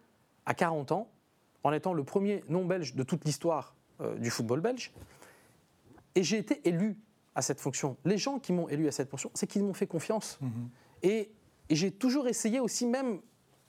à 0.46 0.56
40 0.56 0.92
ans, 0.92 1.12
en 1.64 1.72
étant 1.72 1.94
le 1.94 2.04
premier 2.04 2.44
non-belge 2.50 2.96
de 2.96 3.04
toute 3.04 3.24
l'histoire 3.24 3.76
euh, 4.02 4.16
du 4.18 4.32
football 4.32 4.60
belge. 4.60 4.92
Et 6.16 6.24
j'ai 6.24 6.38
été 6.38 6.68
élu 6.68 6.98
à 7.36 7.44
cette 7.44 7.62
fonction. 7.62 7.96
Les 8.06 8.18
gens 8.18 8.40
qui 8.40 8.54
m'ont 8.54 8.68
élu 8.68 8.88
à 8.88 8.92
cette 8.92 9.10
fonction, 9.10 9.30
c'est 9.36 9.46
qu'ils 9.46 9.64
m'ont 9.64 9.74
fait 9.74 9.88
confiance. 9.88 10.40
Mhm. 10.42 10.70
Et, 11.04 11.32
j'ai 11.70 11.90
toujours 11.90 12.28
essayé 12.28 12.60
aussi, 12.60 12.86
même 12.86 13.22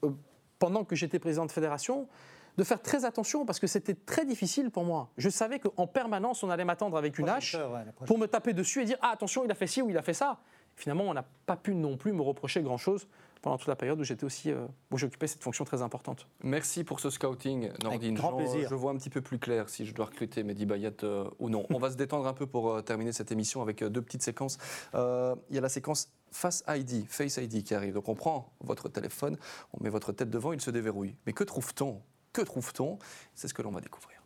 euh, 0.03 0.11
pendant 0.59 0.83
que 0.83 0.97
j'étais 0.97 1.21
président 1.21 1.47
de 1.47 1.53
fédération, 1.53 2.09
de 2.57 2.65
faire 2.65 2.83
très 2.83 3.05
attention 3.05 3.47
parce 3.47 3.61
que 3.61 3.69
c'était 3.69 3.95
très 3.95 4.25
difficile 4.25 4.73
pour 4.73 4.83
moi. 4.83 5.11
Je 5.19 5.29
savais 5.29 5.61
qu'en 5.61 5.87
permanence, 5.87 6.43
on 6.43 6.51
allait 6.51 6.65
m'attendre 6.65 6.97
avec 6.97 7.21
une 7.21 7.29
hache 7.29 7.55
ouais, 7.55 7.85
pour 8.07 8.19
me 8.19 8.27
taper 8.27 8.55
dessus 8.55 8.83
et 8.83 8.85
dire 8.87 8.99
Ah, 9.03 9.11
attention, 9.11 9.45
il 9.45 9.51
a 9.53 9.55
fait 9.55 9.69
ci 9.69 9.83
ou 9.83 9.91
il 9.91 9.97
a 9.97 10.03
fait 10.03 10.15
ça. 10.15 10.41
Finalement, 10.77 11.05
on 11.05 11.15
n'a 11.15 11.25
pas 11.47 11.57
pu 11.57 11.75
non 11.75 11.97
plus 11.97 12.13
me 12.13 12.23
reprocher 12.23 12.63
grand-chose 12.63 13.07
pendant 13.41 13.59
toute 13.59 13.67
la 13.69 13.75
période 13.77 14.01
où 14.01 14.05
j'étais 14.05 14.23
aussi, 14.25 14.53
euh, 14.53 14.67
où 14.93 14.99
j'occupais 14.99 15.27
cette 15.27 15.43
fonction 15.43 15.65
très 15.65 15.83
importante. 15.83 16.29
Merci 16.45 16.85
pour 16.85 17.01
ce 17.01 17.11
scouting, 17.11 17.71
Nordine. 17.83 18.15
grand 18.15 18.35
plaisir. 18.35 18.69
Je 18.71 18.75
vois 18.77 18.93
un 18.93 18.97
petit 18.97 19.11
peu 19.11 19.21
plus 19.21 19.39
clair 19.41 19.69
si 19.69 19.85
je 19.85 19.93
dois 19.95 20.07
recruter 20.07 20.45
Mehdi 20.45 20.65
Bayat 20.65 20.93
euh, 21.03 21.29
ou 21.41 21.49
non. 21.51 21.67
On 21.71 21.79
va 21.79 21.91
se 21.91 21.97
détendre 21.97 22.27
un 22.29 22.35
peu 22.35 22.47
pour 22.47 22.71
euh, 22.71 22.83
terminer 22.83 23.13
cette 23.13 23.33
émission 23.33 23.61
avec 23.61 23.83
euh, 23.83 23.91
deux 23.91 24.01
petites 24.03 24.23
séquences. 24.23 24.59
Euh, 24.95 25.35
Il 25.51 25.57
y 25.57 25.59
a 25.59 25.61
la 25.61 25.69
séquence 25.69 26.13
Face 26.31 26.63
ID, 26.69 27.05
Face 27.09 27.37
ID 27.37 27.65
qui 27.65 27.75
arrive. 27.75 27.95
Donc 27.95 28.09
on 28.09 28.15
prend 28.15 28.53
votre 28.61 28.89
téléphone, 28.89 29.37
on 29.73 29.83
met 29.83 29.91
votre 29.91 30.13
tête 30.13 30.31
devant, 30.31 30.53
il 30.53 30.61
se 30.61 30.71
déverrouille. 30.71 31.17
Mais 31.27 31.33
que 31.33 31.43
trouve-t-on? 31.45 32.01
Que 32.33 32.43
trouve-t-on? 32.43 32.99
C'est 33.35 33.49
ce 33.49 33.55
que 33.55 33.61
l'on 33.63 33.73
va 33.73 33.81
découvrir. 33.81 34.23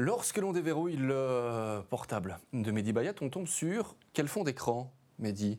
Lorsque 0.00 0.38
l'on 0.38 0.52
déverrouille 0.52 0.94
le 0.96 1.80
portable 1.90 2.38
de 2.52 2.70
Mehdi 2.70 2.92
Bayat, 2.92 3.14
on 3.20 3.28
tombe 3.30 3.48
sur 3.48 3.96
quel 4.12 4.28
fond 4.28 4.44
d'écran, 4.44 4.92
Mehdi? 5.18 5.58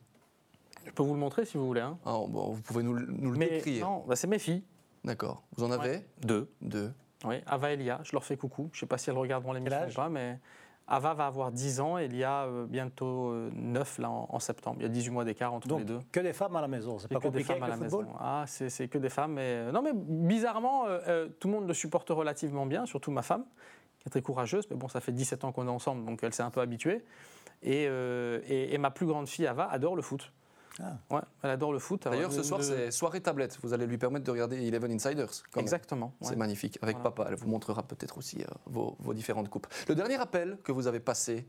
Je 0.85 0.91
peux 0.91 1.03
vous 1.03 1.13
le 1.13 1.19
montrer 1.19 1.43
si 1.43 1.57
vous 1.57 1.65
voulez. 1.67 1.81
hein. 1.81 1.97
Ah, 2.05 2.19
bon, 2.25 2.51
Vous 2.53 2.61
pouvez 2.61 2.81
nous, 2.81 2.93
le- 2.93 3.05
nous 3.05 3.31
le 3.31 3.37
Mais 3.37 3.49
décrire. 3.49 3.85
non, 3.85 4.05
bah, 4.07 4.15
c'est 4.15 4.27
mes 4.27 4.39
filles. 4.39 4.63
D'accord. 5.03 5.43
Vous 5.57 5.65
en 5.65 5.71
avez? 5.71 6.05
Deux. 6.21 6.49
Deux. 6.61 6.93
Oui, 7.25 7.35
Ava 7.47 7.71
et 7.71 7.73
Elia, 7.73 7.99
je 8.03 8.13
leur 8.13 8.23
fais 8.23 8.37
coucou. 8.37 8.69
Je 8.71 8.77
ne 8.77 8.79
sais 8.79 8.85
pas 8.85 8.97
si 8.97 9.09
elles 9.09 9.17
regarderont 9.17 9.51
l'émission 9.51 9.85
ou 9.89 9.93
pas, 9.93 10.07
mais 10.07 10.39
Ava 10.87 11.13
va 11.15 11.25
avoir 11.27 11.51
10 11.51 11.81
ans 11.81 11.97
et 11.97 12.05
Elia 12.05 12.43
euh, 12.45 12.65
bientôt 12.65 13.31
euh, 13.31 13.49
9 13.53 13.97
là, 13.99 14.09
en, 14.09 14.27
en 14.31 14.39
septembre. 14.39 14.77
Il 14.79 14.83
y 14.83 14.85
a 14.85 14.89
18 14.89 15.09
mois 15.11 15.25
d'écart 15.25 15.53
entre 15.53 15.67
Donc, 15.67 15.79
les 15.79 15.85
deux. 15.85 15.99
que 16.13 16.21
des 16.21 16.31
femmes 16.31 16.55
à 16.55 16.61
la 16.61 16.69
maison, 16.69 16.97
c'est 16.97 17.09
pas 17.09 17.19
que 17.19 17.27
des 17.27 17.43
femmes 17.43 17.61
à 17.61 17.67
la 17.67 17.75
football 17.75 18.05
maison. 18.05 18.15
Ah, 18.17 18.45
c'est 18.47 18.87
que 18.87 18.97
des 18.97 19.09
femmes. 19.09 19.33
Mais... 19.33 19.41
euh, 19.67 19.71
Non, 19.73 19.81
mais 19.81 19.91
bizarrement, 19.93 20.85
euh, 20.85 20.99
euh, 21.09 21.29
tout 21.41 21.49
le 21.49 21.55
monde 21.55 21.67
le 21.67 21.73
supporte 21.73 22.09
relativement 22.09 22.65
bien, 22.65 22.85
surtout 22.85 23.11
ma 23.11 23.21
femme, 23.21 23.43
qui 23.99 24.07
est 24.07 24.11
très 24.11 24.21
courageuse. 24.21 24.65
Mais 24.69 24.75
bon, 24.75 24.87
ça 24.87 24.99
fait 25.01 25.11
17 25.11 25.43
ans 25.43 25.51
qu'on 25.51 25.67
est 25.67 25.71
ensemble, 25.71 26.05
donc 26.05 26.23
elle 26.23 26.33
s'est 26.33 26.43
un 26.43 26.49
peu 26.51 26.61
habituée. 26.61 27.03
Et, 27.61 27.85
euh, 27.87 28.39
et, 28.47 28.73
et 28.73 28.77
ma 28.77 28.91
plus 28.91 29.05
grande 29.05 29.27
fille, 29.27 29.45
Ava, 29.47 29.69
adore 29.69 29.95
le 29.95 30.01
foot. 30.01 30.31
Ah. 30.81 30.97
Ouais, 31.09 31.19
elle 31.43 31.49
adore 31.49 31.73
le 31.73 31.79
foot. 31.79 32.03
D'ailleurs, 32.05 32.31
ce 32.31 32.37
le- 32.37 32.43
soir, 32.43 32.63
c'est 32.63 32.89
soirée 32.91 33.19
tablette. 33.19 33.59
Vous 33.61 33.73
allez 33.73 33.85
lui 33.85 33.97
permettre 33.97 34.23
de 34.25 34.31
regarder 34.31 34.65
Eleven 34.65 34.91
Insiders. 34.93 35.27
quand 35.51 35.57
même. 35.57 35.63
Exactement. 35.63 36.13
C'est 36.21 36.37
magnifique. 36.37 36.79
Avec 36.81 36.95
Voilà. 36.97 37.11
papa, 37.11 37.29
elle 37.29 37.35
vous 37.35 37.49
montrera 37.49 37.83
peut-être 37.83 38.17
aussi 38.17 38.41
euh, 38.41 38.45
vos, 38.65 38.95
vos 38.99 39.13
différentes 39.13 39.49
coupes. 39.49 39.67
Le 39.89 39.95
dernier 39.95 40.15
appel 40.15 40.57
que 40.63 40.71
vous 40.71 40.87
avez 40.87 41.01
passé, 41.01 41.45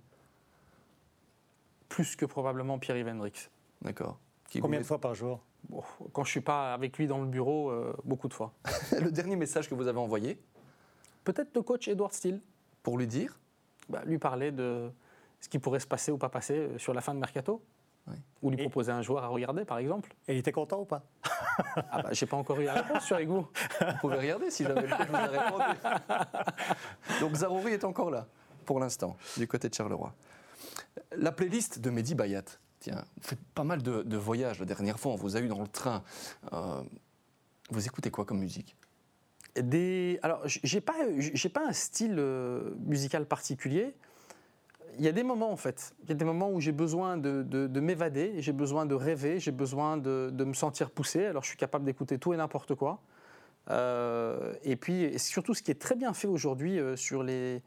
Plus 1.89 2.17
que 2.17 2.25
probablement 2.25 2.79
Pierre-Yves 2.79 3.09
Hendricks. 3.09 3.51
d'accord. 3.83 4.19
Combien 4.61 4.79
vous 4.79 4.83
de 4.83 4.87
fois 4.87 5.01
par 5.01 5.15
jour? 5.15 5.45
Bon, 5.69 5.83
quand 6.13 6.25
je 6.25 6.31
suis 6.31 6.41
pas 6.41 6.75
avec 6.75 6.99
lui 6.99 7.07
dans 7.07 7.21
le 7.21 7.27
bureau, 7.27 7.71
euh, 7.71 7.95
beaucoup 8.05 8.27
de 8.27 8.35
fois. 8.35 8.53
Le 9.01 9.13
dernier 9.13 9.37
message 9.37 9.69
que 9.69 9.75
vous 9.77 9.87
avez 9.87 9.99
envoyé 9.99 10.41
Peut-être 11.25 11.55
le 11.55 11.63
coach 11.63 11.89
Edward 11.89 12.13
Steele, 12.13 12.41
pour 12.83 12.99
lui 12.99 13.07
dire 13.07 13.39
bah, 13.89 14.03
lui 14.07 14.19
parler 14.19 14.53
de 14.53 14.91
ce 15.41 15.49
qui 15.49 15.59
pourrait 15.59 15.81
se 15.81 15.87
passer 15.87 16.13
ou 16.13 16.19
pas 16.19 16.29
passer 16.29 16.55
euh, 16.55 16.79
sur 16.79 16.95
la 16.95 17.01
fin 17.01 17.15
de 17.15 17.19
mercato. 17.19 17.63
Oui. 18.07 18.17
Ou 18.43 18.51
lui 18.51 18.59
Et- 18.59 18.63
proposer 18.63 18.93
un 18.93 19.03
joueur 19.03 19.23
à 19.25 19.29
regarder, 19.29 19.65
par 19.65 19.79
exemple. 19.79 20.15
Et 20.27 20.35
il 20.35 20.39
était 20.39 20.53
content 20.53 20.81
ou 20.81 20.85
pas? 20.85 21.03
Ah 21.91 22.03
bah, 22.03 22.09
j'ai 22.13 22.25
pas 22.27 22.37
encore 22.39 22.59
eu 22.61 22.65
la 22.65 22.75
réponse 22.75 23.05
sur 23.05 23.19
Ego. 23.19 23.49
Vous 23.81 23.87
pouvez 24.01 24.17
regarder 24.17 24.51
si 24.51 24.65
jamais 24.65 24.83
le 24.83 24.89
coach 24.89 25.07
vous 25.09 25.15
a 25.17 25.27
répondu. 25.27 25.65
Donc 27.21 27.35
Zarouri 27.37 27.73
est 27.73 27.85
encore 27.85 28.11
là, 28.11 28.27
pour 28.65 28.81
l'instant, 28.81 29.17
du 29.37 29.47
côté 29.47 29.69
de 29.69 29.75
Charleroi. 29.75 30.15
La 31.13 31.33
playlist 31.33 31.79
de 31.81 31.91
Mehdi 31.91 32.15
Bayat. 32.15 32.45
Tiens, 32.81 33.05
vous 33.17 33.29
faites 33.29 33.45
pas 33.55 33.65
mal 33.65 33.83
de, 33.83 34.03
de 34.03 34.17
voyages. 34.17 34.59
La 34.61 34.65
dernière 34.65 34.99
fois, 34.99 35.13
on 35.13 35.17
vous 35.17 35.37
a 35.37 35.41
eu 35.41 35.49
dans 35.49 35.61
le 35.61 35.69
train. 35.69 36.03
Euh, 36.55 36.83
vous 37.71 37.87
écoutez 37.87 38.11
quoi 38.11 38.25
comme 38.25 38.39
musique? 38.39 38.75
Alors, 40.23 40.41
j'ai 40.47 40.81
pas, 40.81 40.95
pas 41.53 41.67
un 41.67 41.73
style 41.73 42.17
euh, 42.19 42.71
musical 42.87 43.27
particulier. 43.27 43.95
Il 44.99 45.05
y 45.05 45.09
a 45.09 45.13
des 45.13 45.23
moments, 45.23 45.51
en 45.53 45.57
fait. 45.57 45.95
Il 46.05 46.09
y 46.09 46.13
a 46.13 46.15
des 46.15 46.25
moments 46.25 46.51
où 46.51 46.61
j'ai 46.61 46.73
besoin 46.73 47.17
de, 47.17 47.43
de- 47.43 47.67
de 47.67 47.81
m'évader, 47.81 48.35
j'ai 48.39 48.53
besoin 48.53 48.87
de 48.87 48.95
rêver, 48.95 49.39
j'ai 49.41 49.53
besoin 49.53 49.97
de, 49.97 50.31
me 50.45 50.55
sentir 50.55 50.91
poussé. 50.91 51.27
Alors, 51.27 51.43
je 51.43 51.49
suis 51.49 51.57
capable 51.59 51.85
d'écouter 51.85 52.19
tout 52.19 52.33
et 52.33 52.37
n'importe 52.37 52.75
quoi. 52.75 53.01
Euh, 53.71 54.55
et 54.63 54.77
puis, 54.77 55.19
surtout, 55.19 55.55
ce 55.55 55.63
qui 55.63 55.71
est 55.71 55.81
très 55.81 55.95
bien 55.95 56.13
fait 56.13 56.29
aujourd'hui 56.29 56.79
euh, 56.79 56.97
sur 56.97 57.23
les 57.23 57.63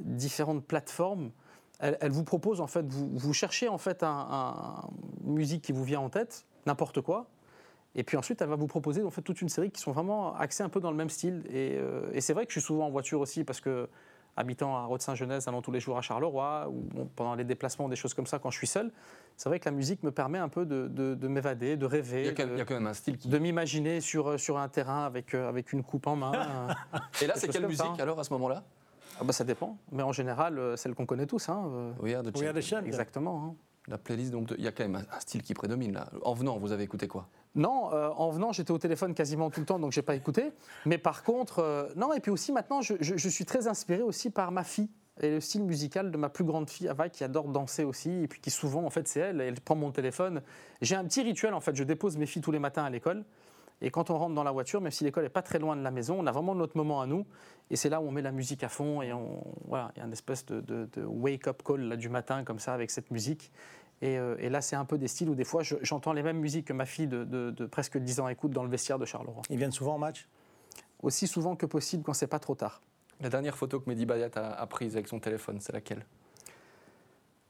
différentes 0.00 0.64
plateformes, 0.64 1.30
elle, 1.78 2.12
vous 2.12 2.24
propose, 2.24 2.60
en 2.60 2.68
fait, 2.68 2.86
vous, 2.88 3.32
cherchez, 3.32 3.68
en 3.68 3.78
fait, 3.78 4.02
un, 4.02 4.26
un- 4.30 4.88
une 5.26 5.34
musique 5.34 5.62
qui 5.62 5.72
vous 5.72 5.84
vient 5.84 6.00
en 6.00 6.10
tête, 6.10 6.46
n'importe 6.64 7.00
quoi. 7.00 7.26
Et 7.94 8.04
puis 8.04 8.16
ensuite, 8.16 8.40
elle 8.40 8.48
va 8.48 8.56
vous 8.56 8.66
proposer 8.66 9.02
en 9.02 9.10
fait 9.10 9.22
toute 9.22 9.42
une 9.42 9.48
série 9.50 9.70
qui 9.70 9.80
sont 9.80 9.92
vraiment 9.92 10.34
axées 10.36 10.62
un 10.62 10.68
peu 10.68 10.80
dans 10.80 10.90
le 10.90 10.96
même 10.96 11.10
style. 11.10 11.42
Et, 11.50 11.76
euh, 11.78 12.10
et 12.12 12.20
c'est 12.20 12.32
vrai 12.32 12.46
que 12.46 12.52
je 12.52 12.58
suis 12.60 12.66
souvent 12.66 12.86
en 12.86 12.90
voiture 12.90 13.20
aussi 13.20 13.44
parce 13.44 13.60
que 13.60 13.88
habitant 14.34 14.74
à 14.78 14.84
Rode-Saint-Genès, 14.86 15.46
allant 15.46 15.60
tous 15.60 15.72
les 15.72 15.80
jours 15.80 15.98
à 15.98 16.00
Charleroi 16.00 16.66
ou 16.70 16.80
bon, 16.94 17.06
pendant 17.14 17.34
les 17.34 17.44
déplacements, 17.44 17.90
des 17.90 17.96
choses 17.96 18.14
comme 18.14 18.26
ça, 18.26 18.38
quand 18.38 18.50
je 18.50 18.56
suis 18.56 18.66
seul, 18.66 18.90
c'est 19.36 19.50
vrai 19.50 19.60
que 19.60 19.66
la 19.66 19.72
musique 19.72 20.02
me 20.04 20.10
permet 20.10 20.38
un 20.38 20.48
peu 20.48 20.64
de, 20.64 20.88
de- 20.88 21.14
de 21.14 21.28
m'évader, 21.28 21.76
de 21.76 21.84
il 21.84 21.88
rêver, 21.90 22.24
y, 22.24 22.28
a 22.28 22.32
quand 22.32 22.44
même, 22.44 22.48
de, 22.52 22.54
il 22.54 22.58
y 22.58 22.62
a 22.62 22.64
quand 22.64 22.72
même 22.74 22.86
un 22.86 22.94
style 22.94 23.18
qui. 23.18 23.28
de 23.28 23.38
m'imaginer 23.38 24.00
sur, 24.00 24.40
sur 24.40 24.56
un 24.56 24.68
terrain 24.70 25.04
avec, 25.04 25.34
euh, 25.34 25.50
avec 25.50 25.74
une 25.74 25.82
coupe 25.82 26.06
en 26.06 26.16
main. 26.16 26.32
Euh, 26.34 26.98
Et 27.20 27.26
là, 27.26 27.34
c'est 27.36 27.48
quelle 27.48 27.60
ça, 27.62 27.68
musique 27.68 27.84
hein. 27.84 27.96
alors 27.98 28.18
à 28.18 28.24
ce 28.24 28.32
moment-là? 28.32 28.64
Ah 29.20 29.24
bah, 29.24 29.34
ça 29.34 29.44
dépend, 29.44 29.76
mais 29.90 30.02
en 30.02 30.12
général, 30.12 30.58
euh, 30.58 30.76
celle 30.76 30.94
qu'on 30.94 31.04
connaît 31.04 31.26
tous. 31.26 31.50
Hein, 31.50 31.64
euh, 31.66 31.92
We 32.00 32.14
Are 32.14 32.22
the 32.22 32.34
We 32.34 32.46
are 32.46 32.54
the 32.54 32.86
exactement. 32.86 33.44
hein. 33.50 33.54
La 33.88 33.98
playlist, 33.98 34.30
donc, 34.30 34.52
il 34.56 34.62
y 34.64 34.68
a 34.68 34.72
quand 34.72 34.84
même 34.84 35.04
un, 35.10 35.20
style 35.20 35.42
qui 35.42 35.54
prédomine 35.54 35.92
là. 35.92 36.08
En 36.22 36.34
venant, 36.34 36.56
vous 36.58 36.70
avez 36.72 36.84
écouté 36.84 37.08
quoi? 37.08 37.28
Non, 37.54 37.92
euh, 37.92 38.08
en 38.10 38.30
venant, 38.30 38.52
j'étais 38.52 38.70
au 38.70 38.78
téléphone 38.78 39.12
quasiment 39.12 39.50
tout 39.50 39.60
le 39.60 39.66
temps, 39.66 39.78
donc 39.78 39.92
j'ai 39.92 40.02
pas 40.02 40.14
écouté. 40.14 40.52
Mais 40.86 40.98
par 40.98 41.22
contre, 41.24 41.58
euh, 41.58 41.88
non, 41.96 42.12
et 42.12 42.20
puis 42.20 42.30
aussi 42.30 42.52
maintenant, 42.52 42.80
je, 42.80 42.94
je- 43.00 43.16
je 43.16 43.28
suis 43.28 43.44
très 43.44 43.66
inspiré 43.66 44.02
aussi 44.02 44.30
par 44.30 44.52
ma 44.52 44.62
fille 44.64 44.88
et 45.20 45.30
le 45.30 45.40
style 45.40 45.64
musical 45.64 46.10
de 46.10 46.16
ma 46.16 46.30
plus 46.30 46.44
grande 46.44 46.70
fille, 46.70 46.88
Ava, 46.88 47.08
qui 47.10 47.22
adore 47.22 47.48
danser 47.48 47.84
aussi, 47.84 48.10
et 48.22 48.28
puis 48.28 48.40
qui 48.40 48.50
souvent, 48.50 48.84
en 48.84 48.90
fait, 48.90 49.06
c'est 49.08 49.20
elle, 49.20 49.40
elle 49.40 49.60
prend 49.60 49.74
mon 49.74 49.90
téléphone. 49.90 50.40
J'ai 50.80 50.96
un 50.96 51.04
petit 51.04 51.22
rituel, 51.22 51.52
en 51.52 51.60
fait, 51.60 51.76
je 51.76 51.84
dépose 51.84 52.16
mes 52.16 52.26
filles 52.26 52.40
tous 52.42 52.52
les 52.52 52.58
matins 52.58 52.84
à 52.84 52.90
l'école. 52.90 53.24
Et 53.84 53.90
quand 53.90 54.10
on 54.10 54.16
rentre 54.16 54.34
dans 54.34 54.44
la 54.44 54.52
voiture, 54.52 54.80
même 54.80 54.92
si 54.92 55.02
l'école 55.04 55.24
n'est 55.24 55.28
pas 55.28 55.42
très 55.42 55.58
loin 55.58 55.74
de 55.76 55.82
la 55.82 55.90
maison, 55.90 56.16
on 56.18 56.26
a 56.26 56.32
vraiment 56.32 56.54
notre 56.54 56.76
moment 56.76 57.00
à 57.02 57.06
nous. 57.06 57.26
Et 57.70 57.76
c'est 57.76 57.88
là 57.90 58.00
où 58.00 58.04
on 58.06 58.12
met 58.12 58.22
la 58.22 58.30
musique 58.32 58.62
à 58.62 58.68
fond 58.68 59.02
et 59.02 59.12
on, 59.12 59.42
voilà, 59.66 59.90
il 59.96 59.98
y 59.98 60.02
a 60.02 60.06
une 60.06 60.12
espèce 60.12 60.46
de, 60.46 60.60
de- 60.60 60.88
de 60.92 61.04
wake-up 61.04 61.62
call 61.64 61.80
là, 61.82 61.96
du 61.96 62.08
matin, 62.08 62.44
comme 62.44 62.60
ça, 62.60 62.72
avec 62.74 62.90
cette 62.92 63.10
musique. 63.10 63.50
Et, 64.00 64.18
euh, 64.18 64.36
et 64.38 64.48
là, 64.48 64.60
c'est 64.60 64.76
un 64.76 64.84
peu 64.84 64.98
des 64.98 65.08
styles 65.08 65.28
où 65.28 65.34
des 65.34 65.44
fois, 65.44 65.62
je- 65.62 65.74
j'entends 65.82 66.12
les 66.12 66.22
mêmes 66.22 66.38
musiques 66.38 66.66
que 66.68 66.72
ma 66.72 66.86
fille 66.86 67.08
de, 67.08 67.24
de- 67.24 67.50
de 67.50 67.66
presque 67.66 67.98
10 67.98 68.20
ans 68.20 68.28
écoute 68.28 68.52
dans 68.52 68.62
le 68.62 68.70
vestiaire 68.70 68.98
de 69.00 69.04
Charleroi. 69.04 69.42
Ils 69.50 69.58
viennent 69.58 69.72
souvent 69.72 69.96
au 69.96 69.98
match? 69.98 70.28
Aussi 71.02 71.26
souvent 71.26 71.56
que 71.56 71.66
possible 71.66 72.04
quand 72.04 72.14
c'est 72.14 72.28
pas 72.28 72.38
trop 72.38 72.54
tard. 72.54 72.80
La 73.20 73.28
dernière 73.28 73.56
photo 73.56 73.80
que 73.80 73.88
Mehdi 73.90 74.06
Bayat 74.06 74.30
a, 74.36 74.52
a 74.52 74.66
prise 74.66 74.94
avec 74.94 75.08
son 75.08 75.18
téléphone, 75.18 75.58
c'est 75.60 75.72
laquelle? 75.72 76.04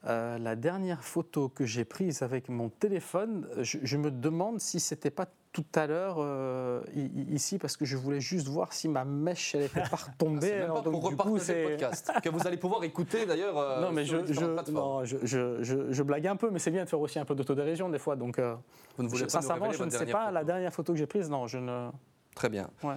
Euh, 0.09 0.37
la 0.39 0.57
dernière 0.57 1.05
photo 1.05 1.49
que 1.49 1.65
j'ai 1.65 1.85
prise 1.85 2.23
avec 2.23 2.49
mon 2.49 2.69
téléphone, 2.69 3.47
je, 3.61 3.79
je 3.83 3.97
me 3.97 4.11
demande 4.11 4.59
si 4.61 4.81
c'était 4.81 5.11
pas 5.13 5.27
tout 5.53 5.65
à 5.75 5.87
l'heure 5.87 6.17
euh, 6.19 6.83
ici 6.95 7.59
parce 7.59 7.77
que 7.77 7.85
je 7.85 7.97
voulais 7.97 8.21
juste 8.21 8.49
voir 8.49 8.73
si 8.73 8.89
ma 8.89 9.05
mèche 9.05 9.55
elle 9.55 9.63
était 9.63 9.83
pas 9.83 9.97
retombée. 10.11 10.39
Ah, 10.39 10.47
C'est 10.49 10.55
même 10.55 10.63
Alors, 10.65 10.77
pas 10.79 10.83
donc, 10.91 10.93
pour 11.01 11.09
du 11.11 11.17
coup, 11.17 11.23
repartager 11.35 11.55
le 11.55 11.69
c'est- 11.69 11.71
podcast, 11.77 12.13
que 12.25 12.29
vous 12.31 12.47
allez 12.49 12.57
pouvoir 12.57 12.83
écouter 12.83 13.27
d'ailleurs 13.27 13.57
euh, 13.59 13.81
non, 13.83 13.93
mais 13.93 14.05
sur 14.05 14.27
je, 14.27 14.71
non, 14.73 15.05
je, 15.05 15.63
je- 15.93 16.03
blague 16.03 16.27
un 16.27 16.37
peu, 16.37 16.51
mais 16.51 16.59
c'est 16.59 16.71
bien 16.73 16.83
de 16.85 16.89
faire 16.89 17.01
aussi 17.01 17.19
un 17.21 17.25
peu 17.25 17.35
d'autodérision 17.37 17.89
des 17.89 17.99
fois. 18.01 18.17
Donc, 18.17 18.39
euh, 18.41 18.57
Vous 18.97 19.05
ne 19.05 19.09
voulez 19.09 19.21
je- 19.21 19.25
pas 19.27 19.31
sincèrement, 19.41 19.71
je 19.71 19.85
ne 19.85 19.91
sais 19.91 20.07
pas 20.07 20.23
photo. 20.23 20.35
la 20.35 20.43
dernière 20.45 20.73
photo 20.73 20.93
que 20.95 20.99
j'ai 20.99 21.07
prise. 21.07 21.31
Non, 21.31 21.47
je 21.47 21.59
ne. 21.59 21.91
Très 22.35 22.49
bien. 22.49 22.69
Ouais. 22.83 22.95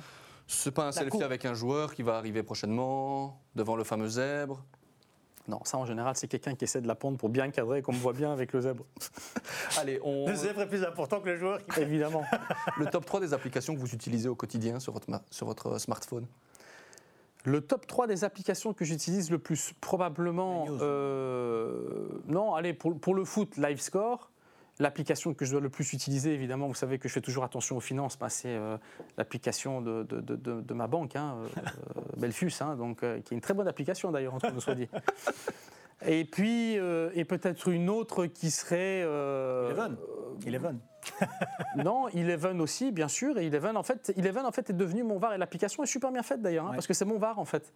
C'est 0.47 0.71
pas 0.71 0.87
un 0.87 0.91
selfie 0.91 1.09
coupe. 1.11 1.23
avec 1.23 1.43
un 1.45 1.53
joueur 1.53 1.93
qui 1.93 2.03
va 2.03 2.15
arriver 2.17 2.41
prochainement 2.41 3.41
devant 3.55 3.75
le 3.75 3.83
fameux 3.83 4.07
zèbre. 4.07 4.63
Non, 5.47 5.59
ça 5.63 5.77
en 5.77 5.85
général, 5.85 6.15
c'est 6.15 6.27
quelqu'un 6.27 6.55
qui 6.55 6.63
essaie 6.63 6.81
de 6.81 6.87
la 6.87 6.95
pendre 6.95 7.17
pour 7.17 7.29
bien 7.29 7.49
cadrer, 7.51 7.81
qu'on 7.83 7.93
me 7.93 7.97
voit 7.99 8.13
bien 8.13 8.31
avec 8.31 8.51
le 8.53 8.61
zèbre. 8.61 8.83
Allez, 9.79 9.99
on... 10.03 10.27
Le 10.27 10.33
zèbre 10.35 10.61
est 10.61 10.67
plus 10.67 10.83
important 10.83 11.19
que 11.21 11.29
le 11.29 11.37
joueur. 11.37 11.63
qui- 11.65 11.81
Évidemment. 11.81 12.23
le 12.79 12.85
top 12.87 13.05
3 13.05 13.19
des 13.19 13.33
applications 13.33 13.75
que 13.75 13.79
vous 13.79 13.93
utilisez 13.93 14.27
au 14.27 14.35
quotidien 14.35 14.79
sur 14.79 14.93
votre, 14.93 15.09
ma- 15.09 15.21
sur 15.29 15.45
votre 15.45 15.77
smartphone. 15.79 16.25
Le 17.43 17.61
top 17.61 17.85
3 17.85 18.07
des 18.07 18.23
applications 18.23 18.73
que 18.73 18.83
j'utilise 18.85 19.29
le 19.29 19.37
plus, 19.37 19.73
probablement. 19.81 20.65
News. 20.65 20.79
euh, 20.81 22.07
non, 22.27 22.55
allez, 22.55 22.73
pour, 22.73 22.97
pour 22.99 23.13
le 23.13 23.23
foot, 23.23 23.55
Livescore. 23.57 24.31
L'application 24.79 25.33
que 25.33 25.45
je 25.45 25.51
dois 25.51 25.61
le 25.61 25.69
plus 25.69 25.93
utiliser, 25.93 26.33
évidemment, 26.33 26.67
vous 26.67 26.73
savez 26.73 26.99
que 26.99 27.07
je 27.07 27.13
fais 27.13 27.21
toujours 27.21 27.45
attention 27.45 27.77
aux 27.77 27.81
finances, 27.81 28.17
bah, 28.19 28.27
c'est 28.29 28.49
euh, 28.55 28.77
l'application 29.17 29.81
de, 29.81 30.03
de- 30.03 30.19
de- 30.19 30.35
de- 30.35 30.61
de 30.61 30.73
ma 30.73 30.87
banque, 30.87 31.15
hein, 31.15 31.37
euh, 31.37 31.47
euh, 31.97 32.01
Belfius, 32.17 32.61
hein, 32.61 32.75
donc, 32.75 33.01
euh, 33.03 33.21
qui 33.21 33.33
est 33.33 33.37
une 33.37 33.41
très 33.41 33.53
bonne 33.53 33.67
application 33.69 34.11
d'ailleurs, 34.11 34.33
entre 34.33 34.51
nous 34.51 34.59
soit 34.59 34.75
dit. 34.75 34.89
Et 36.05 36.25
puis, 36.25 36.73
et 36.75 37.23
peut-être 37.25 37.69
une 37.69 37.89
autre 37.89 38.25
qui 38.25 38.51
serait. 38.51 38.99
Eleven. 38.99 39.95
Eleven. 40.45 40.79
non, 41.77 42.09
Eleven 42.09 42.59
aussi, 42.59 42.91
bien 42.91 43.07
sûr. 43.07 43.37
Et 43.39 43.45
Eleven, 43.47 43.77
en 43.77 43.81
fait, 43.81 44.11
Eleven, 44.17 44.45
en 44.45 44.51
fait, 44.51 44.69
est 44.69 44.73
devenu 44.73 45.03
mon 45.03 45.17
VAR 45.17 45.33
et 45.33 45.37
l'application 45.37 45.83
est 45.83 45.87
super 45.87 46.11
bien 46.11 46.21
faite 46.21 46.41
d'ailleurs, 46.41 46.65
hein, 46.65 46.69
Ouais. 46.71 46.75
parce 46.75 46.85
que 46.85 46.93
c'est 46.93 47.05
mon 47.05 47.17
VAR 47.17 47.39
en 47.39 47.45
fait. 47.45 47.71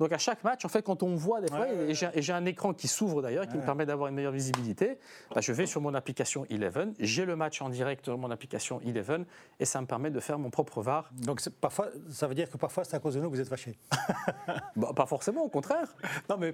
Donc 0.00 0.12
à 0.12 0.18
chaque 0.18 0.44
match, 0.44 0.64
en 0.64 0.68
fait, 0.68 0.82
quand 0.82 1.02
on 1.02 1.08
me 1.10 1.16
voit 1.16 1.40
des 1.40 1.48
fois, 1.48 1.60
Ouais, 1.60 1.90
et 1.90 1.94
j'ai- 2.22 2.32
un 2.32 2.44
écran 2.44 2.72
qui 2.72 2.86
s'ouvre 2.88 3.20
d'ailleurs, 3.22 3.48
qui 3.48 3.56
me 3.56 3.62
permet 3.64 3.84
d'avoir 3.84 4.08
une 4.08 4.14
meilleure 4.14 4.32
visibilité, 4.32 4.98
bah, 5.34 5.40
je 5.40 5.52
vais 5.52 5.66
sur 5.66 5.80
mon 5.80 5.92
application 5.94 6.46
Eleven, 6.50 6.94
j'ai 7.00 7.24
le 7.24 7.34
match 7.36 7.60
en 7.62 7.68
direct 7.68 8.04
sur 8.04 8.16
mon 8.16 8.30
application 8.30 8.80
Eleven, 8.82 9.24
et 9.58 9.64
ça 9.64 9.80
me 9.80 9.86
permet 9.86 10.10
de 10.10 10.20
faire 10.20 10.38
mon 10.38 10.50
propre 10.50 10.82
VAR. 10.82 11.10
Donc 11.22 11.40
parfois, 11.60 11.88
ça 12.10 12.26
veut 12.28 12.34
dire 12.34 12.48
que 12.50 12.56
parfois 12.56 12.84
c'est 12.84 12.94
à 12.96 13.00
cause 13.00 13.14
de 13.14 13.20
nous 13.20 13.28
que 13.30 13.34
vous 13.34 13.40
êtes 13.40 13.48
fâchés. 13.48 13.76
Bah, 14.76 14.92
pas 14.94 15.06
forcément, 15.06 15.42
au 15.42 15.48
contraire. 15.48 15.88
Non, 16.30 16.36
mais 16.38 16.52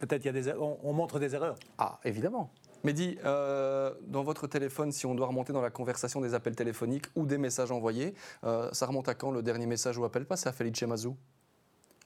peut-être 0.00 0.24
il 0.24 0.26
y 0.26 0.30
a 0.30 0.32
des, 0.32 0.48
er- 0.48 0.56
on, 0.60 0.78
on 0.82 0.92
montre 0.92 1.18
des 1.20 1.34
erreurs. 1.34 1.56
Ah, 1.78 2.00
évidemment. 2.04 2.50
Mehdi, 2.82 3.18
euh, 3.24 3.92
dans 4.08 4.22
votre 4.22 4.46
téléphone, 4.46 4.90
si 4.90 5.04
on 5.06 5.14
doit 5.14 5.26
remonter 5.26 5.52
dans 5.52 5.60
la 5.60 5.70
conversation 5.70 6.20
des 6.20 6.32
appels 6.34 6.56
téléphoniques 6.56 7.06
ou 7.14 7.26
des 7.26 7.36
messages 7.38 7.70
envoyés, 7.70 8.14
euh, 8.44 8.68
ça 8.72 8.86
remonte 8.86 9.08
à 9.08 9.14
quand 9.14 9.30
le 9.30 9.42
dernier 9.42 9.66
message 9.66 9.98
ou 9.98 10.04
appel 10.04 10.24
passé 10.24 10.48
à 10.48 10.52
Felice 10.52 10.82
Mazou 10.82 11.14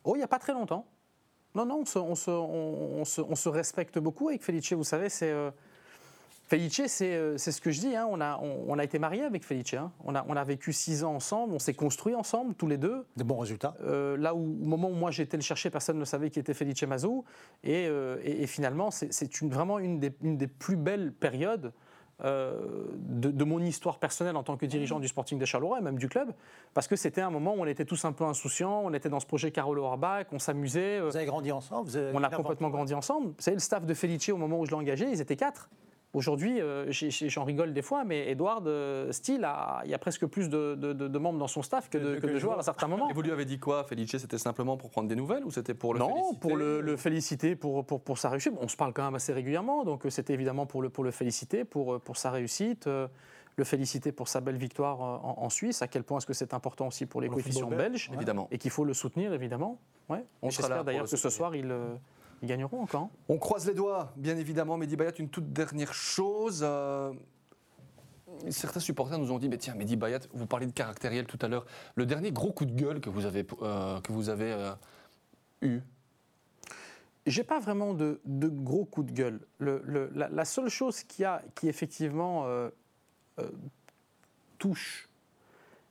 Oh, 0.05 0.15
il 0.15 0.19
n'y 0.19 0.25
a 0.25 0.29
pas 0.29 0.39
très 0.39 0.53
longtemps. 0.53 0.87
Non, 1.55 1.65
non, 1.67 1.81
on 1.81 1.85
se, 1.85 1.99
on 1.99 2.15
se- 2.15 2.31
on- 2.31 3.01
on 3.01 3.05
se- 3.05 3.21
on 3.21 3.37
se 3.37 3.49
respecte 3.49 3.99
beaucoup 3.99 4.29
avec 4.29 4.43
Felice, 4.43 4.73
vous 4.73 4.85
savez, 4.85 5.09
c'est... 5.09 5.31
euh, 5.31 5.51
Felice, 6.47 6.83
c'est 6.89 7.15
euh, 7.15 7.39
c'est 7.39 7.53
ce 7.53 7.61
que 7.63 7.71
je 7.71 7.81
dis, 7.81 7.97
hein, 7.97 8.07
on, 8.11 8.21
a, 8.21 8.39
on, 8.39 8.79
a 8.79 8.85
été 8.85 8.99
mariés 8.99 9.23
avec 9.23 9.45
Felice, 9.45 9.73
hein. 9.75 9.91
on, 10.05 10.15
a, 10.15 10.27
on 10.29 10.37
a 10.37 10.45
vécu 10.45 10.75
six 10.75 11.03
ans 11.03 11.15
ensemble, 11.15 11.55
on 11.55 11.59
s'est 11.59 11.73
construit 11.73 12.15
ensemble, 12.15 12.55
tous 12.55 12.67
les 12.67 12.77
deux. 12.77 13.07
De 13.17 13.25
bons 13.25 13.39
résultats. 13.39 13.75
Euh, 13.83 14.17
là 14.19 14.35
où, 14.35 14.41
au 14.41 14.67
moment 14.67 14.89
où 14.91 14.95
moi 14.95 15.11
j'étais 15.11 15.39
le 15.39 15.43
chercher, 15.43 15.71
personne 15.71 15.99
ne 15.99 16.05
savait 16.05 16.29
qui 16.29 16.39
était 16.39 16.53
Felice 16.53 16.83
Mazou. 16.83 17.25
Et, 17.63 17.87
euh, 17.89 18.19
et- 18.23 18.43
et 18.43 18.47
finalement, 18.47 18.91
c'est- 18.91 19.11
c'est 19.11 19.41
une- 19.41 19.49
vraiment 19.49 19.79
une 19.79 20.01
des, 20.01 20.13
une 20.23 20.37
des 20.37 20.47
plus 20.49 20.77
belles 20.77 21.13
périodes 21.15 21.73
euh, 22.23 22.87
de, 22.97 23.31
de 23.31 23.45
mon 23.45 23.59
histoire 23.61 23.99
personnelle 23.99 24.37
en 24.37 24.43
tant 24.43 24.57
que 24.57 24.67
dirigeant 24.67 25.01
du 25.01 25.09
Sporting 25.09 25.39
de 25.39 25.45
Charleroi 25.45 25.79
et 25.79 25.83
même 25.83 25.99
du 25.99 26.09
club. 26.09 26.33
Parce 26.75 26.87
que 26.87 26.97
c'était 26.97 27.21
un 27.23 27.31
moment 27.31 27.55
où 27.55 27.61
on 27.61 27.67
était 27.67 27.85
tous 27.85 28.05
un 28.05 28.13
peu 28.13 28.25
insouciants, 28.25 28.83
on 28.85 28.93
était 28.93 29.09
dans 29.09 29.21
ce 29.21 29.27
projet 29.27 29.51
Carolo 29.51 29.83
Orbach, 29.85 30.27
on 30.33 30.39
s'amusait. 30.39 31.01
euh, 31.01 31.09
Vous 31.11 31.17
avez 31.17 31.27
grandi 31.27 31.51
ensemble. 31.53 31.89
vous 31.89 31.97
avez 31.97 32.13
on 32.15 32.23
a 32.23 32.31
complètement 32.31 32.71
grandi 32.71 32.95
ensemble. 32.95 33.29
Vous 33.29 33.35
savez, 33.43 33.57
le 33.57 33.61
staff 33.61 33.85
de 33.85 33.95
Felice, 33.95 34.29
au 34.29 34.37
moment 34.37 34.61
où 34.61 34.65
je 34.67 34.71
l'ai 34.71 34.77
engagé, 34.77 35.07
ils 35.11 35.21
étaient 35.21 35.37
quatre. 35.37 35.69
Aujourd'hui, 36.15 36.61
euh, 36.61 36.87
j'en 36.91 37.43
rigole 37.45 37.73
des 37.73 37.83
fois, 37.83 38.05
mais 38.05 38.31
Edouard 38.31 38.63
euh, 38.67 39.11
Steele, 39.11 39.45
a- 39.45 39.83
il 39.85 39.91
y 39.91 39.95
a 39.95 39.99
presque 39.99 40.25
plus 40.27 40.49
de, 40.49 40.77
de- 40.77 40.93
de- 40.93 41.09
de 41.09 41.19
membres 41.19 41.41
dans 41.41 41.49
son 41.49 41.61
staff 41.63 41.91
que 41.91 41.99
de, 41.99 42.05
Que- 42.05 42.15
que 42.15 42.21
que 42.21 42.27
de 42.29 42.33
de 42.35 42.39
joueurs 42.39 42.59
à 42.59 42.63
certains 42.63 42.87
moments. 42.87 43.11
Et 43.11 43.13
vous 43.13 43.23
lui 43.23 43.33
avez 43.33 43.45
dit 43.45 43.59
quoi 43.59 43.83
Felice, 43.85 44.17
c'était 44.17 44.39
simplement 44.39 44.77
pour 44.77 44.91
prendre 44.91 45.09
des 45.09 45.17
nouvelles 45.17 45.45
ou 45.45 45.51
c'était 45.51 45.75
pour 45.75 45.93
le 45.93 45.99
non, 45.99 46.09
féliciter? 46.15 46.39
pour 46.41 46.57
le, 46.57 46.81
le 46.81 46.97
féliciter 46.97 47.57
pour, 47.57 47.85
pour, 47.85 48.01
pour 48.01 48.17
sa 48.19 48.29
réussite. 48.31 48.53
On 48.61 48.69
se 48.69 48.77
parle 48.77 48.93
quand 48.93 49.05
même 49.05 49.17
assez 49.17 49.33
régulièrement, 49.33 49.85
donc 49.85 50.07
euh, 50.07 50.11
c'était 50.11 50.35
évidemment 50.35 50.67
pour 50.67 50.83
le, 50.83 50.89
pour 50.89 51.03
le 51.03 51.11
féliciter 51.11 51.65
pour, 51.65 51.95
euh, 51.95 51.99
pour 51.99 52.17
sa 52.17 52.31
réussite, 52.31 52.87
euh, 52.87 53.09
le 53.57 53.65
féliciter 53.65 54.13
pour 54.13 54.29
sa 54.29 54.41
belle 54.41 54.57
victoire 54.57 55.01
en, 55.01 55.37
en 55.39 55.49
Suisse, 55.49 55.83
à 55.83 55.89
quel 55.89 56.03
point 56.05 56.19
est-ce 56.19 56.27
que 56.27 56.33
c'est 56.33 56.55
important 56.55 56.87
aussi 56.89 57.07
pour 57.07 57.21
les 57.21 57.29
coefficients 57.29 57.69
belges, 57.69 58.09
ouais. 58.11 58.17
Évidemment. 58.17 58.47
et 58.53 58.59
qu'il 58.59 58.71
faut 58.71 58.85
le 58.85 58.95
soutenir 58.95 59.33
évidemment. 59.33 59.79
Ouais. 60.09 60.25
On 60.43 60.49
Et 60.49 60.51
sera 60.53 60.69
là 60.69 60.75
J'espère 60.77 60.85
d'ailleurs 60.85 61.05
le 61.05 61.11
que 61.11 61.17
ce 61.17 61.31
soir, 61.31 61.53
euh, 61.55 61.95
ils 62.45 62.49
gagneront 62.49 62.83
encore. 62.83 63.03
hein. 63.03 63.11
On 63.29 63.39
croise 63.39 63.67
les 63.67 63.75
doigts, 63.75 64.13
bien 64.17 64.37
évidemment. 64.37 64.77
Mehdi 64.77 64.97
Bayat, 64.97 65.13
une 65.19 65.29
toute 65.31 65.53
dernière 65.53 65.93
chose. 65.95 66.61
euh, 66.63 67.13
Certains 68.51 68.81
supporters 68.81 69.19
nous 69.19 69.31
ont 69.33 69.39
dit, 69.39 69.49
mais 69.49 69.59
tiens, 69.59 69.75
Mehdi 69.75 69.97
Bayat, 69.97 70.21
vous 70.33 70.47
parliez 70.47 70.67
de 70.67 70.73
caractériel 70.73 71.27
tout 71.27 71.39
à 71.41 71.49
l'heure. 71.49 71.65
Le 71.95 72.05
dernier 72.05 72.33
gros 72.33 72.53
coup 72.53 72.65
de 72.65 72.73
gueule 72.73 73.01
que 73.01 73.09
vous 73.11 73.25
avez, 73.27 73.47
euh, 73.63 74.01
que 74.01 74.13
vous 74.13 74.29
avez 74.29 74.53
euh, 74.53 74.73
eu 75.63 75.81
J'ai 77.27 77.45
pas 77.45 77.61
vraiment 77.61 77.95
de, 77.95 78.21
de 78.25 78.49
gros 78.49 78.85
coups 78.85 79.07
de 79.07 79.13
gueule. 79.13 79.41
Le- 79.59 79.83
le- 79.85 80.11
la, 80.15 80.29
la 80.29 80.45
seule 80.45 80.69
chose 80.69 81.03
qui, 81.05 81.25
a, 81.25 81.43
qui 81.55 81.69
effectivement 81.69 82.45
euh, 82.47 82.71
touche, 84.59 85.09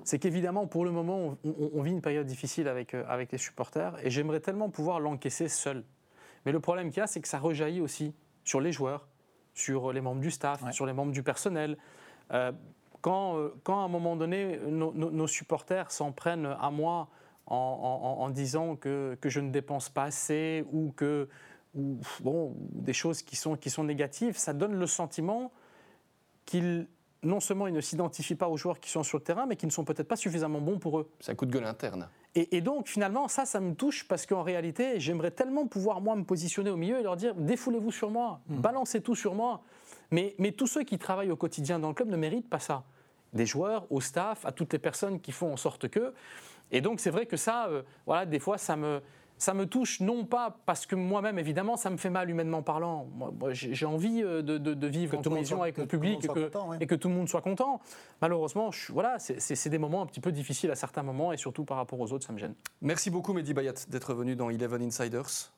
c'est 0.04 0.20
qu'évidemment, 0.20 0.68
pour 0.68 0.84
le 0.86 0.92
moment, 0.92 1.38
on, 1.44 1.50
on- 1.50 1.72
on 1.76 1.82
vit 1.82 1.92
une 1.92 2.02
période 2.02 2.28
difficile 2.28 2.68
avec, 2.68 2.94
avec 2.94 3.32
les 3.32 3.38
supporters 3.38 3.96
et 4.06 4.10
j'aimerais 4.10 4.42
tellement 4.42 4.70
pouvoir 4.70 5.00
l'encaisser 5.00 5.48
seul. 5.48 5.84
Mais 6.46 6.52
le 6.52 6.60
problème 6.60 6.90
qu'il 6.90 7.00
y 7.00 7.04
a, 7.04 7.08
c'est 7.08 7.22
que 7.22 7.28
ça 7.28 7.40
rejaillit 7.40 7.82
aussi 7.82 8.14
sur 8.44 8.60
les 8.62 8.72
joueurs, 8.72 9.08
sur 9.54 9.94
les 9.94 10.02
membres 10.02 10.22
du 10.22 10.32
staff, 10.32 10.62
Ouais. 10.64 10.72
sur 10.72 10.86
les 10.86 10.94
membres 10.94 11.12
du 11.12 11.24
personnel. 11.24 11.78
Euh, 12.32 12.52
quand, 13.02 13.38
euh, 13.38 13.54
quand 13.64 13.80
à 13.82 13.84
un 13.84 13.88
moment 13.90 14.16
donné, 14.16 14.60
nos, 14.68 14.92
nos- 14.94 15.12
nos 15.12 15.28
supporters 15.28 15.92
s'en 15.92 16.12
prennent 16.12 16.56
à 16.60 16.72
moi 16.72 17.10
en, 17.48 17.56
en- 17.56 18.24
en 18.24 18.30
disant 18.30 18.76
que, 18.76 19.18
que 19.22 19.30
je 19.30 19.40
ne 19.42 19.52
dépense 19.52 19.90
pas 19.90 20.04
assez 20.04 20.66
ou 20.72 20.92
que 20.96 21.28
ou, 21.76 21.98
bon, 22.22 22.56
des 22.60 22.94
choses 22.94 23.24
qui 23.24 23.36
sont, 23.36 23.58
qui 23.58 23.70
sont 23.72 23.84
négatives, 23.84 24.38
ça 24.38 24.54
donne 24.54 24.76
le 24.76 24.86
sentiment 24.88 25.52
qu'ils 26.46 26.88
non 27.24 27.40
seulement 27.40 27.68
ils 27.68 27.74
ne 27.74 27.82
s'identifient 27.82 28.36
pas 28.36 28.48
aux 28.48 28.58
joueurs 28.58 28.80
qui 28.80 28.90
sont 28.90 29.04
sur 29.04 29.18
le 29.18 29.24
terrain, 29.24 29.46
mais 29.46 29.56
qu'ils 29.56 29.68
ne 29.68 29.72
sont 29.72 29.86
peut-être 29.86 30.08
pas 30.08 30.16
suffisamment 30.16 30.60
bons 30.60 30.80
pour 30.80 31.00
eux. 31.00 31.10
C'est 31.20 31.32
un 31.32 31.36
coup 31.36 31.46
de 31.46 31.52
gueule 31.52 31.66
interne. 31.66 32.10
Et, 32.36 32.58
et 32.58 32.62
donc, 32.62 32.88
finalement, 32.88 33.28
ça, 33.28 33.46
ça 33.46 33.60
me 33.60 33.76
touche 33.76 34.08
parce 34.08 34.26
qu'en 34.26 34.44
réalité, 34.44 35.00
j'aimerais 35.00 35.32
tellement 35.32 35.68
pouvoir, 35.68 36.02
moi, 36.02 36.16
me 36.16 36.24
positionner 36.24 36.70
au 36.70 36.78
milieu 36.78 37.00
et 37.00 37.04
leur 37.04 37.16
dire 37.16 37.36
défoulez-vous 37.36 37.92
sur 37.92 38.10
moi, 38.10 38.40
balancez 38.48 39.02
tout 39.02 39.16
sur 39.16 39.36
moi. 39.36 39.62
Mais, 40.12 40.36
mais 40.38 40.52
tous 40.52 40.68
ceux 40.68 40.84
qui 40.84 40.98
travaillent 40.98 41.32
au 41.32 41.36
quotidien 41.36 41.80
dans 41.80 41.88
le 41.88 41.94
club 41.94 42.10
ne 42.10 42.18
méritent 42.18 42.50
pas 42.50 42.60
ça. 42.60 42.84
Des 43.34 43.46
joueurs, 43.46 43.88
au 43.90 44.00
staff, 44.00 44.46
à 44.46 44.52
toutes 44.52 44.74
les 44.74 44.80
personnes 44.80 45.20
qui 45.20 45.32
font 45.32 45.52
en 45.52 45.58
sorte 45.58 45.88
que. 45.88 46.14
Et 46.72 46.82
donc, 46.82 47.00
c'est 47.00 47.10
vrai 47.10 47.26
que 47.26 47.38
ça, 47.38 47.68
euh, 47.68 47.82
voilà, 48.06 48.26
des 48.26 48.40
fois, 48.40 48.58
ça 48.58 48.76
me. 48.76 49.02
Ça 49.44 49.54
me 49.54 49.66
touche 49.66 50.00
non 50.00 50.24
pas 50.24 50.56
parce 50.66 50.86
que 50.86 50.96
moi-même, 50.96 51.38
évidemment, 51.38 51.76
ça 51.76 51.90
me 51.90 51.98
fait 51.98 52.10
mal 52.10 52.30
humainement 52.30 52.62
parlant. 52.62 53.10
Moi, 53.14 53.34
moi, 53.38 53.50
j'ai 53.52 53.86
envie 53.86 54.24
euh, 54.24 54.42
de, 54.42 54.58
de- 54.58 54.74
de 54.74 54.88
vivre 54.88 55.12
Que 55.12 55.18
en 55.18 55.32
cohésion 55.34 55.62
avec 55.62 55.78
le 55.78 55.86
public 55.86 56.24
et 56.24 56.28
que, 56.30 56.46
content, 56.46 56.70
ouais. 56.70 56.78
et 56.80 56.88
que 56.88 56.96
tout 56.96 57.10
le 57.10 57.16
monde 57.16 57.28
soit 57.28 57.42
content. 57.42 57.82
Malheureusement, 58.22 58.72
je- 58.72 58.94
voilà, 58.94 59.18
c'est 59.20 59.68
des 59.70 59.78
moments 59.78 60.02
un 60.02 60.06
petit 60.06 60.22
peu 60.22 60.32
difficiles 60.32 60.72
à 60.72 60.76
certains 60.76 61.04
moments 61.04 61.34
et 61.34 61.38
surtout 61.38 61.66
par 61.66 61.76
rapport 61.76 62.00
aux 62.00 62.14
autres, 62.14 62.26
ça 62.26 62.32
me 62.32 62.38
gêne. 62.38 62.54
Merci 62.82 63.10
beaucoup, 63.10 63.34
Mehdi 63.34 63.54
Bayat, 63.54 63.74
d'être 63.90 64.14
venu 64.14 64.38
dans 64.38 64.50
Eleven 64.50 64.82
Insiders. 64.82 65.52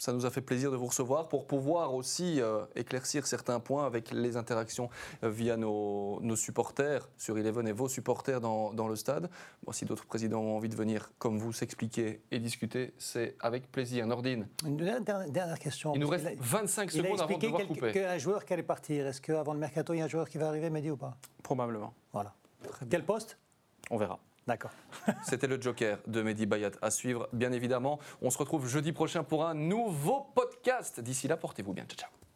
Ça 0.00 0.12
nous 0.12 0.24
a 0.26 0.30
fait 0.30 0.40
plaisir 0.40 0.70
de 0.70 0.76
vous 0.76 0.86
recevoir 0.86 1.28
pour 1.28 1.44
pouvoir 1.48 1.92
aussi 1.92 2.40
euh, 2.40 2.64
éclaircir 2.76 3.26
certains 3.26 3.58
points 3.58 3.84
avec 3.84 4.12
les 4.12 4.36
interactions 4.36 4.90
euh, 5.24 5.28
via 5.28 5.56
nos, 5.56 6.20
nos 6.22 6.36
supporters 6.36 7.08
sur 7.16 7.36
Eleven 7.36 7.66
et 7.66 7.72
vos 7.72 7.88
supporters 7.88 8.40
dans, 8.40 8.72
dans 8.72 8.86
le 8.86 8.94
stade. 8.94 9.28
Bon, 9.66 9.72
si 9.72 9.86
d'autres 9.86 10.06
présidents 10.06 10.38
ont 10.40 10.56
envie 10.56 10.68
de 10.68 10.76
venir 10.76 11.10
comme 11.18 11.36
vous 11.40 11.52
s'expliquer 11.52 12.22
et 12.30 12.38
discuter, 12.38 12.94
c'est 12.96 13.34
avec 13.40 13.72
plaisir. 13.72 14.06
Nordine, 14.06 14.46
Une 14.64 14.76
dernière, 14.76 15.28
dernière 15.30 15.58
question. 15.58 15.92
il 15.94 16.00
nous 16.00 16.08
reste 16.08 16.28
qu'il 16.28 16.38
a- 16.38 16.42
25 16.42 16.94
Il 16.94 17.00
a 17.00 17.02
secondes 17.02 17.20
avant 17.20 17.36
de 17.36 17.42
devoir 17.42 17.58
quel- 17.62 17.66
couper. 17.68 17.92
qu'un 17.92 18.18
joueur 18.18 18.44
qui 18.44 18.52
allait 18.52 18.62
partir. 18.62 19.04
Est-ce 19.08 19.20
qu'avant 19.20 19.52
le 19.52 19.58
mercato, 19.58 19.94
il 19.94 19.98
y 19.98 20.00
a 20.00 20.04
un 20.04 20.08
joueur 20.08 20.28
qui 20.28 20.38
va 20.38 20.46
arriver, 20.46 20.70
Mehdi, 20.70 20.92
ou 20.92 20.96
pas? 20.96 21.16
Probablement. 21.42 21.92
Voilà. 22.12 22.34
Quel 22.88 23.04
poste? 23.04 23.36
On 23.90 23.96
verra. 23.96 24.20
D'accord. 24.48 24.70
C'était 25.24 25.46
le 25.46 25.60
Joker 25.60 25.98
de 26.06 26.22
Mehdi 26.22 26.46
Bayat 26.46 26.70
à 26.80 26.90
suivre, 26.90 27.28
bien 27.34 27.52
évidemment. 27.52 27.98
On 28.22 28.30
se 28.30 28.38
retrouve 28.38 28.66
jeudi 28.66 28.92
prochain 28.92 29.22
pour 29.22 29.44
un 29.44 29.52
nouveau 29.52 30.26
podcast. 30.34 31.00
D'ici 31.00 31.28
là, 31.28 31.36
portez-vous 31.36 31.74
bien. 31.74 31.84
Ciao, 31.84 31.98
ciao. 31.98 32.27